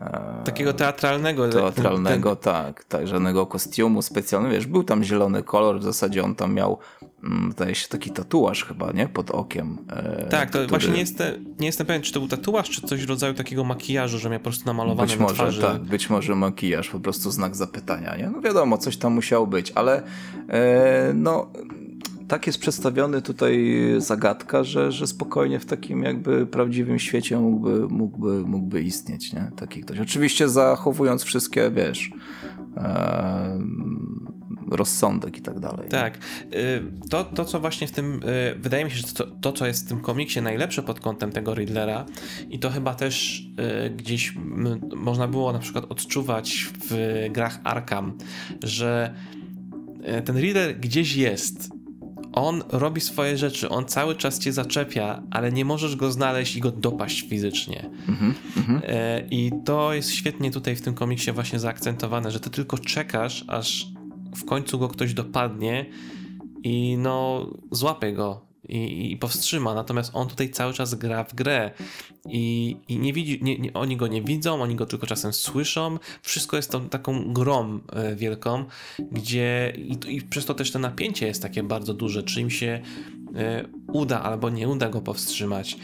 e, 0.00 0.42
Takiego 0.44 0.72
teatralnego. 0.72 1.48
teatralnego, 1.48 2.36
tak, 2.36 2.84
tak, 2.84 3.08
żadnego 3.08 3.46
kostiumu 3.46 4.02
specjalnego, 4.02 4.54
wiesz, 4.54 4.66
był 4.66 4.84
tam 4.84 5.04
zielony 5.04 5.42
kolor, 5.42 5.80
w 5.80 5.82
zasadzie 5.82 6.24
on 6.24 6.34
tam 6.34 6.54
miał 6.54 6.78
mm, 7.24 7.52
zdaje 7.52 7.74
się, 7.74 7.88
taki 7.88 8.10
tatuaż 8.10 8.64
chyba, 8.64 8.92
nie? 8.92 9.08
Pod 9.08 9.30
okiem. 9.30 9.78
E, 9.90 10.26
tak, 10.30 10.44
to 10.44 10.50
który... 10.50 10.66
właśnie 10.66 10.92
nie 10.92 11.00
jestem, 11.00 11.54
nie 11.60 11.66
jestem 11.66 11.86
pewien, 11.86 12.02
czy 12.02 12.12
to 12.12 12.20
był 12.20 12.28
tatuaż, 12.28 12.70
czy 12.70 12.82
coś 12.82 13.06
w 13.06 13.08
rodzaju 13.08 13.34
takiego 13.34 13.64
makijażu, 13.64 14.18
że 14.18 14.30
miał 14.30 14.40
po 14.40 14.44
prostu 14.44 14.66
namalowane 14.66 15.08
być 15.08 15.18
może, 15.18 15.34
twarzy. 15.34 15.62
Tak, 15.62 15.82
być 15.82 16.10
może 16.10 16.34
makijaż, 16.34 16.88
po 16.88 17.00
prostu 17.00 17.30
znak 17.30 17.56
zapytania, 17.56 18.16
nie? 18.16 18.30
No 18.30 18.40
wiadomo, 18.40 18.78
coś 18.78 18.96
tam 18.96 19.12
musiało 19.12 19.46
być, 19.46 19.72
ale 19.74 20.02
e, 20.48 21.12
no 21.14 21.46
tak 22.28 22.46
jest 22.46 22.58
przedstawiony 22.58 23.22
tutaj 23.22 23.74
zagadka, 23.98 24.64
że, 24.64 24.92
że 24.92 25.06
spokojnie 25.06 25.60
w 25.60 25.66
takim 25.66 26.02
jakby 26.02 26.46
prawdziwym 26.46 26.98
świecie 26.98 27.38
mógłby, 27.38 27.88
mógłby, 27.88 28.40
mógłby 28.46 28.82
istnieć, 28.82 29.32
nie? 29.32 29.50
Taki 29.56 29.80
ktoś. 29.80 29.98
Oczywiście 29.98 30.48
zachowując 30.48 31.22
wszystkie, 31.22 31.70
wiesz, 31.70 32.10
e, 32.76 33.58
rozsądek 34.70 35.38
i 35.38 35.42
tak 35.42 35.60
dalej. 35.60 35.88
Tak. 35.88 36.18
Y, 36.54 36.82
to, 37.10 37.24
to, 37.24 37.44
co 37.44 37.60
właśnie 37.60 37.86
w 37.86 37.90
tym, 37.90 38.20
y, 38.22 38.58
wydaje 38.58 38.84
mi 38.84 38.90
się, 38.90 38.96
że 38.96 39.02
to, 39.02 39.26
to, 39.26 39.52
co 39.52 39.66
jest 39.66 39.86
w 39.86 39.88
tym 39.88 40.00
komiksie 40.00 40.42
najlepsze 40.42 40.82
pod 40.82 41.00
kątem 41.00 41.32
tego 41.32 41.54
Riddlera 41.54 42.06
i 42.50 42.58
to 42.58 42.70
chyba 42.70 42.94
też 42.94 43.46
y, 43.86 43.90
gdzieś 43.90 44.34
można 44.96 45.28
było 45.28 45.52
na 45.52 45.58
przykład 45.58 45.84
odczuwać 45.88 46.66
w 46.90 46.94
grach 47.30 47.60
Arkham, 47.64 48.18
że 48.62 49.14
ten 50.24 50.38
Riddler 50.38 50.80
gdzieś 50.80 51.16
jest, 51.16 51.77
on 52.32 52.62
robi 52.68 53.00
swoje 53.00 53.38
rzeczy, 53.38 53.68
on 53.68 53.84
cały 53.84 54.16
czas 54.16 54.38
cię 54.38 54.52
zaczepia, 54.52 55.22
ale 55.30 55.52
nie 55.52 55.64
możesz 55.64 55.96
go 55.96 56.12
znaleźć 56.12 56.56
i 56.56 56.60
go 56.60 56.70
dopaść 56.70 57.28
fizycznie. 57.28 57.90
Mm 58.08 58.20
-hmm. 58.20 58.80
I 59.30 59.52
to 59.64 59.94
jest 59.94 60.12
świetnie 60.12 60.50
tutaj 60.50 60.76
w 60.76 60.82
tym 60.82 60.94
komiksie 60.94 61.32
właśnie 61.32 61.58
zaakcentowane, 61.58 62.30
że 62.30 62.40
ty 62.40 62.50
tylko 62.50 62.78
czekasz, 62.78 63.44
aż 63.48 63.86
w 64.36 64.44
końcu 64.44 64.78
go 64.78 64.88
ktoś 64.88 65.14
dopadnie 65.14 65.86
i 66.62 66.96
no 66.98 67.46
złapie 67.70 68.12
go 68.12 68.47
i, 68.68 69.12
i 69.12 69.16
powstrzyma. 69.16 69.74
Natomiast 69.74 70.10
on 70.14 70.28
tutaj 70.28 70.50
cały 70.50 70.72
czas 70.72 70.94
gra 70.94 71.24
w 71.24 71.34
grę 71.34 71.70
i, 72.28 72.76
i 72.88 72.98
nie 72.98 73.12
widzi, 73.12 73.38
nie, 73.42 73.58
nie, 73.58 73.72
oni 73.72 73.96
go 73.96 74.06
nie 74.06 74.22
widzą, 74.22 74.62
oni 74.62 74.76
go 74.76 74.86
tylko 74.86 75.06
czasem 75.06 75.32
słyszą. 75.32 75.98
Wszystko 76.22 76.56
jest 76.56 76.70
tą 76.70 76.88
taką 76.88 77.32
grą 77.32 77.80
e, 77.92 78.16
wielką, 78.16 78.64
gdzie 79.12 79.72
i, 79.76 80.16
i 80.16 80.22
przez 80.22 80.44
to 80.44 80.54
też 80.54 80.70
to 80.70 80.78
napięcie 80.78 81.26
jest 81.26 81.42
takie 81.42 81.62
bardzo 81.62 81.94
duże, 81.94 82.22
czy 82.22 82.40
im 82.40 82.50
się 82.50 82.82
e, 83.34 83.64
uda 83.92 84.22
albo 84.22 84.50
nie 84.50 84.68
uda 84.68 84.88
go 84.88 85.00
powstrzymać. 85.00 85.76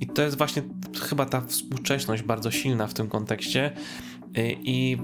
I 0.00 0.06
to 0.06 0.22
jest 0.22 0.38
właśnie 0.38 0.62
chyba 1.00 1.26
ta 1.26 1.40
współczesność 1.40 2.22
bardzo 2.22 2.50
silna 2.50 2.86
w 2.86 2.94
tym 2.94 3.08
kontekście. 3.08 3.72
E, 4.36 4.52
I 4.52 4.98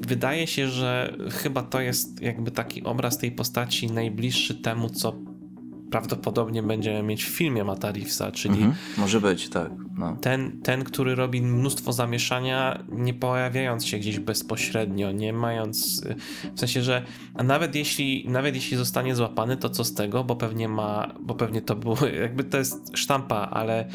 wydaje 0.00 0.46
się, 0.46 0.68
że 0.68 1.16
chyba 1.30 1.62
to 1.62 1.80
jest 1.80 2.22
jakby 2.22 2.50
taki 2.50 2.84
obraz 2.84 3.18
tej 3.18 3.32
postaci 3.32 3.86
najbliższy 3.86 4.54
temu, 4.54 4.90
co 4.90 5.33
prawdopodobnie 5.94 6.62
będziemy 6.62 7.02
mieć 7.02 7.24
w 7.24 7.28
filmie 7.28 7.64
Mata 7.64 7.92
Reevesa, 7.92 8.32
czyli 8.32 8.54
mhm, 8.54 8.74
może 8.98 9.20
być, 9.20 9.48
tak. 9.48 9.70
No. 9.98 10.16
Ten, 10.16 10.60
ten, 10.62 10.84
który 10.84 11.14
robi 11.14 11.42
mnóstwo 11.42 11.92
zamieszania, 11.92 12.84
nie 12.88 13.14
pojawiając 13.14 13.86
się 13.86 13.98
gdzieś 13.98 14.18
bezpośrednio, 14.18 15.12
nie 15.12 15.32
mając 15.32 16.04
w 16.54 16.60
sensie, 16.60 16.82
że 16.82 17.02
a 17.34 17.42
nawet 17.42 17.74
jeśli 17.74 18.24
nawet 18.28 18.54
jeśli 18.54 18.76
zostanie 18.76 19.14
złapany, 19.14 19.56
to 19.56 19.70
co 19.70 19.84
z 19.84 19.94
tego, 19.94 20.24
bo 20.24 20.36
pewnie 20.36 20.68
ma, 20.68 21.14
bo 21.20 21.34
pewnie 21.34 21.62
to 21.62 21.76
było, 21.76 21.96
jakby 22.22 22.44
to 22.44 22.58
jest 22.58 22.96
sztampa, 22.96 23.36
ale 23.36 23.88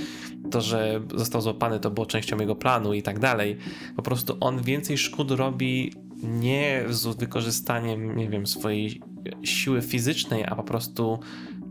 to, 0.52 0.62
że 0.62 1.02
został 1.16 1.42
złapany, 1.42 1.80
to 1.80 1.92
było 1.92 2.06
częścią 2.06 2.40
jego 2.40 2.56
planu 2.56 2.94
i 2.94 3.04
tak 3.04 3.20
dalej. 3.20 3.58
Po 3.96 4.02
prostu 4.02 4.38
on 4.40 4.62
więcej 4.62 4.98
szkód 4.98 5.32
robi 5.32 5.94
nie 6.24 6.84
z 6.90 7.18
wykorzystaniem, 7.18 8.18
nie 8.18 8.30
wiem, 8.30 8.48
swojej 8.48 9.02
siły 9.44 9.82
fizycznej, 9.82 10.46
a 10.46 10.56
po 10.56 10.64
prostu 10.64 11.20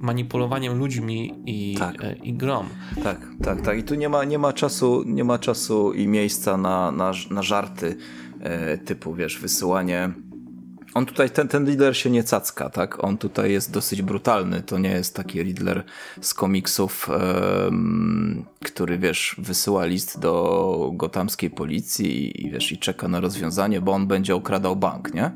manipulowaniem 0.01 0.79
ludźmi 0.79 1.35
i, 1.47 1.77
tak. 1.79 2.05
E, 2.05 2.13
i 2.13 2.33
grom. 2.33 2.69
Tak, 3.05 3.29
tak, 3.45 3.61
tak. 3.61 3.79
I 3.79 3.83
tu 3.83 3.95
nie 3.95 4.09
ma, 4.09 4.25
nie 4.25 4.39
ma 4.39 4.53
czasu, 4.53 5.03
nie 5.07 5.25
ma 5.25 5.39
czasu 5.39 5.93
i 5.93 6.09
miejsca 6.09 6.57
na, 6.57 6.93
na, 6.93 7.13
na 7.31 7.43
żarty 7.43 7.97
e, 8.41 8.79
typu, 8.79 9.15
wiesz, 9.15 9.39
wysyłanie 9.39 10.13
on 10.95 11.07
tutaj, 11.07 11.31
ten, 11.31 11.49
ten 11.49 11.67
Riddler 11.67 11.97
się 11.97 12.11
nie 12.11 12.23
cacka, 12.23 12.71
tak? 12.71 13.05
On 13.05 13.19
tutaj 13.19 13.53
jest 13.53 13.73
dosyć 13.73 14.03
brutalny. 14.03 14.63
To 14.63 14.79
nie 14.79 14.91
jest 14.91 15.17
taki 15.17 15.43
Riddler 15.43 15.85
z 16.21 16.35
komiksów, 16.35 17.09
um, 17.09 18.45
który, 18.65 18.99
wiesz, 18.99 19.37
wysyła 19.39 19.85
list 19.85 20.21
do 20.21 20.91
gotamskiej 20.95 21.51
policji 21.51 22.47
i, 22.47 22.51
wiesz, 22.51 22.73
i 22.73 22.79
czeka 22.79 23.09
na 23.09 23.21
rozwiązanie, 23.21 23.81
bo 23.81 23.93
on 23.93 24.07
będzie 24.07 24.35
okradał 24.35 24.77
bank, 24.77 25.15
nie? 25.15 25.31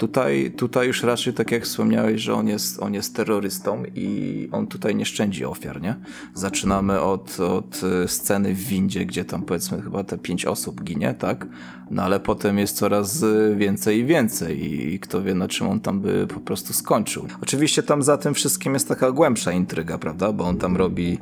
Tutaj, 0.00 0.52
tutaj 0.56 0.86
już 0.86 1.02
raczej, 1.02 1.32
tak 1.32 1.50
jak 1.50 1.64
wspomniałeś, 1.64 2.20
że 2.20 2.34
on 2.34 2.48
jest, 2.48 2.82
on 2.82 2.94
jest 2.94 3.16
terrorystą 3.16 3.82
i 3.94 4.48
on 4.52 4.66
tutaj 4.66 4.94
nie 4.94 5.04
szczędzi 5.04 5.44
ofiar, 5.44 5.82
nie? 5.82 5.96
Zaczynamy 6.34 7.00
od, 7.00 7.40
od 7.40 7.80
sceny 8.06 8.54
w 8.54 8.58
windzie, 8.58 9.06
gdzie 9.06 9.24
tam 9.24 9.42
powiedzmy 9.42 9.82
chyba 9.82 10.04
te 10.04 10.18
pięć 10.18 10.46
osób 10.46 10.82
ginie, 10.82 11.14
tak? 11.18 11.46
No 11.90 12.02
ale 12.02 12.20
potem 12.20 12.58
jest 12.58 12.76
coraz 12.76 13.24
więcej 13.56 13.98
i 13.98 14.04
więcej 14.04 14.64
i 14.94 14.98
kto 14.98 15.22
wie 15.22 15.34
na 15.34 15.48
czym 15.48 15.68
on 15.68 15.80
tam 15.80 16.00
by 16.00 16.26
po 16.26 16.40
prostu 16.40 16.72
skończył. 16.72 17.26
Oczywiście 17.42 17.82
tam 17.82 18.02
za 18.02 18.18
tym 18.18 18.34
wszystkim 18.34 18.74
jest 18.74 18.88
taka 18.88 19.12
głębsza 19.12 19.52
intryga, 19.52 19.98
prawda? 19.98 20.32
Bo 20.32 20.44
on 20.44 20.56
tam 20.56 20.76
robi, 20.76 21.12
e, 21.12 21.18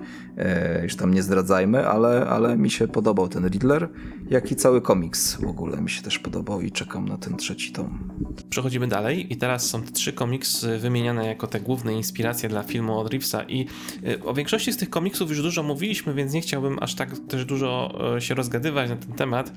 już 0.82 0.97
tam 0.97 1.15
nie 1.15 1.23
zdradzajmy, 1.23 1.89
ale, 1.89 2.27
ale 2.27 2.56
mi 2.56 2.70
się 2.70 2.89
podobał 2.89 3.28
ten 3.28 3.48
Riddler, 3.48 3.89
jak 4.31 4.52
i 4.52 4.56
cały 4.56 4.81
komiks 4.81 5.35
w 5.35 5.47
ogóle 5.47 5.81
mi 5.81 5.90
się 5.90 6.02
też 6.02 6.19
podobał 6.19 6.60
i 6.60 6.70
czekam 6.70 7.09
na 7.09 7.19
ten 7.19 7.36
trzeci 7.36 7.73
tom. 7.73 8.10
Przechodzimy 8.51 8.89
dalej 8.89 9.32
i 9.32 9.36
teraz 9.36 9.66
są 9.66 9.82
te 9.82 9.93
trzy 9.93 10.12
komiksy 10.12 10.78
wymieniane 10.78 11.27
jako 11.27 11.47
te 11.47 11.60
główne 11.60 11.93
inspiracje 11.93 12.48
dla 12.48 12.62
filmu 12.62 12.98
od 12.98 13.10
Reevesa 13.10 13.43
i 13.43 13.66
e, 14.06 14.24
o 14.24 14.35
większości 14.35 14.73
z 14.73 14.77
tych 14.77 14.90
komiksów 14.90 15.31
już 15.31 15.43
dużo 15.43 15.62
mówiliśmy, 15.62 16.15
więc 16.15 16.32
nie 16.32 16.40
chciałbym 16.40 16.78
aż 16.81 16.94
tak 16.94 17.10
też 17.28 17.44
dużo 17.44 17.98
e, 18.16 18.20
się 18.20 18.35
rozgadywać 18.35 18.90
na 18.90 18.97
ten 18.97 19.12
temat. 19.12 19.52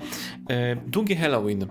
E, 0.50 0.76
długie 0.76 1.16
Halloween 1.16 1.66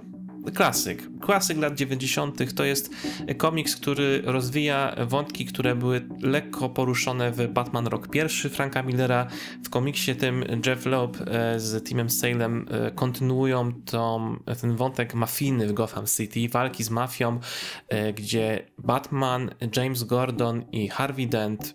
klasyk. 0.54 1.08
Klasyk 1.20 1.58
lat 1.58 1.74
90. 1.74 2.54
to 2.54 2.64
jest 2.64 2.90
komiks, 3.36 3.76
który 3.76 4.22
rozwija 4.24 4.96
wątki, 5.06 5.44
które 5.44 5.74
były 5.74 6.08
lekko 6.22 6.68
poruszone 6.68 7.32
w 7.32 7.48
Batman 7.48 7.86
Rock 7.86 8.08
I 8.14 8.48
Franka 8.48 8.82
Millera. 8.82 9.26
W 9.64 9.70
komiksie 9.70 10.14
tym 10.16 10.44
Jeff 10.66 10.86
Loeb 10.86 11.16
e, 11.26 11.60
z 11.60 11.84
Timem 11.84 12.10
Salem 12.10 12.66
e, 12.70 12.90
kontynuują 12.90 13.72
tą, 13.72 14.36
ten 14.60 14.76
wątek 14.76 15.14
mafijny 15.14 15.66
w 15.66 15.72
Gotham 15.72 16.06
City, 16.06 16.48
walki 16.48 16.84
z 16.84 16.90
mafią, 16.90 17.40
e, 17.88 18.12
gdzie 18.12 18.66
Batman, 18.78 19.50
James 19.76 20.04
Gordon 20.04 20.64
i 20.72 20.88
Harvey 20.88 21.26
Dent 21.26 21.74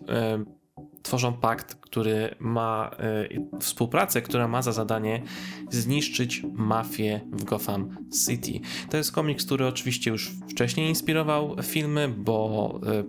tworzą 1.06 1.32
pakt, 1.32 1.74
który 1.74 2.34
ma 2.38 2.90
y, 3.30 3.60
współpracę, 3.60 4.22
która 4.22 4.48
ma 4.48 4.62
za 4.62 4.72
zadanie 4.72 5.22
zniszczyć 5.70 6.42
mafię 6.52 7.20
w 7.32 7.44
Gotham 7.44 7.96
City. 8.26 8.60
To 8.90 8.96
jest 8.96 9.12
komiks, 9.12 9.46
który 9.46 9.66
oczywiście 9.66 10.10
już 10.10 10.32
wcześniej 10.50 10.88
inspirował 10.88 11.56
filmy, 11.62 12.08
bo 12.08 12.80
y, 13.00 13.04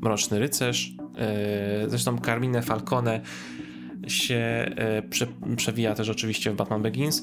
Mroczny 0.00 0.38
Rycerz, 0.38 0.88
y, 1.86 1.90
zresztą 1.90 2.18
Carmine 2.18 2.62
Falcone 2.62 3.20
się 4.06 4.36
e, 4.76 5.02
prze, 5.02 5.26
przewija 5.56 5.94
też 5.94 6.08
oczywiście 6.08 6.50
w 6.50 6.56
Batman 6.56 6.82
Begins. 6.82 7.22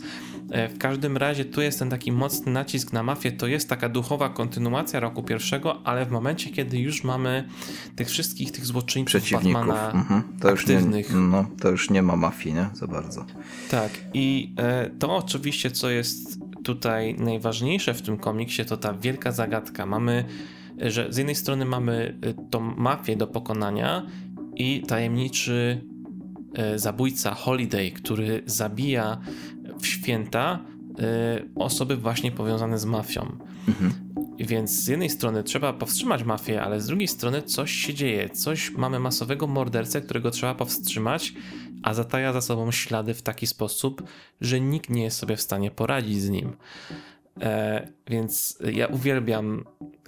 E, 0.52 0.70
w 0.70 0.78
każdym 0.78 1.18
razie 1.18 1.46
tu 1.46 1.62
jest 1.62 1.80
ten 1.80 1.90
taki 1.90 2.12
mocny 2.12 2.52
nacisk 2.52 2.94
na 2.94 3.04
mafię, 3.04 3.32
to 3.32 3.48
jest 3.48 3.70
taka 3.70 3.90
duchowa 3.90 4.30
kontynuacja 4.30 5.00
roku 5.00 5.24
pierwszego, 5.24 5.82
ale 5.84 6.06
w 6.06 6.12
momencie, 6.12 6.50
kiedy 6.50 6.80
już 6.80 7.04
mamy 7.04 7.48
tych 7.96 8.08
wszystkich 8.08 8.52
tych 8.52 8.66
złoczyńców 8.66 9.32
Batmana 9.32 9.92
mhm. 9.92 10.24
to 10.42 10.50
aktywnych. 10.50 11.06
Już 11.06 11.16
nie, 11.16 11.22
no, 11.22 11.46
to 11.62 11.70
już 11.70 11.90
nie 11.90 12.02
ma 12.02 12.16
mafii, 12.16 12.56
nie? 12.56 12.70
Za 12.74 12.88
bardzo. 12.88 13.26
Tak 13.72 13.92
i 14.14 14.54
e, 14.58 14.90
to 15.00 15.16
oczywiście, 15.16 15.72
co 15.72 15.90
jest 15.90 16.40
tutaj 16.64 17.16
najważniejsze 17.16 17.94
w 17.94 18.02
tym 18.02 18.18
komiksie, 18.18 18.66
to 18.66 18.78
ta 18.78 18.94
wielka 18.94 19.32
zagadka. 19.32 19.86
Mamy, 19.86 20.26
że 20.78 21.08
z 21.10 21.18
jednej 21.18 21.36
strony 21.36 21.66
mamy 21.66 22.20
tą 22.50 22.60
mafię 22.60 23.16
do 23.16 23.28
pokonania 23.28 24.06
i 24.56 24.84
tajemniczy 24.88 25.82
zabójca 26.76 27.34
Holiday, 27.34 27.92
który 27.92 28.44
zabija 28.46 29.22
w 29.80 29.88
święta 29.88 30.60
e, 31.00 31.44
osoby 31.56 31.98
właśnie 31.98 32.32
powiązane 32.32 32.80
z 32.80 32.86
mafią. 32.86 33.38
Mhm. 33.68 33.94
Więc 34.40 34.72
z 34.72 34.88
jednej 34.88 35.10
strony 35.10 35.44
trzeba 35.44 35.74
powstrzymać 35.74 36.24
mafię, 36.24 36.62
ale 36.62 36.82
z 36.82 36.88
drugiej 36.88 37.08
strony 37.08 37.42
coś 37.42 37.72
się 37.72 37.94
dzieje. 37.94 38.30
Coś 38.30 38.72
mamy 38.72 39.00
masowego 39.00 39.48
mordercę, 39.48 40.02
którego 40.02 40.32
trzeba 40.32 40.56
powstrzymać, 40.56 41.34
a 41.84 41.94
zataja 41.94 42.34
za 42.34 42.42
sobą 42.42 42.72
ślady 42.72 43.14
w 43.14 43.22
taki 43.22 43.48
sposób, 43.48 44.04
że 44.42 44.62
nikt 44.62 44.90
nie 44.90 45.04
jest 45.04 45.18
sobie 45.18 45.38
w 45.38 45.42
stanie 45.42 45.72
poradzić 45.72 46.22
z 46.22 46.30
nim. 46.30 46.56
E, 47.42 47.88
więc 48.08 48.60
ja 48.74 48.88
uwielbiam 48.88 49.64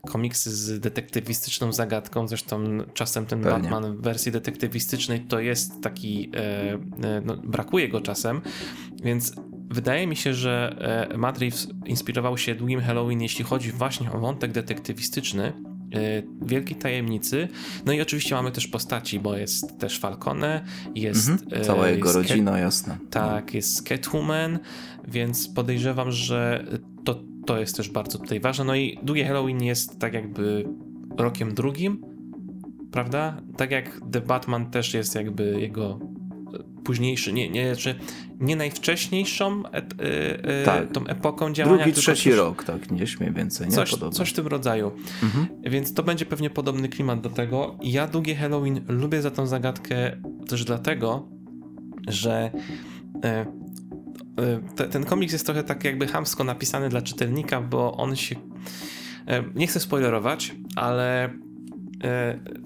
komiksy 0.07 0.51
z 0.51 0.79
detektywistyczną 0.79 1.73
zagadką. 1.73 2.27
Zresztą 2.27 2.77
czasem 2.93 3.25
ten 3.25 3.41
Pewnie. 3.41 3.69
Batman 3.69 3.97
w 3.97 4.01
wersji 4.01 4.31
detektywistycznej 4.31 5.19
to 5.19 5.39
jest 5.39 5.81
taki. 5.81 6.31
E, 6.35 6.73
e, 6.73 6.79
no, 7.25 7.37
brakuje 7.37 7.89
go 7.89 8.01
czasem, 8.01 8.41
więc 9.03 9.33
wydaje 9.69 10.07
mi 10.07 10.15
się, 10.15 10.33
że 10.33 10.75
e, 11.11 11.17
Matt 11.17 11.37
Reeves 11.37 11.67
inspirował 11.85 12.37
się 12.37 12.55
długim 12.55 12.81
Halloween, 12.81 13.21
jeśli 13.21 13.45
chodzi 13.45 13.71
właśnie 13.71 14.11
o 14.11 14.19
wątek 14.19 14.51
detektywistyczny. 14.51 15.53
Wielkiej 16.41 16.77
Tajemnicy. 16.77 17.47
No 17.85 17.93
i 17.93 18.01
oczywiście 18.01 18.35
mamy 18.35 18.51
też 18.51 18.67
postaci, 18.67 19.19
bo 19.19 19.37
jest 19.37 19.79
też 19.79 19.99
Falcone, 19.99 20.65
jest... 20.95 21.29
Mhm. 21.29 21.63
Cała 21.63 21.89
jego 21.89 22.07
jest 22.07 22.15
rodzina, 22.15 22.51
Cat... 22.51 22.61
jasne. 22.61 22.97
Tak, 23.09 23.53
jest 23.53 23.87
Catwoman, 23.87 24.59
więc 25.07 25.47
podejrzewam, 25.47 26.11
że 26.11 26.65
to, 27.49 27.59
jest 27.59 27.77
też 27.77 27.89
bardzo 27.89 28.17
tutaj 28.17 28.39
ważne. 28.39 28.65
No 28.65 28.75
i 28.75 28.99
Długie 29.03 29.25
Halloween 29.25 29.63
jest 29.63 29.99
tak 29.99 30.13
jakby 30.13 30.65
rokiem 31.17 31.53
drugim, 31.53 32.01
prawda? 32.91 33.41
Tak 33.57 33.71
jak 33.71 34.01
The 34.11 34.21
Batman 34.21 34.71
też 34.71 34.93
jest 34.93 35.15
jakby 35.15 35.61
jego 35.61 35.99
późniejszy, 36.83 37.33
nie, 37.33 37.49
nie, 37.49 37.75
czy 37.75 37.95
nie 38.39 38.55
najwcześniejszą 38.55 39.63
e, 39.65 39.77
e, 40.43 40.65
tak. 40.65 40.91
tą 40.91 41.07
epoką 41.07 41.53
działania. 41.53 41.83
Drugi, 41.83 41.93
trzeci 41.93 42.29
coś, 42.29 42.37
rok, 42.37 42.63
tak, 42.63 42.91
nie 42.91 43.07
śmie 43.07 43.31
więcej, 43.31 43.67
nie? 43.67 43.75
Coś, 43.75 43.95
coś 44.11 44.29
w 44.29 44.33
tym 44.33 44.47
rodzaju. 44.47 44.91
Mhm. 45.23 45.47
Więc 45.63 45.93
to 45.93 46.03
będzie 46.03 46.25
pewnie 46.25 46.49
podobny 46.49 46.89
klimat 46.89 47.21
do 47.21 47.29
tego. 47.29 47.77
Ja 47.83 48.07
długie 48.07 48.35
Halloween 48.35 48.81
lubię 48.87 49.21
za 49.21 49.31
tą 49.31 49.47
zagadkę 49.47 50.21
też 50.47 50.65
dlatego, 50.65 51.27
że 52.07 52.51
e, 53.23 53.45
te, 54.75 54.87
ten 54.87 55.05
komiks 55.05 55.33
jest 55.33 55.45
trochę 55.45 55.63
tak 55.63 55.83
jakby 55.83 56.07
hamsko 56.07 56.43
napisany 56.43 56.89
dla 56.89 57.01
czytelnika, 57.01 57.61
bo 57.61 57.97
on 57.97 58.15
się 58.15 58.35
nie 59.55 59.67
chcę 59.67 59.79
spoilerować, 59.79 60.55
ale 60.75 61.33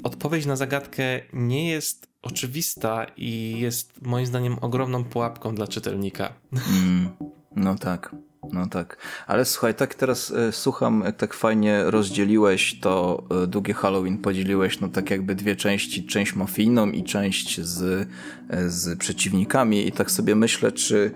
odpowiedź 0.04 0.46
na 0.46 0.56
zagadkę 0.56 1.04
nie 1.34 1.70
jest 1.70 2.08
oczywista 2.22 3.06
i 3.18 3.60
jest 3.60 4.02
moim 4.02 4.26
zdaniem 4.26 4.58
ogromną 4.62 5.04
pułapką 5.04 5.56
dla 5.56 5.68
czytelnika. 5.68 6.34
Mm, 6.52 7.10
no 7.56 7.76
tak. 7.76 8.16
No 8.52 8.68
tak, 8.68 8.98
ale 9.28 9.46
słuchaj, 9.46 9.76
tak 9.76 9.96
teraz 9.96 10.30
y, 10.30 10.52
słucham, 10.52 11.02
jak 11.06 11.18
tak 11.18 11.34
fajnie 11.34 11.84
rozdzieliłeś 11.84 12.80
to 12.80 13.24
y, 13.44 13.48
długie 13.48 13.74
Halloween, 13.74 14.18
podzieliłeś 14.18 14.80
no 14.80 14.88
tak 14.88 15.10
jakby 15.10 15.36
dwie 15.36 15.56
części, 15.56 16.06
część 16.06 16.36
mafijną 16.36 16.92
i 16.92 17.04
część 17.04 17.62
z, 17.62 17.82
y, 17.82 18.08
z 18.70 19.00
przeciwnikami 19.00 19.88
i 19.88 19.92
tak 19.92 20.12
sobie 20.12 20.36
myślę, 20.36 20.72
czy 20.72 21.12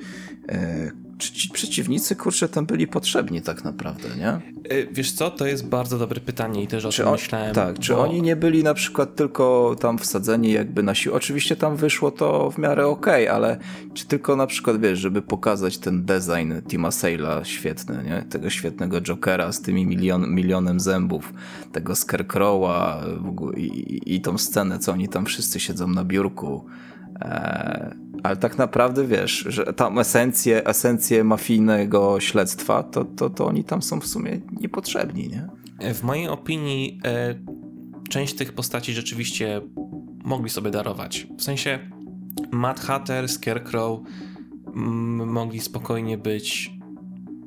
ci 1.19 1.49
przeciwnicy, 1.49 2.15
kurczę, 2.15 2.49
tam 2.49 2.65
byli 2.65 2.87
potrzebni 2.87 3.41
tak 3.41 3.63
naprawdę, 3.63 4.09
nie? 4.17 4.27
E, 4.27 4.41
wiesz 4.91 5.11
co, 5.11 5.31
to 5.31 5.45
jest 5.45 5.67
bardzo 5.67 5.97
dobre 5.97 6.21
pytanie 6.21 6.63
i 6.63 6.67
też 6.67 6.85
o 6.85 6.89
czy 6.89 6.97
tym 6.97 7.07
on, 7.07 7.13
myślałem. 7.13 7.55
Tak, 7.55 7.75
bo... 7.75 7.81
czy 7.81 7.97
oni 7.97 8.21
nie 8.21 8.35
byli 8.35 8.63
na 8.63 8.73
przykład 8.73 9.15
tylko 9.15 9.75
tam 9.79 9.97
wsadzeni 9.97 10.51
jakby 10.51 10.83
na 10.83 10.95
siłę? 10.95 11.15
Oczywiście 11.15 11.55
tam 11.55 11.75
wyszło 11.75 12.11
to 12.11 12.51
w 12.51 12.57
miarę 12.57 12.87
okej, 12.87 13.27
okay, 13.27 13.35
ale 13.35 13.57
czy 13.93 14.05
tylko 14.05 14.35
na 14.35 14.47
przykład, 14.47 14.81
wiesz, 14.81 14.99
żeby 14.99 15.21
pokazać 15.21 15.77
ten 15.77 16.05
design 16.05 16.53
Tima 16.67 16.89
Sale'a 16.89 17.43
świetny, 17.43 18.03
nie? 18.03 18.25
Tego 18.29 18.49
świetnego 18.49 19.01
Jokera 19.01 19.51
z 19.51 19.61
tymi 19.61 19.85
milion, 19.85 20.33
milionem 20.33 20.79
zębów, 20.79 21.33
tego 21.71 21.93
Scarecrow'a 21.93 22.97
i, 23.57 24.15
i, 24.15 24.21
tą 24.21 24.37
scenę, 24.37 24.79
co 24.79 24.91
oni 24.91 25.09
tam 25.09 25.25
wszyscy 25.25 25.59
siedzą 25.59 25.87
na 25.87 26.03
biurku 26.03 26.65
E, 26.96 26.96
ale 28.23 28.37
tak 28.37 28.57
naprawdę 28.57 29.07
wiesz, 29.07 29.45
że 29.47 29.73
tam 29.73 29.99
esencję, 29.99 30.65
esencję 30.65 31.23
mafijnego 31.23 32.19
śledztwa, 32.19 32.83
to, 32.83 33.05
to, 33.05 33.29
to 33.29 33.45
oni 33.45 33.63
tam 33.63 33.81
są 33.81 33.99
w 33.99 34.07
sumie 34.07 34.41
niepotrzebni, 34.61 35.27
nie? 35.27 35.47
W 35.93 36.03
mojej 36.03 36.27
opinii 36.27 36.99
e, 37.05 37.35
część 38.09 38.33
tych 38.33 38.53
postaci 38.53 38.93
rzeczywiście 38.93 39.61
mogli 40.23 40.49
sobie 40.49 40.71
darować. 40.71 41.27
W 41.37 41.43
sensie 41.43 41.79
Mad 42.51 42.79
Hatter, 42.79 43.29
Scarecrow 43.29 43.99
mogli 45.25 45.59
spokojnie 45.59 46.17
być 46.17 46.76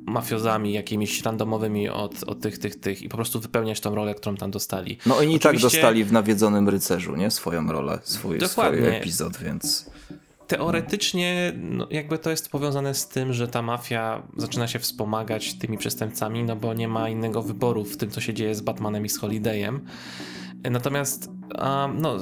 mafiozami 0.05 0.73
jakimiś 0.73 1.21
randomowymi 1.21 1.89
od, 1.89 2.23
od 2.23 2.41
tych, 2.41 2.57
tych, 2.57 2.79
tych 2.79 3.01
i 3.01 3.09
po 3.09 3.17
prostu 3.17 3.39
wypełniać 3.39 3.79
tą 3.79 3.95
rolę, 3.95 4.15
którą 4.15 4.35
tam 4.35 4.51
dostali. 4.51 4.97
No 5.05 5.17
oni 5.17 5.35
Oczywiście... 5.35 5.49
tak 5.49 5.59
dostali 5.59 6.03
w 6.03 6.11
Nawiedzonym 6.11 6.69
Rycerzu, 6.69 7.15
nie? 7.15 7.31
Swoją 7.31 7.71
rolę, 7.71 7.99
swój, 8.03 8.47
swój 8.47 8.87
epizod, 8.87 9.37
więc... 9.37 9.91
Teoretycznie 10.47 11.53
no, 11.57 11.87
jakby 11.91 12.17
to 12.17 12.29
jest 12.29 12.49
powiązane 12.49 12.93
z 12.93 13.07
tym, 13.07 13.33
że 13.33 13.47
ta 13.47 13.61
mafia 13.61 14.21
zaczyna 14.37 14.67
się 14.67 14.79
wspomagać 14.79 15.53
tymi 15.53 15.77
przestępcami, 15.77 16.43
no 16.43 16.55
bo 16.55 16.73
nie 16.73 16.87
ma 16.87 17.09
innego 17.09 17.41
wyboru 17.41 17.85
w 17.85 17.97
tym, 17.97 18.09
co 18.09 18.21
się 18.21 18.33
dzieje 18.33 18.55
z 18.55 18.61
Batmanem 18.61 19.05
i 19.05 19.09
z 19.09 19.19
Holidayem. 19.19 19.85
Natomiast 20.71 21.27
um, 21.27 22.01
no, 22.01 22.17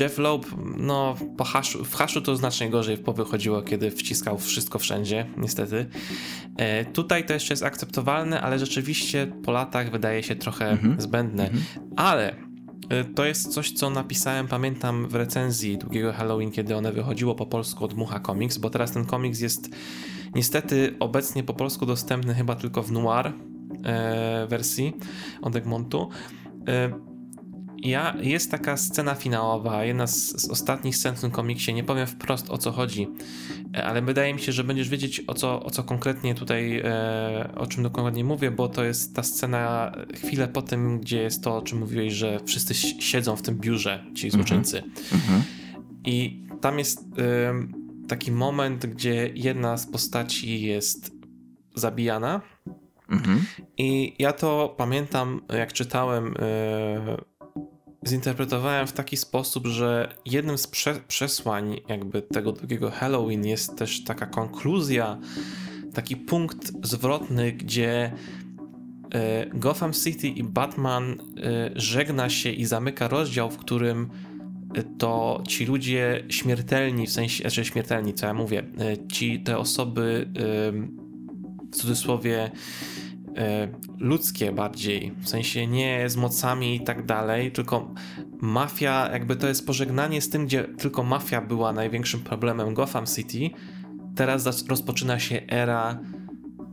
Jeff 0.00 0.18
Loeb, 0.18 0.46
no 0.76 1.16
po 1.36 1.44
haszu, 1.44 1.84
w 1.84 1.94
haszu 1.94 2.22
to 2.22 2.36
znacznie 2.36 2.70
gorzej 2.70 2.98
powychodziło, 2.98 3.62
kiedy 3.62 3.90
wciskał 3.90 4.38
wszystko 4.38 4.78
wszędzie, 4.78 5.26
niestety. 5.36 5.86
E, 6.56 6.84
tutaj 6.84 7.26
to 7.26 7.32
jeszcze 7.32 7.52
jest 7.52 7.62
akceptowalne, 7.62 8.40
ale 8.40 8.58
rzeczywiście 8.58 9.32
po 9.44 9.52
latach 9.52 9.90
wydaje 9.90 10.22
się 10.22 10.36
trochę 10.36 10.76
-hmm. 10.76 11.00
zbędne. 11.00 11.50
-hmm. 11.50 11.80
Ale 11.96 12.36
e, 12.88 13.04
to 13.04 13.24
jest 13.24 13.52
coś, 13.52 13.72
co 13.72 13.90
napisałem, 13.90 14.48
pamiętam 14.48 15.08
w 15.08 15.14
recenzji 15.14 15.78
Długiego 15.78 16.12
Halloween, 16.12 16.50
kiedy 16.50 16.76
one 16.76 16.92
wychodziło 16.92 17.34
po 17.34 17.46
polsku 17.46 17.84
od 17.84 17.94
Mucha 17.94 18.20
Comics, 18.20 18.58
bo 18.58 18.70
teraz 18.70 18.92
ten 18.92 19.04
komiks 19.04 19.40
jest 19.40 19.70
niestety 20.34 20.96
obecnie 21.00 21.42
po 21.42 21.54
polsku 21.54 21.86
dostępny 21.86 22.34
chyba 22.34 22.54
tylko 22.54 22.82
w 22.82 22.92
noir 22.92 23.32
e, 23.84 24.46
wersji 24.46 24.92
od 25.42 25.56
Egmontu. 25.56 26.08
E, 26.68 27.07
ja, 27.82 28.16
jest 28.20 28.50
taka 28.50 28.76
scena 28.76 29.14
finałowa, 29.14 29.84
jedna 29.84 30.06
z, 30.06 30.42
z, 30.42 30.50
ostatnich 30.50 30.96
scen 30.96 31.16
w 31.16 31.20
tym 31.20 31.30
komiksie, 31.30 31.74
nie 31.74 31.84
powiem 31.84 32.06
wprost 32.06 32.50
o 32.50 32.58
co 32.58 32.72
chodzi, 32.72 33.08
e, 33.76 33.84
ale 33.84 34.02
wydaje 34.02 34.34
mi 34.34 34.40
się, 34.40 34.52
że 34.52 34.64
będziesz 34.64 34.88
wiedzieć 34.88 35.22
o 35.26 35.34
co, 35.34 35.62
o 35.62 35.70
co 35.70 35.82
konkretnie 35.84 36.34
tutaj, 36.34 36.80
e, 36.84 37.50
o 37.56 37.66
czym 37.66 37.82
dokładnie 37.82 38.24
mówię, 38.24 38.50
bo 38.50 38.68
to 38.68 38.84
jest 38.84 39.16
ta 39.16 39.22
scena 39.22 39.92
chwilę 40.14 40.48
po 40.48 40.62
tym, 40.62 41.00
gdzie 41.00 41.22
jest 41.22 41.44
to, 41.44 41.56
o 41.56 41.62
czym 41.62 41.78
mówiłeś, 41.78 42.12
że 42.12 42.40
wszyscy 42.46 42.74
siedzą 43.02 43.36
w 43.36 43.42
tym 43.42 43.58
biurze, 43.58 44.04
ci 44.14 44.26
mhm. 44.26 44.30
złoczyńcy. 44.30 44.82
Mm-hmm. 44.82 45.40
I 46.04 46.42
tam 46.60 46.78
jest 46.78 47.00
e, 47.18 47.54
taki 48.08 48.32
moment, 48.32 48.86
gdzie 48.86 49.30
jedna 49.34 49.76
z 49.76 49.86
postaci 49.86 50.62
jest 50.62 51.12
zabijana. 51.74 52.40
Mm-hmm. 53.10 53.38
I 53.78 54.14
ja 54.18 54.32
to 54.32 54.74
pamiętam, 54.78 55.40
jak 55.48 55.72
czytałem 55.72 56.34
e, 56.38 57.37
zinterpretowałem 58.08 58.86
w 58.86 58.92
taki 58.92 59.16
sposób, 59.16 59.66
że 59.66 60.14
jednym 60.26 60.58
z 60.58 60.66
prze 60.66 61.00
przesłań 61.08 61.80
jakby 61.88 62.22
tego 62.22 62.52
drugiego 62.52 62.90
Halloween 62.90 63.46
jest 63.46 63.78
też 63.78 64.04
taka 64.04 64.26
konkluzja, 64.26 65.18
taki 65.94 66.16
punkt 66.16 66.86
zwrotny, 66.86 67.52
gdzie 67.52 68.12
e, 69.14 69.46
Gotham 69.46 69.92
City 69.92 70.28
i 70.28 70.44
Batman 70.44 71.12
e, 71.12 71.16
żegna 71.74 72.30
się 72.30 72.50
i 72.50 72.64
zamyka 72.64 73.08
rozdział, 73.08 73.50
w 73.50 73.58
którym 73.58 74.10
e, 74.74 74.82
to 74.98 75.42
ci 75.48 75.66
ludzie 75.66 76.24
śmiertelni, 76.28 77.06
w 77.06 77.12
sensie, 77.12 77.42
znaczy 77.42 77.64
śmiertelni, 77.64 78.14
co 78.14 78.26
ja 78.26 78.34
mówię, 78.34 78.64
ci, 79.12 79.40
te 79.40 79.58
osoby 79.58 80.28
w 81.72 81.76
cudzysłowie 81.76 82.50
ludzkie 83.98 84.52
bardziej, 84.52 85.12
w 85.20 85.28
sensie 85.28 85.66
nie 85.66 86.10
z 86.10 86.16
mocami 86.16 86.76
i 86.76 86.80
tak 86.80 87.06
dalej, 87.06 87.52
tylko 87.52 87.94
mafia, 88.40 89.10
jakby 89.12 89.36
to 89.36 89.48
jest 89.48 89.66
pożegnanie 89.66 90.22
z 90.22 90.30
tym, 90.30 90.46
gdzie 90.46 90.64
tylko 90.64 91.02
mafia 91.02 91.40
była 91.40 91.72
największym 91.72 92.20
problemem 92.20 92.74
Gotham 92.74 93.06
City. 93.06 93.50
Teraz 94.14 94.66
rozpoczyna 94.68 95.18
się 95.18 95.42
era 95.48 96.00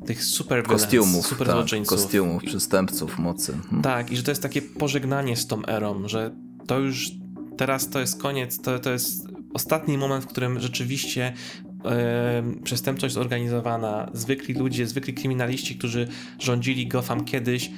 tych 0.05 0.23
super 0.23 0.63
kostiumów, 0.63 1.27
super 1.27 1.47
tak, 1.47 1.85
kostiumów, 1.85 2.43
przestępców, 2.43 3.19
mocy. 3.19 3.51
Hmm. 3.51 3.81
Tak, 3.81 4.11
i 4.11 4.17
że 4.17 4.23
to 4.23 4.31
jest 4.31 4.41
takie 4.41 4.61
pożegnanie 4.61 5.37
z 5.37 5.47
tą 5.47 5.65
erą, 5.65 6.07
że 6.07 6.31
to 6.67 6.79
już 6.79 7.11
teraz 7.57 7.89
to 7.89 7.99
jest 7.99 8.21
koniec, 8.21 8.61
to, 8.61 8.79
to 8.79 8.91
jest 8.91 9.27
ostatni 9.53 9.97
moment, 9.97 10.23
w 10.23 10.27
którym 10.27 10.59
rzeczywiście 10.59 11.33
przestępczość 12.63 13.13
zorganizowana, 13.13 14.09
zwykli 14.13 14.53
ludzie, 14.53 14.87
zwykli 14.87 15.13
kryminaliści, 15.13 15.75
którzy 15.75 16.07
rządzili 16.39 16.87
Gotham 16.87 17.25
kiedyś, 17.25 17.71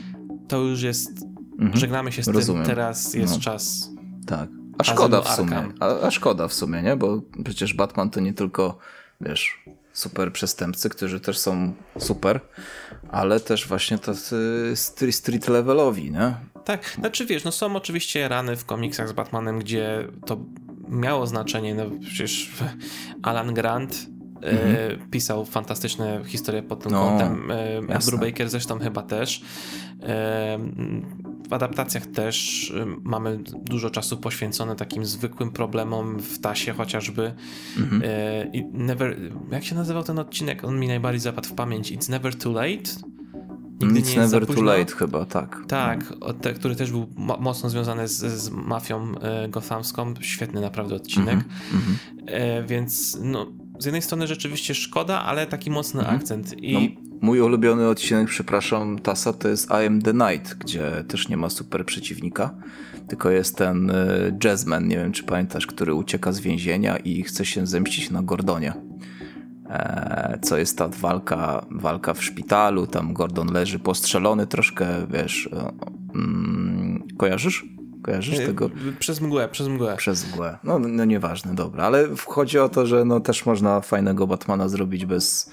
to 0.47 0.59
już 0.59 0.81
jest. 0.81 1.09
Mhm. 1.51 1.77
Żegnamy 1.77 2.11
się 2.11 2.23
z 2.23 2.27
Rozumiem. 2.27 2.63
tym, 2.63 2.75
teraz 2.75 3.13
jest 3.13 3.33
no. 3.33 3.39
czas. 3.39 3.89
Tak. 4.25 4.49
A 4.77 4.83
szkoda 4.83 5.21
w 5.21 5.35
sumie. 5.35 5.63
A, 5.79 5.99
a, 5.99 6.11
szkoda 6.11 6.47
w 6.47 6.53
sumie, 6.53 6.81
nie? 6.81 6.95
Bo 6.95 7.21
przecież 7.45 7.73
Batman 7.73 8.09
to 8.09 8.19
nie 8.19 8.33
tylko, 8.33 8.77
wiesz, 9.21 9.63
super 9.93 10.33
przestępcy, 10.33 10.89
którzy 10.89 11.19
też 11.19 11.37
są 11.37 11.73
super, 11.99 12.39
ale 13.11 13.39
też 13.39 13.67
właśnie 13.67 13.97
tacy 13.97 14.73
street 15.11 15.47
levelowi, 15.47 16.11
nie? 16.11 16.35
Tak, 16.65 16.95
znaczy 16.99 17.25
wiesz, 17.25 17.43
no 17.43 17.51
są 17.51 17.75
oczywiście 17.75 18.27
rany 18.27 18.55
w 18.55 18.65
komiksach 18.65 19.09
z 19.09 19.13
Batmanem, 19.13 19.59
gdzie 19.59 20.07
to 20.25 20.37
miało 20.89 21.27
znaczenie, 21.27 21.75
no 21.75 21.83
przecież 22.01 22.51
Alan 23.23 23.53
Grant 23.53 24.09
e, 24.43 24.49
mhm. 24.49 25.09
pisał 25.09 25.45
fantastyczne 25.45 26.21
historie 26.25 26.63
pod 26.63 26.83
tym 26.83 26.91
no, 26.91 26.99
kątem. 26.99 27.51
E, 27.51 27.77
Andrew 27.95 28.19
Baker 28.19 28.49
zresztą 28.49 28.79
chyba 28.79 29.01
też. 29.01 29.41
E, 30.03 30.59
w 31.49 31.53
adaptacjach 31.53 32.05
też 32.05 32.73
mamy 33.03 33.39
dużo 33.65 33.89
czasu 33.89 34.17
poświęcone 34.17 34.75
takim 34.75 35.05
zwykłym 35.05 35.51
problemom 35.51 36.19
w 36.19 36.39
tasie 36.39 36.73
chociażby. 36.73 37.33
Mhm. 37.77 38.03
I 38.53 38.65
never, 38.73 39.17
jak 39.51 39.63
się 39.63 39.75
nazywał 39.75 40.03
ten 40.03 40.19
odcinek? 40.19 40.63
On 40.63 40.79
mi 40.79 40.87
najbardziej 40.87 41.19
zapadł 41.19 41.47
w 41.47 41.53
pamięć. 41.53 41.91
It's 41.91 42.09
never 42.09 42.35
too 42.35 42.53
late. 42.53 43.16
Nigdy 43.81 44.01
It's 44.01 44.11
nie 44.15 44.19
never 44.21 44.45
too 44.47 44.61
late 44.63 44.93
chyba, 44.95 45.25
tak. 45.25 45.61
Tak, 45.67 46.13
o- 46.21 46.33
te, 46.33 46.53
który 46.53 46.75
też 46.75 46.91
był 46.91 47.07
mo- 47.15 47.37
mocno 47.37 47.69
związany 47.69 48.07
z, 48.07 48.17
z 48.41 48.49
mafią 48.49 49.19
e, 49.21 49.49
gothamską. 49.49 50.13
Świetny 50.21 50.61
naprawdę 50.61 50.95
odcinek. 50.95 51.35
Mhm. 51.73 51.97
E, 52.27 52.63
więc 52.63 53.17
no, 53.23 53.45
z 53.79 53.85
jednej 53.85 54.01
strony 54.01 54.27
rzeczywiście 54.27 54.75
szkoda, 54.75 55.21
ale 55.23 55.47
taki 55.47 55.71
mocny 55.71 55.99
Mhm. 55.99 56.17
akcent. 56.17 56.63
I 56.63 56.73
No, 56.73 56.79
mój 57.21 57.41
ulubiony 57.41 57.87
odcinek, 57.87 58.27
przepraszam, 58.27 58.99
Tasa, 58.99 59.33
to 59.33 59.47
jest 59.47 59.69
I 59.69 59.85
Am 59.87 60.01
The 60.01 60.13
Night, 60.13 60.53
gdzie 60.53 61.03
też 61.07 61.29
nie 61.29 61.37
ma 61.37 61.49
super 61.49 61.85
przeciwnika, 61.85 62.55
tylko 63.07 63.29
jest 63.29 63.57
ten 63.57 63.89
y, 63.89 64.37
jazzman, 64.43 64.87
nie 64.87 64.97
wiem 64.97 65.11
czy 65.11 65.23
pamiętasz, 65.23 65.67
który 65.67 65.93
ucieka 65.93 66.31
z 66.31 66.39
więzienia 66.39 66.97
i 66.97 67.23
chce 67.23 67.45
się 67.45 67.67
zemścić 67.67 68.09
na 68.11 68.21
Gordonie. 68.23 68.73
E, 69.69 70.39
co 70.41 70.57
jest 70.57 70.77
ta 70.77 70.87
walka, 70.87 71.65
walka 71.71 72.13
w 72.13 72.23
szpitalu, 72.23 72.87
tam 72.87 73.13
Gordon 73.13 73.53
leży 73.53 73.79
postrzelony 73.79 74.47
troszkę, 74.47 74.87
wiesz, 75.09 75.49
e, 75.53 75.71
mm, 76.15 77.07
kojarzysz? 77.17 77.65
Kojarzysz 78.03 78.39
e, 78.39 78.45
tego? 78.45 78.69
przez 78.99 79.21
mgłę, 79.21 79.47
przez 79.47 79.67
mgłę. 79.67 79.95
Przez 79.97 80.33
mgłę. 80.33 80.57
No, 80.63 80.79
no 80.79 81.05
nieważne, 81.05 81.55
dobra, 81.55 81.83
ale 81.83 82.07
chodzi 82.25 82.59
o 82.59 82.69
to, 82.69 82.85
że 82.85 83.05
no 83.05 83.19
też 83.19 83.45
można 83.45 83.81
fajnego 83.81 84.27
Batmana 84.27 84.67
zrobić 84.67 85.05
bez, 85.05 85.51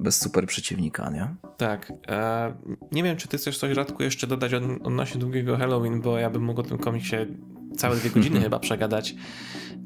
bez 0.00 0.20
super 0.20 0.46
przeciwnika, 0.46 1.10
nie? 1.10 1.34
Tak. 1.56 1.92
E, 2.08 2.54
nie 2.92 3.02
wiem, 3.02 3.16
czy 3.16 3.28
ty 3.28 3.38
chcesz 3.38 3.58
coś 3.58 3.76
Radku 3.76 4.02
jeszcze 4.02 4.26
dodać 4.26 4.54
od, 4.54 4.62
odnośnie 4.82 5.20
długiego 5.20 5.56
Halloween, 5.56 6.00
bo 6.00 6.18
ja 6.18 6.30
bym 6.30 6.42
mógł 6.42 6.60
o 6.60 6.64
tym 6.64 6.78
komiksie 6.78 7.16
całe 7.80 7.96
dwie 7.96 8.10
godziny 8.10 8.40
chyba 8.40 8.58
przegadać. 8.58 9.14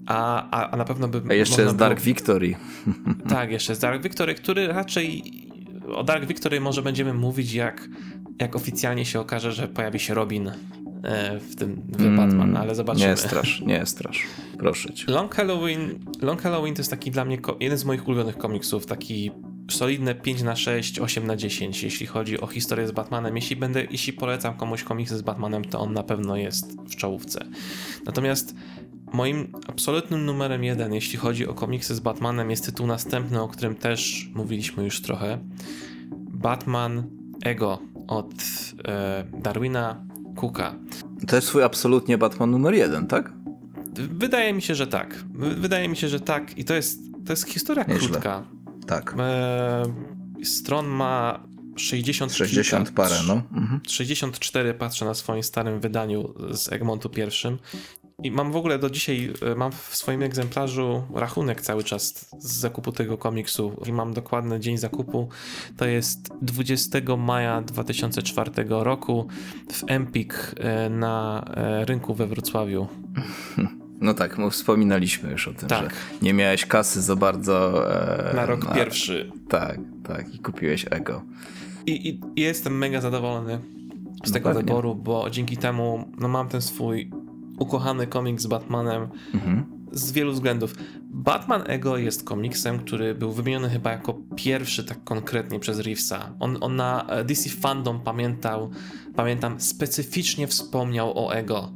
A, 0.06 0.50
a, 0.50 0.70
a 0.70 0.76
na 0.76 0.84
pewno 0.84 1.08
by 1.08 1.22
A 1.30 1.34
jeszcze 1.34 1.62
jest 1.62 1.76
było- 1.76 1.88
Dark 1.88 2.00
Victory. 2.00 2.54
Tak, 3.28 3.50
jeszcze 3.50 3.72
jest 3.72 3.82
Dark 3.82 4.02
Victory, 4.02 4.34
który 4.34 4.66
raczej 4.66 5.22
o 5.94 6.04
Dark 6.04 6.24
Victory 6.26 6.60
może 6.60 6.82
będziemy 6.82 7.14
mówić 7.14 7.52
jak, 7.54 7.88
jak 8.40 8.56
oficjalnie 8.56 9.04
się 9.04 9.20
okaże, 9.20 9.52
że 9.52 9.68
pojawi 9.68 9.98
się 10.00 10.14
Robin 10.14 10.48
e, 11.04 11.40
w 11.40 11.56
tym 11.56 11.82
w 11.88 12.16
Batman, 12.16 12.56
ale 12.56 12.74
zobaczymy. 12.74 13.04
Mm, 13.06 13.16
Nie 13.16 13.22
strasz, 13.22 13.60
nie 13.60 13.86
strasz. 13.86 14.22
Proszę 14.58 14.92
cię. 14.94 15.12
Long 15.12 15.34
Halloween, 15.34 15.98
Long 16.22 16.42
Halloween 16.42 16.74
to 16.74 16.80
jest 16.80 16.90
taki 16.90 17.10
dla 17.10 17.24
mnie 17.24 17.38
jeden 17.60 17.78
z 17.78 17.84
moich 17.84 18.08
ulubionych 18.08 18.38
komiksów, 18.38 18.86
taki 18.86 19.30
solidne 19.70 20.14
5 20.14 20.42
na 20.42 20.56
6, 20.56 20.98
8 21.00 21.26
na 21.26 21.36
10, 21.36 21.82
jeśli 21.82 22.06
chodzi 22.06 22.40
o 22.40 22.46
historię 22.46 22.88
z 22.88 22.92
Batmanem. 22.92 23.36
Jeśli 23.36 23.56
będę, 23.56 23.84
jeśli 23.90 24.12
polecam 24.12 24.54
komuś 24.54 24.82
komiksy 24.82 25.18
z 25.18 25.22
Batmanem, 25.22 25.64
to 25.64 25.80
on 25.80 25.92
na 25.92 26.02
pewno 26.02 26.36
jest 26.36 26.80
w 26.82 26.96
czołówce. 26.96 27.44
Natomiast 28.06 28.54
moim 29.12 29.52
absolutnym 29.68 30.24
numerem 30.26 30.64
jeden, 30.64 30.94
jeśli 30.94 31.18
chodzi 31.18 31.46
o 31.46 31.54
komiksy 31.54 31.94
z 31.94 32.00
Batmanem, 32.00 32.50
jest 32.50 32.66
tytuł 32.66 32.86
następny, 32.86 33.42
o 33.42 33.48
którym 33.48 33.74
też 33.74 34.30
mówiliśmy 34.34 34.84
już 34.84 35.00
trochę. 35.02 35.38
Batman 36.32 37.04
Ego 37.44 37.78
od 38.08 38.32
e, 38.88 39.24
Darwina 39.42 40.04
Cooka. 40.36 40.74
To 41.28 41.36
jest 41.36 41.48
twój 41.48 41.62
absolutnie 41.62 42.18
Batman 42.18 42.50
numer 42.50 42.74
jeden, 42.74 43.06
tak? 43.06 43.32
Wydaje 43.94 44.52
mi 44.52 44.62
się, 44.62 44.74
że 44.74 44.86
tak. 44.86 45.24
Wy- 45.34 45.54
Wydaje 45.54 45.88
mi 45.88 45.96
się, 45.96 46.08
że 46.08 46.20
tak. 46.20 46.58
I 46.58 46.64
to 46.64 46.74
jest, 46.74 47.00
to 47.26 47.32
jest 47.32 47.48
historia 47.48 47.84
Nieźle. 47.88 48.08
krótka. 48.08 48.44
Tak. 48.86 49.14
E, 49.18 49.82
stron 50.44 50.86
ma 50.86 51.40
60 51.76 52.32
60 52.32 52.88
kilka, 52.88 53.02
parę, 53.02 53.16
no. 53.26 53.34
Mhm. 53.34 53.80
64 53.88 54.74
patrzę 54.74 55.04
na 55.04 55.14
swoim 55.14 55.42
starym 55.42 55.80
wydaniu 55.80 56.34
z 56.52 56.72
Egmontu 56.72 57.08
pierwszym. 57.08 57.58
I 58.22 58.30
mam 58.30 58.52
w 58.52 58.56
ogóle 58.56 58.78
do 58.78 58.90
dzisiaj, 58.90 59.32
e, 59.52 59.54
mam 59.54 59.72
w 59.72 59.96
swoim 59.96 60.22
egzemplarzu 60.22 61.02
rachunek 61.14 61.60
cały 61.60 61.84
czas 61.84 62.28
z 62.38 62.52
zakupu 62.52 62.92
tego 62.92 63.18
komiksu 63.18 63.80
i 63.86 63.92
mam 63.92 64.14
dokładny 64.14 64.60
dzień 64.60 64.78
zakupu. 64.78 65.28
To 65.76 65.86
jest 65.86 66.28
20 66.42 67.16
maja 67.16 67.62
2004 67.62 68.50
roku 68.68 69.28
w 69.72 69.84
Empik 69.86 70.54
e, 70.56 70.90
na 70.90 71.44
e, 71.56 71.84
rynku 71.84 72.14
we 72.14 72.26
Wrocławiu. 72.26 72.86
No 74.04 74.14
tak, 74.14 74.38
my 74.38 74.50
wspominaliśmy 74.50 75.30
już 75.30 75.48
o 75.48 75.54
tym, 75.54 75.68
Tak. 75.68 75.82
że 75.90 75.96
nie 76.22 76.32
miałeś 76.34 76.66
kasy 76.66 77.02
za 77.02 77.16
bardzo. 77.16 77.84
E, 78.32 78.36
Na 78.36 78.46
rok 78.46 78.74
pierwszy. 78.74 79.32
Tak, 79.48 79.78
tak, 80.08 80.34
i 80.34 80.38
kupiłeś 80.38 80.86
Ego. 80.90 81.22
I, 81.86 82.08
i, 82.08 82.20
jestem 82.40 82.78
mega 82.78 83.00
zadowolony 83.00 83.58
z 84.24 84.28
No 84.28 84.32
tego 84.32 84.48
pewnie. 84.48 84.62
wyboru, 84.64 84.94
bo 84.94 85.30
dzięki 85.30 85.56
temu 85.56 86.08
no, 86.18 86.28
mam 86.28 86.48
ten 86.48 86.62
swój 86.62 87.10
ukochany 87.58 88.06
komiks 88.06 88.42
z 88.42 88.46
Batmanem 88.46 89.08
Mhm. 89.34 89.64
z 89.92 90.12
wielu 90.12 90.32
względów. 90.32 90.74
Batman 91.10 91.62
Ego 91.66 91.96
jest 91.98 92.24
komiksem, 92.24 92.78
który 92.78 93.14
był 93.14 93.32
wymieniony 93.32 93.70
chyba 93.70 93.92
jako 93.92 94.14
pierwszy 94.36 94.84
tak 94.84 95.04
konkretnie 95.04 95.60
przez 95.60 95.78
Reevesa. 95.78 96.32
On, 96.40 96.56
on 96.60 96.76
na 96.76 97.06
e, 97.06 97.24
DC 97.24 97.50
Fandom 97.50 98.00
pamiętał, 98.00 98.70
pamiętam, 99.16 99.60
specyficznie 99.60 100.46
wspomniał 100.46 101.26
o 101.26 101.34
Ego. 101.34 101.72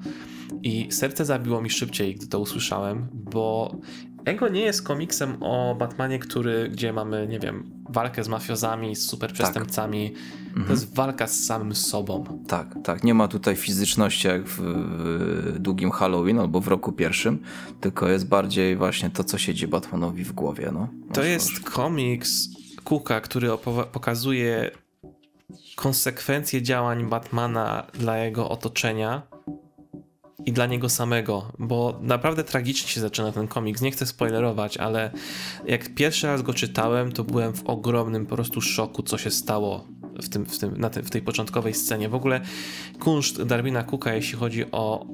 I 0.63 0.93
serce 0.93 1.25
zabiło 1.25 1.63
mi 1.63 1.71
szybciej, 1.71 2.15
gdy 2.15 2.27
to 2.27 2.41
usłyszałem, 2.41 3.09
bo 3.13 3.77
Ego 4.25 4.49
nie 4.49 4.61
jest 4.61 4.83
komiksem 4.83 5.37
o 5.41 5.75
Batmanie, 5.79 6.19
który, 6.19 6.69
gdzie 6.69 6.93
mamy, 6.93 7.27
nie 7.29 7.39
wiem, 7.39 7.71
walkę 7.89 8.25
z 8.25 8.29
mafiozami, 8.29 8.97
z 8.97 9.07
super 9.07 9.33
przestępcami. 9.33 10.15
To 10.67 10.73
jest 10.73 10.95
walka 10.95 11.27
z 11.27 11.45
samym 11.45 11.75
sobą. 11.75 12.45
Tak, 12.49 12.75
tak. 12.85 13.05
Nie 13.05 13.15
ma 13.15 13.29
tutaj 13.29 13.57
fizyczności 13.57 14.29
jak 14.29 14.45
w, 14.45 14.61
w 14.61 15.59
długim 15.59 15.91
Halloween 15.91 16.39
albo 16.39 16.61
w 16.61 16.69
roku 16.69 16.93
pierwszym, 16.93 17.43
tylko 17.81 18.09
jest 18.09 18.29
bardziej 18.29 18.77
właśnie 18.77 19.11
to, 19.11 19.25
co 19.25 19.39
siedzi 19.39 19.67
Batmanowi 19.67 20.25
w 20.25 20.33
głowie. 20.33 20.71
No. 20.73 20.89
To 21.13 21.21
Masz- 21.21 21.29
jest 21.29 21.61
komiks 21.61 22.49
Cooka, 22.85 23.21
który 23.21 23.49
pokazuje 23.93 24.71
konsekwencje 25.77 26.63
działań 26.63 27.09
Batmana 27.09 27.87
dla 27.95 28.19
jego 28.19 28.49
otoczenia 28.49 29.23
i 30.47 30.53
dla 30.53 30.67
niego 30.67 30.89
samego, 30.89 31.53
bo 31.59 31.99
naprawdę 32.03 32.45
tragicznie 32.45 32.89
się 32.89 33.01
zaczyna 33.01 33.33
ten 33.33 33.49
komiks. 33.49 33.83
Nie 33.83 33.91
chcę 33.91 34.07
spoilerować, 34.07 34.77
ale 34.77 35.11
jak 35.67 35.95
pierwszy 35.95 36.27
raz 36.27 36.43
go 36.43 36.55
czytałem, 36.55 37.13
to 37.13 37.25
byłem 37.25 37.53
w 37.55 37.65
ogromnym 37.65 38.27
po 38.27 38.35
prostu 38.35 38.61
szoku, 38.61 39.03
co 39.03 39.19
się 39.19 39.31
stało 39.31 39.87
w, 40.23 40.29
tym, 40.29 40.47
w, 40.47 40.59
tym, 40.59 40.81
na 40.81 40.89
w 40.89 41.11
tej 41.11 41.23
początkowej 41.23 41.75
scenie. 41.75 42.09
W 42.09 42.15
ogóle 42.15 42.41
kunszt 42.99 43.43
Darwina 43.43 43.83
Cooka, 43.83 44.15
jeśli 44.15 44.39
chodzi 44.39 44.65
o 44.73 45.07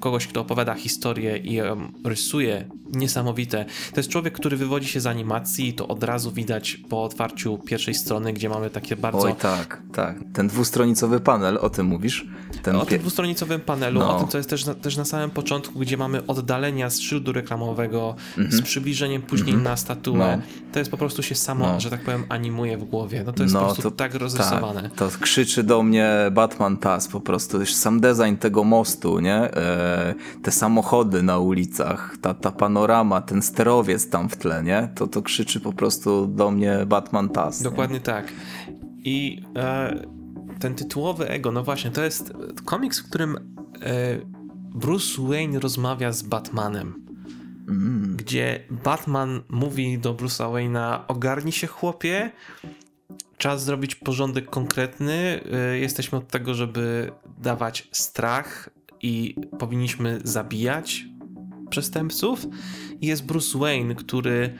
kogoś, 0.00 0.26
kto 0.26 0.40
opowiada 0.40 0.74
historię 0.74 1.36
i 1.36 1.60
um, 1.62 1.92
rysuje, 2.04 2.64
niesamowite. 2.92 3.64
To 3.94 4.00
jest 4.00 4.08
człowiek, 4.10 4.34
który 4.34 4.56
wywodzi 4.56 4.88
się 4.88 5.00
z 5.00 5.06
animacji, 5.06 5.74
to 5.74 5.88
od 5.88 6.02
razu 6.04 6.32
widać 6.32 6.76
po 6.88 7.04
otwarciu 7.04 7.58
pierwszej 7.58 7.94
strony, 7.94 8.32
gdzie 8.32 8.48
mamy 8.48 8.70
takie 8.70 8.96
bardzo... 8.96 9.20
Oj, 9.20 9.34
tak, 9.34 9.82
tak. 9.94 10.16
Ten 10.34 10.48
dwustronicowy 10.48 11.20
panel, 11.20 11.58
o 11.60 11.70
tym 11.70 11.86
mówisz? 11.86 12.26
Ten 12.62 12.76
O 12.76 12.86
tym 12.86 12.98
dwustronicowym 12.98 13.60
panelu, 13.60 14.00
No. 14.00 14.16
o 14.16 14.20
tym, 14.20 14.28
co 14.28 14.38
jest 14.38 14.50
też 14.50 14.66
na, 14.66 14.74
też 14.74 14.96
na 14.96 15.04
samym 15.04 15.30
początku, 15.30 15.78
gdzie 15.78 15.96
mamy 15.96 16.26
oddalenia 16.26 16.90
z 16.90 17.00
szyldu 17.00 17.32
reklamowego, 17.32 18.16
z 18.50 18.62
przybliżeniem 18.62 19.22
później 19.22 19.56
na 19.56 19.76
statuę. 19.76 20.36
No. 20.36 20.42
To 20.72 20.78
jest 20.78 20.90
po 20.90 20.96
prostu 20.96 21.22
się 21.22 21.34
samo, 21.34 21.66
No. 21.66 21.80
że 21.80 21.90
tak 21.90 22.00
powiem, 22.04 22.24
animuje 22.28 22.78
w 22.78 22.84
głowie. 22.84 23.22
No 23.26 23.32
to 23.32 23.42
jest 23.42 23.54
No, 23.54 23.60
po 23.60 23.66
prostu 23.66 23.82
to- 23.82 23.90
tak 23.90 24.14
rozrysowane. 24.14 24.82
Tak, 24.82 24.92
to 24.94 25.08
krzyczy 25.20 25.62
do 25.62 25.82
mnie 25.82 26.10
Batman 26.32 26.76
Taz 26.76 27.08
po 27.08 27.20
prostu. 27.20 27.66
Sam 27.66 28.00
design 28.00 28.34
tego 28.36 28.64
mostu, 28.64 29.20
nie? 29.20 29.50
E, 29.78 30.14
te 30.42 30.50
samochody 30.50 31.22
na 31.22 31.38
ulicach, 31.38 32.16
ta, 32.20 32.34
ta 32.34 32.50
panorama, 32.50 33.20
ten 33.20 33.42
sterowiec 33.42 34.10
tam 34.10 34.28
w 34.28 34.36
tle, 34.36 34.62
nie? 34.62 34.88
To, 34.94 35.06
to 35.06 35.22
krzyczy 35.22 35.60
po 35.60 35.72
prostu 35.72 36.26
do 36.26 36.50
mnie 36.50 36.86
Batman 36.86 37.28
Taz. 37.28 37.60
nie? 37.60 37.64
Dokładnie 37.64 38.00
tak. 38.00 38.32
I 39.04 39.42
e, 39.56 40.04
ten 40.58 40.74
tytułowy 40.74 41.28
ego, 41.28 41.52
no 41.52 41.64
właśnie, 41.64 41.90
to 41.90 42.04
jest 42.04 42.32
komiks, 42.64 43.00
w 43.00 43.08
którym 43.08 43.36
e, 43.36 44.18
Bruce 44.74 45.22
Wayne 45.22 45.60
rozmawia 45.60 46.12
z 46.12 46.22
Batmanem. 46.22 47.06
Mm. 47.68 48.16
Gdzie 48.16 48.64
Batman 48.84 49.42
mówi 49.48 49.98
do 49.98 50.14
Bruce'a 50.14 50.52
Wayne'a: 50.52 51.00
Ogarnij 51.08 51.52
się, 51.52 51.66
chłopie. 51.66 52.30
Czas 53.38 53.64
zrobić 53.64 53.94
porządek 53.94 54.50
konkretny. 54.50 55.40
E, 55.52 55.78
jesteśmy 55.78 56.18
od 56.18 56.28
tego, 56.28 56.54
żeby 56.54 57.12
dawać 57.38 57.88
strach 57.92 58.70
i 59.02 59.34
powinniśmy 59.58 60.20
zabijać 60.24 61.06
przestępców. 61.70 62.46
Jest 63.00 63.26
Bruce 63.26 63.58
Wayne, 63.58 63.94
który 63.94 64.54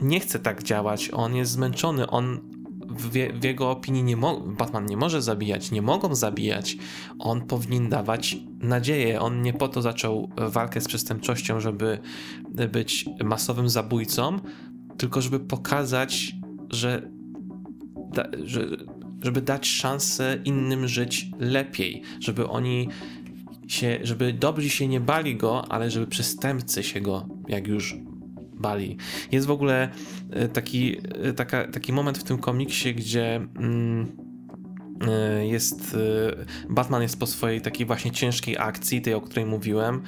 nie 0.00 0.20
chce 0.20 0.38
tak 0.38 0.62
działać, 0.62 1.10
on 1.12 1.34
jest 1.34 1.52
zmęczony, 1.52 2.06
on 2.06 2.40
w, 2.88 3.10
w 3.40 3.44
jego 3.44 3.70
opinii 3.70 4.02
nie 4.02 4.16
Batman 4.58 4.86
nie 4.86 4.96
może 4.96 5.22
zabijać, 5.22 5.70
nie 5.70 5.82
mogą 5.82 6.14
zabijać. 6.14 6.76
On 7.18 7.46
powinien 7.46 7.88
dawać 7.88 8.36
nadzieję. 8.60 9.20
On 9.20 9.42
nie 9.42 9.52
po 9.52 9.68
to 9.68 9.82
zaczął 9.82 10.30
walkę 10.36 10.80
z 10.80 10.88
przestępczością, 10.88 11.60
żeby 11.60 11.98
być 12.72 13.08
masowym 13.24 13.68
zabójcą, 13.68 14.38
tylko 14.96 15.20
żeby 15.20 15.40
pokazać, 15.40 16.32
że, 16.70 17.10
że 18.44 18.66
żeby 19.22 19.42
dać 19.42 19.66
szansę 19.66 20.38
innym 20.44 20.88
żyć 20.88 21.30
lepiej, 21.38 22.02
żeby 22.20 22.48
oni 22.48 22.88
się, 23.68 23.98
żeby 24.02 24.32
dobrzy 24.32 24.70
się 24.70 24.88
nie 24.88 25.00
bali 25.00 25.36
go, 25.36 25.72
ale 25.72 25.90
żeby 25.90 26.06
przestępcy 26.06 26.82
się 26.82 27.00
go, 27.00 27.28
jak 27.48 27.66
już 27.66 27.96
bali. 28.58 28.96
Jest 29.32 29.46
w 29.46 29.50
ogóle 29.50 29.88
e, 30.30 30.48
taki, 30.48 30.96
e, 31.22 31.32
taka, 31.32 31.68
taki 31.68 31.92
moment 31.92 32.18
w 32.18 32.24
tym 32.24 32.38
komiksie, 32.38 32.94
gdzie 32.94 33.36
mm, 33.36 34.16
e, 35.08 35.46
jest 35.46 35.96
Batman 36.70 37.02
jest 37.02 37.20
po 37.20 37.26
swojej 37.26 37.60
takiej 37.60 37.86
właśnie 37.86 38.10
ciężkiej 38.10 38.58
akcji, 38.58 39.02
tej 39.02 39.14
o 39.14 39.20
której 39.20 39.46
mówiłem 39.46 40.02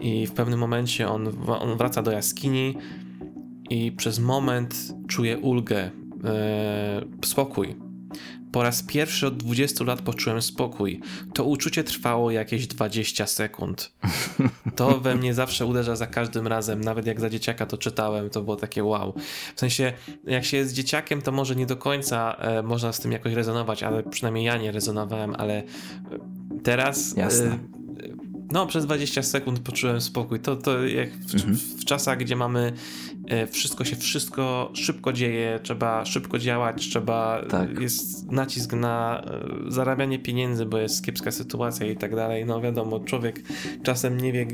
i 0.00 0.26
w 0.26 0.32
pewnym 0.32 0.58
momencie 0.58 1.08
on, 1.08 1.28
on 1.46 1.76
wraca 1.76 2.02
do 2.02 2.10
jaskini 2.10 2.76
i 3.70 3.92
przez 3.92 4.18
moment 4.18 4.94
czuje 5.08 5.38
ulgę, 5.38 5.90
spokój 7.24 7.85
po 8.56 8.62
raz 8.62 8.82
pierwszy 8.82 9.26
od 9.26 9.36
20 9.36 9.84
lat 9.84 10.02
poczułem 10.02 10.42
spokój. 10.42 11.00
To 11.34 11.44
uczucie 11.44 11.84
trwało 11.84 12.30
jakieś 12.30 12.66
20 12.66 13.26
sekund. 13.26 13.92
To 14.76 15.00
we 15.00 15.14
mnie 15.14 15.34
zawsze 15.34 15.66
uderza 15.66 15.96
za 15.96 16.06
każdym 16.06 16.46
razem. 16.46 16.80
Nawet 16.80 17.06
jak 17.06 17.20
za 17.20 17.30
dzieciaka 17.30 17.66
to 17.66 17.78
czytałem, 17.78 18.30
to 18.30 18.42
było 18.42 18.56
takie 18.56 18.84
wow. 18.84 19.14
W 19.56 19.60
sensie, 19.60 19.92
jak 20.24 20.44
się 20.44 20.56
jest 20.56 20.72
dzieciakiem, 20.72 21.22
to 21.22 21.32
może 21.32 21.56
nie 21.56 21.66
do 21.66 21.76
końca 21.76 22.36
e, 22.38 22.62
można 22.62 22.92
z 22.92 23.00
tym 23.00 23.12
jakoś 23.12 23.32
rezonować, 23.32 23.82
ale 23.82 24.02
przynajmniej 24.02 24.44
ja 24.44 24.56
nie 24.56 24.72
rezonowałem, 24.72 25.34
ale 25.38 25.62
teraz. 26.62 27.16
Jasne. 27.16 27.46
E, 27.46 27.58
no, 28.52 28.66
przez 28.66 28.84
20 28.84 29.22
sekund 29.22 29.60
poczułem 29.60 30.00
spokój. 30.00 30.40
To, 30.40 30.56
to 30.56 30.86
jak 30.86 31.10
w, 31.10 31.34
mhm. 31.34 31.56
w, 31.56 31.84
czasach, 31.84 32.18
gdzie 32.18 32.36
mamy 32.36 32.60
e, 32.60 33.15
wszystko 33.50 33.84
się, 33.84 33.96
wszystko 33.96 34.70
szybko 34.74 35.12
dzieje, 35.12 35.60
trzeba 35.62 36.04
szybko 36.04 36.38
działać, 36.38 36.88
trzeba, 36.88 37.42
tak. 37.48 37.80
jest 37.80 38.32
nacisk 38.32 38.72
na 38.72 39.22
e, 39.66 39.70
zarabianie 39.70 40.18
pieniędzy, 40.18 40.66
bo 40.66 40.78
jest 40.78 41.04
kiepska 41.04 41.30
sytuacja 41.30 41.86
i 41.86 41.96
tak 41.96 42.16
dalej. 42.16 42.46
No 42.46 42.60
wiadomo, 42.60 43.00
człowiek 43.00 43.42
czasem 43.82 44.20
nie 44.20 44.32
wie, 44.32 44.46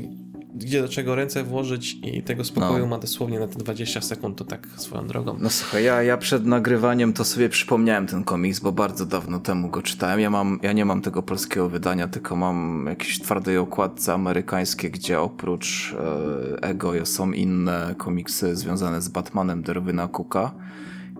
gdzie 0.55 0.81
do 0.81 0.87
czego 0.87 1.15
ręce 1.15 1.43
włożyć 1.43 1.97
i 2.03 2.23
tego 2.23 2.43
spokoju 2.43 2.79
no. 2.79 2.85
ma 2.85 2.97
dosłownie 2.97 3.39
na 3.39 3.47
te 3.47 3.59
20 3.59 4.01
sekund, 4.01 4.37
to 4.37 4.45
tak 4.45 4.67
swoją 4.75 5.07
drogą. 5.07 5.37
No 5.39 5.49
słuchaj, 5.49 5.83
ja, 5.83 6.03
ja 6.03 6.17
przed 6.17 6.45
nagrywaniem 6.45 7.13
to 7.13 7.25
sobie 7.25 7.49
przypomniałem 7.49 8.07
ten 8.07 8.23
komiks, 8.23 8.59
bo 8.59 8.71
bardzo 8.71 9.05
dawno 9.05 9.39
temu 9.39 9.69
go 9.69 9.81
czytałem. 9.81 10.19
Ja, 10.19 10.29
mam, 10.29 10.59
ja 10.61 10.73
nie 10.73 10.85
mam 10.85 11.01
tego 11.01 11.23
polskiego 11.23 11.69
wydania, 11.69 12.07
tylko 12.07 12.35
mam 12.35 12.85
jakieś 12.89 13.19
twardej 13.19 13.57
okładce 13.57 14.13
amerykańskie, 14.13 14.89
gdzie 14.89 15.19
oprócz 15.19 15.93
e, 15.93 16.63
Ego 16.63 17.05
są 17.05 17.31
inne 17.31 17.95
komiksy 17.97 18.55
związane 18.55 19.01
z 19.01 19.09
Batmanem 19.09 19.63
Derwyna 19.63 20.07
Cooka. 20.07 20.51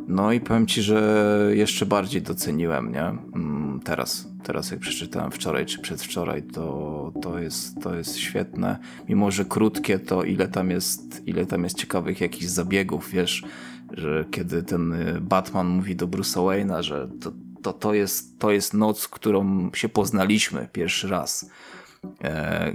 No 0.08 0.32
i 0.32 0.40
powiem 0.40 0.68
ci, 0.68 0.82
że 0.82 1.50
jeszcze 1.54 1.86
bardziej 1.86 2.22
doceniłem, 2.22 2.92
nie? 2.92 3.04
Mm, 3.36 3.80
teraz, 3.84 4.28
teraz 4.44 4.72
jak 4.72 4.80
przeczytałem 4.80 5.32
wczoraj 5.32 5.66
czy 5.66 5.80
przedwczoraj, 5.80 6.44
to, 6.44 7.12
to, 7.22 7.40
jest, 7.40 7.82
to 7.82 7.96
jest 7.96 8.18
świetne. 8.18 8.78
Mimo, 9.10 9.32
że 9.32 9.46
krótkie, 9.46 10.00
to 10.00 10.24
ile 10.24 10.48
tam 10.48 10.72
jest, 10.72 11.22
ile 11.26 11.46
tam 11.46 11.64
jest 11.64 11.78
ciekawych 11.78 12.22
jakichś 12.22 12.46
zabiegów, 12.46 13.10
wiesz, 13.10 13.44
że 13.92 14.26
kiedy 14.32 14.64
ten 14.64 14.94
y, 14.94 15.22
Batman 15.22 15.68
mówi 15.68 15.96
do 15.96 16.08
Bruce'a 16.08 16.40
Wayne'a, 16.40 16.84
że 16.84 17.08
to, 17.22 17.32
to, 17.62 17.74
to, 17.74 17.94
jest, 17.94 18.40
to 18.40 18.52
jest 18.52 18.74
noc, 18.74 19.08
którą 19.08 19.70
się 19.74 19.90
poznaliśmy 19.90 20.68
pierwszy 20.72 21.08
raz 21.08 21.50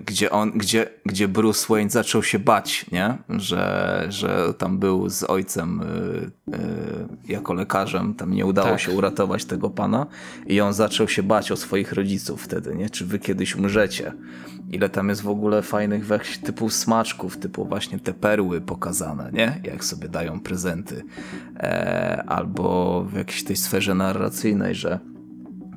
gdzie 0.06 0.30
on, 0.30 0.50
gdzie, 0.50 0.86
gdzie 1.06 1.28
Bruce 1.28 1.66
Wayne 1.68 1.90
zaczął 1.90 2.22
się 2.22 2.38
bać, 2.38 2.86
nie? 2.92 3.18
Że, 3.28 4.06
że 4.08 4.54
tam 4.54 4.78
był 4.78 5.08
z 5.08 5.22
ojcem 5.22 5.80
y, 5.80 6.54
y, 6.54 7.32
jako 7.32 7.54
lekarzem, 7.54 8.14
tam 8.14 8.34
nie 8.34 8.46
udało 8.46 8.70
tak. 8.70 8.80
się 8.80 8.92
uratować 8.92 9.44
tego 9.44 9.70
pana 9.70 10.06
i 10.46 10.60
on 10.60 10.72
zaczął 10.72 11.08
się 11.08 11.22
bać 11.22 11.52
o 11.52 11.56
swoich 11.56 11.92
rodziców 11.92 12.42
wtedy, 12.42 12.74
nie? 12.74 12.90
Czy 12.90 13.06
wy 13.06 13.18
kiedyś 13.18 13.56
umrzecie? 13.56 14.12
Ile 14.70 14.88
tam 14.88 15.08
jest 15.08 15.22
w 15.22 15.28
ogóle 15.28 15.62
fajnych 15.62 16.06
weź, 16.06 16.38
typu 16.38 16.70
smaczków, 16.70 17.36
typu 17.36 17.64
właśnie 17.64 17.98
te 17.98 18.14
perły 18.14 18.60
pokazane, 18.60 19.30
nie? 19.32 19.60
Jak 19.64 19.84
sobie 19.84 20.08
dają 20.08 20.40
prezenty. 20.40 21.04
E, 21.56 22.24
albo 22.26 23.04
w 23.04 23.16
jakiejś 23.16 23.44
tej 23.44 23.56
sferze 23.56 23.94
narracyjnej, 23.94 24.74
że 24.74 24.98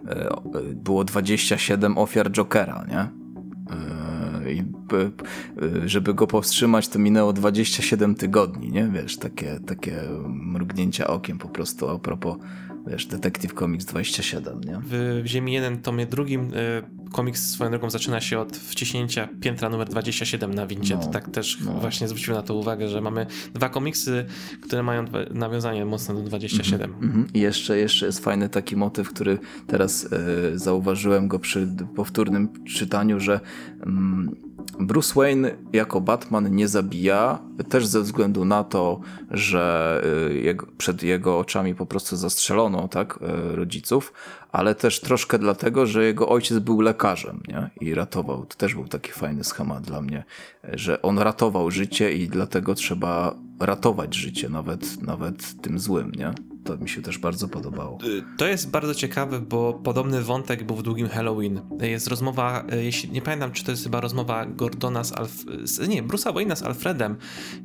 e, 0.07 0.29
było 0.75 1.03
27 1.03 1.97
ofiar 1.97 2.31
Jokera, 2.31 2.85
nie? 2.89 3.20
E, 3.71 4.51
żeby 5.89 6.13
go 6.13 6.27
powstrzymać, 6.27 6.87
to 6.87 6.99
minęło 6.99 7.33
27 7.33 8.15
tygodni, 8.15 8.71
nie? 8.71 8.87
Wiesz, 8.87 9.17
takie, 9.17 9.59
takie 9.67 10.01
mrugnięcia 10.27 11.07
okiem 11.07 11.37
po 11.37 11.47
prostu 11.47 11.89
a 11.89 11.99
propos, 11.99 12.37
wiesz, 12.87 13.05
Detective 13.05 13.53
Comics 13.53 13.85
27, 13.85 14.61
nie? 14.63 14.79
W 14.83 15.21
Ziemi 15.25 15.53
1 15.53 15.81
tomie 15.81 16.05
drugim 16.05 16.53
y, 16.53 16.83
komiks 17.11 17.49
swoją 17.49 17.69
drogą 17.71 17.89
zaczyna 17.89 18.21
się 18.21 18.39
od 18.39 18.57
wciśnięcia 18.57 19.29
piętra 19.41 19.69
numer 19.69 19.89
27 19.89 20.53
na 20.53 20.67
wincie. 20.67 20.95
No, 20.95 21.07
tak 21.07 21.29
też 21.29 21.59
no. 21.65 21.73
właśnie 21.73 22.07
zwróciłem 22.07 22.37
na 22.37 22.47
to 22.47 22.55
uwagę, 22.55 22.87
że 22.87 23.01
mamy 23.01 23.25
dwa 23.53 23.69
komiksy, 23.69 24.25
które 24.61 24.83
mają 24.83 25.05
nawiązanie 25.31 25.85
mocno 25.85 26.15
do 26.15 26.21
27. 26.21 26.93
Mm 27.01 27.11
-hmm. 27.11 27.25
I 27.33 27.39
jeszcze, 27.39 27.77
jeszcze 27.77 28.05
jest 28.05 28.23
fajny 28.23 28.49
taki 28.49 28.75
motyw, 28.75 29.09
który 29.09 29.37
teraz 29.67 30.03
y, 30.03 30.59
zauważyłem 30.59 31.27
go 31.27 31.39
przy 31.39 31.67
powtórnym 31.95 32.49
czytaniu, 32.63 33.19
że 33.19 33.39
y, 33.79 34.50
Bruce 34.79 35.13
Wayne 35.15 35.51
jako 35.73 36.01
Batman 36.01 36.55
nie 36.55 36.67
zabija, 36.67 37.39
też 37.69 37.85
ze 37.85 38.01
względu 38.01 38.45
na 38.45 38.63
to, 38.63 38.99
że 39.31 40.01
y, 40.35 40.57
przed 40.77 41.03
jego 41.03 41.39
oczami 41.39 41.75
po 41.75 41.85
prostu 41.85 42.15
zastrzelono 42.15 42.87
tak, 42.87 43.19
y, 43.51 43.55
rodziców, 43.55 44.13
ale 44.51 44.75
też 44.75 44.99
troszkę 44.99 45.39
dlatego, 45.39 45.85
że 45.85 46.03
jego 46.03 46.29
ojciec 46.29 46.59
był 46.59 46.81
lekarzem 46.81 47.43
nie? 47.47 47.69
i 47.81 47.93
ratował. 47.93 48.45
To 48.45 48.55
też 48.55 48.75
był 48.75 48.87
taki 48.87 49.11
fajny 49.11 49.43
schemat 49.43 49.83
dla 49.83 50.01
mnie, 50.01 50.23
że 50.73 51.01
on 51.01 51.19
ratował 51.19 51.71
życie 51.71 52.13
i 52.13 52.27
dlatego 52.27 52.75
trzeba 52.75 53.35
ratować 53.59 54.15
życie, 54.15 54.49
nawet, 54.49 55.01
nawet 55.01 55.61
tym 55.61 55.79
złym. 55.79 56.11
Nie? 56.11 56.33
To 56.63 56.77
mi 56.77 56.89
się 56.89 57.01
też 57.01 57.17
bardzo 57.17 57.47
podobało. 57.47 57.97
Y, 58.03 58.23
to 58.37 58.47
jest 58.47 58.69
bardzo 58.69 58.95
ciekawe, 58.95 59.39
bo 59.39 59.73
podobny 59.73 60.21
wątek 60.21 60.63
był 60.63 60.75
w 60.75 60.83
długim 60.83 61.07
Halloween. 61.07 61.61
Jest 61.81 62.07
rozmowa, 62.07 62.65
y, 62.73 62.83
jeśli 62.83 63.11
nie 63.11 63.21
pamiętam, 63.21 63.51
czy 63.51 63.63
to 63.63 63.71
jest 63.71 63.83
chyba 63.83 64.01
rozmowa 64.01 64.45
Gordona 64.45 65.03
z, 65.03 65.13
Alf 65.13 65.45
nie, 65.87 66.03
Bruce'a 66.03 66.33
Wayne'a 66.33 66.55
z 66.55 66.63
Alfredem, 66.63 67.15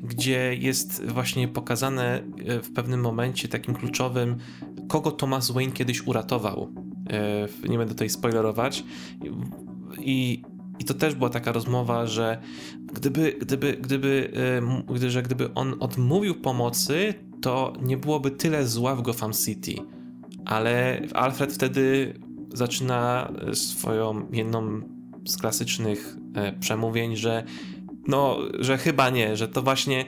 gdzie 0.03 0.55
jest 0.55 1.07
właśnie 1.07 1.49
pokazane 1.49 2.23
y, 2.59 2.63
w 2.63 2.73
pewnym 2.73 3.01
momencie 3.01 3.49
takim 3.49 3.75
kluczowym, 3.75 4.37
kogo 4.89 5.13
Thomas 5.13 5.51
Wayne 5.51 5.73
kiedyś 5.73 6.07
uratował. 6.07 6.75
Nie 7.69 7.79
będę 7.79 7.95
tutaj 7.95 8.11
spoilerować. 8.11 8.85
I 9.99 10.43
i 10.79 10.85
to 10.85 10.95
też 10.95 11.15
była 11.15 11.31
taka 11.31 11.53
rozmowa, 11.53 12.07
że 12.07 12.41
gdyby, 12.93 13.37
gdyby, 13.41 13.73
gdyby, 13.73 14.33
gdy, 14.95 15.11
że 15.11 15.23
gdyby 15.23 15.55
on 15.55 15.77
odmówił 15.81 16.35
pomocy, 16.35 17.15
to 17.41 17.73
nie 17.83 17.97
byłoby 17.97 18.31
tyle 18.31 18.67
zła 18.67 18.95
w 18.97 19.03
Gotham 19.03 19.33
City. 19.33 19.75
Ale 20.45 21.03
Alfred 21.15 21.53
wtedy 21.53 22.15
zaczyna 22.55 23.33
swoją 23.55 24.27
jedną 24.33 24.81
z 25.27 25.37
klasycznych 25.37 26.17
e, 26.35 26.53
przemówień, 26.53 27.17
że 27.17 27.45
no, 28.07 28.39
że 28.59 28.79
chyba 28.79 29.11
nie, 29.11 29.37
że 29.37 29.49
to 29.49 29.63
właśnie 29.63 30.05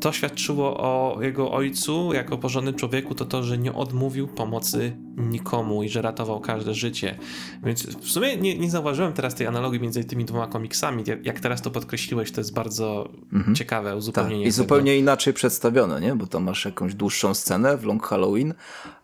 to 0.00 0.12
świadczyło 0.12 0.76
o 0.76 1.22
jego 1.22 1.52
ojcu 1.52 2.12
jako 2.14 2.38
porządnym 2.38 2.74
człowieku, 2.74 3.14
to 3.14 3.24
to, 3.24 3.42
że 3.42 3.58
nie 3.58 3.72
odmówił 3.72 4.28
pomocy 4.28 4.96
nikomu 5.16 5.82
i 5.82 5.88
że 5.88 6.02
ratował 6.02 6.40
każde 6.40 6.74
życie. 6.74 7.18
Więc 7.64 7.86
w 7.86 8.10
sumie 8.10 8.36
nie, 8.36 8.58
nie 8.58 8.70
zauważyłem 8.70 9.12
teraz 9.12 9.34
tej 9.34 9.46
analogii 9.46 9.80
między 9.80 10.04
tymi 10.04 10.24
dwoma 10.24 10.46
komiksami. 10.46 11.04
Jak 11.22 11.40
teraz 11.40 11.62
to 11.62 11.70
podkreśliłeś, 11.70 12.32
to 12.32 12.40
jest 12.40 12.54
bardzo 12.54 13.08
mhm. 13.32 13.54
ciekawe 13.54 13.96
uzupełnienie. 13.96 14.44
Tak. 14.44 14.48
I 14.48 14.52
zupełnie 14.52 14.98
inaczej 14.98 15.34
przedstawione, 15.34 16.00
nie? 16.00 16.14
Bo 16.14 16.26
to 16.26 16.40
masz 16.40 16.64
jakąś 16.64 16.94
dłuższą 16.94 17.34
scenę 17.34 17.76
w 17.76 17.84
Long 17.84 18.06
Halloween, 18.06 18.54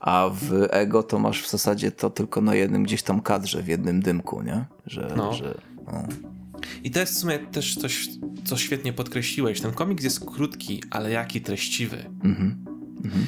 a 0.01 0.31
w 0.33 0.67
Ego 0.71 1.03
to 1.03 1.19
masz 1.19 1.43
w 1.43 1.51
zasadzie 1.51 1.93
to 1.93 2.11
tylko 2.11 2.41
na 2.41 2.55
jednym 2.55 2.83
gdzieś 2.83 3.03
tam 3.03 3.21
kadrze, 3.21 3.63
w 3.63 3.69
jednym 3.69 4.03
dymku, 4.03 4.43
nie? 4.43 4.65
Że, 4.87 5.13
no. 5.17 5.33
że 5.33 5.55
no. 5.87 6.03
I 6.85 6.91
to 6.91 7.01
jest 7.01 7.15
w 7.15 7.19
sumie 7.19 7.39
też 7.39 7.75
coś, 7.75 8.09
co 8.45 8.57
świetnie 8.57 8.93
podkreśliłeś. 8.93 9.61
Ten 9.61 9.73
komiks 9.73 10.05
jest 10.05 10.25
krótki, 10.31 10.83
ale 10.91 11.11
jaki 11.11 11.41
treściwy. 11.41 11.97
Mhm. 12.25 12.65
Mhm. 13.05 13.27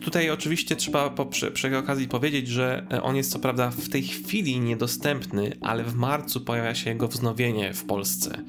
Tutaj 0.00 0.30
oczywiście 0.30 0.76
trzeba 0.76 1.10
po, 1.10 1.26
przy, 1.26 1.50
przy 1.50 1.78
okazji 1.78 2.08
powiedzieć, 2.08 2.48
że 2.48 2.86
e, 2.92 3.02
on 3.02 3.16
jest 3.16 3.32
co 3.32 3.38
prawda 3.38 3.70
w 3.70 3.88
tej 3.88 4.02
chwili 4.02 4.60
niedostępny, 4.60 5.52
ale 5.60 5.84
w 5.84 5.94
marcu 5.94 6.40
pojawia 6.40 6.74
się 6.74 6.90
jego 6.90 7.08
wznowienie 7.08 7.74
w 7.74 7.84
Polsce 7.84 8.42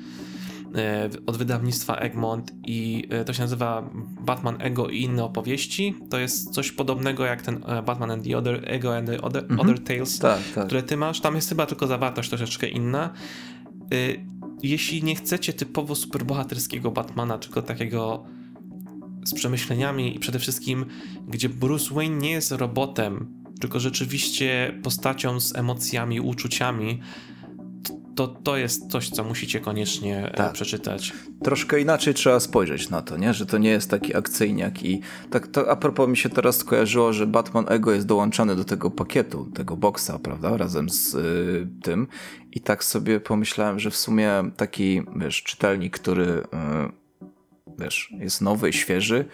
e, 0.76 1.10
od 1.26 1.38
wydawnictwa 1.38 1.95
Egmont 1.95 2.53
i 2.68 3.07
to 3.26 3.34
się 3.34 3.41
nazywa 3.41 3.89
Batman 4.22 4.55
Ego 4.60 4.89
i 4.89 5.01
inne 5.01 5.23
opowieści. 5.23 5.95
To 6.10 6.19
jest 6.19 6.49
coś 6.49 6.72
podobnego 6.72 7.26
jak 7.26 7.41
ten 7.41 7.64
Batman 7.85 8.11
and 8.11 8.23
the 8.23 8.38
Other 8.38 8.61
Ego 8.65 8.97
and 8.97 9.07
the 9.07 9.22
Other, 9.22 9.43
mhm. 9.43 9.60
other 9.60 9.84
Tales, 9.84 10.19
tak, 10.19 10.39
tak. 10.55 10.65
które 10.65 10.84
ty 10.84 10.97
masz. 10.97 11.22
Tam 11.22 11.35
jest 11.35 11.49
chyba 11.49 11.65
tylko 11.65 11.88
zawartość 11.88 12.30
troszeczkę 12.30 12.68
inna. 12.68 13.14
Y, 13.94 14.26
jeśli 14.64 15.03
nie 15.03 15.15
chcecie 15.15 15.53
typowo 15.53 15.95
superbohaterskiego 15.95 16.91
Batmana, 16.91 17.38
tylko 17.38 17.61
takiego 17.61 18.24
z 19.26 19.34
przemyśleniami 19.34 20.15
i 20.15 20.20
przede 20.20 20.40
wszystkim, 20.40 20.86
gdzie 21.28 21.49
Bruce 21.49 21.94
Wayne 21.94 22.18
nie 22.18 22.32
jest 22.32 22.52
robotem, 22.52 23.44
tylko 23.60 23.80
rzeczywiście 23.80 24.80
postacią 24.84 25.40
z 25.40 25.56
emocjami, 25.56 26.20
uczuciami, 26.22 26.99
to 28.15 28.27
to 28.27 28.57
jest 28.57 28.91
coś, 28.91 29.10
co 29.10 29.23
musicie 29.23 29.60
koniecznie 29.60 30.31
e, 30.31 30.38
tak. 30.38 30.53
przeczytać. 30.53 31.14
Troszkę 31.44 31.80
inaczej 31.80 32.14
trzeba 32.14 32.40
spojrzeć 32.40 32.90
na 32.90 33.02
to, 33.02 33.18
nie? 33.18 33.34
że 33.34 33.45
to 33.45 33.57
nie 33.57 33.69
jest 33.69 33.90
taki 33.90 34.15
akcyjniak 34.15 34.84
i 34.84 35.02
tak 35.30 35.48
to 35.48 35.72
a 35.72 35.76
propos 35.76 36.10
mi 36.10 36.18
się 36.18 36.30
teraz 36.30 36.57
skojarzyło, 36.57 37.14
że 37.14 37.27
Batman 37.27 37.65
Ego 37.68 37.91
jest 37.91 38.07
dołączany 38.07 38.56
do 38.56 38.64
tego 38.64 38.91
pakietu, 38.91 39.45
tego 39.53 39.77
boxa, 39.77 40.11
prawda, 40.23 40.57
razem 40.57 40.90
z 40.90 41.15
y, 41.15 41.68
tym 41.81 42.07
i 42.52 42.61
tak 42.61 42.84
sobie 42.84 43.19
pomyślałem, 43.19 43.80
że 43.80 43.91
w 43.91 43.95
sumie 43.95 44.31
taki, 44.57 45.02
wiesz, 45.15 45.44
czytelnik, 45.44 45.99
który 45.99 46.26
y, 46.26 46.44
wiesz, 47.80 48.14
jest 48.19 48.41
nowy 48.41 48.69
i 48.69 48.73
świeży, 48.73 49.26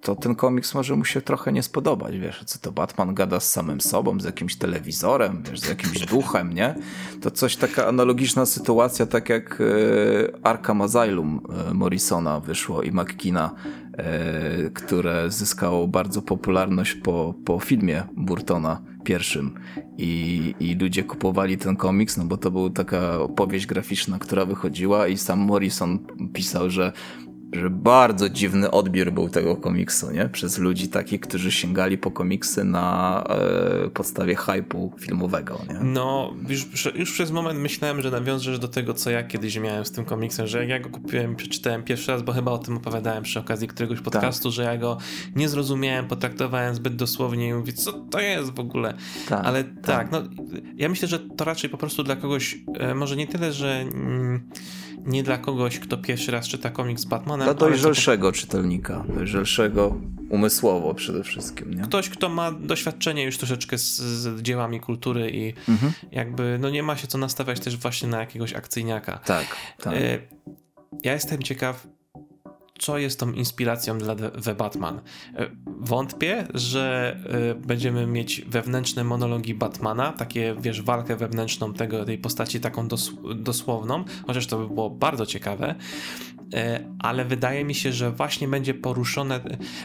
to 0.00 0.16
ten 0.16 0.34
komiks 0.34 0.74
może 0.74 0.96
mu 0.96 1.04
się 1.04 1.20
trochę 1.22 1.52
nie 1.52 1.62
spodobać, 1.62 2.18
wiesz, 2.18 2.44
co 2.44 2.58
to 2.58 2.72
Batman 2.72 3.14
gada 3.14 3.40
z 3.40 3.50
samym 3.50 3.80
sobą, 3.80 4.20
z 4.20 4.24
jakimś 4.24 4.56
telewizorem, 4.56 5.42
wiesz, 5.50 5.60
z 5.60 5.68
jakimś 5.68 6.00
duchem, 6.14 6.52
nie? 6.52 6.74
To 7.20 7.30
coś 7.30 7.56
taka 7.56 7.86
analogiczna 7.86 8.46
sytuacja, 8.46 9.06
tak 9.06 9.28
jak 9.28 9.60
e, 9.60 10.46
Arkham 10.46 10.82
Asylum 10.82 11.40
e, 11.70 11.74
Morrisona 11.74 12.40
wyszło 12.40 12.82
i 12.82 12.92
McKina, 12.92 13.54
e, 13.98 14.70
które 14.70 15.30
zyskało 15.30 15.88
bardzo 15.88 16.22
popularność 16.22 16.94
po, 16.94 17.34
po 17.44 17.60
filmie 17.60 18.02
Burtona 18.16 18.82
pierwszym 19.04 19.54
I, 19.98 20.54
i 20.60 20.74
ludzie 20.74 21.04
kupowali 21.04 21.58
ten 21.58 21.76
komiks, 21.76 22.16
no 22.16 22.24
bo 22.24 22.36
to 22.36 22.50
była 22.50 22.70
taka 22.70 23.20
opowieść 23.20 23.66
graficzna, 23.66 24.18
która 24.18 24.44
wychodziła 24.44 25.08
i 25.08 25.16
sam 25.16 25.38
Morrison 25.38 25.98
pisał, 26.32 26.70
że 26.70 26.92
że 27.54 27.70
bardzo 27.70 28.28
dziwny 28.28 28.70
odbiór 28.70 29.12
był 29.12 29.28
tego 29.28 29.56
komiksu, 29.56 30.10
nie? 30.10 30.28
Przez 30.28 30.58
ludzi 30.58 30.88
takich, 30.88 31.20
którzy 31.20 31.52
sięgali 31.52 31.98
po 31.98 32.10
komiksy 32.10 32.64
na 32.64 33.24
e, 33.84 33.90
podstawie 33.90 34.36
hypu 34.36 34.92
filmowego, 34.98 35.60
nie? 35.68 35.78
No, 35.82 36.34
już, 36.48 36.92
już 36.94 37.12
przez 37.12 37.30
moment 37.30 37.60
myślałem, 37.60 38.02
że 38.02 38.10
nawiążesz 38.10 38.58
do 38.58 38.68
tego, 38.68 38.94
co 38.94 39.10
ja 39.10 39.22
kiedyś 39.22 39.58
miałem 39.58 39.84
z 39.84 39.92
tym 39.92 40.04
komiksem, 40.04 40.46
że 40.46 40.58
jak 40.58 40.68
ja 40.68 40.80
go 40.80 40.90
kupiłem, 40.90 41.36
przeczytałem 41.36 41.82
pierwszy 41.82 42.12
raz, 42.12 42.22
bo 42.22 42.32
chyba 42.32 42.52
o 42.52 42.58
tym 42.58 42.76
opowiadałem 42.76 43.22
przy 43.22 43.40
okazji 43.40 43.68
któregoś 43.68 43.98
tak. 43.98 44.04
podcastu, 44.04 44.48
tak. 44.48 44.52
że 44.52 44.62
ja 44.62 44.76
go 44.76 44.98
nie 45.36 45.48
zrozumiałem, 45.48 46.06
potraktowałem 46.06 46.74
zbyt 46.74 46.96
dosłownie 46.96 47.48
i 47.48 47.54
mówię, 47.54 47.72
co 47.72 47.92
to 47.92 48.20
jest 48.20 48.50
w 48.50 48.60
ogóle? 48.60 48.94
Tak, 49.28 49.46
Ale 49.46 49.64
tak. 49.64 49.82
tak, 49.82 50.12
no, 50.12 50.22
ja 50.76 50.88
myślę, 50.88 51.08
że 51.08 51.18
to 51.18 51.44
raczej 51.44 51.70
po 51.70 51.78
prostu 51.78 52.02
dla 52.02 52.16
kogoś, 52.16 52.58
e, 52.78 52.94
może 52.94 53.16
nie 53.16 53.26
tyle, 53.26 53.52
że... 53.52 53.80
Mm, 53.80 54.48
nie 55.06 55.22
dla 55.22 55.38
kogoś, 55.38 55.78
kto 55.78 55.98
pierwszy 55.98 56.32
raz 56.32 56.48
czyta 56.48 56.70
komiks 56.70 57.04
Batmanem. 57.04 57.44
Dla 57.44 57.54
dojrzalszego 57.54 58.32
to... 58.32 58.38
czytelnika, 58.38 59.04
dojrzalszego 59.14 59.96
umysłowo 60.30 60.94
przede 60.94 61.24
wszystkim. 61.24 61.74
Nie? 61.74 61.82
Ktoś, 61.82 62.08
kto 62.08 62.28
ma 62.28 62.52
doświadczenie 62.52 63.24
już 63.24 63.38
troszeczkę 63.38 63.78
z, 63.78 63.96
z 63.96 64.42
dziełami 64.42 64.80
kultury 64.80 65.30
i 65.30 65.54
mhm. 65.68 65.92
jakby 66.12 66.58
no 66.60 66.70
nie 66.70 66.82
ma 66.82 66.96
się 66.96 67.06
co 67.06 67.18
nastawiać 67.18 67.60
też 67.60 67.76
właśnie 67.76 68.08
na 68.08 68.20
jakiegoś 68.20 68.52
akcyjniaka. 68.52 69.18
Tak, 69.18 69.56
tak. 69.82 69.94
E, 69.94 70.18
ja 71.02 71.12
jestem 71.12 71.42
ciekaw, 71.42 71.86
co 72.78 72.98
jest 72.98 73.20
tą 73.20 73.32
inspiracją 73.32 73.98
dla 73.98 74.16
The 74.44 74.54
Batman. 74.54 75.00
E, 75.36 75.50
wątpię, 75.66 76.46
że 76.54 77.16
e, 77.26 77.54
będziemy 77.54 78.06
mieć 78.06 78.42
wewnętrzne 78.48 79.04
monologi 79.04 79.54
Batmana, 79.54 80.12
takie, 80.12 80.56
wiesz, 80.60 80.82
walkę 80.82 81.16
wewnętrzną 81.16 81.74
tego, 81.74 82.04
tej 82.04 82.18
postaci 82.18 82.60
taką 82.60 82.88
dos 82.88 83.12
dosłowną, 83.36 84.04
chociaż 84.26 84.46
to 84.46 84.58
by 84.58 84.74
było 84.74 84.90
bardzo 84.90 85.26
ciekawe, 85.26 85.74
e, 86.54 86.84
ale 86.98 87.24
wydaje 87.24 87.64
mi 87.64 87.74
się, 87.74 87.92
że 87.92 88.10
właśnie 88.10 88.48
będzie 88.48 88.74
poruszone, 88.74 89.40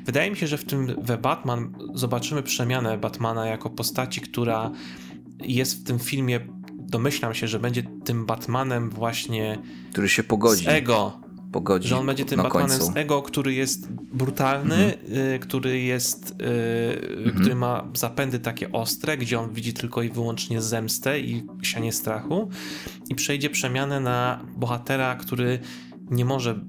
wydaje 0.05 0.31
mi 0.31 0.37
się, 0.37 0.47
że 0.47 0.57
w 0.57 0.65
tym 0.65 0.95
The 1.05 1.17
Batman 1.17 1.73
zobaczymy 1.93 2.43
przemianę 2.43 2.97
Batmana 2.97 3.45
jako 3.45 3.69
postaci, 3.69 4.21
która 4.21 4.71
jest 5.39 5.81
w 5.81 5.83
tym 5.83 5.99
filmie 5.99 6.39
domyślam 6.73 7.33
się, 7.33 7.47
że 7.47 7.59
będzie 7.59 7.83
tym 8.05 8.25
Batmanem 8.25 8.89
właśnie 8.89 9.57
który 9.91 10.09
się 10.09 10.23
pogodzi. 10.23 10.65
Z 10.65 10.67
ego, 10.67 11.21
pogodzi. 11.51 11.87
Że 11.87 11.97
on 11.97 12.05
będzie 12.05 12.25
tym 12.25 12.43
Batmanem 12.43 12.81
z 12.81 12.97
ego, 12.97 13.21
który 13.21 13.53
jest 13.53 13.91
brutalny, 13.91 14.75
mhm. 14.75 15.35
y, 15.35 15.39
który 15.39 15.79
jest, 15.79 16.31
y, 16.31 17.15
mhm. 17.17 17.35
który 17.35 17.55
ma 17.55 17.87
zapędy 17.93 18.39
takie 18.39 18.71
ostre, 18.71 19.17
gdzie 19.17 19.39
on 19.39 19.53
widzi 19.53 19.73
tylko 19.73 20.03
i 20.03 20.09
wyłącznie 20.09 20.61
zemstę 20.61 21.19
i 21.19 21.45
sianie 21.61 21.91
strachu 21.91 22.49
i 23.09 23.15
przejdzie 23.15 23.49
przemianę 23.49 23.99
na 23.99 24.45
bohatera, 24.57 25.15
który 25.15 25.59
nie 26.11 26.25
może 26.25 26.59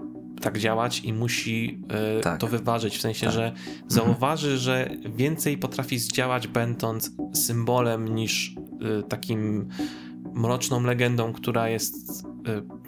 tak 0.41 0.59
działać 0.59 1.01
i 1.01 1.13
musi 1.13 1.83
y, 2.19 2.21
tak. 2.21 2.41
to 2.41 2.47
wyważyć, 2.47 2.97
w 2.97 3.01
sensie, 3.01 3.27
tak. 3.27 3.35
że 3.35 3.53
zauważy, 3.89 4.47
mhm. 4.47 4.63
że 4.63 4.91
więcej 5.17 5.59
potrafi 5.59 5.99
zdziałać 5.99 6.47
będąc 6.47 7.11
symbolem 7.35 8.15
niż 8.15 8.55
y, 9.01 9.03
takim 9.09 9.69
mroczną 10.35 10.83
legendą, 10.83 11.33
która 11.33 11.69
jest 11.69 12.25
Y, 12.49 12.80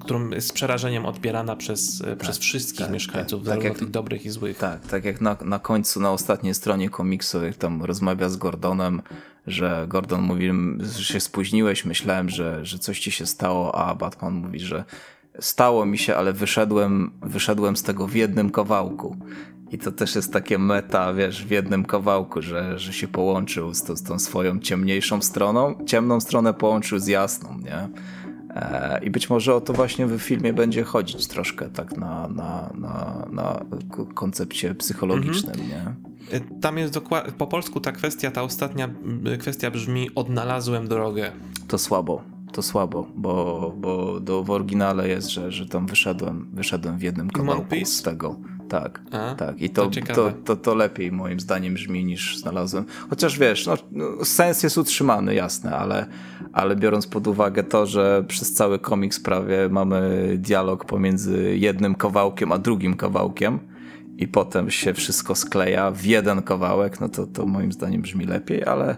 którą 0.00 0.30
jest 0.30 0.48
z 0.48 0.52
przerażeniem 0.52 1.06
odbierana 1.06 1.56
przez, 1.56 2.00
y, 2.00 2.04
tak, 2.04 2.18
przez 2.18 2.38
wszystkich 2.38 2.80
tak, 2.80 2.90
mieszkańców, 2.90 3.44
tak, 3.44 3.62
tak 3.62 3.78
tych 3.78 3.90
dobrych 3.90 4.26
i 4.26 4.30
złych. 4.30 4.58
Tak, 4.58 4.86
tak 4.86 5.04
jak 5.04 5.20
na, 5.20 5.36
na 5.44 5.58
końcu, 5.58 6.00
na 6.00 6.12
ostatniej 6.12 6.54
stronie 6.54 6.90
komiksu, 6.90 7.44
jak 7.44 7.56
tam 7.56 7.82
rozmawia 7.82 8.28
z 8.28 8.36
Gordonem, 8.36 9.02
że 9.46 9.86
Gordon 9.88 10.22
mówi, 10.22 10.50
że 10.80 11.04
się 11.04 11.20
spóźniłeś, 11.20 11.84
myślałem, 11.84 12.28
że, 12.28 12.64
że 12.64 12.78
coś 12.78 13.00
ci 13.00 13.10
się 13.10 13.26
stało, 13.26 13.74
a 13.74 13.94
Batman 13.94 14.34
mówi, 14.34 14.60
że 14.60 14.84
stało 15.40 15.86
mi 15.86 15.98
się, 15.98 16.16
ale 16.16 16.32
wyszedłem, 16.32 17.10
wyszedłem 17.22 17.76
z 17.76 17.82
tego 17.82 18.06
w 18.06 18.14
jednym 18.14 18.50
kawałku. 18.50 19.16
I 19.70 19.78
to 19.78 19.92
też 19.92 20.14
jest 20.14 20.32
takie 20.32 20.58
meta, 20.58 21.14
wiesz, 21.14 21.44
w 21.44 21.50
jednym 21.50 21.84
kawałku, 21.84 22.42
że, 22.42 22.78
że 22.78 22.92
się 22.92 23.08
połączył 23.08 23.74
z, 23.74 23.82
to, 23.82 23.96
z 23.96 24.02
tą 24.02 24.18
swoją 24.18 24.60
ciemniejszą 24.60 25.22
stroną, 25.22 25.84
ciemną 25.86 26.20
stronę 26.20 26.54
połączył 26.54 26.98
z 26.98 27.06
jasną, 27.06 27.58
nie? 27.58 27.88
E, 28.58 29.00
I 29.02 29.10
być 29.10 29.30
może 29.30 29.54
o 29.54 29.60
to 29.60 29.72
właśnie 29.72 30.06
w 30.06 30.18
filmie 30.18 30.52
będzie 30.52 30.84
chodzić 30.84 31.26
troszkę 31.26 31.68
tak 31.68 31.96
na, 31.96 32.28
na, 32.28 32.72
na, 32.74 33.26
na 33.32 33.64
koncepcie 34.14 34.74
psychologicznym, 34.74 35.60
mhm. 35.60 35.68
nie? 35.68 36.36
E, 36.36 36.40
tam 36.60 36.78
jest 36.78 36.92
dokładnie, 36.94 37.32
po 37.32 37.46
polsku 37.46 37.80
ta 37.80 37.92
kwestia, 37.92 38.30
ta 38.30 38.42
ostatnia 38.42 38.88
kwestia 39.38 39.70
brzmi 39.70 40.14
odnalazłem 40.14 40.88
drogę. 40.88 41.32
To 41.68 41.78
słabo, 41.78 42.22
to 42.52 42.62
słabo, 42.62 43.06
bo, 43.16 43.74
bo 43.76 44.20
do, 44.20 44.42
w 44.42 44.50
oryginale 44.50 45.08
jest, 45.08 45.28
że, 45.28 45.52
że 45.52 45.66
tam 45.66 45.86
wyszedłem, 45.86 46.50
wyszedłem 46.52 46.98
w 46.98 47.02
jednym 47.02 47.30
kawałku 47.30 47.74
z 47.84 48.02
tego. 48.02 48.36
Tak, 48.68 49.00
A, 49.10 49.34
tak. 49.34 49.62
I 49.62 49.70
to, 49.70 49.86
to, 49.86 50.14
to, 50.14 50.32
to, 50.44 50.56
to, 50.56 50.74
lepiej 50.74 51.12
moim 51.12 51.40
zdaniem 51.40 51.74
brzmi 51.74 52.04
niż 52.04 52.38
znalazłem. 52.38 52.84
Chociaż 53.10 53.38
wiesz, 53.38 53.66
no, 53.66 53.74
no, 53.92 54.24
sens 54.24 54.62
jest 54.62 54.78
utrzymany, 54.78 55.34
jasne, 55.34 55.76
ale, 55.76 56.06
ale 56.52 56.76
biorąc 56.76 57.06
pod 57.06 57.26
uwagę 57.26 57.62
to, 57.62 57.86
że 57.86 58.24
przez 58.28 58.52
cały 58.52 58.78
komiks 58.78 59.20
prawie 59.20 59.68
mamy 59.68 60.30
dialog 60.38 60.84
pomiędzy 60.84 61.56
jednym 61.58 61.94
kawałkiem 61.94 62.52
a 62.52 62.58
drugim 62.58 62.96
kawałkiem 62.96 63.58
i 64.18 64.28
potem 64.28 64.70
się 64.70 64.94
wszystko 64.94 65.34
skleja 65.34 65.90
w 65.90 66.04
jeden 66.04 66.42
kawałek, 66.42 67.00
no 67.00 67.08
to, 67.08 67.26
to 67.26 67.46
moim 67.46 67.72
zdaniem 67.72 68.02
brzmi 68.02 68.26
lepiej, 68.26 68.64
ale, 68.64 68.96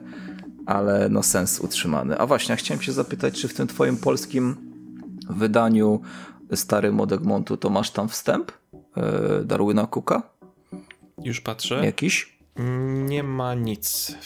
ale 0.66 1.08
no 1.08 1.22
sens 1.22 1.60
utrzymany. 1.60 2.18
A 2.18 2.26
właśnie, 2.26 2.56
chciałem 2.56 2.82
się 2.82 2.92
zapytać, 2.92 3.40
czy 3.40 3.48
w 3.48 3.54
tym 3.54 3.66
twoim 3.66 3.96
polskim 3.96 4.56
wydaniu 5.30 6.00
stary 6.54 6.92
Modek 6.92 7.22
Montu 7.22 7.56
to 7.56 7.70
masz 7.70 7.90
tam 7.90 8.08
wstęp? 8.08 8.52
E, 8.96 9.44
Darwina 9.44 9.86
Cooka? 9.86 10.22
Już 11.24 11.40
patrzę. 11.40 11.84
Jakiś? 11.84 12.38
Nie 13.04 13.22
ma 13.22 13.54
nic. 13.54 14.16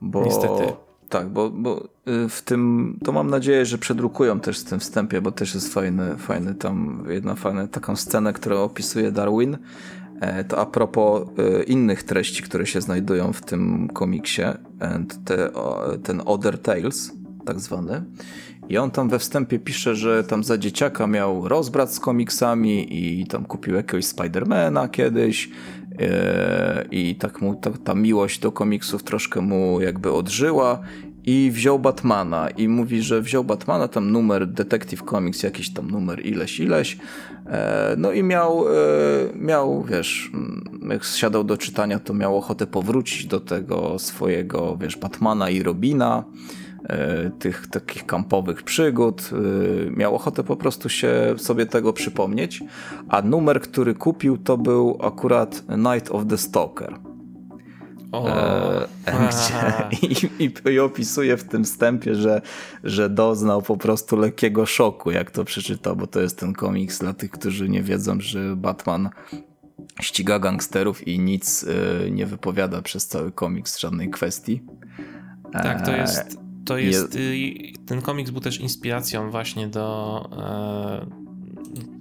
Bo, 0.00 0.24
Niestety. 0.24 0.72
Tak, 1.08 1.28
bo, 1.28 1.50
bo 1.50 1.88
y, 2.08 2.28
w 2.28 2.42
tym, 2.42 2.98
to 3.04 3.12
mam 3.12 3.30
nadzieję, 3.30 3.66
że 3.66 3.78
przedrukują 3.78 4.40
też 4.40 4.60
w 4.60 4.64
tym 4.64 4.80
wstępie, 4.80 5.20
bo 5.20 5.32
też 5.32 5.54
jest 5.54 5.74
fajny, 5.74 6.16
fajny 6.16 6.54
tam, 6.54 7.04
jedna 7.08 7.34
fajna 7.34 7.68
taką 7.68 7.96
scenę, 7.96 8.32
która 8.32 8.56
opisuje 8.56 9.12
Darwin. 9.12 9.58
E, 10.20 10.44
to 10.44 10.58
a 10.58 10.66
propos 10.66 11.28
y, 11.38 11.62
innych 11.62 12.02
treści, 12.02 12.42
które 12.42 12.66
się 12.66 12.80
znajdują 12.80 13.32
w 13.32 13.42
tym 13.42 13.88
komiksie, 13.88 14.42
te, 15.24 15.50
ten 16.02 16.22
Other 16.24 16.58
Tales, 16.58 17.12
tak 17.46 17.60
zwany. 17.60 18.04
I 18.70 18.78
on 18.78 18.90
tam 18.90 19.08
we 19.08 19.18
wstępie 19.18 19.58
pisze, 19.58 19.96
że 19.96 20.24
tam 20.24 20.44
za 20.44 20.58
dzieciaka 20.58 21.06
miał 21.06 21.48
rozbrat 21.48 21.94
z 21.94 22.00
komiksami 22.00 22.86
i 23.20 23.26
tam 23.26 23.44
kupił 23.44 23.74
jakiegoś 23.74 24.04
Spidermana 24.04 24.88
kiedyś 24.88 25.50
e, 25.98 26.84
i 26.90 27.14
tak 27.14 27.40
mu 27.40 27.54
ta, 27.54 27.70
ta 27.84 27.94
miłość 27.94 28.38
do 28.38 28.52
komiksów 28.52 29.02
troszkę 29.02 29.40
mu 29.40 29.80
jakby 29.80 30.12
odżyła 30.12 30.80
i 31.26 31.50
wziął 31.52 31.78
Batmana. 31.78 32.50
I 32.50 32.68
mówi, 32.68 33.02
że 33.02 33.22
wziął 33.22 33.44
Batmana, 33.44 33.88
tam 33.88 34.12
numer 34.12 34.46
Detective 34.46 35.02
Comics, 35.02 35.42
jakiś 35.42 35.72
tam 35.72 35.90
numer 35.90 36.26
ileś, 36.26 36.60
ileś, 36.60 36.98
e, 37.46 37.94
no 37.98 38.12
i 38.12 38.22
miał, 38.22 38.68
e, 38.68 38.72
miał, 39.34 39.82
wiesz, 39.82 40.30
jak 40.90 41.04
siadał 41.04 41.44
do 41.44 41.56
czytania, 41.56 41.98
to 41.98 42.14
miał 42.14 42.36
ochotę 42.36 42.66
powrócić 42.66 43.26
do 43.26 43.40
tego 43.40 43.98
swojego, 43.98 44.76
wiesz, 44.80 44.96
Batmana 44.96 45.50
i 45.50 45.62
Robina, 45.62 46.24
tych 47.38 47.66
takich 47.66 48.06
kampowych 48.06 48.62
przygód. 48.62 49.30
E, 49.32 49.90
miał 49.90 50.14
ochotę 50.14 50.44
po 50.44 50.56
prostu 50.56 50.88
się 50.88 51.34
sobie 51.36 51.66
tego 51.66 51.92
przypomnieć, 51.92 52.62
a 53.08 53.22
numer, 53.22 53.60
który 53.60 53.94
kupił, 53.94 54.38
to 54.38 54.58
był 54.58 54.98
akurat 55.02 55.62
Night 55.68 56.10
of 56.10 56.26
the 56.26 56.38
Stalker. 56.38 56.98
e, 58.14 58.88
gdzie, 59.28 60.06
i, 60.08 60.44
i, 60.44 60.70
i, 60.70 60.78
opisuje 60.78 61.36
w 61.36 61.44
tym 61.44 61.64
wstępie, 61.64 62.14
że, 62.14 62.42
że 62.84 63.10
doznał 63.10 63.62
po 63.62 63.76
prostu 63.76 64.16
lekkiego 64.16 64.66
szoku, 64.66 65.10
jak 65.10 65.30
to 65.30 65.44
przeczytał, 65.44 65.96
bo 65.96 66.06
to 66.06 66.20
jest 66.20 66.38
ten 66.38 66.52
komiks 66.52 66.98
dla 66.98 67.12
tych, 67.12 67.30
którzy 67.30 67.68
nie 67.68 67.82
wiedzą, 67.82 68.20
że 68.20 68.56
Batman 68.56 69.10
ściga 70.00 70.38
gangsterów 70.38 71.08
i 71.08 71.18
nic 71.18 71.62
y, 71.62 72.10
nie 72.10 72.26
wypowiada 72.26 72.82
przez 72.82 73.06
cały 73.06 73.32
komiks 73.32 73.78
żadnej 73.78 74.10
kwestii. 74.10 74.62
Tak, 75.52 75.86
to 75.86 75.96
jest, 75.96 76.38
to 76.70 76.78
jest, 76.78 77.14
je... 77.14 77.72
ten 77.86 78.02
komiks 78.02 78.30
był 78.30 78.40
też 78.40 78.60
inspiracją 78.60 79.30
właśnie 79.30 79.68
do 79.68 80.28
e, 80.32 81.30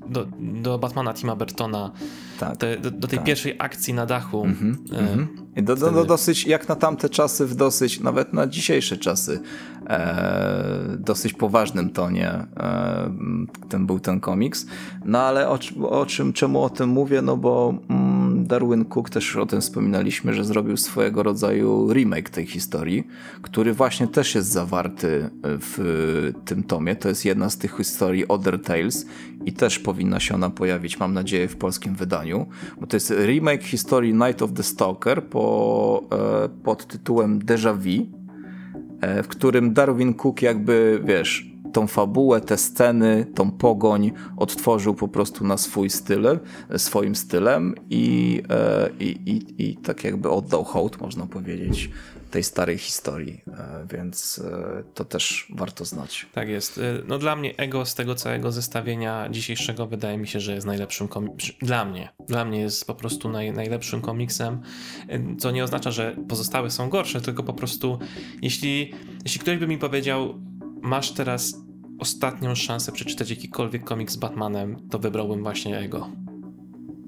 do, 0.10 0.26
do 0.40 0.80
Batmana 0.80 1.14
Tima 1.14 1.36
Burtona, 1.36 1.92
tak, 2.40 2.58
te, 2.58 2.78
do, 2.78 2.92
do, 2.92 3.08
tej 3.08 3.20
tak. 3.20 3.26
pierwszej 3.26 3.56
akcji 3.60 3.94
na 3.94 4.06
dachu. 4.06 4.44
Mm 4.44 4.56
-hmm, 4.56 4.96
e, 4.96 5.00
mm 5.00 5.28
-hmm. 5.56 5.64
do, 5.64 5.76
do, 5.76 5.92
do, 5.92 6.06
dosyć, 6.06 6.46
jak 6.46 6.70
na 6.70 6.76
tamte 6.76 7.10
czasy, 7.10 7.46
w 7.46 7.56
dosyć, 7.56 8.00
nawet 8.00 8.34
na 8.34 8.48
dzisiejsze 8.48 8.98
czasy, 8.98 9.42
e, 9.88 10.98
dosyć 11.00 11.34
poważnym 11.34 11.90
tonie 11.90 12.30
e, 12.30 13.14
ten 13.70 13.86
był 13.86 14.00
ten 14.00 14.20
komiks. 14.20 14.66
No 15.06 15.20
ale 15.20 15.50
o, 15.50 15.60
o, 15.90 16.06
czym, 16.06 16.34
czemu 16.34 16.64
o 16.64 16.70
tym 16.70 16.90
mówię? 16.90 17.22
No 17.22 17.38
bo 17.38 17.74
mm, 17.90 18.19
Darwin 18.44 18.86
Cook 18.86 19.10
też 19.10 19.36
o 19.36 19.46
tym 19.46 19.62
wspominaliśmy, 19.62 20.34
że 20.34 20.44
zrobił 20.44 20.78
swojego 20.78 21.24
rodzaju 21.24 21.94
remake 21.94 22.30
tej 22.30 22.46
historii, 22.46 23.08
który 23.42 23.74
właśnie 23.74 24.08
też 24.08 24.36
jest 24.36 24.50
zawarty 24.52 25.30
w 25.44 26.32
tym 26.46 26.64
tomie. 26.64 26.96
To 26.96 27.10
jest 27.10 27.26
jedna 27.26 27.50
z 27.50 27.58
tych 27.58 27.78
historii 27.78 28.28
Other 28.28 28.62
Tales 28.62 29.06
i 29.46 29.54
też 29.54 29.80
powinna 29.80 30.20
się 30.20 30.36
ona 30.36 30.50
pojawić, 30.50 31.00
mam 31.00 31.14
nadzieję, 31.14 31.48
w 31.48 31.56
polskim 31.56 31.96
wydaniu, 31.96 32.46
bo 32.82 32.88
to 32.88 32.96
jest 32.96 33.14
remake 33.26 33.64
historii 33.64 34.14
Night 34.14 34.42
of 34.42 34.54
the 34.54 34.64
Stalker 34.64 35.24
po, 35.24 36.04
e, 36.46 36.50
pod 36.64 36.88
tytułem 36.88 37.40
Deja 37.40 37.74
Vu, 37.74 38.06
e, 39.02 39.24
w 39.24 39.28
którym 39.28 39.74
Darwin 39.74 40.14
Cook 40.14 40.42
jakby, 40.42 41.02
wiesz, 41.04 41.50
tą 41.74 41.88
fabułę, 41.88 42.42
te 42.42 42.58
sceny, 42.58 43.26
tą 43.36 43.52
pogoń 43.52 44.12
odtworzył 44.38 44.94
po 44.94 45.08
prostu 45.08 45.46
na 45.46 45.58
swój 45.58 45.90
styl, 45.90 46.40
swoim 46.78 47.16
stylem 47.16 47.76
i, 47.90 48.42
e, 48.50 48.90
i, 49.00 49.06
i, 49.06 49.70
i 49.70 49.76
tak 49.78 50.04
jakby 50.04 50.30
oddał 50.30 50.64
hołd, 50.64 51.02
można 51.02 51.28
powiedzieć, 51.28 51.90
tej 52.32 52.44
starej 52.44 52.78
historii, 52.78 53.42
e, 53.48 53.88
więc 53.94 54.40
e, 54.40 54.84
to 54.94 55.06
też 55.06 55.48
warto 55.56 55.86
znać. 55.86 56.26
Tak 56.34 56.50
jest. 56.50 56.80
No 57.08 57.18
dla 57.18 57.36
mnie 57.36 57.58
Ego 57.58 57.86
z 57.86 57.96
tego 57.96 58.16
całego 58.16 58.52
zestawienia 58.52 59.30
dzisiejszego 59.30 59.88
wydaje 59.88 60.18
mi 60.18 60.28
się, 60.28 60.40
że 60.40 60.54
jest 60.54 60.68
najlepszym 60.68 61.08
komiksem. 61.08 61.56
Dla 61.62 61.86
mnie. 61.86 62.10
Dla 62.28 62.46
mnie 62.46 62.60
jest 62.60 62.88
po 62.88 62.96
prostu 62.96 63.30
naj, 63.30 63.52
najlepszym 63.52 64.02
komiksem, 64.02 64.62
co 65.40 65.52
nie 65.52 65.64
oznacza, 65.64 65.92
że 65.92 66.16
pozostałe 66.28 66.72
są 66.72 66.90
gorsze, 66.90 67.22
tylko 67.22 67.44
po 67.44 67.54
prostu 67.54 68.00
jeśli, 68.42 68.94
jeśli 69.24 69.42
ktoś 69.42 69.58
by 69.58 69.68
mi 69.68 69.78
powiedział, 69.78 70.49
masz 70.82 71.12
teraz 71.12 71.64
ostatnią 72.00 72.56
szansę 72.56 72.92
przeczytać 72.92 73.30
jakikolwiek 73.30 73.84
komiks 73.84 74.14
z 74.14 74.18
Batmanem, 74.18 74.78
to 74.90 75.00
wybrałbym 75.00 75.44
właśnie 75.44 75.80
Ego. 75.80 76.10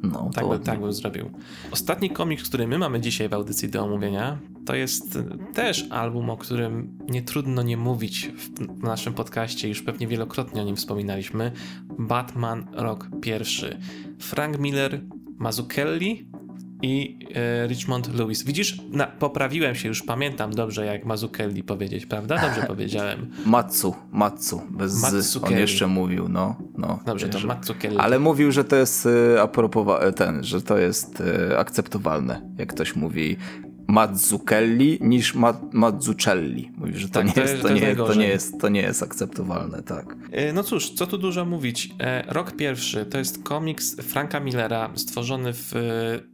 No, 0.04 0.30
tak, 0.34 0.48
by, 0.50 0.60
tak 0.60 0.80
bym 0.80 0.94
zrobił. 0.94 1.30
Ostatni 1.72 2.10
komiks, 2.10 2.44
który 2.50 2.68
my 2.68 2.78
mamy 2.78 3.02
dzisiaj 3.02 3.30
w 3.30 3.34
audycji 3.34 3.70
do 3.70 3.84
omówienia, 3.84 4.40
to 4.66 4.76
jest 4.76 5.20
też 5.54 5.88
album, 5.90 6.30
o 6.30 6.38
którym 6.38 6.98
nie 7.10 7.22
trudno 7.22 7.62
nie 7.62 7.78
mówić 7.78 8.32
w 8.80 8.84
naszym 8.84 9.14
podcaście, 9.14 9.70
już 9.70 9.82
pewnie 9.82 10.08
wielokrotnie 10.08 10.62
o 10.62 10.66
nim 10.66 10.76
wspominaliśmy. 10.76 11.52
Batman 12.00 12.68
Rok 12.72 13.10
Pierwszy. 13.22 13.80
Frank 14.20 14.60
Miller, 14.60 15.02
Mazzucchelli 15.38 16.31
i 16.82 17.20
e, 17.36 17.68
Richmond 17.68 18.16
Lewis. 18.16 18.44
Widzisz, 18.44 18.82
na, 18.92 19.08
poprawiłem 19.08 19.76
się, 19.76 19.88
już 19.88 20.04
pamiętam 20.04 20.52
dobrze, 20.52 20.86
jak 20.86 21.06
Mazzucchelli 21.06 21.64
powiedzieć, 21.64 22.06
prawda? 22.06 22.42
Dobrze 22.42 22.64
powiedziałem. 22.74 23.32
Matsu, 23.46 23.96
Matsu, 24.12 24.62
bez 24.70 24.92
z, 24.92 25.38
on 25.38 25.52
jeszcze 25.52 25.88
mówił, 25.88 26.30
no. 26.30 26.56
no 26.78 27.00
dobrze, 27.06 27.28
wiesz, 27.28 27.42
to 27.42 27.48
Mazzucchelli. 27.48 27.98
Ale 27.98 28.20
mówił, 28.20 28.52
że 28.52 28.64
to 28.64 28.76
jest 28.76 29.06
e, 29.36 29.42
a 29.42 29.48
propos, 29.48 29.88
e, 30.02 30.14
ten, 30.14 30.44
że 30.44 30.62
to 30.62 30.78
jest 30.78 31.24
akceptowalne, 31.58 32.42
jak 32.58 32.74
ktoś 32.74 32.96
mówi 32.96 33.38
Mazzucchelli 33.92 34.98
niż 35.02 35.36
Ma 35.36 35.62
Mazzucelli. 35.72 36.72
Mówi, 36.78 37.00
że 37.00 37.08
to, 37.08 37.14
tak, 37.14 37.28
nie, 37.28 37.34
to, 37.34 37.42
jest, 37.42 37.62
to, 37.62 37.70
nie, 37.70 37.96
to, 37.96 38.14
nie 38.14 38.28
jest, 38.28 38.62
to 38.62 38.70
nie 38.70 38.82
jest 38.82 39.04
akceptowalne, 39.04 39.84
tak. 39.84 40.16
E, 40.32 40.54
no 40.54 40.64
cóż, 40.64 40.90
co 40.90 41.08
tu 41.08 41.18
dużo 41.18 41.46
mówić. 41.46 41.90
E, 42.00 42.24
rok 42.28 42.52
pierwszy 42.52 43.06
to 43.06 43.18
jest 43.18 43.44
komiks 43.44 43.96
Franka 43.96 44.40
Millera 44.40 44.90
stworzony 44.96 45.54
w, 45.54 45.74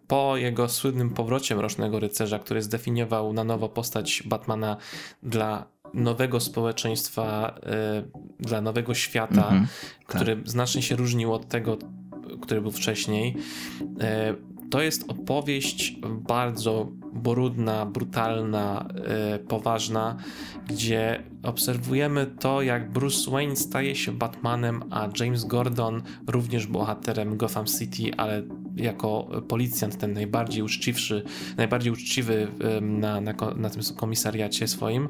po 0.07 0.37
jego 0.37 0.69
słynnym 0.69 1.09
powrocie 1.09 1.55
Mrocznego 1.55 1.99
Rycerza, 1.99 2.39
który 2.39 2.61
zdefiniował 2.61 3.33
na 3.33 3.43
nowo 3.43 3.69
postać 3.69 4.23
Batmana 4.25 4.77
dla 5.23 5.65
nowego 5.93 6.39
społeczeństwa, 6.39 7.55
e, 7.65 8.03
dla 8.39 8.61
nowego 8.61 8.93
świata, 8.93 9.47
mm 9.49 9.63
-hmm, 9.63 9.67
który 10.05 10.35
tak. 10.35 10.49
znacznie 10.49 10.81
się 10.81 10.95
różnił 10.95 11.33
od 11.33 11.47
tego, 11.47 11.77
który 12.41 12.61
był 12.61 12.71
wcześniej. 12.71 13.35
To 14.69 14.81
jest 14.81 15.11
opowieść 15.11 15.95
bardzo 16.27 16.91
brudna, 17.13 17.85
brutalna, 17.85 18.87
yy, 19.31 19.39
poważna, 19.39 20.17
gdzie 20.67 21.23
obserwujemy 21.43 22.25
to, 22.39 22.61
jak 22.61 22.91
Bruce 22.91 23.31
Wayne 23.31 23.55
staje 23.55 23.95
się 23.95 24.11
Batmanem, 24.11 24.83
a 24.89 25.09
James 25.19 25.45
Gordon 25.45 26.01
również 26.27 26.67
bohaterem 26.67 27.37
Gotham 27.37 27.65
City, 27.65 28.11
ale 28.17 28.43
jako 28.75 29.27
policjant, 29.47 29.97
ten 29.97 30.13
najbardziej 30.13 30.61
uczciwszy, 30.63 31.23
najbardziej 31.57 31.91
uczciwy 31.91 32.47
yy, 32.59 32.81
na, 32.81 33.21
na, 33.21 33.33
na 33.55 33.69
tym 33.69 33.81
komisariacie 33.97 34.67
swoim. 34.67 35.09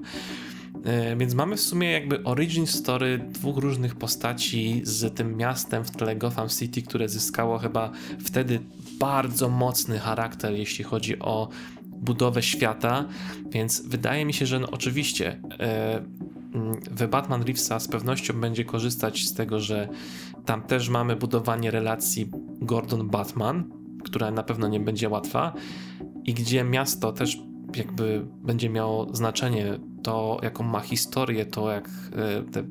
E, 0.88 1.15
więc 1.15 1.34
mamy 1.34 1.55
w 1.57 1.61
sumie 1.61 1.91
jakby 1.91 2.23
origin 2.23 2.68
story 2.68 3.18
dwóch 3.18 3.57
różnych 3.57 3.95
postaci 3.95 4.81
z 4.84 5.15
tym 5.15 5.38
miastem 5.38 5.85
w 5.85 5.91
tle 5.91 6.15
Gotham 6.15 6.49
City, 6.49 6.81
które 6.81 7.09
zyskało 7.09 7.57
chyba 7.57 7.91
wtedy 8.19 8.59
bardzo 8.99 9.49
mocny 9.49 9.99
charakter, 9.99 10.53
jeśli 10.53 10.84
chodzi 10.84 11.19
o 11.19 11.49
budowę 11.84 12.43
świata, 12.43 13.05
więc 13.49 13.81
wydaje 13.81 14.26
mi 14.26 14.34
się, 14.34 14.45
że 14.45 14.59
no 14.59 14.69
oczywiście 14.72 15.41
e, 15.59 16.01
w 16.91 17.07
Batman 17.07 17.43
Reevesa 17.43 17.80
z 17.80 17.88
pewnością 17.88 18.41
będzie 18.41 18.65
korzystać 18.65 19.26
z 19.26 19.34
tego, 19.34 19.59
że 19.59 19.89
tam 20.45 20.61
też 20.61 20.89
mamy 20.89 21.15
budowanie 21.15 21.72
relacji 21.72 22.31
Gordon-Batman, 22.61 23.64
która 24.03 24.31
na 24.31 24.43
pewno 24.43 24.68
nie 24.68 24.80
będzie 24.80 25.09
łatwa 25.09 25.53
i 26.26 26.34
gdzie 26.34 26.64
miasto 26.64 27.11
też 27.11 27.38
jakby 27.76 28.26
będzie 28.26 28.69
miało 28.69 29.15
znaczenie 29.15 29.80
to, 30.03 30.39
jaką 30.44 30.64
ma 30.64 30.80
historię, 30.80 31.45
to 31.45 31.72
jak 31.72 31.88
e, 31.88 32.44
te 32.52 32.64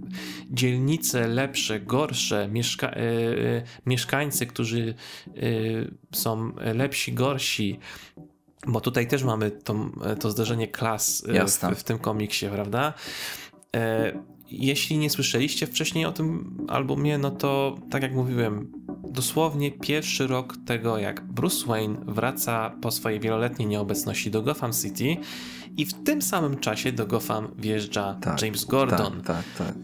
dzielnice 0.50 1.28
lepsze, 1.28 1.80
gorsze, 1.80 2.48
mieszka 2.48 2.90
e, 2.90 2.92
e, 2.96 3.62
mieszkańcy, 3.86 4.46
którzy 4.46 4.94
są 6.12 6.52
lepsi, 6.74 7.12
gorsi, 7.12 7.78
bo 8.66 8.80
tutaj 8.80 9.06
też 9.06 9.24
mamy 9.24 9.50
to, 9.50 9.90
to 10.20 10.30
zderzenie 10.30 10.68
klas 10.68 11.24
w, 11.46 11.78
w, 11.78 11.84
tym 11.84 11.98
komiksie, 11.98 12.46
prawda? 12.46 12.94
Jeśli 14.50 14.98
nie 14.98 15.10
słyszeliście 15.10 15.66
wcześniej 15.66 16.04
o 16.04 16.12
tym 16.12 16.56
albumie, 16.68 17.18
no 17.18 17.30
to 17.30 17.78
tak 17.90 18.02
jak 18.02 18.14
mówiłem, 18.14 18.72
dosłownie 19.10 19.70
pierwszy 19.72 20.26
rok 20.26 20.56
tego, 20.66 20.98
jak 20.98 21.24
Bruce 21.24 21.66
Wayne 21.66 21.96
wraca 22.06 22.70
po 22.80 22.90
swojej 22.90 23.20
wieloletniej 23.20 23.68
nieobecności 23.68 24.30
do 24.30 24.42
Gotham 24.42 24.72
City 24.72 25.16
i 25.76 25.84
w 25.86 25.94
tym 25.94 26.22
samym 26.22 26.56
czasie 26.56 26.92
do 26.92 27.06
Gotham 27.06 27.48
wjeżdża 27.58 28.16
tak, 28.20 28.42
James 28.42 28.64
Gordon. 28.64 29.22
Tak, 29.22 29.44
tak, 29.58 29.66
tak. 29.66 29.74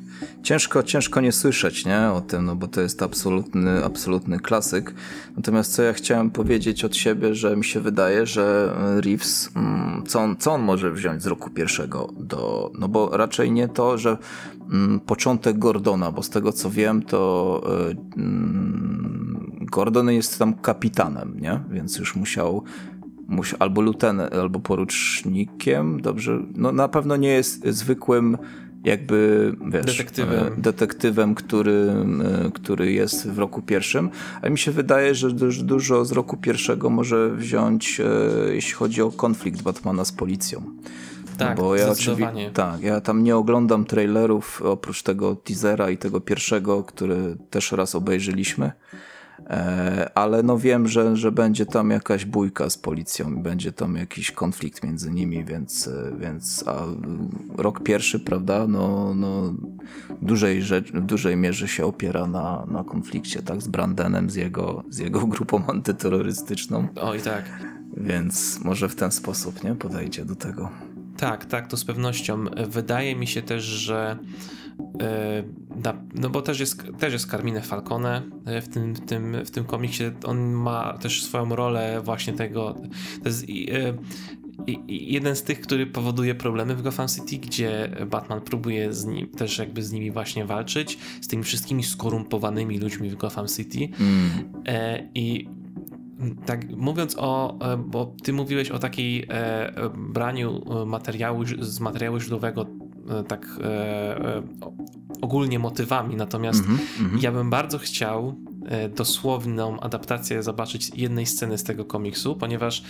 Ciężko, 0.42 0.82
ciężko 0.82 1.20
nie 1.20 1.32
słyszeć 1.32 1.84
nie, 1.84 2.10
o 2.10 2.20
tym, 2.20 2.44
no 2.44 2.56
bo 2.56 2.68
to 2.68 2.80
jest 2.80 3.02
absolutny, 3.02 3.84
absolutny 3.84 4.40
klasyk. 4.40 4.94
Natomiast 5.36 5.74
co 5.74 5.82
ja 5.82 5.92
chciałem 5.92 6.30
powiedzieć 6.30 6.84
od 6.84 6.96
siebie, 6.96 7.34
że 7.34 7.56
mi 7.56 7.64
się 7.64 7.80
wydaje, 7.80 8.26
że 8.26 8.74
Reeves, 9.04 9.50
mm, 9.56 10.02
co 10.06 10.20
on, 10.20 10.36
co 10.36 10.52
on 10.52 10.62
może 10.62 10.92
wziąć 10.92 11.22
z 11.22 11.26
roku 11.26 11.50
pierwszego 11.50 12.12
do, 12.20 12.70
no 12.78 12.88
bo 12.88 13.16
raczej 13.16 13.52
nie 13.52 13.68
to, 13.68 13.98
że 13.98 14.16
mm, 14.72 15.00
początek 15.00 15.58
Gordona, 15.58 16.12
bo 16.12 16.22
z 16.22 16.30
tego 16.30 16.52
co 16.52 16.70
wiem, 16.70 17.02
to 17.02 17.62
yy, 18.16 18.22
Gordon 19.72 20.10
jest 20.10 20.38
tam 20.38 20.54
kapitanem, 20.54 21.40
nie? 21.40 21.60
Więc 21.70 21.98
już 21.98 22.16
musiał 22.16 22.64
albo 23.58 23.80
lutenem, 23.80 24.28
albo 24.40 24.60
porucznikiem, 24.60 26.00
dobrze, 26.00 26.42
no 26.54 26.72
na 26.72 26.88
pewno 26.88 27.16
nie 27.16 27.28
jest 27.28 27.66
zwykłym 27.66 28.38
jakby, 28.84 29.52
wiesz, 29.70 29.86
detektywem, 29.86 30.46
e, 30.46 30.50
detektywem 30.56 31.34
który, 31.34 31.94
e, 32.46 32.50
który 32.50 32.92
jest 32.92 33.28
w 33.30 33.38
roku 33.38 33.62
pierwszym, 33.62 34.10
a 34.42 34.48
mi 34.48 34.58
się 34.58 34.70
wydaje, 34.70 35.14
że 35.14 35.30
dużo 35.62 36.04
z 36.04 36.12
roku 36.12 36.36
pierwszego 36.36 36.90
może 36.90 37.30
wziąć, 37.30 38.00
e, 38.00 38.04
jeśli 38.54 38.72
chodzi 38.72 39.02
o 39.02 39.10
konflikt 39.10 39.62
Batmana 39.62 40.04
z 40.04 40.12
policją. 40.12 40.62
Tak, 41.38 41.58
bo 41.58 41.76
ja 41.76 41.90
oczywiście, 41.90 42.50
tak, 42.54 42.82
ja 42.82 43.00
tam 43.00 43.24
nie 43.24 43.36
oglądam 43.36 43.84
trailerów 43.84 44.62
oprócz 44.62 45.02
tego 45.02 45.36
teasera 45.36 45.90
i 45.90 45.98
tego 45.98 46.20
pierwszego, 46.20 46.82
który 46.82 47.36
też 47.50 47.72
raz 47.72 47.94
obejrzeliśmy. 47.94 48.72
E, 49.46 50.10
ale 50.14 50.42
no 50.42 50.58
wiem, 50.58 50.88
że, 50.88 51.16
że 51.16 51.32
będzie 51.32 51.66
tam 51.66 51.90
jakaś 51.90 52.24
bójka 52.24 52.70
z 52.70 52.78
policją, 52.78 53.42
będzie 53.42 53.72
tam 53.72 53.96
jakiś 53.96 54.30
konflikt 54.30 54.84
między 54.84 55.10
nimi, 55.10 55.44
więc, 55.44 55.90
więc 56.18 56.64
a 56.66 56.82
rok 57.62 57.82
pierwszy, 57.82 58.20
prawda, 58.20 58.66
no, 58.66 59.14
no 59.14 59.54
dużej, 60.22 60.62
rzecz, 60.62 60.92
w 60.92 61.00
dużej 61.00 61.36
mierze 61.36 61.68
się 61.68 61.86
opiera 61.86 62.26
na, 62.26 62.66
na 62.70 62.84
konflikcie, 62.84 63.42
tak, 63.42 63.62
z 63.62 63.68
Brandenem, 63.68 64.30
z 64.30 64.34
jego, 64.34 64.84
z 64.90 64.98
jego 64.98 65.26
grupą 65.34 65.66
antyterrorystyczną. 65.66 66.88
Oj, 66.96 67.20
tak. 67.20 67.44
Więc 67.96 68.60
może 68.64 68.88
w 68.88 68.94
ten 68.94 69.12
sposób, 69.12 69.64
nie, 69.64 69.74
podejdzie 69.74 70.24
do 70.24 70.36
tego. 70.36 70.70
Tak, 71.16 71.44
tak, 71.44 71.66
to 71.66 71.76
z 71.76 71.84
pewnością. 71.84 72.44
Wydaje 72.68 73.16
mi 73.16 73.26
się 73.26 73.42
też, 73.42 73.64
że 73.64 74.16
e, 74.16 74.16
no 76.14 76.30
bo 76.30 76.42
też 76.42 76.60
jest, 76.60 76.82
też 76.98 77.12
jest 77.12 77.30
Carmine 77.30 77.62
Falcone 77.62 78.22
e, 78.44 78.60
w 78.60 78.68
tym, 78.68 78.94
w, 78.94 79.00
tym, 79.00 79.36
w 79.44 79.50
tym 79.50 79.64
komiksie. 79.64 80.04
On 80.24 80.52
ma 80.52 80.98
też 80.98 81.22
swoją 81.24 81.56
rolę 81.56 82.00
właśnie 82.04 82.32
tego. 82.32 82.74
To 83.22 83.28
jest 83.28 83.42
e, 83.42 83.46
jeden 84.88 85.36
z 85.36 85.42
tych, 85.42 85.60
który 85.60 85.86
powoduje 85.86 86.34
problemy 86.34 86.74
w 86.74 86.82
Gotham 86.82 87.08
City, 87.08 87.38
gdzie 87.38 87.96
Batman 88.10 88.40
próbuje 88.40 88.92
z 88.92 89.04
nim, 89.04 89.28
też 89.28 89.58
jakby 89.58 89.82
z 89.82 89.92
nimi 89.92 90.10
właśnie 90.10 90.44
walczyć, 90.44 90.98
z 91.20 91.28
tymi 91.28 91.42
wszystkimi 91.42 91.84
skorumpowanymi 91.84 92.78
ludźmi 92.78 93.10
w 93.10 93.16
Gotham 93.16 93.46
City. 93.48 93.88
Mm. 94.00 94.30
I 95.14 95.48
tak 96.46 96.70
mówiąc 96.76 97.16
o, 97.18 97.58
e, 97.72 97.76
bo 97.76 98.14
ty 98.22 98.32
mówiłeś 98.32 98.70
o 98.70 98.78
takiej 98.78 99.26
e, 99.28 99.90
braniu 99.96 100.62
materiału 100.86 101.44
z 101.60 101.80
materiału 101.80 102.20
źródłowego 102.20 102.62
e, 102.62 102.81
tak 103.28 103.46
e, 103.60 103.64
e 103.64 104.42
ogólnie 105.22 105.58
motywami, 105.58 106.16
natomiast 106.16 106.64
mm 106.64 106.78
-hmm, 106.78 107.22
ja 107.22 107.32
bym 107.32 107.50
bardzo 107.50 107.78
chciał 107.78 108.34
e, 108.66 108.88
dosłowną 108.88 109.80
adaptację 109.80 110.42
zobaczyć 110.42 110.90
jednej 110.96 111.26
sceny 111.26 111.58
z 111.58 111.64
tego 111.64 111.84
komiksu, 111.84 112.36
ponieważ 112.36 112.82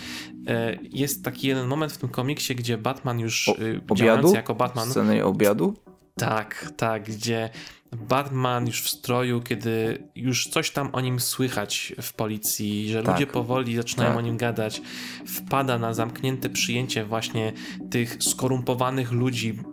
jest 0.91 1.23
taki 1.23 1.47
jeden 1.47 1.67
moment 1.67 1.91
w 1.91 1.97
tym 1.97 2.09
komiksie, 2.09 2.55
gdzie 2.55 2.77
Batman 2.77 3.19
już 3.19 3.49
o, 3.89 3.95
działający 3.95 4.35
jako 4.35 4.55
Batman... 4.55 4.89
Sceny 4.89 5.25
obiadu? 5.25 5.73
Tak, 6.15 6.73
tak, 6.77 7.03
gdzie 7.03 7.49
Batman 7.95 8.67
już 8.67 8.81
w 8.81 8.89
stroju, 8.89 9.41
kiedy 9.41 10.03
już 10.15 10.47
coś 10.47 10.71
tam 10.71 10.89
o 10.93 11.01
nim 11.01 11.19
słychać 11.19 11.93
w 12.01 12.13
policji, 12.13 12.89
że 12.89 13.03
tak. 13.03 13.13
ludzie 13.13 13.27
powoli 13.27 13.75
zaczynają 13.75 14.09
tak. 14.09 14.17
o 14.17 14.21
nim 14.21 14.37
gadać, 14.37 14.81
wpada 15.27 15.79
na 15.79 15.93
zamknięte 15.93 16.49
przyjęcie 16.49 17.05
właśnie 17.05 17.53
tych 17.91 18.17
skorumpowanych 18.19 19.11
ludzi, 19.11 19.59
e, 19.59 19.72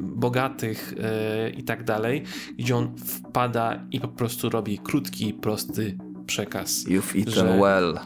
bogatych 0.00 0.94
yy, 1.44 1.50
i 1.50 1.62
tak 1.62 1.84
dalej, 1.84 2.22
gdzie 2.58 2.76
on 2.76 2.96
wpada 2.96 3.86
i 3.90 4.00
po 4.00 4.08
prostu 4.08 4.50
robi 4.50 4.78
krótki, 4.78 5.34
prosty 5.34 5.98
przekaz. 6.26 6.84
You've 6.84 7.18
eaten 7.18 7.34
że... 7.34 7.58
well 7.60 7.98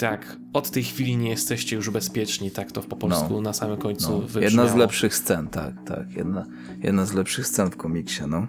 tak, 0.00 0.36
od 0.52 0.70
tej 0.70 0.84
chwili 0.84 1.16
nie 1.16 1.30
jesteście 1.30 1.76
już 1.76 1.90
bezpieczni, 1.90 2.50
tak 2.50 2.72
to 2.72 2.82
po 2.82 2.96
polsku 2.96 3.34
no. 3.34 3.40
na 3.40 3.52
samym 3.52 3.76
końcu 3.76 4.24
no. 4.34 4.40
Jedna 4.40 4.68
z 4.68 4.74
lepszych 4.74 5.14
scen, 5.14 5.48
tak, 5.48 5.74
tak, 5.86 6.12
jedna, 6.16 6.46
jedna 6.82 7.06
z 7.06 7.12
lepszych 7.12 7.46
scen 7.46 7.70
w 7.70 7.76
komiksie, 7.76 8.22
no. 8.28 8.46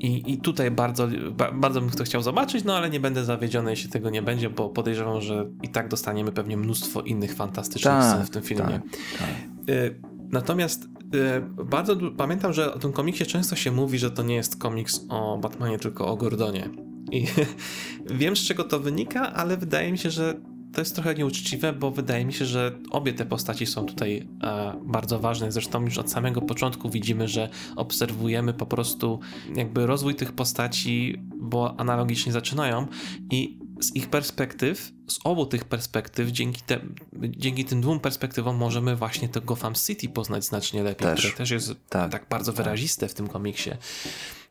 I, 0.00 0.32
I 0.32 0.38
tutaj 0.38 0.70
bardzo, 0.70 1.08
bardzo 1.52 1.80
bym 1.80 1.90
to 1.90 2.04
chciał 2.04 2.22
zobaczyć, 2.22 2.64
no 2.64 2.76
ale 2.76 2.90
nie 2.90 3.00
będę 3.00 3.24
zawiedziony, 3.24 3.70
jeśli 3.70 3.90
tego 3.90 4.10
nie 4.10 4.22
będzie, 4.22 4.50
bo 4.50 4.68
podejrzewam, 4.68 5.20
że 5.20 5.46
i 5.62 5.68
tak 5.68 5.88
dostaniemy 5.88 6.32
pewnie 6.32 6.56
mnóstwo 6.56 7.02
innych 7.02 7.34
fantastycznych 7.34 7.94
tak, 7.94 8.12
scen 8.12 8.26
w 8.26 8.30
tym 8.30 8.42
filmie. 8.42 8.80
Tak, 8.80 8.82
tak. 9.18 10.09
Natomiast 10.32 10.84
y, 10.84 11.64
bardzo 11.64 11.96
pamiętam, 12.16 12.52
że 12.52 12.74
o 12.74 12.78
tym 12.78 12.92
komiksie 12.92 13.26
często 13.26 13.56
się 13.56 13.70
mówi, 13.70 13.98
że 13.98 14.10
to 14.10 14.22
nie 14.22 14.34
jest 14.34 14.56
komiks 14.56 15.06
o 15.08 15.38
Batmanie, 15.38 15.78
tylko 15.78 16.06
o 16.06 16.16
Gordonie. 16.16 16.70
I 17.12 17.26
wiem, 18.20 18.36
z 18.36 18.40
czego 18.40 18.64
to 18.64 18.80
wynika, 18.80 19.32
ale 19.32 19.56
wydaje 19.56 19.92
mi 19.92 19.98
się, 19.98 20.10
że 20.10 20.40
to 20.72 20.80
jest 20.80 20.94
trochę 20.94 21.14
nieuczciwe, 21.14 21.72
bo 21.72 21.90
wydaje 21.90 22.24
mi 22.24 22.32
się, 22.32 22.44
że 22.44 22.78
obie 22.90 23.12
te 23.12 23.26
postaci 23.26 23.66
są 23.66 23.86
tutaj 23.86 24.28
e, 24.42 24.72
bardzo 24.84 25.18
ważne. 25.18 25.52
Zresztą 25.52 25.84
już 25.84 25.98
od 25.98 26.10
samego 26.10 26.42
początku 26.42 26.90
widzimy, 26.90 27.28
że 27.28 27.48
obserwujemy 27.76 28.54
po 28.54 28.66
prostu 28.66 29.20
jakby 29.54 29.86
rozwój 29.86 30.14
tych 30.14 30.32
postaci, 30.32 31.22
bo 31.36 31.80
analogicznie 31.80 32.32
zaczynają 32.32 32.86
i 33.30 33.58
z 33.80 33.96
ich 33.96 34.10
perspektyw, 34.10 34.92
z 35.08 35.18
obu 35.24 35.46
tych 35.46 35.64
perspektyw, 35.64 36.28
dzięki, 36.28 36.62
te, 36.62 36.80
dzięki 37.28 37.64
tym 37.64 37.80
dwóm 37.80 38.00
perspektywom 38.00 38.56
możemy 38.56 38.96
właśnie 38.96 39.28
to 39.28 39.40
Gotham 39.40 39.74
City 39.74 40.08
poznać 40.08 40.44
znacznie 40.44 40.82
lepiej, 40.82 41.08
też. 41.08 41.20
które 41.20 41.36
też 41.36 41.50
jest 41.50 41.74
tak, 41.88 42.12
tak 42.12 42.26
bardzo 42.30 42.52
tak. 42.52 42.64
wyraziste 42.64 43.08
w 43.08 43.14
tym 43.14 43.28
komiksie. 43.28 43.70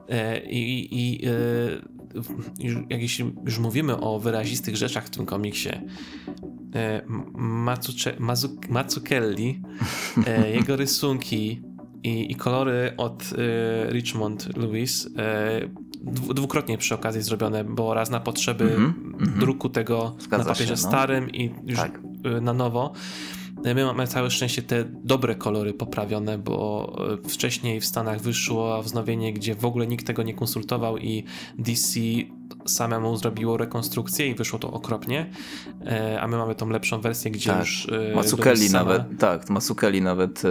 E, 0.09 0.45
I, 0.45 0.87
i 0.91 1.25
e, 1.25 1.29
jak 2.89 3.01
jeśli 3.01 3.33
już 3.45 3.59
mówimy 3.59 3.99
o 3.99 4.19
wyrazistych 4.19 4.77
rzeczach 4.77 5.05
w 5.05 5.09
tym 5.09 5.25
komiksie, 5.25 5.69
e, 6.75 7.01
Mazzucchelli, 8.69 9.61
jego 10.57 10.75
rysunki 10.75 11.61
i, 12.03 12.31
i 12.31 12.35
kolory 12.35 12.93
od 12.97 13.23
Richmond 13.89 14.57
Lewis 14.57 15.09
dwukrotnie 16.33 16.77
przy 16.77 16.95
okazji 16.95 17.21
zrobione, 17.21 17.63
bo 17.63 17.93
raz 17.93 18.09
na 18.09 18.19
potrzeby 18.19 18.63
mm 18.75 18.93
-hmm, 18.93 19.39
druku 19.39 19.69
tego 19.69 20.15
Zgadza 20.19 20.43
na 20.43 20.49
papierze 20.49 20.77
się, 20.77 20.83
no. 20.83 20.89
starym 20.89 21.29
i 21.29 21.51
już 21.65 21.79
tak. 21.79 22.01
na 22.41 22.53
nowo. 22.53 22.93
My 23.63 23.85
mamy 23.85 24.07
całe 24.07 24.31
szczęście 24.31 24.61
te 24.61 24.85
dobre 25.03 25.35
kolory 25.35 25.73
poprawione, 25.73 26.37
bo 26.37 26.95
e, 27.25 27.29
wcześniej 27.29 27.81
w 27.81 27.85
Stanach 27.85 28.21
wyszło 28.21 28.83
wznowienie, 28.83 29.33
gdzie 29.33 29.55
w 29.55 29.65
ogóle 29.65 29.87
nikt 29.87 30.07
tego 30.07 30.23
nie 30.23 30.33
konsultował 30.33 30.97
i 30.97 31.23
DC 31.57 31.99
samemu 32.65 33.17
zrobiło 33.17 33.57
rekonstrukcję 33.57 34.27
i 34.27 34.35
wyszło 34.35 34.59
to 34.59 34.71
okropnie, 34.71 35.29
a 36.21 36.27
my 36.27 36.37
mamy 36.37 36.55
tą 36.55 36.69
lepszą 36.69 37.01
wersję, 37.01 37.31
gdzie 37.31 37.49
tak. 37.49 37.59
już... 37.59 37.87
Masukeli 38.15 38.69
nawet, 38.69 39.03
tak, 39.19 39.49
Masukeli 39.49 40.01
nawet 40.01 40.41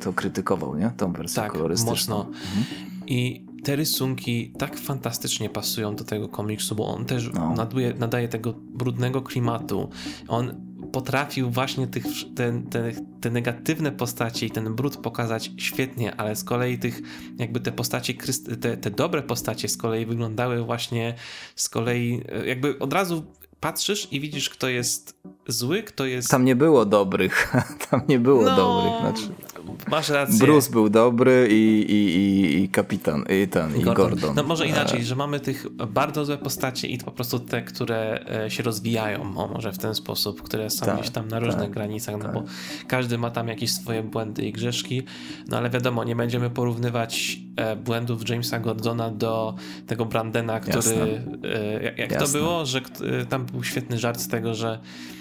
to 0.00 0.12
krytykował, 0.12 0.76
nie? 0.76 0.90
Tą 0.96 1.12
wersję 1.12 1.42
tak, 1.42 1.52
kolorystyczną. 1.52 2.16
mocno. 2.16 2.20
Mhm. 2.20 2.64
I 3.06 3.47
te 3.64 3.76
rysunki 3.76 4.52
tak 4.58 4.78
fantastycznie 4.78 5.50
pasują 5.50 5.96
do 5.96 6.04
tego 6.04 6.28
komiksu, 6.28 6.74
bo 6.74 6.86
on 6.86 7.04
też 7.04 7.30
no. 7.32 7.54
naduje, 7.54 7.94
nadaje 7.94 8.28
tego 8.28 8.52
brudnego 8.52 9.22
klimatu. 9.22 9.90
On 10.28 10.68
potrafił 10.92 11.50
właśnie 11.50 11.86
tych, 11.86 12.04
te, 12.34 12.62
te, 12.70 12.92
te, 13.20 13.30
negatywne 13.30 13.92
postacie 13.92 14.46
i 14.46 14.50
ten 14.50 14.74
brud 14.74 14.96
pokazać 14.96 15.52
świetnie, 15.56 16.14
ale 16.14 16.36
z 16.36 16.44
kolei 16.44 16.78
tych, 16.78 17.02
jakby 17.38 17.60
te 17.60 17.72
postacie, 17.72 18.14
te, 18.60 18.76
te 18.76 18.90
dobre 18.90 19.22
postacie 19.22 19.68
z 19.68 19.76
kolei 19.76 20.06
wyglądały 20.06 20.64
właśnie 20.64 21.14
z 21.56 21.68
kolei, 21.68 22.22
e, 22.32 22.46
jakby 22.46 22.78
od 22.78 22.92
razu 22.92 23.24
patrzysz 23.60 24.12
i 24.12 24.20
widzisz, 24.20 24.50
kto 24.50 24.68
jest 24.68 25.20
zły, 25.48 25.82
kto 25.82 26.06
jest... 26.06 26.30
Tam 26.30 26.44
nie 26.44 26.56
było 26.56 26.86
dobrych, 26.86 27.54
tam 27.90 28.02
nie 28.08 28.18
było 28.18 28.44
no, 28.44 28.56
dobrych, 28.56 29.00
znaczy... 29.00 29.47
Masz 29.90 30.08
rację. 30.08 30.38
Bruce 30.38 30.70
był 30.70 30.88
dobry 30.88 31.48
i, 31.50 31.86
i, 31.88 32.16
i, 32.16 32.62
i 32.62 32.68
kapitan, 32.68 33.24
i 33.42 33.48
ten, 33.48 33.76
i 33.76 33.82
Gordon. 33.82 34.10
Gordon. 34.10 34.34
No 34.36 34.42
może 34.42 34.66
inaczej, 34.66 35.04
że 35.04 35.16
mamy 35.16 35.40
tych 35.40 35.66
bardzo 35.88 36.24
złe 36.24 36.38
postacie 36.38 36.88
i 36.88 36.98
po 36.98 37.10
prostu 37.10 37.38
te, 37.38 37.62
które 37.62 38.24
e, 38.44 38.50
się 38.50 38.62
rozwijają, 38.62 39.38
o 39.38 39.48
może 39.48 39.72
w 39.72 39.78
ten 39.78 39.94
sposób, 39.94 40.42
które 40.42 40.70
są 40.70 40.86
tak, 40.86 40.96
gdzieś 40.96 41.10
tam 41.10 41.28
na 41.28 41.38
różnych 41.38 41.62
tak, 41.62 41.70
granicach, 41.70 42.16
no 42.18 42.24
tak. 42.24 42.32
bo 42.34 42.42
każdy 42.86 43.18
ma 43.18 43.30
tam 43.30 43.48
jakieś 43.48 43.72
swoje 43.72 44.02
błędy 44.02 44.42
i 44.42 44.52
grzeszki, 44.52 45.02
no 45.48 45.56
ale 45.56 45.70
wiadomo, 45.70 46.04
nie 46.04 46.16
będziemy 46.16 46.50
porównywać 46.50 47.40
e, 47.56 47.76
błędów 47.76 48.28
Jamesa 48.28 48.58
Gordona 48.58 49.10
do 49.10 49.54
tego 49.86 50.04
Brandena, 50.04 50.60
który, 50.60 51.22
e, 51.44 51.82
jak 51.82 52.10
Jasne. 52.12 52.26
to 52.26 52.32
było, 52.32 52.66
że 52.66 52.80
tam 53.28 53.46
był 53.46 53.64
świetny 53.64 53.98
żart 53.98 54.20
z 54.20 54.28
tego, 54.28 54.54
że 54.54 54.78
E, 54.78 55.17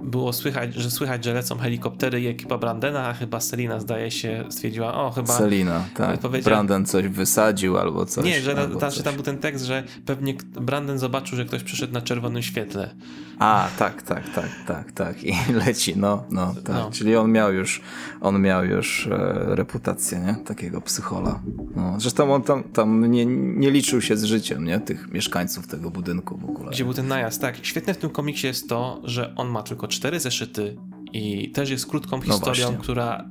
było 0.00 0.32
słychać, 0.32 0.74
że 0.74 0.90
słychać, 0.90 1.24
że 1.24 1.34
lecą 1.34 1.58
helikoptery 1.58 2.20
i 2.20 2.26
ekipa 2.26 2.58
Brandena, 2.58 3.08
a 3.08 3.12
chyba 3.12 3.40
Selina 3.40 3.80
zdaje 3.80 4.10
się 4.10 4.44
stwierdziła, 4.50 4.94
o 4.94 5.10
chyba... 5.10 5.32
Selina, 5.32 5.84
tak. 5.94 6.20
Branden 6.44 6.86
coś 6.86 7.08
wysadził 7.08 7.78
albo 7.78 8.06
coś. 8.06 8.24
Nie, 8.24 8.40
że 8.40 8.54
tam, 8.54 8.80
coś. 8.80 9.02
tam 9.02 9.14
był 9.14 9.22
ten 9.22 9.38
tekst, 9.38 9.64
że 9.64 9.84
pewnie 10.06 10.34
Branden 10.60 10.98
zobaczył, 10.98 11.36
że 11.36 11.44
ktoś 11.44 11.62
przyszedł 11.62 11.92
na 11.92 12.00
czerwonym 12.00 12.42
świetle. 12.42 12.90
A, 13.38 13.68
tak, 13.78 14.02
tak, 14.02 14.28
tak, 14.34 14.48
tak, 14.66 14.92
tak. 14.92 15.24
I 15.24 15.34
leci, 15.66 15.96
no, 15.96 16.24
no, 16.30 16.54
tak. 16.64 16.76
No. 16.76 16.90
Czyli 16.90 17.16
on 17.16 17.32
miał 17.32 17.52
już, 17.52 17.80
on 18.20 18.42
miał 18.42 18.64
już 18.64 19.06
e, 19.06 19.44
reputację, 19.46 20.18
nie? 20.18 20.34
Takiego 20.44 20.80
psychola. 20.80 21.40
No. 21.76 22.00
Zresztą 22.00 22.34
on 22.34 22.42
tam, 22.42 22.64
tam 22.64 23.10
nie, 23.10 23.26
nie 23.26 23.70
liczył 23.70 24.00
się 24.00 24.16
z 24.16 24.24
życiem, 24.24 24.64
nie? 24.64 24.80
Tych 24.80 25.12
mieszkańców 25.12 25.66
tego 25.66 25.90
budynku 25.90 26.38
w 26.38 26.44
ogóle. 26.44 26.70
Gdzie 26.70 26.84
był 26.84 26.94
ten 26.94 27.08
najazd, 27.08 27.40
tak. 27.40 27.56
Świetne 27.62 27.94
w 27.94 27.98
tym 27.98 28.10
komiksie 28.10 28.46
jest 28.46 28.65
to, 28.68 29.00
że 29.04 29.34
on 29.36 29.48
ma 29.48 29.62
tylko 29.62 29.88
cztery 29.88 30.20
zeszyty 30.20 30.76
i 31.12 31.50
też 31.50 31.70
jest 31.70 31.86
krótką 31.86 32.16
no 32.16 32.22
historią, 32.22 32.72
no 32.72 32.78
która 32.78 33.30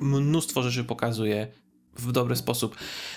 mnóstwo 0.00 0.62
rzeczy 0.62 0.84
pokazuje 0.84 1.52
w 1.96 2.12
dobry 2.12 2.36
sposób. 2.36 2.76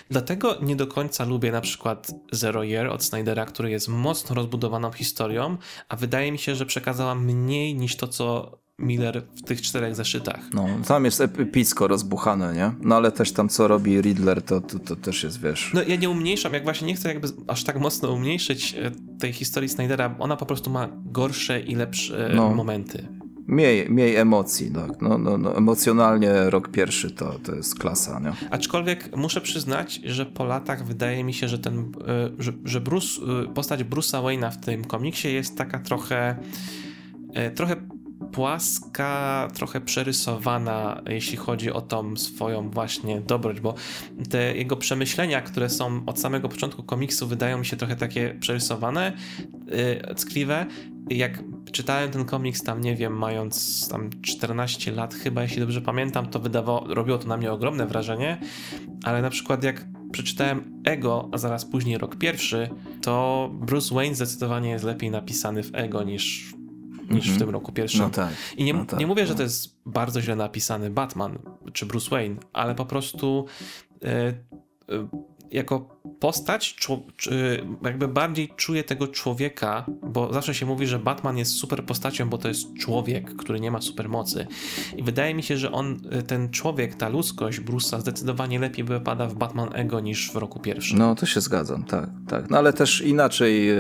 Dlatego 0.10 0.58
nie 0.62 0.76
do 0.76 0.88
końca 0.88 1.26
lubię 1.26 1.52
na 1.52 1.62
przykład 1.62 2.12
Zero 2.32 2.64
Year 2.64 2.88
od 2.88 3.04
Snydera, 3.04 3.46
który 3.46 3.72
jest 3.72 3.88
mocno 3.88 4.36
rozbudowaną 4.36 4.92
historią, 4.92 5.58
a 5.90 5.96
wydaje 5.96 6.32
mi 6.32 6.40
się, 6.40 6.56
że 6.56 6.66
przekazała 6.66 7.16
mniej 7.16 7.76
niż 7.76 7.96
to, 7.96 8.08
co 8.08 8.58
Miller 8.80 9.24
w 9.36 9.42
tych 9.42 9.62
czterech 9.62 9.96
zeszytach. 9.96 10.40
No, 10.54 10.68
tam 10.88 11.06
jest 11.06 11.22
epicko 11.22 11.88
rozbuchane, 11.88 12.54
nie? 12.54 12.72
No 12.82 12.96
ale 12.96 13.12
też 13.12 13.32
tam 13.32 13.50
co 13.50 13.68
robi 13.68 14.02
Riddler, 14.02 14.42
to, 14.42 14.62
to, 14.62 14.80
to 14.80 14.96
też 14.96 15.24
jest, 15.24 15.42
wiesz... 15.42 15.72
No 15.74 15.82
ja 15.88 15.96
nie 15.96 16.10
umniejszam, 16.10 16.54
jak 16.54 16.64
właśnie 16.64 16.88
nie 16.88 16.96
chcę 16.96 17.10
jakby 17.10 17.28
aż 17.48 17.64
tak 17.64 17.80
mocno 17.80 18.12
umniejszyć 18.12 18.76
e, 18.76 18.92
tej 19.20 19.34
historii 19.34 19.70
Snydera, 19.70 20.16
ona 20.20 20.38
po 20.38 20.46
prostu 20.46 20.70
ma 20.70 20.90
gorsze 21.06 21.62
i 21.62 21.76
lepsze 21.76 22.32
no. 22.36 22.54
momenty. 22.54 23.08
Mniej, 23.48 23.90
mniej 23.90 24.16
emocji, 24.16 24.72
tak. 24.72 25.02
No, 25.02 25.18
no, 25.18 25.38
no, 25.38 25.58
emocjonalnie 25.58 26.50
rok 26.50 26.72
pierwszy 26.72 27.12
to, 27.12 27.40
to 27.40 27.56
jest 27.56 27.80
klasa, 27.80 28.20
nie? 28.20 28.34
Aczkolwiek 28.52 29.18
muszę 29.18 29.42
przyznać, 29.42 30.02
że 30.04 30.26
po 30.26 30.44
latach 30.46 30.86
wydaje 30.86 31.24
mi 31.24 31.34
się, 31.34 31.48
że 31.48 31.60
ten, 31.60 31.80
e, 31.80 32.30
że, 32.40 32.54
że 32.66 32.82
Bruce, 32.82 33.22
e, 33.44 33.54
postać 33.54 33.84
Bruce'a 33.84 34.24
Wayne'a 34.24 34.52
w 34.52 34.58
tym 34.58 34.86
komiksie 34.86 35.34
jest 35.34 35.58
taka 35.58 35.80
trochę 35.80 36.36
trochę 37.56 37.76
płaska, 38.34 39.48
trochę 39.54 39.82
przerysowana, 39.82 41.02
jeśli 41.10 41.38
chodzi 41.38 41.72
o 41.72 41.82
tą 41.82 42.16
swoją 42.18 42.70
właśnie 42.70 43.22
dobroć, 43.22 43.60
bo 43.60 43.76
te 44.30 44.56
jego 44.56 44.78
przemyślenia, 44.78 45.42
które 45.42 45.70
są 45.70 46.04
od 46.06 46.20
samego 46.20 46.50
początku 46.50 46.84
komiksu, 46.84 47.28
wydają 47.28 47.58
mi 47.58 47.66
się 47.66 47.78
trochę 47.78 47.96
takie 47.96 48.38
przerysowane, 48.40 49.14
yy, 50.08 50.16
ckliwe. 50.16 50.66
Jak 51.10 51.44
czytałem 51.72 52.12
ten 52.12 52.26
komiks 52.26 52.64
tam, 52.64 52.82
nie 52.82 52.96
wiem, 52.96 53.18
mając 53.18 53.88
tam 53.90 54.10
14 54.22 54.92
lat 54.92 55.16
chyba, 55.16 55.42
jeśli 55.42 55.60
dobrze 55.60 55.82
pamiętam, 55.82 56.26
to 56.26 56.40
wydawało, 56.40 56.86
robiło 56.88 57.18
to 57.18 57.28
na 57.28 57.38
mnie 57.38 57.52
ogromne 57.52 57.88
wrażenie, 57.88 58.38
ale 59.04 59.22
na 59.22 59.30
przykład 59.30 59.64
jak 59.64 59.86
przeczytałem 60.12 60.82
Ego, 60.86 61.30
a 61.32 61.38
zaraz 61.38 61.66
później 61.66 61.98
rok 61.98 62.16
pierwszy, 62.16 62.70
to 63.02 63.50
Bruce 63.54 63.96
Wayne 63.96 64.16
zdecydowanie 64.16 64.70
jest 64.70 64.86
lepiej 64.86 65.12
napisany 65.12 65.64
w 65.64 65.76
Ego 65.76 66.04
niż 66.04 66.54
niż 67.16 67.26
w 67.26 67.28
mhm. 67.30 67.40
tym 67.40 67.50
roku 67.50 67.72
pierwszym. 67.72 68.02
No 68.02 68.10
tak, 68.10 68.34
I 68.58 68.64
nie, 68.64 68.74
no 68.74 68.86
tak, 68.86 69.00
nie 69.00 69.08
mówię, 69.08 69.28
że 69.28 69.36
to 69.36 69.44
jest 69.44 69.80
bardzo 69.86 70.22
źle 70.22 70.36
napisany 70.36 70.90
Batman 70.90 71.40
czy 71.74 71.86
Bruce 71.86 72.10
Wayne, 72.10 72.36
ale 72.54 72.76
po 72.76 72.86
prostu 72.86 73.46
e, 74.04 74.08
e, 74.10 74.34
jako 75.52 75.93
postać, 76.20 76.76
jakby 77.84 78.08
bardziej 78.08 78.50
czuję 78.56 78.84
tego 78.84 79.08
człowieka, 79.08 79.86
bo 80.04 80.34
zawsze 80.34 80.54
się 80.54 80.66
mówi, 80.66 80.88
że 80.88 81.00
Batman 81.00 81.38
jest 81.38 81.52
super 81.52 81.86
postacią, 81.86 82.30
bo 82.30 82.38
to 82.38 82.48
jest 82.48 82.74
człowiek, 82.74 83.36
który 83.36 83.60
nie 83.60 83.72
ma 83.72 83.82
supermocy. 83.82 84.48
I 84.98 85.04
wydaje 85.04 85.36
mi 85.36 85.44
się, 85.44 85.58
że 85.58 85.72
on, 85.72 86.00
ten 86.28 86.50
człowiek, 86.50 86.96
ta 86.96 87.10
ludzkość 87.10 87.60
Bruce'a 87.60 88.00
zdecydowanie 88.00 88.60
lepiej 88.60 88.86
wypada 88.86 89.28
w 89.28 89.36
Batman 89.36 89.70
Ego 89.74 90.00
niż 90.00 90.32
w 90.32 90.36
roku 90.36 90.60
pierwszym. 90.60 90.98
No, 90.98 91.16
to 91.16 91.26
się 91.26 91.42
zgadzam, 91.42 91.84
tak, 91.84 92.10
tak. 92.28 92.50
No 92.50 92.58
ale 92.58 92.74
też 92.74 93.02
inaczej 93.02 93.70
e, 93.70 93.76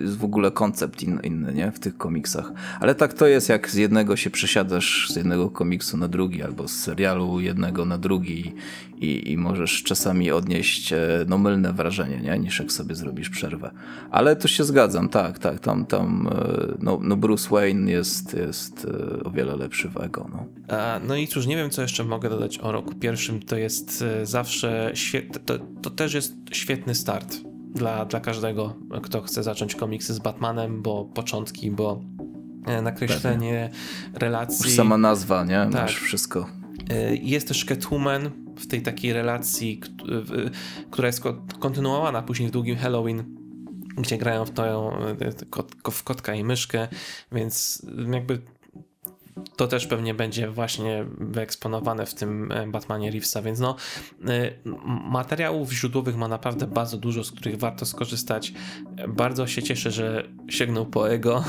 jest 0.00 0.18
w 0.18 0.24
ogóle 0.24 0.50
koncept 0.50 1.02
in, 1.02 1.20
inny, 1.22 1.54
nie? 1.54 1.72
W 1.72 1.78
tych 1.78 1.96
komiksach. 1.96 2.52
Ale 2.80 2.94
tak 2.94 3.14
to 3.14 3.26
jest, 3.26 3.48
jak 3.48 3.70
z 3.70 3.74
jednego 3.74 4.16
się 4.16 4.30
przesiadasz 4.30 5.10
z 5.10 5.16
jednego 5.16 5.50
komiksu 5.50 5.96
na 5.96 6.08
drugi, 6.08 6.42
albo 6.42 6.68
z 6.68 6.72
serialu 6.72 7.40
jednego 7.40 7.84
na 7.84 7.98
drugi 7.98 8.52
i, 8.98 9.32
i 9.32 9.36
możesz 9.36 9.82
czasami 9.82 10.30
odnieść 10.30 10.92
e, 10.92 10.98
no, 11.28 11.38
mylne 11.38 11.55
wrażenie, 11.62 12.20
nie? 12.20 12.38
niż 12.38 12.58
jak 12.58 12.72
sobie 12.72 12.94
zrobisz 12.94 13.30
przerwę. 13.30 13.70
Ale 14.10 14.36
to 14.36 14.48
się 14.48 14.64
zgadzam, 14.64 15.08
tak, 15.08 15.38
tak, 15.38 15.60
tam, 15.60 15.86
tam 15.86 16.28
e, 16.32 16.74
no, 16.82 16.98
no 17.02 17.16
Bruce 17.16 17.48
Wayne 17.48 17.90
jest, 17.90 18.34
jest 18.34 18.84
e, 19.20 19.24
o 19.24 19.30
wiele 19.30 19.56
lepszy 19.56 19.88
w 19.88 19.96
Ego. 19.96 20.30
No. 20.32 20.46
No 21.08 21.16
i 21.16 21.28
cóż, 21.28 21.46
nie 21.46 21.56
wiem, 21.56 21.70
co 21.70 21.82
jeszcze 21.82 22.04
mogę 22.04 22.30
dodać 22.30 22.58
o 22.58 22.72
roku 22.72 22.94
pierwszym. 22.94 23.40
To 23.40 23.56
jest 23.56 24.04
zawsze 24.22 24.90
świetne, 24.94 25.40
to, 25.40 25.58
to 25.82 25.90
też 25.90 26.14
jest 26.14 26.34
świetny 26.52 26.94
start 26.94 27.36
dla, 27.74 28.04
dla 28.04 28.20
każdego, 28.20 28.74
kto 29.02 29.22
chce 29.22 29.42
zacząć 29.42 29.74
komiksy 29.74 30.14
z 30.14 30.18
Batmanem, 30.18 30.82
bo 30.82 31.04
początki, 31.04 31.70
bo 31.70 32.00
nakreślenie 32.82 33.70
Pewnie. 33.72 34.20
relacji. 34.20 34.66
Już 34.66 34.76
sama 34.76 34.98
nazwa, 34.98 35.44
nie? 35.44 35.54
Tak. 35.54 35.72
Masz 35.72 35.96
wszystko. 35.96 36.46
Jest 37.22 37.48
też 37.48 37.64
Catwoman, 37.64 38.30
w 38.56 38.66
tej 38.66 38.82
takiej 38.82 39.12
relacji, 39.12 39.80
która 40.90 41.06
jest 41.06 41.22
kontynuowana 41.60 42.22
później 42.22 42.48
w 42.48 42.52
długim 42.52 42.76
Halloween, 42.76 43.24
gdzie 43.98 44.18
grają 44.18 44.44
w 44.44 44.50
to 44.50 44.62
w 45.90 46.02
kotka 46.02 46.34
i 46.34 46.44
myszkę, 46.44 46.88
więc 47.32 47.86
jakby 48.12 48.40
to 49.56 49.66
też 49.66 49.86
pewnie 49.86 50.14
będzie 50.14 50.50
właśnie 50.50 51.06
wyeksponowane 51.18 52.06
w 52.06 52.14
tym 52.14 52.52
e, 52.52 52.66
Batmanie 52.66 53.10
Reevesa, 53.10 53.42
więc 53.42 53.58
no 53.60 53.76
e, 54.28 54.52
materiałów 55.10 55.72
źródłowych 55.72 56.16
ma 56.16 56.28
naprawdę 56.28 56.66
bardzo 56.66 56.96
dużo, 56.96 57.24
z 57.24 57.32
których 57.32 57.58
warto 57.58 57.86
skorzystać. 57.86 58.52
Bardzo 59.08 59.46
się 59.46 59.62
cieszę, 59.62 59.90
że 59.90 60.28
sięgnął 60.48 60.86
po 60.86 61.10
ego. 61.10 61.44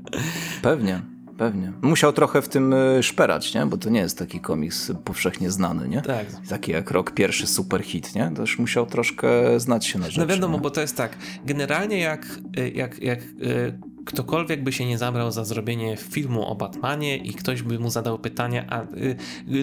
Pewnie. 0.62 1.13
Pewnie. 1.38 1.72
Musiał 1.82 2.12
trochę 2.12 2.42
w 2.42 2.48
tym 2.48 2.72
y, 2.72 3.02
szperać, 3.02 3.54
nie? 3.54 3.66
Bo 3.66 3.76
to 3.76 3.90
nie 3.90 4.00
jest 4.00 4.18
taki 4.18 4.40
komiks 4.40 4.92
powszechnie 5.04 5.50
znany, 5.50 5.88
nie? 5.88 6.02
Tak. 6.02 6.26
Taki 6.48 6.72
jak 6.72 6.90
rok 6.90 7.10
pierwszy 7.10 7.46
super 7.46 7.82
hit, 7.82 8.14
nie? 8.14 8.30
Też 8.36 8.58
musiał 8.58 8.86
troszkę 8.86 9.60
znać 9.60 9.86
się 9.86 9.98
na 9.98 10.04
rzeczy. 10.04 10.20
No 10.20 10.26
wiadomo, 10.26 10.56
nie? 10.56 10.62
bo 10.62 10.70
to 10.70 10.80
jest 10.80 10.96
tak. 10.96 11.16
Generalnie 11.46 11.98
jak, 11.98 12.26
y, 12.58 12.70
jak, 12.70 13.02
jak 13.02 13.18
y, 13.22 13.78
ktokolwiek 14.04 14.62
by 14.62 14.72
się 14.72 14.86
nie 14.86 14.98
zabrał 14.98 15.30
za 15.30 15.44
zrobienie 15.44 15.96
filmu 15.96 16.46
o 16.46 16.54
Batmanie 16.54 17.16
i 17.16 17.34
ktoś 17.34 17.62
by 17.62 17.78
mu 17.78 17.90
zadał 17.90 18.18
pytanie, 18.18 18.66
a 18.70 18.82
y, 18.82 19.16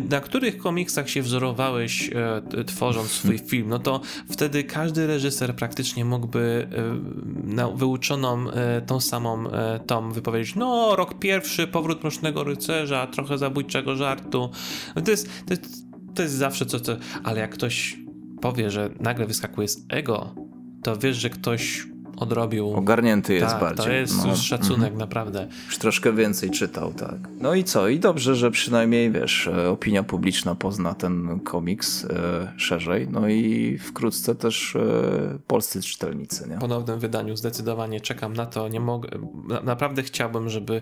na 0.10 0.20
których 0.20 0.58
komiksach 0.58 1.10
się 1.10 1.22
wzorowałeś 1.22 2.10
e, 2.58 2.64
tworząc 2.64 3.12
swój 3.12 3.38
film, 3.50 3.70
no 3.70 3.80
to 3.80 4.02
wtedy 4.30 4.64
każdy 4.64 5.08
reżyser 5.08 5.56
praktycznie 5.56 6.06
mógłby 6.06 6.68
e, 6.72 7.56
na 7.56 7.70
wyuczoną 7.70 8.50
e, 8.50 8.82
tą 8.82 9.00
samą 9.00 9.44
tą 9.88 10.12
wypowiedzieć, 10.12 10.56
no 10.56 10.96
rok 10.96 11.20
pierwszy, 11.20 11.68
powrót 11.68 12.04
Mrocznego 12.04 12.44
Rycerza, 12.44 13.08
trochę 13.08 13.38
zabójczego 13.38 13.96
żartu. 13.96 14.50
No 14.96 15.02
to 15.02 15.12
jest, 15.12 15.30
to 15.46 15.54
jest, 15.54 15.86
to 16.16 16.22
jest 16.22 16.36
zawsze 16.36 16.66
co, 16.66 16.80
co, 16.80 16.98
ale 17.24 17.40
jak 17.40 17.52
ktoś 17.52 17.98
powie, 18.42 18.72
że 18.72 18.90
nagle 19.00 19.26
wyskakuje 19.26 19.68
z 19.68 19.86
ego, 19.90 20.36
to 20.84 20.98
wiesz, 20.98 21.18
że 21.18 21.30
ktoś 21.30 21.91
odrobił. 22.22 22.74
Ogarnięty 22.74 23.34
jest 23.34 23.48
tak, 23.48 23.60
bardziej. 23.60 23.86
To 23.86 23.92
jest 23.92 24.26
no. 24.26 24.36
szacunek, 24.36 24.88
mm. 24.88 25.00
naprawdę. 25.00 25.48
Już 25.66 25.78
troszkę 25.78 26.14
więcej 26.14 26.52
czytał, 26.52 26.94
tak. 26.94 27.16
No 27.40 27.54
i 27.56 27.64
co? 27.64 27.88
I 27.88 28.00
dobrze, 28.00 28.36
że 28.36 28.52
przynajmniej 28.52 29.12
wiesz, 29.12 29.48
e, 29.48 29.70
opinia 29.70 30.04
publiczna 30.04 30.56
pozna 30.56 30.94
ten 30.94 31.40
komiks 31.40 32.06
e, 32.06 32.54
szerzej. 32.58 33.08
No 33.12 33.28
i 33.28 33.78
wkrótce 33.78 34.36
też 34.36 34.76
e, 34.76 35.40
polscy 35.48 35.82
czytelnicy. 35.82 36.50
Nie? 36.50 36.58
Po 36.58 36.68
nowym 36.68 37.00
wydaniu 37.00 37.36
zdecydowanie 37.36 38.02
czekam 38.02 38.34
na 38.34 38.46
to. 38.46 38.68
Nie 38.68 38.80
mogę. 38.80 39.10
Na, 39.48 39.62
naprawdę 39.62 40.04
chciałbym, 40.04 40.50
żeby 40.50 40.82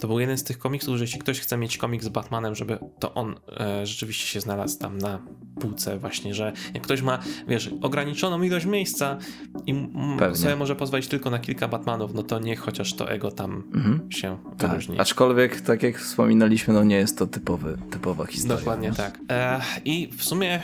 to 0.00 0.08
był 0.08 0.20
jeden 0.20 0.38
z 0.38 0.44
tych 0.44 0.58
komiksów, 0.58 0.96
że 0.96 1.04
jeśli 1.04 1.20
ktoś 1.20 1.40
chce 1.40 1.56
mieć 1.56 1.78
komiks 1.78 2.04
z 2.04 2.08
Batmanem, 2.08 2.54
żeby 2.54 2.78
to 2.98 3.14
on 3.14 3.34
e, 3.60 3.86
rzeczywiście 3.86 4.26
się 4.26 4.40
znalazł 4.40 4.78
tam 4.78 4.98
na 4.98 5.18
półce, 5.60 5.98
właśnie, 5.98 6.34
że 6.34 6.52
jak 6.74 6.82
ktoś 6.82 7.02
ma, 7.02 7.18
wiesz, 7.48 7.70
ograniczoną 7.82 8.42
ilość 8.42 8.66
miejsca 8.66 9.18
i 9.66 9.88
sobie 10.34 10.56
może 10.56 10.76
pozwolić 10.80 11.08
tylko 11.08 11.30
na 11.30 11.38
kilka 11.38 11.68
Batmanów, 11.68 12.14
no 12.14 12.22
to 12.22 12.38
niech 12.38 12.60
chociaż 12.60 12.94
to 12.94 13.10
ego 13.10 13.30
tam 13.30 13.62
mhm. 13.74 14.12
się 14.12 14.38
tak. 14.58 14.70
wyróżni. 14.70 15.00
Aczkolwiek, 15.00 15.60
tak 15.60 15.82
jak 15.82 15.98
wspominaliśmy, 15.98 16.74
no 16.74 16.84
nie 16.84 16.96
jest 16.96 17.18
to 17.18 17.26
typowy, 17.26 17.78
typowa 17.90 18.26
historia. 18.26 18.56
Dokładnie 18.56 18.88
nie? 18.88 18.94
tak. 18.94 19.18
E, 19.30 19.60
I 19.84 20.08
w 20.16 20.24
sumie 20.24 20.60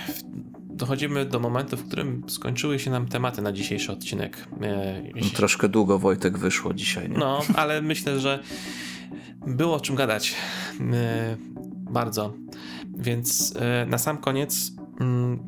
dochodzimy 0.70 1.24
do 1.24 1.40
momentu, 1.40 1.76
w 1.76 1.86
którym 1.86 2.22
skończyły 2.28 2.78
się 2.78 2.90
nam 2.90 3.08
tematy 3.08 3.42
na 3.42 3.52
dzisiejszy 3.52 3.92
odcinek. 3.92 4.48
E, 4.62 5.02
jeśli... 5.14 5.30
no, 5.32 5.36
troszkę 5.36 5.68
długo 5.68 5.98
Wojtek 5.98 6.38
wyszło 6.38 6.74
dzisiaj. 6.74 7.10
Nie? 7.10 7.18
No, 7.18 7.40
ale 7.56 7.82
myślę, 7.82 8.20
że 8.20 8.42
było 9.46 9.76
o 9.76 9.80
czym 9.80 9.96
gadać. 9.96 10.34
E, 10.92 11.36
bardzo. 11.90 12.34
Więc 12.98 13.54
e, 13.56 13.86
na 13.86 13.98
sam 13.98 14.18
koniec 14.18 14.72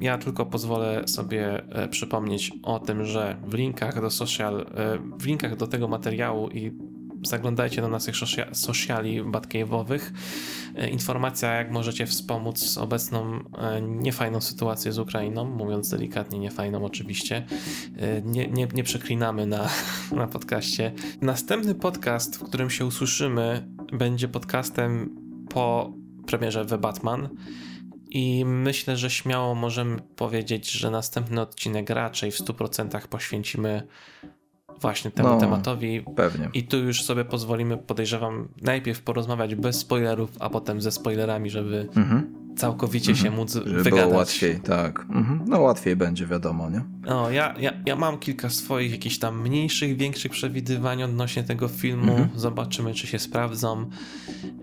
ja 0.01 0.19
tylko 0.19 0.47
pozwolę 0.47 1.09
sobie 1.09 1.63
e, 1.69 1.89
przypomnieć 1.89 2.53
o 2.63 2.79
tym, 2.79 3.05
że 3.05 3.37
w 3.47 3.55
linkach 3.55 4.01
do 4.01 4.11
social, 4.11 4.61
e, 4.61 4.99
w 5.19 5.27
linkach 5.27 5.57
do 5.57 5.67
tego 5.67 5.89
materiału 5.89 6.49
i 6.49 6.73
zaglądajcie 7.25 7.83
do 7.83 7.89
naszych 7.89 8.15
sociali 8.53 9.23
Batcave'owych. 9.23 10.01
E, 10.75 10.89
informacja, 10.89 11.53
jak 11.55 11.71
możecie 11.71 12.07
wspomóc 12.07 12.79
obecną 12.79 13.41
niefajną 13.81 14.41
sytuację 14.41 14.93
z 14.93 14.99
Ukrainą, 14.99 15.45
mówiąc 15.45 15.91
delikatnie, 15.91 16.39
niefajną 16.39 16.85
oczywiście. 16.85 17.47
Nie, 18.25 18.49
nie, 18.49 18.69
nie 18.75 18.85
przeklinamy 18.85 19.47
na, 19.47 19.69
na 20.13 20.27
podcaście. 20.27 20.93
Następny 21.21 21.75
podcast, 21.75 22.37
w 22.37 22.45
którym 22.45 22.71
się 22.71 22.87
usłyszymy, 22.87 23.69
będzie 23.93 24.29
podcastem 24.29 25.17
po 25.49 25.93
premierze 26.27 26.67
The 26.67 26.79
Batman. 26.79 27.29
I 28.11 28.45
myślę, 28.45 28.97
że 28.97 29.11
śmiało 29.11 29.55
możemy 29.55 29.99
powiedzieć, 30.17 30.71
że 30.71 30.91
następny 30.91 31.41
odcinek 31.41 31.91
raczej 31.91 32.31
w 32.31 32.39
100% 32.39 33.07
poświęcimy 33.09 33.83
właśnie 34.81 35.11
temu 35.11 35.29
No. 35.29 35.39
tematowi. 35.41 36.05
Pewnie. 36.17 36.49
I 36.55 36.63
tu 36.63 36.79
już 36.79 37.03
sobie 37.03 37.25
pozwolimy, 37.25 37.77
podejrzewam, 37.77 38.49
najpierw 38.63 39.03
porozmawiać 39.03 39.55
bez 39.55 39.79
spoilerów, 39.79 40.31
a 40.41 40.51
potem 40.51 40.81
ze 40.81 40.91
spoilerami, 40.93 41.51
żeby 41.51 41.89
Mhm. 41.97 42.35
Całkowicie 42.59 43.17
się 43.17 43.31
móc 43.31 43.53
Żeby 43.53 43.83
wygadać. 43.83 44.05
było 44.07 44.19
łatwiej, 44.19 44.61
tak. 44.61 45.07
Mhm. 45.11 45.45
No 45.47 45.61
łatwiej 45.61 45.97
będzie, 45.97 46.27
wiadomo, 46.27 46.71
nie? 46.71 46.85
No, 47.07 47.31
ja, 47.31 47.55
ja, 47.59 47.73
ja 47.87 47.97
mam 47.97 48.19
kilka 48.19 48.51
swoich 48.51 48.93
jakichś 48.93 49.19
tam 49.19 49.43
mniejszych, 49.43 49.97
większych 49.97 50.33
przewidywań 50.33 51.03
odnośnie 51.03 51.43
tego 51.43 51.69
filmu. 51.69 52.13
Mhm. 52.13 52.29
Zobaczymy, 52.35 52.95
czy 52.95 53.07
się 53.07 53.19
sprawdzą. 53.19 53.91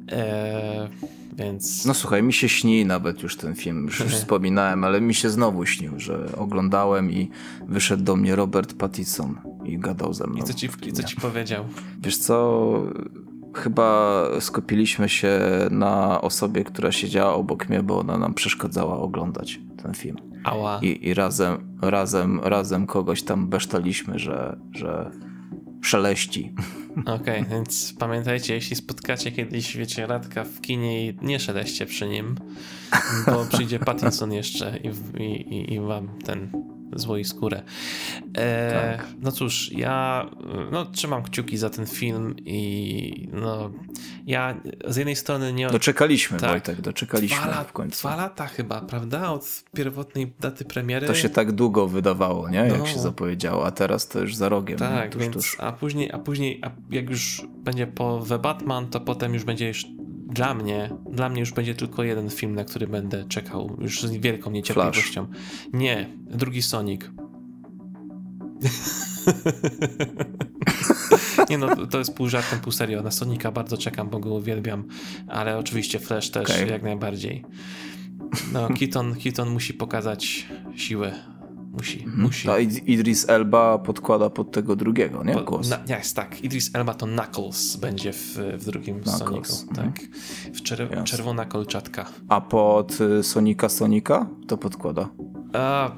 Eee, 0.07 0.89
więc. 1.37 1.85
No 1.85 1.93
słuchaj, 1.93 2.23
mi 2.23 2.33
się 2.33 2.49
śni 2.49 2.85
nawet 2.85 3.23
już 3.23 3.37
ten 3.37 3.55
film, 3.55 3.85
już, 3.85 3.99
już 3.99 4.13
wspominałem, 4.21 4.83
ale 4.83 5.01
mi 5.01 5.13
się 5.13 5.29
znowu 5.29 5.65
śnił, 5.65 5.99
że 5.99 6.29
oglądałem 6.37 7.11
i 7.11 7.29
wyszedł 7.67 8.03
do 8.03 8.15
mnie 8.15 8.35
Robert 8.35 8.73
Pattinson 8.73 9.35
i 9.65 9.79
gadał 9.79 10.13
ze 10.13 10.27
mną. 10.27 10.37
I 10.37 10.43
co 10.43 10.53
ci, 10.53 10.69
co 10.93 11.03
ci 11.03 11.15
powiedział? 11.15 11.65
Wiesz 12.01 12.17
co, 12.17 12.71
chyba 13.55 14.23
skupiliśmy 14.39 15.09
się 15.09 15.39
na 15.71 16.21
osobie, 16.21 16.63
która 16.63 16.91
siedziała 16.91 17.33
obok 17.33 17.69
mnie, 17.69 17.83
bo 17.83 17.99
ona 17.99 18.17
nam 18.17 18.33
przeszkadzała 18.33 18.99
oglądać 18.99 19.59
ten 19.83 19.93
film. 19.93 20.17
Ała. 20.43 20.79
I, 20.81 21.07
i 21.07 21.13
razem, 21.13 21.77
razem, 21.81 22.39
razem 22.43 22.87
kogoś 22.87 23.23
tam 23.23 23.47
besztaliśmy, 23.47 24.19
że, 24.19 24.59
że 24.71 25.11
szeleści. 25.81 26.53
Okej, 27.21 27.45
więc 27.49 27.93
pamiętajcie, 27.99 28.53
jeśli 28.53 28.75
spotkacie 28.75 29.31
kiedyś, 29.31 29.77
wiecie, 29.77 30.07
Radka 30.07 30.43
w 30.43 30.61
kinie 30.61 31.07
i 31.07 31.17
nie 31.21 31.39
szeleście 31.39 31.85
przy 31.85 32.07
nim, 32.07 32.35
bo 33.25 33.45
przyjdzie 33.45 33.79
Pattinson 33.85 34.33
jeszcze 34.33 34.77
i, 34.77 35.21
i, 35.23 35.55
i, 35.55 35.73
i 35.73 35.79
wam 35.79 36.09
ten 36.25 36.51
złoi 36.95 37.23
skórę. 37.23 37.63
E, 38.37 38.97
Tak. 38.97 39.07
No 39.21 39.31
cóż, 39.31 39.71
ja 39.71 40.25
no, 40.71 40.85
trzymam 40.85 41.23
kciuki 41.23 41.57
za 41.57 41.69
ten 41.69 41.85
film 41.87 42.35
i 42.45 43.29
no, 43.33 43.71
ja 44.27 44.55
z 44.87 44.95
jednej 44.95 45.15
strony 45.15 45.53
nie... 45.53 45.67
Doczekaliśmy, 45.67 46.39
Tak. 46.39 46.49
Wojtek, 46.49 46.81
doczekaliśmy 46.81 47.37
dwa, 47.51 47.63
w 47.63 47.73
końcu. 47.73 47.99
dwa 48.07 48.15
lata 48.15 48.47
chyba, 48.47 48.81
prawda? 48.81 49.31
Od 49.31 49.63
pierwotnej 49.75 50.33
daty 50.39 50.65
premiery. 50.65 51.07
To 51.07 51.13
się 51.15 51.29
tak 51.29 51.51
długo 51.51 51.87
wydawało, 51.87 52.49
nie? 52.49 52.57
Jak 52.57 52.79
No. 52.79 52.85
się 52.85 52.99
zapowiedziało, 52.99 53.65
a 53.65 53.71
teraz 53.71 54.07
to 54.07 54.19
już 54.19 54.35
za 54.35 54.49
rogiem. 54.49 54.77
Tak, 54.79 55.11
tuż, 55.11 55.21
więc 55.21 55.33
tuż. 55.35 55.57
a 55.59 55.71
później, 55.71 56.11
a 56.11 56.19
później, 56.19 56.59
a 56.63 56.71
jak 56.89 57.09
już 57.09 57.41
będzie 57.57 57.87
po 57.87 58.23
The 58.29 58.39
Batman, 58.39 58.87
to 58.89 58.99
potem 59.01 59.33
już 59.33 59.43
będzie 59.43 59.67
już 59.67 59.85
dla 60.35 60.53
mnie, 60.53 60.89
dla 61.11 61.29
mnie 61.29 61.39
już 61.39 61.51
będzie 61.51 61.75
tylko 61.75 62.03
jeden 62.03 62.29
film, 62.29 62.55
na 62.55 62.63
który 62.63 62.87
będę 62.87 63.25
czekał 63.25 63.77
już 63.79 64.01
z 64.01 64.11
wielką 64.11 64.51
niecierpliwością. 64.51 65.27
Nie, 65.73 66.09
drugi 66.27 66.61
Sonic. 66.61 67.01
Nie 71.49 71.57
no, 71.57 71.87
to 71.87 71.99
jest 71.99 72.13
pół 72.13 72.29
żartem, 72.29 72.59
pół 72.59 72.71
serio. 72.71 73.01
Na 73.01 73.11
Sonika 73.11 73.51
bardzo 73.51 73.77
czekam, 73.77 74.09
bo 74.09 74.19
go 74.19 74.33
uwielbiam, 74.33 74.87
ale 75.27 75.57
oczywiście 75.57 75.99
Flash 75.99 76.29
też 76.29 76.49
Okej. 76.49 76.69
jak 76.69 76.83
najbardziej. 76.83 77.45
No, 78.53 78.67
Keaton, 78.79 79.15
Keaton 79.23 79.49
musi 79.49 79.73
pokazać 79.73 80.47
siłę. 80.75 81.34
Musi, 81.75 82.05
musi. 82.17 82.49
A 82.49 82.57
Id- 82.59 82.81
Idris 82.89 83.29
Elba 83.29 83.77
podkłada 83.77 84.29
pod 84.29 84.51
tego 84.51 84.75
drugiego, 84.75 85.23
nie? 85.23 85.35
Głos. 85.35 85.69
Na, 85.69 85.95
jest 85.97 86.15
tak. 86.15 86.43
Idris 86.43 86.71
Elba 86.73 86.93
to 86.93 87.05
Knuckles 87.05 87.75
będzie 87.75 88.13
w, 88.13 88.37
w 88.57 88.65
drugim 88.65 88.99
Knuckles, 89.01 89.19
Sonicu. 89.49 89.69
mhm. 89.69 89.93
Tak. 89.93 90.01
W 90.55 90.61
czer- 90.61 91.03
czerwona 91.03 91.45
kolczatka. 91.45 92.05
A 92.29 92.41
pod 92.41 93.01
y, 93.01 93.23
Sonika 93.23 93.69
Sonika 93.69 94.27
to 94.47 94.57
podkłada. 94.57 95.09
A, 95.53 95.91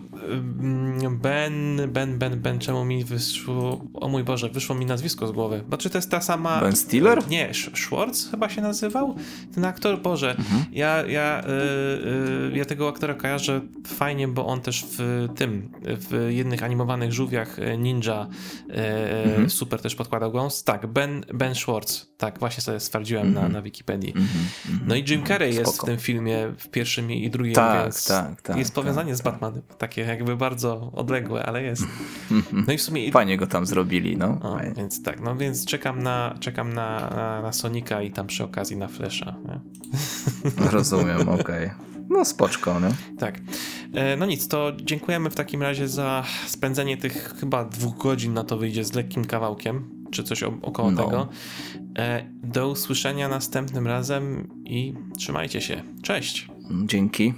ben, 1.10 1.82
Ben, 1.88 2.18
Ben, 2.20 2.40
Ben, 2.40 2.60
czemu 2.60 2.86
mi 2.86 3.04
wyszło... 3.04 3.82
O 3.94 4.08
mój 4.08 4.24
Boże, 4.24 4.49
wyszło 4.49 4.76
mi 4.76 4.86
nazwisko 4.86 5.28
z 5.28 5.32
głowy. 5.32 5.64
Znaczy 5.68 5.90
to 5.90 5.98
jest 5.98 6.12
ta 6.12 6.22
sama... 6.22 6.62
Ben 6.62 6.76
Stiller? 6.76 7.28
Nie, 7.30 7.49
Sch- 7.52 7.78
Schwartz 7.78 8.32
chyba 8.32 8.49
się 8.49 8.62
nazywał? 8.62 9.16
Ten 9.56 9.66
aktor? 9.66 10.02
Boże, 10.02 10.36
Mhm. 10.38 10.66
ja, 10.72 11.06
ja, 11.06 11.44
y, 11.44 12.54
y, 12.54 12.58
ja 12.58 12.66
tego 12.66 12.90
aktora 12.90 13.14
kojarzę 13.14 13.62
fajnie, 13.88 14.28
bo 14.28 14.45
on 14.45 14.62
też 14.62 14.86
w 14.98 15.28
tym, 15.36 15.70
w 15.84 16.28
jednych 16.30 16.64
animowanych 16.64 17.14
żółwiach 17.14 17.60
y, 17.60 17.78
Ninja 17.78 18.28
y, 18.70 18.74
Mhm. 19.28 19.49
super 19.49 19.82
też 19.82 19.95
podkładał 19.95 20.32
głos. 20.32 20.64
Tak, 20.64 20.88
Ben, 20.88 21.26
ben 21.34 21.56
Schwartz. 21.56 22.08
Tak, 22.18 22.40
właśnie 22.40 22.62
sobie 22.64 22.80
stwierdziłem 22.80 23.34
na, 23.34 23.49
na 23.49 23.62
Wikipedii. 23.62 24.10
Mhm, 24.16 24.45
No 24.88 24.95
i 24.95 25.04
Jim 25.10 25.26
Carrey 25.26 25.56
jest 25.56 25.82
w 25.82 25.86
tym 25.86 25.98
filmie, 25.98 26.38
w 26.58 26.68
pierwszym 26.70 27.12
i 27.12 27.30
drugim, 27.30 27.54
Tak, 27.54 27.84
więc 27.84 28.08
tak, 28.08 28.41
tak, 28.41 28.58
jest 28.58 28.74
powiązanie 28.76 29.10
tak, 29.12 29.18
z 29.18 29.22
Batmanem. 29.22 29.62
Takie 29.78 30.06
jakby 30.18 30.38
bardzo 30.38 30.91
odległe, 30.94 31.45
ale 31.45 31.64
jest. 31.64 31.84
No 32.68 32.73
i 32.73 32.77
w 32.77 32.81
sumie... 32.81 33.11
Fajnie 33.11 33.38
go 33.38 33.48
tam 33.48 33.65
zrobili, 33.65 34.18
no. 34.18 34.27
O, 34.41 34.57
więc 34.77 35.03
tak, 35.03 35.22
no 35.22 35.35
więc 35.35 35.65
czekam 35.65 36.03
na, 36.03 36.35
czekam 36.39 36.73
na, 36.73 37.10
na, 37.10 37.41
na 37.41 37.52
Sonika 37.52 38.02
i 38.02 38.11
tam 38.11 38.27
przy 38.27 38.44
okazji 38.44 38.77
na. 38.77 38.88
Nie? 39.45 39.60
Rozumiem, 40.72 41.30
okej. 41.30 41.69
No 42.10 42.26
spoczko, 42.26 42.80
no. 42.80 42.88
Tak. 43.19 43.39
E, 43.94 44.18
No 44.18 44.26
nic, 44.26 44.48
to 44.48 44.72
dziękujemy 44.84 45.30
w 45.30 45.35
takim 45.35 45.61
razie 45.61 45.88
za 45.88 46.23
spędzenie 46.48 46.98
tych 46.98 47.34
chyba 47.39 47.65
dwóch 47.65 47.98
godzin 47.98 48.34
na 48.34 48.44
to 48.44 48.57
wyjdzie 48.57 48.84
z 48.84 48.94
lekkim 48.94 49.26
kawałkiem, 49.26 49.89
czy 50.11 50.23
coś 50.23 50.44
około 50.44 50.91
No. 50.91 51.03
tego. 51.03 51.27
E, 51.98 52.26
Do 52.44 52.69
usłyszenia 52.69 53.30
następnym 53.30 53.88
razem 53.88 54.48
i 54.65 54.94
trzymajcie 55.18 55.61
się. 55.61 55.84
Cześć! 56.02 56.48
Dzięki. 56.85 57.34